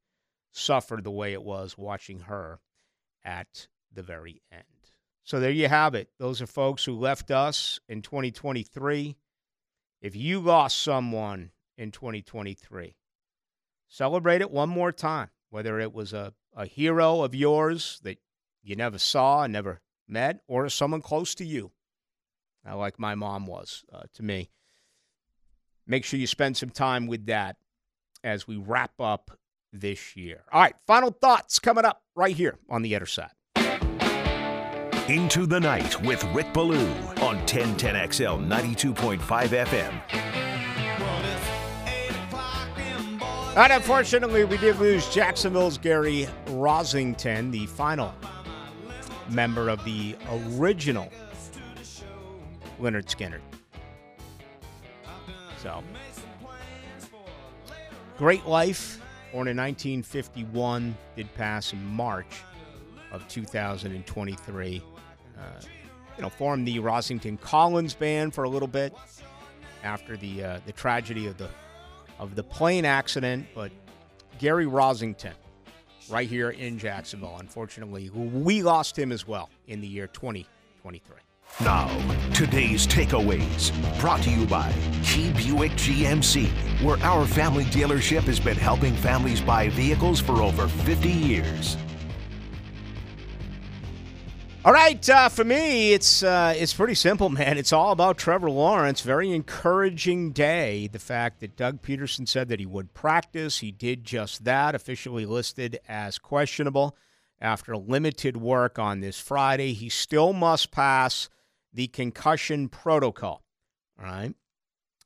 suffer 0.53 1.01
the 1.03 1.11
way 1.11 1.33
it 1.33 1.43
was 1.43 1.79
watching 1.79 2.20
her 2.20 2.61
at 3.24 3.69
the 3.93 4.03
very 4.03 4.43
end. 4.51 4.65
So 5.24 5.41
there 5.41 5.51
you 5.51 5.69
have 5.69 5.95
it. 5.95 6.11
Those 6.19 6.43
are 6.43 6.47
folks 6.47 6.85
who 6.85 6.99
left 6.99 7.31
us 7.31 7.81
in 7.89 8.03
2023. 8.03 9.16
If 10.01 10.16
you 10.16 10.41
lost 10.41 10.83
someone 10.83 11.53
in 11.79 11.93
2023, 11.93 12.97
celebrate 13.89 14.41
it 14.41 14.51
one 14.51 14.69
more 14.69 14.91
time, 14.91 15.31
whether 15.51 15.79
it 15.79 15.93
was 15.93 16.12
a, 16.12 16.35
a 16.55 16.66
hero 16.66 17.23
of 17.23 17.35
yours 17.35 18.01
that 18.03 18.19
you 18.62 18.77
never 18.77 18.99
saw 18.99 19.43
and 19.43 19.53
never 19.53 19.81
met, 20.09 20.41
or 20.47 20.69
someone 20.69 21.01
close 21.03 21.35
to 21.37 21.45
you, 21.45 21.73
uh, 22.69 22.77
like 22.77 22.99
my 22.99 23.15
mom 23.15 23.47
was 23.47 23.85
uh, 23.93 24.03
to 24.15 24.23
me. 24.23 24.51
make 25.87 26.05
sure 26.05 26.20
you 26.20 26.27
spend 26.27 26.57
some 26.57 26.70
time 26.70 27.07
with 27.07 27.27
that 27.27 27.57
as 28.23 28.47
we 28.47 28.57
wrap 28.57 28.93
up 29.01 29.33
this 29.73 30.16
year. 30.16 30.45
All 30.53 30.61
right, 30.61 30.74
final 30.87 31.11
thoughts 31.11 31.59
coming 31.59 31.85
up 31.85 32.03
right 32.15 32.37
here 32.37 32.59
on 32.69 32.83
the 32.83 32.95
other 32.95 33.07
side. 33.07 33.31
Into 35.09 35.47
the 35.47 35.59
Night 35.59 36.01
with 36.03 36.23
Rick 36.33 36.53
Ballou 36.53 36.87
on 37.20 37.39
1010XL 37.47 38.47
92.5 38.47 39.19
FM. 39.19 40.52
And 43.55 43.70
unfortunately, 43.70 44.45
we 44.45 44.57
did 44.57 44.79
lose 44.79 45.07
Jacksonville's 45.11 45.77
Gary 45.77 46.27
Rossington, 46.47 47.53
the 47.53 47.66
final 47.66 48.15
member 49.29 49.69
of 49.69 49.85
the 49.85 50.16
original 50.57 51.12
Lynyrd 52.81 53.05
Skynyrd. 53.05 53.43
So, 55.59 55.85
great 58.16 58.47
life. 58.47 58.99
Born 59.33 59.49
in 59.49 59.57
1951, 59.59 60.97
did 61.15 61.35
pass 61.35 61.74
in 61.74 61.85
March 61.85 62.43
of 63.12 63.29
2023. 63.29 64.83
Uh, 65.37 65.43
you 66.16 66.23
know, 66.23 66.31
formed 66.31 66.66
the 66.66 66.79
Rossington 66.79 67.39
Collins 67.39 67.93
Band 67.93 68.35
for 68.35 68.45
a 68.45 68.49
little 68.49 68.66
bit 68.66 68.95
after 69.85 70.16
the 70.16 70.43
uh, 70.43 70.61
the 70.65 70.73
tragedy 70.73 71.27
of 71.27 71.37
the 71.37 71.51
of 72.23 72.36
the 72.36 72.43
plane 72.43 72.85
accident. 72.85 73.47
But 73.55 73.73
Gary 74.39 74.66
Rossington, 74.66 75.35
right 76.09 76.28
here 76.28 76.51
in 76.51 76.78
Jacksonville, 76.78 77.36
unfortunately, 77.40 78.11
we 78.11 78.62
lost 78.62 78.99
him 78.99 79.12
as 79.12 79.27
well 79.27 79.51
in 79.66 79.81
the 79.81 79.89
year 79.89 80.07
2023. 80.07 81.16
Now, 81.61 81.89
today's 82.32 82.86
takeaways 82.86 83.73
brought 84.01 84.23
to 84.23 84.31
you 84.31 84.47
by 84.47 84.73
Key 85.05 85.32
Buick 85.32 85.73
GMC, 85.73 86.49
where 86.82 86.97
our 87.03 87.27
family 87.27 87.65
dealership 87.65 88.23
has 88.23 88.40
been 88.40 88.57
helping 88.57 88.94
families 88.94 89.40
buy 89.40 89.69
vehicles 89.69 90.19
for 90.19 90.40
over 90.40 90.66
50 90.69 91.11
years. 91.11 91.77
All 94.64 94.72
right, 94.72 95.10
uh, 95.10 95.28
for 95.28 95.43
me, 95.43 95.93
it's 95.93 96.22
uh, 96.22 96.55
it's 96.56 96.72
pretty 96.72 96.94
simple, 96.94 97.28
man. 97.30 97.59
It's 97.59 97.72
all 97.72 97.90
about 97.90 98.16
Trevor 98.16 98.48
Lawrence. 98.48 99.01
Very 99.01 99.32
encouraging 99.32 100.30
day. 100.30 100.86
The 100.86 101.01
fact 101.01 101.40
that 101.40 101.56
Doug 101.56 101.82
Pederson 101.82 102.28
said 102.28 102.48
that 102.48 102.60
he 102.60 102.66
would 102.66 102.94
practice, 102.94 103.59
he 103.59 103.72
did 103.72 104.05
just 104.05 104.44
that. 104.44 104.76
Officially 104.76 105.26
listed 105.26 105.80
as 105.89 106.16
questionable 106.16 106.97
after 107.40 107.76
limited 107.76 108.36
work 108.36 108.78
on 108.78 109.01
this 109.01 109.18
Friday. 109.18 109.72
He 109.72 109.89
still 109.89 110.32
must 110.32 110.70
pass 110.70 111.28
the 111.72 111.89
concussion 111.89 112.68
protocol. 112.68 113.43
All 113.98 114.05
right, 114.05 114.32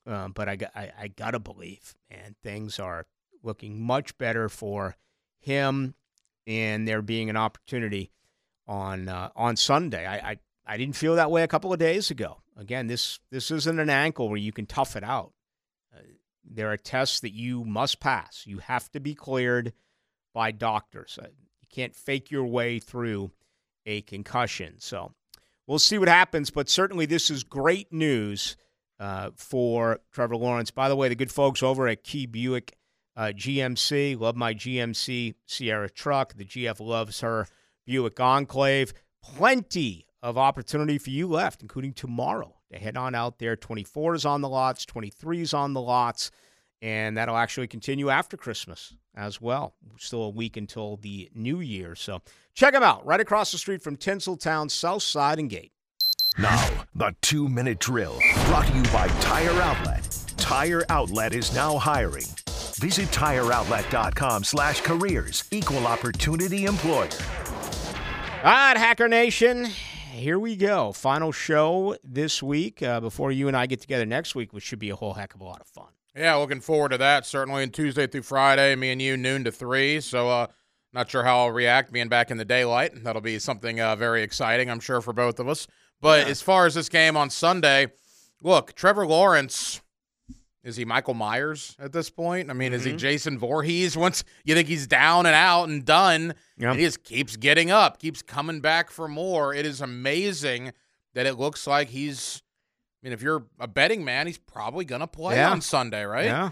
um, 0.07 0.33
but 0.33 0.51
I, 0.51 0.59
I 0.75 0.93
I 1.01 1.09
gotta 1.09 1.39
believe, 1.39 1.95
man, 2.11 2.37
things 2.43 2.79
are 2.79 3.07
looking 3.43 3.81
much 3.81 4.19
better 4.19 4.51
for 4.51 4.97
him, 5.39 5.95
and 6.47 6.87
there 6.87 7.01
being 7.01 7.31
an 7.31 7.39
opportunity 7.39 8.11
on 8.67 9.09
uh, 9.09 9.31
on 9.37 9.57
Sunday. 9.57 10.07
I, 10.07 10.31
I 10.31 10.39
I 10.67 10.77
didn't 10.77 10.97
feel 10.97 11.17
that 11.17 11.31
way 11.31 11.43
a 11.43 11.49
couple 11.49 11.73
of 11.73 11.79
days 11.79 12.11
ago. 12.11 12.39
Again, 12.57 12.87
this 12.87 13.21
this 13.31 13.51
isn't 13.51 13.79
an 13.79 13.91
ankle 13.91 14.29
where 14.29 14.39
you 14.39 14.53
can 14.53 14.67
tough 14.67 14.97
it 14.97 15.05
out. 15.05 15.33
Uh, 15.95 16.01
there 16.45 16.73
are 16.73 16.77
tests 16.77 17.21
that 17.21 17.33
you 17.33 17.65
must 17.65 18.01
pass. 18.01 18.45
You 18.47 18.59
have 18.59 18.91
to 18.93 19.01
be 19.01 19.15
cleared 19.15 19.73
by 20.35 20.51
doctors. 20.51 21.19
Uh, 21.21 21.29
you 21.61 21.69
can't 21.71 21.95
fake 21.95 22.31
your 22.31 22.47
way 22.47 22.79
through 22.79 23.31
a 23.85 24.03
concussion. 24.03 24.75
So 24.79 25.13
we'll 25.67 25.79
see 25.79 25.99
what 25.99 26.09
happens. 26.09 26.51
But 26.51 26.69
certainly, 26.69 27.07
this 27.07 27.31
is 27.31 27.45
great 27.45 27.93
news 27.93 28.57
uh, 28.99 29.31
for 29.37 30.01
Trevor 30.13 30.37
Lawrence. 30.37 30.71
By 30.71 30.89
the 30.89 30.97
way, 30.97 31.09
the 31.09 31.15
good 31.15 31.33
folks 31.33 31.63
over 31.63 31.87
at 31.89 32.05
Key 32.05 32.27
Buick 32.27 32.77
uh, 33.17 33.33
GMC 33.35 34.19
love 34.19 34.37
my 34.37 34.55
GMC 34.55 35.35
Sierra 35.47 35.89
truck. 35.89 36.35
The 36.35 36.45
GF 36.45 36.81
loves 36.81 37.21
her. 37.21 37.47
Buick 37.87 38.21
Enclave. 38.21 38.93
Plenty 39.23 40.07
of 40.23 40.37
opportunity 40.37 40.99
for 40.99 41.11
you 41.11 41.29
left, 41.29 41.63
including 41.63 41.93
tomorrow 41.93 42.57
to 42.73 42.79
head 42.79 42.97
on 42.97 43.15
out 43.15 43.39
there. 43.39 43.57
24 43.57 44.15
is 44.15 44.25
on 44.27 44.41
the 44.41 44.49
lots, 44.49 44.85
23 44.85 45.41
is 45.41 45.55
on 45.55 45.73
the 45.73 45.81
lots, 45.81 46.31
and 46.83 47.17
that'll 47.17 47.37
actually 47.37 47.69
continue 47.69 48.11
after 48.11 48.37
Christmas 48.37 48.95
as 49.15 49.41
well. 49.41 49.75
Still 49.99 50.25
a 50.25 50.31
week 50.31 50.57
until 50.57 50.97
the 50.97 51.31
new 51.35 51.61
year. 51.61 51.95
So 51.95 52.21
check 52.55 52.75
them 52.75 52.83
out 52.83 53.07
right 53.07 53.21
across 53.21 53.53
the 53.53 53.59
street 53.59 53.83
from 53.83 53.97
Tinseltown, 53.97 54.71
South 54.71 55.03
Side 55.03 55.39
and 55.39 55.49
Gate. 55.49 55.73
Now, 56.39 56.69
the 56.95 57.15
two 57.23 57.49
minute 57.49 57.79
drill 57.79 58.19
brought 58.47 58.67
to 58.67 58.77
you 58.77 58.83
by 58.85 59.09
Tire 59.21 59.59
Outlet. 59.63 60.07
Tire 60.37 60.85
Outlet 60.91 61.35
is 61.35 61.55
now 61.55 61.79
hiring. 61.79 62.27
Visit 62.79 63.09
tireoutlet.com 63.09 64.45
slash 64.45 64.83
careers. 64.83 65.45
Equal 65.51 65.87
opportunity 65.87 66.67
employer. 66.67 67.09
All 68.47 68.53
right, 68.53 68.77
Hacker 68.77 69.09
Nation, 69.09 69.65
here 69.65 70.39
we 70.39 70.55
go. 70.55 70.93
Final 70.93 71.33
show 71.33 71.97
this 72.05 72.41
week 72.41 72.81
uh, 72.81 73.01
before 73.01 73.33
you 73.33 73.49
and 73.49 73.57
I 73.57 73.67
get 73.67 73.81
together 73.81 74.07
next 74.07 74.37
week, 74.37 74.53
which 74.53 74.63
should 74.63 74.79
be 74.79 74.91
a 74.91 74.95
whole 74.95 75.15
heck 75.15 75.35
of 75.35 75.41
a 75.41 75.45
lot 75.45 75.61
of 75.61 75.67
fun. 75.67 75.89
Yeah, 76.15 76.37
looking 76.37 76.61
forward 76.61 76.91
to 76.91 76.99
that. 76.99 77.27
Certainly, 77.27 77.65
on 77.65 77.71
Tuesday 77.71 78.07
through 78.07 78.23
Friday, 78.23 78.77
me 78.77 78.93
and 78.93 79.03
you, 79.03 79.17
noon 79.17 79.43
to 79.43 79.51
three. 79.51 80.01
So, 80.01 80.31
uh, 80.31 80.47
not 80.93 81.11
sure 81.11 81.25
how 81.25 81.39
I'll 81.39 81.51
react 81.51 81.91
being 81.91 82.07
back 82.07 82.31
in 82.31 82.37
the 82.37 82.45
daylight. 82.45 82.93
That'll 83.03 83.21
be 83.21 83.41
something 83.41 83.81
uh, 83.81 83.97
very 83.97 84.23
exciting, 84.23 84.71
I'm 84.71 84.79
sure, 84.79 85.01
for 85.01 85.13
both 85.13 85.41
of 85.41 85.49
us. 85.49 85.67
But 86.01 86.27
yeah. 86.27 86.31
as 86.31 86.41
far 86.41 86.67
as 86.67 86.77
this 86.77 86.89
game 86.89 87.17
on 87.17 87.31
Sunday, 87.31 87.89
look, 88.45 88.77
Trevor 88.77 89.09
Lawrence 89.09 89.81
is 90.67 90.75
he 90.75 90.85
Michael 90.85 91.15
Myers 91.15 91.77
at 91.79 91.93
this 91.93 92.11
point? 92.11 92.51
I 92.51 92.53
mean, 92.53 92.69
mm-hmm. 92.69 92.75
is 92.75 92.85
he 92.85 92.91
mm-hmm. 92.91 92.99
Jason 92.99 93.39
Voorhees? 93.39 93.97
Once 93.97 94.25
you 94.45 94.57
think 94.57 94.67
he's 94.67 94.89
down 94.89 95.25
and 95.25 95.35
out 95.35 95.69
and 95.69 95.85
done, 95.85 96.35
yep. 96.59 96.73
and 96.73 96.81
he 96.81 96.85
just 96.85 97.05
keeps 97.05 97.37
getting 97.37 97.71
up, 97.71 98.01
keeps 98.01 98.21
coming 98.21 98.61
back 98.61 98.91
for 98.91 99.07
more. 99.07 99.55
It 99.55 99.65
is 99.65 99.81
amazing 99.81 100.73
that 101.15 101.25
it 101.25 101.35
looks 101.35 101.69
like 101.69 101.89
he's. 101.89 102.43
I 103.01 103.07
mean, 103.07 103.13
if 103.13 103.23
you're 103.23 103.45
a 103.61 103.69
betting 103.69 104.05
man, 104.05 104.27
he's 104.27 104.39
probably 104.39 104.85
gonna 104.85 105.07
play 105.07 105.37
yeah. 105.37 105.53
on 105.53 105.61
Sunday, 105.61 106.03
right? 106.03 106.25
Yeah. 106.25 106.51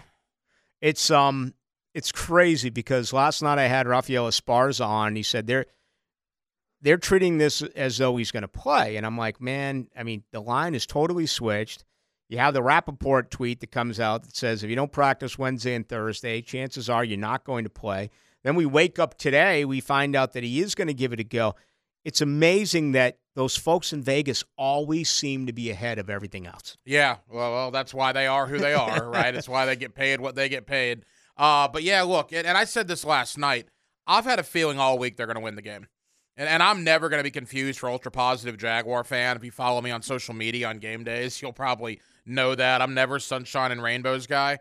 It's 0.79 1.11
um, 1.11 1.53
it's 1.93 2.13
crazy 2.13 2.69
because 2.69 3.11
last 3.11 3.41
night 3.41 3.59
I 3.59 3.67
had 3.67 3.85
Rafael 3.85 4.29
Esparza 4.29 4.87
on. 4.87 5.17
he 5.17 5.23
said 5.23 5.45
they're 5.45 5.65
they're 6.81 6.97
treating 6.97 7.37
this 7.37 7.61
as 7.61 7.97
though 7.97 8.15
he's 8.15 8.31
going 8.31 8.43
to 8.43 8.47
play, 8.47 8.95
and 8.95 9.05
I'm 9.05 9.17
like, 9.17 9.41
man, 9.41 9.89
I 9.97 10.03
mean, 10.03 10.23
the 10.31 10.39
line 10.39 10.73
is 10.73 10.85
totally 10.85 11.25
switched. 11.25 11.83
You 12.27 12.39
have 12.39 12.53
the 12.53 12.63
Rapoport 12.63 13.29
tweet 13.29 13.59
that 13.59 13.71
comes 13.71 13.99
out 13.99 14.23
that 14.23 14.35
says 14.35 14.63
if 14.63 14.69
you 14.69 14.75
don't 14.75 14.91
practice 14.91 15.37
Wednesday 15.37 15.75
and 15.75 15.87
Thursday, 15.87 16.41
chances 16.41 16.89
are 16.89 17.03
you're 17.03 17.17
not 17.17 17.43
going 17.43 17.63
to 17.65 17.69
play. 17.69 18.09
Then 18.43 18.55
we 18.55 18.65
wake 18.65 18.99
up 18.99 19.17
today, 19.17 19.65
we 19.65 19.79
find 19.79 20.15
out 20.15 20.33
that 20.33 20.43
he 20.43 20.59
is 20.59 20.75
going 20.75 20.87
to 20.87 20.93
give 20.93 21.13
it 21.13 21.19
a 21.19 21.23
go. 21.23 21.55
It's 22.03 22.21
amazing 22.21 22.91
that 22.91 23.17
those 23.35 23.55
folks 23.55 23.91
in 23.91 24.03
Vegas 24.03 24.43
always 24.57 25.09
seem 25.09 25.47
to 25.47 25.53
be 25.53 25.71
ahead 25.71 25.97
of 25.97 26.09
everything 26.09 26.45
else. 26.45 26.77
Yeah, 26.85 27.17
well, 27.29 27.51
well 27.51 27.71
that's 27.71 27.93
why 27.93 28.11
they 28.11 28.27
are 28.27 28.47
who 28.47 28.59
they 28.59 28.73
are, 28.73 29.09
right? 29.09 29.33
It's 29.33 29.49
why 29.49 29.65
they 29.65 29.75
get 29.75 29.95
paid 29.95 30.21
what 30.21 30.35
they 30.35 30.49
get 30.49 30.67
paid. 30.67 31.05
Uh, 31.37 31.67
but 31.67 31.83
yeah, 31.83 32.03
look, 32.03 32.31
and, 32.31 32.47
and 32.47 32.57
I 32.57 32.65
said 32.65 32.87
this 32.87 33.03
last 33.03 33.37
night. 33.37 33.67
I've 34.07 34.25
had 34.25 34.37
a 34.37 34.43
feeling 34.43 34.79
all 34.79 34.99
week 34.99 35.17
they're 35.17 35.25
going 35.25 35.35
to 35.35 35.41
win 35.41 35.55
the 35.55 35.63
game. 35.63 35.87
And, 36.37 36.47
and 36.47 36.61
I'm 36.61 36.83
never 36.83 37.09
going 37.09 37.19
to 37.19 37.23
be 37.23 37.31
confused 37.31 37.79
for 37.79 37.89
ultra 37.89 38.11
positive 38.11 38.57
Jaguar 38.57 39.03
fan. 39.03 39.35
If 39.35 39.43
you 39.43 39.51
follow 39.51 39.81
me 39.81 39.91
on 39.91 40.01
social 40.01 40.33
media 40.33 40.67
on 40.67 40.77
game 40.77 41.03
days, 41.03 41.41
you'll 41.41 41.53
probably 41.53 41.99
know 42.25 42.55
that. 42.55 42.81
I'm 42.81 42.93
never 42.93 43.19
sunshine 43.19 43.71
and 43.71 43.83
rainbows 43.83 44.27
guy. 44.27 44.59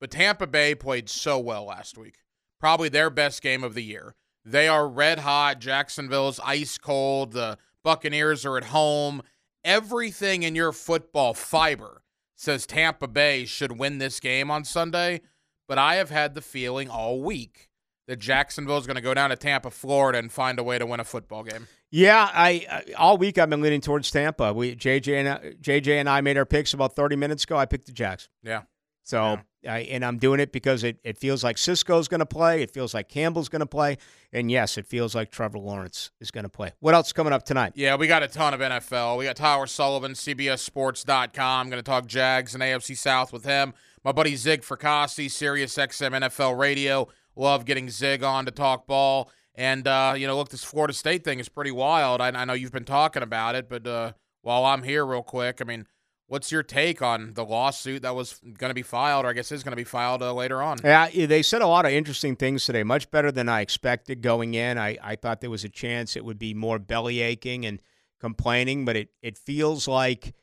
But 0.00 0.10
Tampa 0.10 0.46
Bay 0.46 0.74
played 0.74 1.08
so 1.08 1.38
well 1.38 1.64
last 1.64 1.96
week. 1.96 2.18
Probably 2.60 2.88
their 2.88 3.10
best 3.10 3.42
game 3.42 3.64
of 3.64 3.74
the 3.74 3.82
year. 3.82 4.14
They 4.44 4.68
are 4.68 4.88
red 4.88 5.20
hot. 5.20 5.58
Jacksonville's 5.58 6.40
ice 6.44 6.78
cold. 6.78 7.32
The 7.32 7.58
Buccaneers 7.82 8.44
are 8.44 8.56
at 8.56 8.64
home. 8.64 9.22
Everything 9.64 10.42
in 10.42 10.54
your 10.54 10.72
football 10.72 11.34
fiber 11.34 12.02
says 12.36 12.66
Tampa 12.66 13.08
Bay 13.08 13.44
should 13.44 13.78
win 13.78 13.98
this 13.98 14.20
game 14.20 14.50
on 14.50 14.64
Sunday. 14.64 15.22
But 15.66 15.78
I 15.78 15.96
have 15.96 16.10
had 16.10 16.34
the 16.34 16.42
feeling 16.42 16.88
all 16.88 17.20
week 17.20 17.68
that 18.06 18.20
Jacksonville 18.20 18.78
is 18.78 18.86
going 18.86 18.96
to 18.96 19.02
go 19.02 19.14
down 19.14 19.30
to 19.30 19.36
Tampa, 19.36 19.70
Florida, 19.70 20.18
and 20.18 20.30
find 20.30 20.58
a 20.58 20.62
way 20.62 20.78
to 20.78 20.86
win 20.86 21.00
a 21.00 21.04
football 21.04 21.42
game. 21.42 21.66
Yeah, 21.90 22.28
I 22.32 22.84
all 22.98 23.16
week 23.16 23.38
I've 23.38 23.48
been 23.48 23.62
leaning 23.62 23.80
towards 23.80 24.10
Tampa. 24.10 24.52
We 24.52 24.74
JJ 24.74 25.14
and 25.14 25.28
uh, 25.28 25.38
JJ 25.60 26.00
and 26.00 26.08
I 26.08 26.20
made 26.20 26.36
our 26.36 26.44
picks 26.44 26.74
about 26.74 26.96
30 26.96 27.16
minutes 27.16 27.44
ago. 27.44 27.56
I 27.56 27.66
picked 27.66 27.86
the 27.86 27.92
Jacks. 27.92 28.28
Yeah. 28.42 28.62
So, 29.06 29.38
yeah. 29.62 29.74
I, 29.74 29.78
and 29.82 30.04
I'm 30.04 30.18
doing 30.18 30.40
it 30.40 30.50
because 30.50 30.82
it, 30.82 30.98
it 31.04 31.16
feels 31.16 31.44
like 31.44 31.58
Cisco's 31.58 32.08
going 32.08 32.18
to 32.18 32.26
play. 32.26 32.62
It 32.62 32.72
feels 32.72 32.92
like 32.92 33.08
Campbell's 33.08 33.48
going 33.48 33.60
to 33.60 33.66
play. 33.66 33.98
And 34.32 34.50
yes, 34.50 34.76
it 34.76 34.84
feels 34.84 35.14
like 35.14 35.30
Trevor 35.30 35.60
Lawrence 35.60 36.10
is 36.20 36.32
going 36.32 36.42
to 36.42 36.48
play. 36.48 36.72
What 36.80 36.92
else 36.94 37.12
coming 37.12 37.32
up 37.32 37.44
tonight? 37.44 37.74
Yeah, 37.76 37.94
we 37.94 38.08
got 38.08 38.24
a 38.24 38.28
ton 38.28 38.52
of 38.52 38.58
NFL. 38.58 39.16
We 39.16 39.26
got 39.26 39.36
Tyler 39.36 39.68
Sullivan, 39.68 40.12
CBSSports.com. 40.12 41.60
I'm 41.60 41.70
going 41.70 41.78
to 41.78 41.88
talk 41.88 42.06
Jags 42.06 42.52
and 42.54 42.62
AFC 42.64 42.96
South 42.96 43.32
with 43.32 43.44
him. 43.44 43.74
My 44.02 44.10
buddy 44.10 44.34
Zig 44.34 44.62
Fracassi, 44.62 45.30
Sirius 45.30 45.76
XM 45.76 46.20
NFL 46.20 46.58
Radio. 46.58 47.06
Love 47.36 47.64
getting 47.64 47.88
Zig 47.88 48.24
on 48.24 48.44
to 48.46 48.50
talk 48.50 48.88
ball. 48.88 49.30
And, 49.56 49.88
uh, 49.88 50.14
you 50.16 50.26
know, 50.26 50.36
look, 50.36 50.50
this 50.50 50.62
Florida 50.62 50.92
State 50.92 51.24
thing 51.24 51.40
is 51.40 51.48
pretty 51.48 51.70
wild. 51.70 52.20
I, 52.20 52.28
I 52.28 52.44
know 52.44 52.52
you've 52.52 52.72
been 52.72 52.84
talking 52.84 53.22
about 53.22 53.54
it, 53.54 53.68
but 53.68 53.86
uh, 53.86 54.12
while 54.42 54.66
I'm 54.66 54.82
here, 54.82 55.04
real 55.04 55.22
quick, 55.22 55.60
I 55.62 55.64
mean, 55.64 55.86
what's 56.26 56.52
your 56.52 56.62
take 56.62 57.00
on 57.00 57.32
the 57.32 57.44
lawsuit 57.44 58.02
that 58.02 58.14
was 58.14 58.38
going 58.42 58.68
to 58.68 58.74
be 58.74 58.82
filed, 58.82 59.24
or 59.24 59.28
I 59.28 59.32
guess 59.32 59.50
is 59.50 59.62
going 59.62 59.72
to 59.72 59.76
be 59.76 59.84
filed 59.84 60.22
uh, 60.22 60.34
later 60.34 60.60
on? 60.60 60.78
Yeah, 60.84 61.08
they 61.08 61.40
said 61.40 61.62
a 61.62 61.66
lot 61.66 61.86
of 61.86 61.92
interesting 61.92 62.36
things 62.36 62.66
today, 62.66 62.82
much 62.82 63.10
better 63.10 63.32
than 63.32 63.48
I 63.48 63.62
expected 63.62 64.20
going 64.20 64.52
in. 64.52 64.76
I, 64.76 64.98
I 65.02 65.16
thought 65.16 65.40
there 65.40 65.48
was 65.48 65.64
a 65.64 65.70
chance 65.70 66.16
it 66.16 66.24
would 66.24 66.38
be 66.38 66.52
more 66.52 66.78
belly 66.78 67.20
aching 67.20 67.64
and 67.64 67.80
complaining, 68.20 68.84
but 68.84 68.96
it, 68.96 69.08
it 69.22 69.38
feels 69.38 69.88
like 69.88 70.34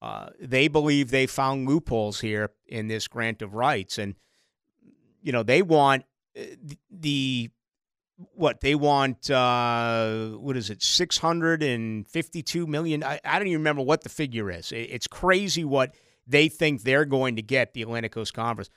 uh, 0.00 0.28
they 0.40 0.68
believe 0.68 1.10
they 1.10 1.26
found 1.26 1.68
loopholes 1.68 2.20
here 2.20 2.50
in 2.66 2.86
this 2.86 3.08
grant 3.08 3.42
of 3.42 3.54
rights. 3.54 3.98
And, 3.98 4.14
you 5.22 5.32
know, 5.32 5.42
they 5.42 5.60
want 5.60 6.04
uh, 6.38 6.42
the 6.88 7.50
what 8.34 8.60
they 8.60 8.74
want 8.74 9.30
uh, 9.30 10.28
what 10.30 10.56
is 10.56 10.70
it 10.70 10.82
652 10.82 12.66
million? 12.66 13.04
I, 13.04 13.20
I, 13.24 13.38
don't 13.38 13.48
even 13.48 13.60
remember 13.60 13.82
what 13.82 14.02
the 14.02 14.08
figure 14.08 14.50
is. 14.50 14.72
It's 14.72 15.06
crazy 15.06 15.64
what 15.64 15.94
they 16.26 16.48
think 16.48 16.82
they're 16.82 17.04
going 17.04 17.36
to 17.36 17.42
get 17.42 17.72
the 17.72 17.82
atlantic 17.82 18.12
coast 18.12 18.34
conference. 18.34 18.70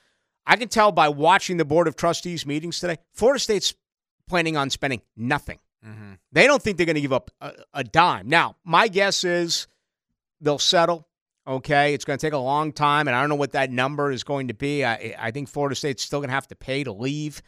I 0.46 0.56
can 0.56 0.68
tell 0.68 0.92
by 0.92 1.10
watching 1.10 1.58
the 1.58 1.66
board 1.66 1.88
of 1.88 1.96
trustees 1.96 2.46
meetings 2.46 2.80
today 2.80 2.98
florida 3.14 3.40
state's 3.40 3.74
planning 4.28 4.58
on 4.58 4.70
spending 4.70 5.02
nothing. 5.16 5.60
Mm-hmm. 5.86 6.14
they 6.32 6.48
don't 6.48 6.64
think 6.64 6.78
they're 6.78 6.86
going 6.86 6.96
to 6.96 7.02
give 7.02 7.12
up 7.12 7.30
a, 7.42 7.52
a 7.74 7.84
dime. 7.84 8.30
Now 8.30 8.56
my 8.64 8.88
guess 8.88 9.26
is 9.26 9.68
they'll 10.40 10.60
settle 10.60 11.08
okay? 11.46 11.94
It's 11.94 12.06
going 12.06 12.18
to 12.18 12.26
take 12.26 12.32
a 12.32 12.38
long 12.38 12.72
time 12.72 13.10
and 13.10 13.16
i 13.16 13.20
don't 13.20 13.28
know 13.28 13.36
what 13.36 13.52
that 13.52 13.70
number 13.70 14.10
is 14.10 14.24
going 14.24 14.48
to 14.48 14.54
be. 14.54 14.86
I, 14.86 15.16
I 15.20 15.32
think 15.32 15.50
florida 15.50 15.76
state's 15.76 16.04
still 16.04 16.20
going 16.20 16.30
to 16.30 16.36
have 16.36 16.48
to 16.48 16.56
pay 16.56 16.86
to 16.86 16.94
leave. 16.94 17.42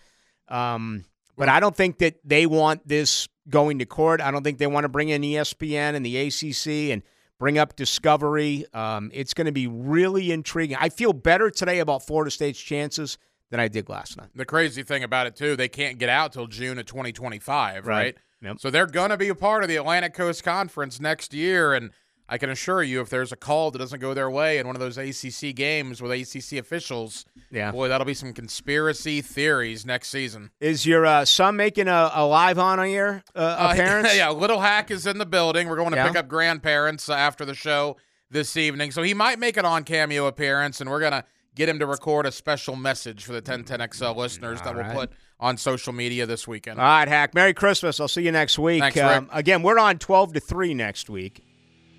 Um, 0.50 1.06
but 1.38 1.50
I 1.50 1.60
don't 1.60 1.76
think 1.76 2.00
that 2.00 2.16
they 2.24 2.46
want 2.46 2.88
this 2.88 3.28
going 3.50 3.80
to 3.80 3.86
court. 3.86 4.22
I 4.22 4.32
don't 4.32 4.44
think 4.44 4.58
they 4.58 4.68
want 4.68 4.86
to 4.86 4.90
bring 4.90 5.10
in 5.10 5.22
ESPN 5.22 5.96
and 5.96 6.06
the 6.06 6.18
ACC 6.18 6.92
and 6.94 7.04
bring 7.38 7.58
up 7.58 7.76
Discovery. 7.76 8.66
Um, 8.74 9.12
it's 9.14 9.34
going 9.34 9.46
to 9.46 9.52
be 9.52 9.68
really 9.68 10.32
intriguing. 10.32 10.78
I 10.80 10.90
feel 10.90 11.14
better 11.14 11.50
today 11.50 11.80
about 11.80 12.06
Florida 12.06 12.32
State's 12.32 12.60
chances 12.60 13.18
than 13.52 13.60
I 13.60 13.68
did 13.68 13.90
last 13.90 14.18
night. 14.18 14.30
The 14.36 14.46
crazy 14.46 14.84
thing 14.84 15.04
about 15.04 15.28
it, 15.28 15.36
too, 15.36 15.56
they 15.56 15.68
can't 15.68 15.98
get 15.98 16.10
out 16.10 16.34
till 16.34 16.48
June 16.48 16.80
of 16.80 16.86
2025, 16.86 17.86
right? 17.86 17.94
right? 17.94 18.18
Yep. 18.42 18.60
So 18.60 18.70
they're 18.70 18.88
going 18.88 19.12
to 19.12 19.18
be 19.18 19.30
a 19.30 19.36
part 19.36 19.64
of 19.64 19.70
the 19.70 19.76
Atlantic 19.76 20.14
Coast 20.14 20.44
Conference 20.44 21.00
next 21.00 21.34
year. 21.34 21.74
And– 21.74 21.92
I 22.28 22.38
can 22.40 22.50
assure 22.50 22.82
you, 22.82 23.02
if 23.02 23.10
there's 23.10 23.32
a 23.32 23.36
call 23.36 23.70
that 23.72 23.78
doesn't 23.78 24.00
go 24.00 24.14
their 24.14 24.30
way 24.30 24.58
in 24.58 24.66
one 24.66 24.76
of 24.76 24.80
those 24.80 24.98
ACC 24.98 25.56
games 25.56 26.02
with 26.02 26.12
ACC 26.12 26.60
officials, 26.60 27.26
yeah, 27.52 27.72
boy, 27.72 27.88
that'll 27.88 28.06
be 28.06 28.16
some 28.16 28.34
conspiracy 28.34 29.22
theories 29.22 29.86
next 29.86 30.10
season. 30.10 30.50
Is 30.60 30.86
your 30.86 31.06
uh, 31.06 31.26
son 31.26 31.56
making 31.56 31.88
a, 31.88 32.12
a 32.14 32.26
live 32.26 32.58
on 32.58 32.80
air 32.80 33.24
uh, 33.36 33.72
appearance? 33.72 34.10
Uh, 34.10 34.14
yeah, 34.16 34.30
Little 34.32 34.60
Hack 34.60 34.90
is 34.90 35.06
in 35.06 35.20
the 35.20 35.26
building. 35.26 35.68
We're 35.68 35.76
going 35.76 35.92
to 35.92 35.98
yeah. 35.98 36.08
pick 36.08 36.18
up 36.18 36.28
grandparents 36.28 37.10
uh, 37.10 37.14
after 37.14 37.46
the 37.46 37.54
show 37.54 37.98
this 38.32 38.58
evening, 38.58 38.92
so 38.92 39.04
he 39.04 39.14
might 39.14 39.38
make 39.38 39.56
an 39.56 39.66
on 39.66 39.84
cameo 39.84 40.26
appearance, 40.26 40.82
and 40.82 40.90
we're 40.90 41.00
gonna 41.00 41.24
get 41.54 41.70
him 41.70 41.80
to 41.80 41.86
record 41.86 42.26
a 42.26 42.32
special 42.32 42.76
message 42.76 43.24
for 43.24 43.34
the 43.34 43.42
1010XL 43.42 44.16
listeners 44.16 44.60
All 44.60 44.66
that 44.66 44.76
right. 44.76 44.96
we'll 44.96 45.08
put 45.08 45.12
on 45.40 45.58
social 45.58 45.94
media 45.94 46.26
this 46.26 46.48
weekend. 46.48 46.80
All 46.80 46.86
right, 46.86 47.08
Hack. 47.08 47.34
Merry 47.34 47.54
Christmas. 47.54 48.00
I'll 48.00 48.08
see 48.08 48.24
you 48.24 48.32
next 48.32 48.60
week. 48.60 48.82
Thanks, 48.82 49.00
um, 49.00 49.30
again, 49.32 49.64
we're 49.64 49.80
on 49.80 49.98
12 49.98 50.34
to 50.34 50.40
3 50.40 50.74
next 50.74 51.10
week. 51.10 51.44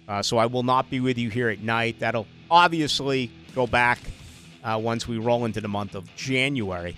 Uh, 0.09 0.23
so 0.23 0.39
I 0.39 0.47
will 0.47 0.62
not 0.62 0.89
be 0.91 1.01
with 1.01 1.19
you 1.19 1.31
here 1.31 1.49
at 1.49 1.61
night. 1.61 2.01
That'll 2.01 2.27
obviously 2.51 3.31
go 3.55 3.66
back 3.66 3.99
uh, 4.62 4.78
once 4.83 5.09
we 5.09 5.19
roll 5.19 5.45
into 5.45 5.61
the 5.61 5.69
month 5.69 5.95
of 5.95 6.15
January 6.16 6.97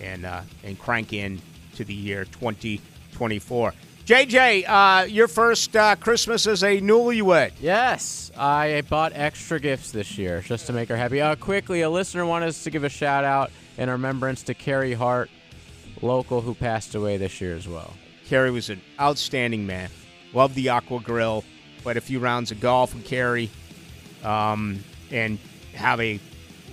and 0.00 0.24
uh, 0.24 0.42
and 0.62 0.78
crank 0.78 1.12
in 1.12 1.40
to 1.76 1.84
the 1.84 1.94
year 1.94 2.24
2024. 2.26 3.74
JJ, 4.04 4.68
uh, 4.68 5.06
your 5.06 5.28
first 5.28 5.74
uh, 5.74 5.96
Christmas 5.96 6.46
as 6.46 6.62
a 6.62 6.78
newlywed. 6.80 7.52
Yes, 7.58 8.30
I 8.36 8.82
bought 8.90 9.12
extra 9.14 9.58
gifts 9.58 9.92
this 9.92 10.18
year 10.18 10.42
just 10.42 10.66
to 10.66 10.74
make 10.74 10.90
her 10.90 10.96
happy. 10.96 11.22
Uh, 11.22 11.36
quickly, 11.36 11.80
a 11.80 11.88
listener 11.88 12.26
wanted 12.26 12.50
us 12.50 12.64
to 12.64 12.70
give 12.70 12.84
a 12.84 12.90
shout 12.90 13.24
out 13.24 13.50
in 13.78 13.88
remembrance 13.88 14.42
to 14.44 14.54
Kerry 14.54 14.92
Hart, 14.92 15.30
local, 16.02 16.42
who 16.42 16.54
passed 16.54 16.94
away 16.94 17.16
this 17.16 17.40
year 17.40 17.56
as 17.56 17.66
well. 17.66 17.94
Kerry 18.26 18.50
was 18.50 18.68
an 18.68 18.82
outstanding 19.00 19.66
man. 19.66 19.88
Loved 20.34 20.54
the 20.54 20.68
Aqua 20.68 21.00
Grill 21.00 21.42
played 21.84 21.96
a 21.98 22.00
few 22.00 22.18
rounds 22.18 22.50
of 22.50 22.60
golf 22.60 22.94
with 22.94 23.04
Kerry, 23.04 23.50
um, 24.24 24.82
and 25.10 25.38
have 25.74 26.00
a 26.00 26.18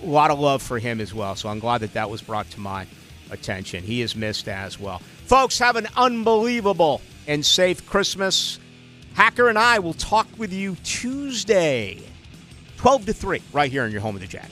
lot 0.02 0.30
of 0.30 0.40
love 0.40 0.62
for 0.62 0.78
him 0.78 1.02
as 1.02 1.12
well. 1.12 1.36
So 1.36 1.50
I'm 1.50 1.58
glad 1.58 1.82
that 1.82 1.92
that 1.92 2.08
was 2.08 2.22
brought 2.22 2.48
to 2.52 2.60
my 2.60 2.86
attention. 3.30 3.84
He 3.84 4.00
is 4.00 4.16
missed 4.16 4.48
as 4.48 4.80
well. 4.80 5.00
Folks, 5.26 5.58
have 5.58 5.76
an 5.76 5.86
unbelievable 5.96 7.02
and 7.26 7.44
safe 7.44 7.86
Christmas. 7.86 8.58
Hacker 9.12 9.50
and 9.50 9.58
I 9.58 9.80
will 9.80 9.92
talk 9.92 10.26
with 10.38 10.50
you 10.50 10.76
Tuesday, 10.82 12.00
12 12.78 13.06
to 13.06 13.12
3, 13.12 13.42
right 13.52 13.70
here 13.70 13.84
in 13.84 13.92
your 13.92 14.00
home 14.00 14.14
of 14.14 14.22
the 14.22 14.26
Jack. 14.26 14.48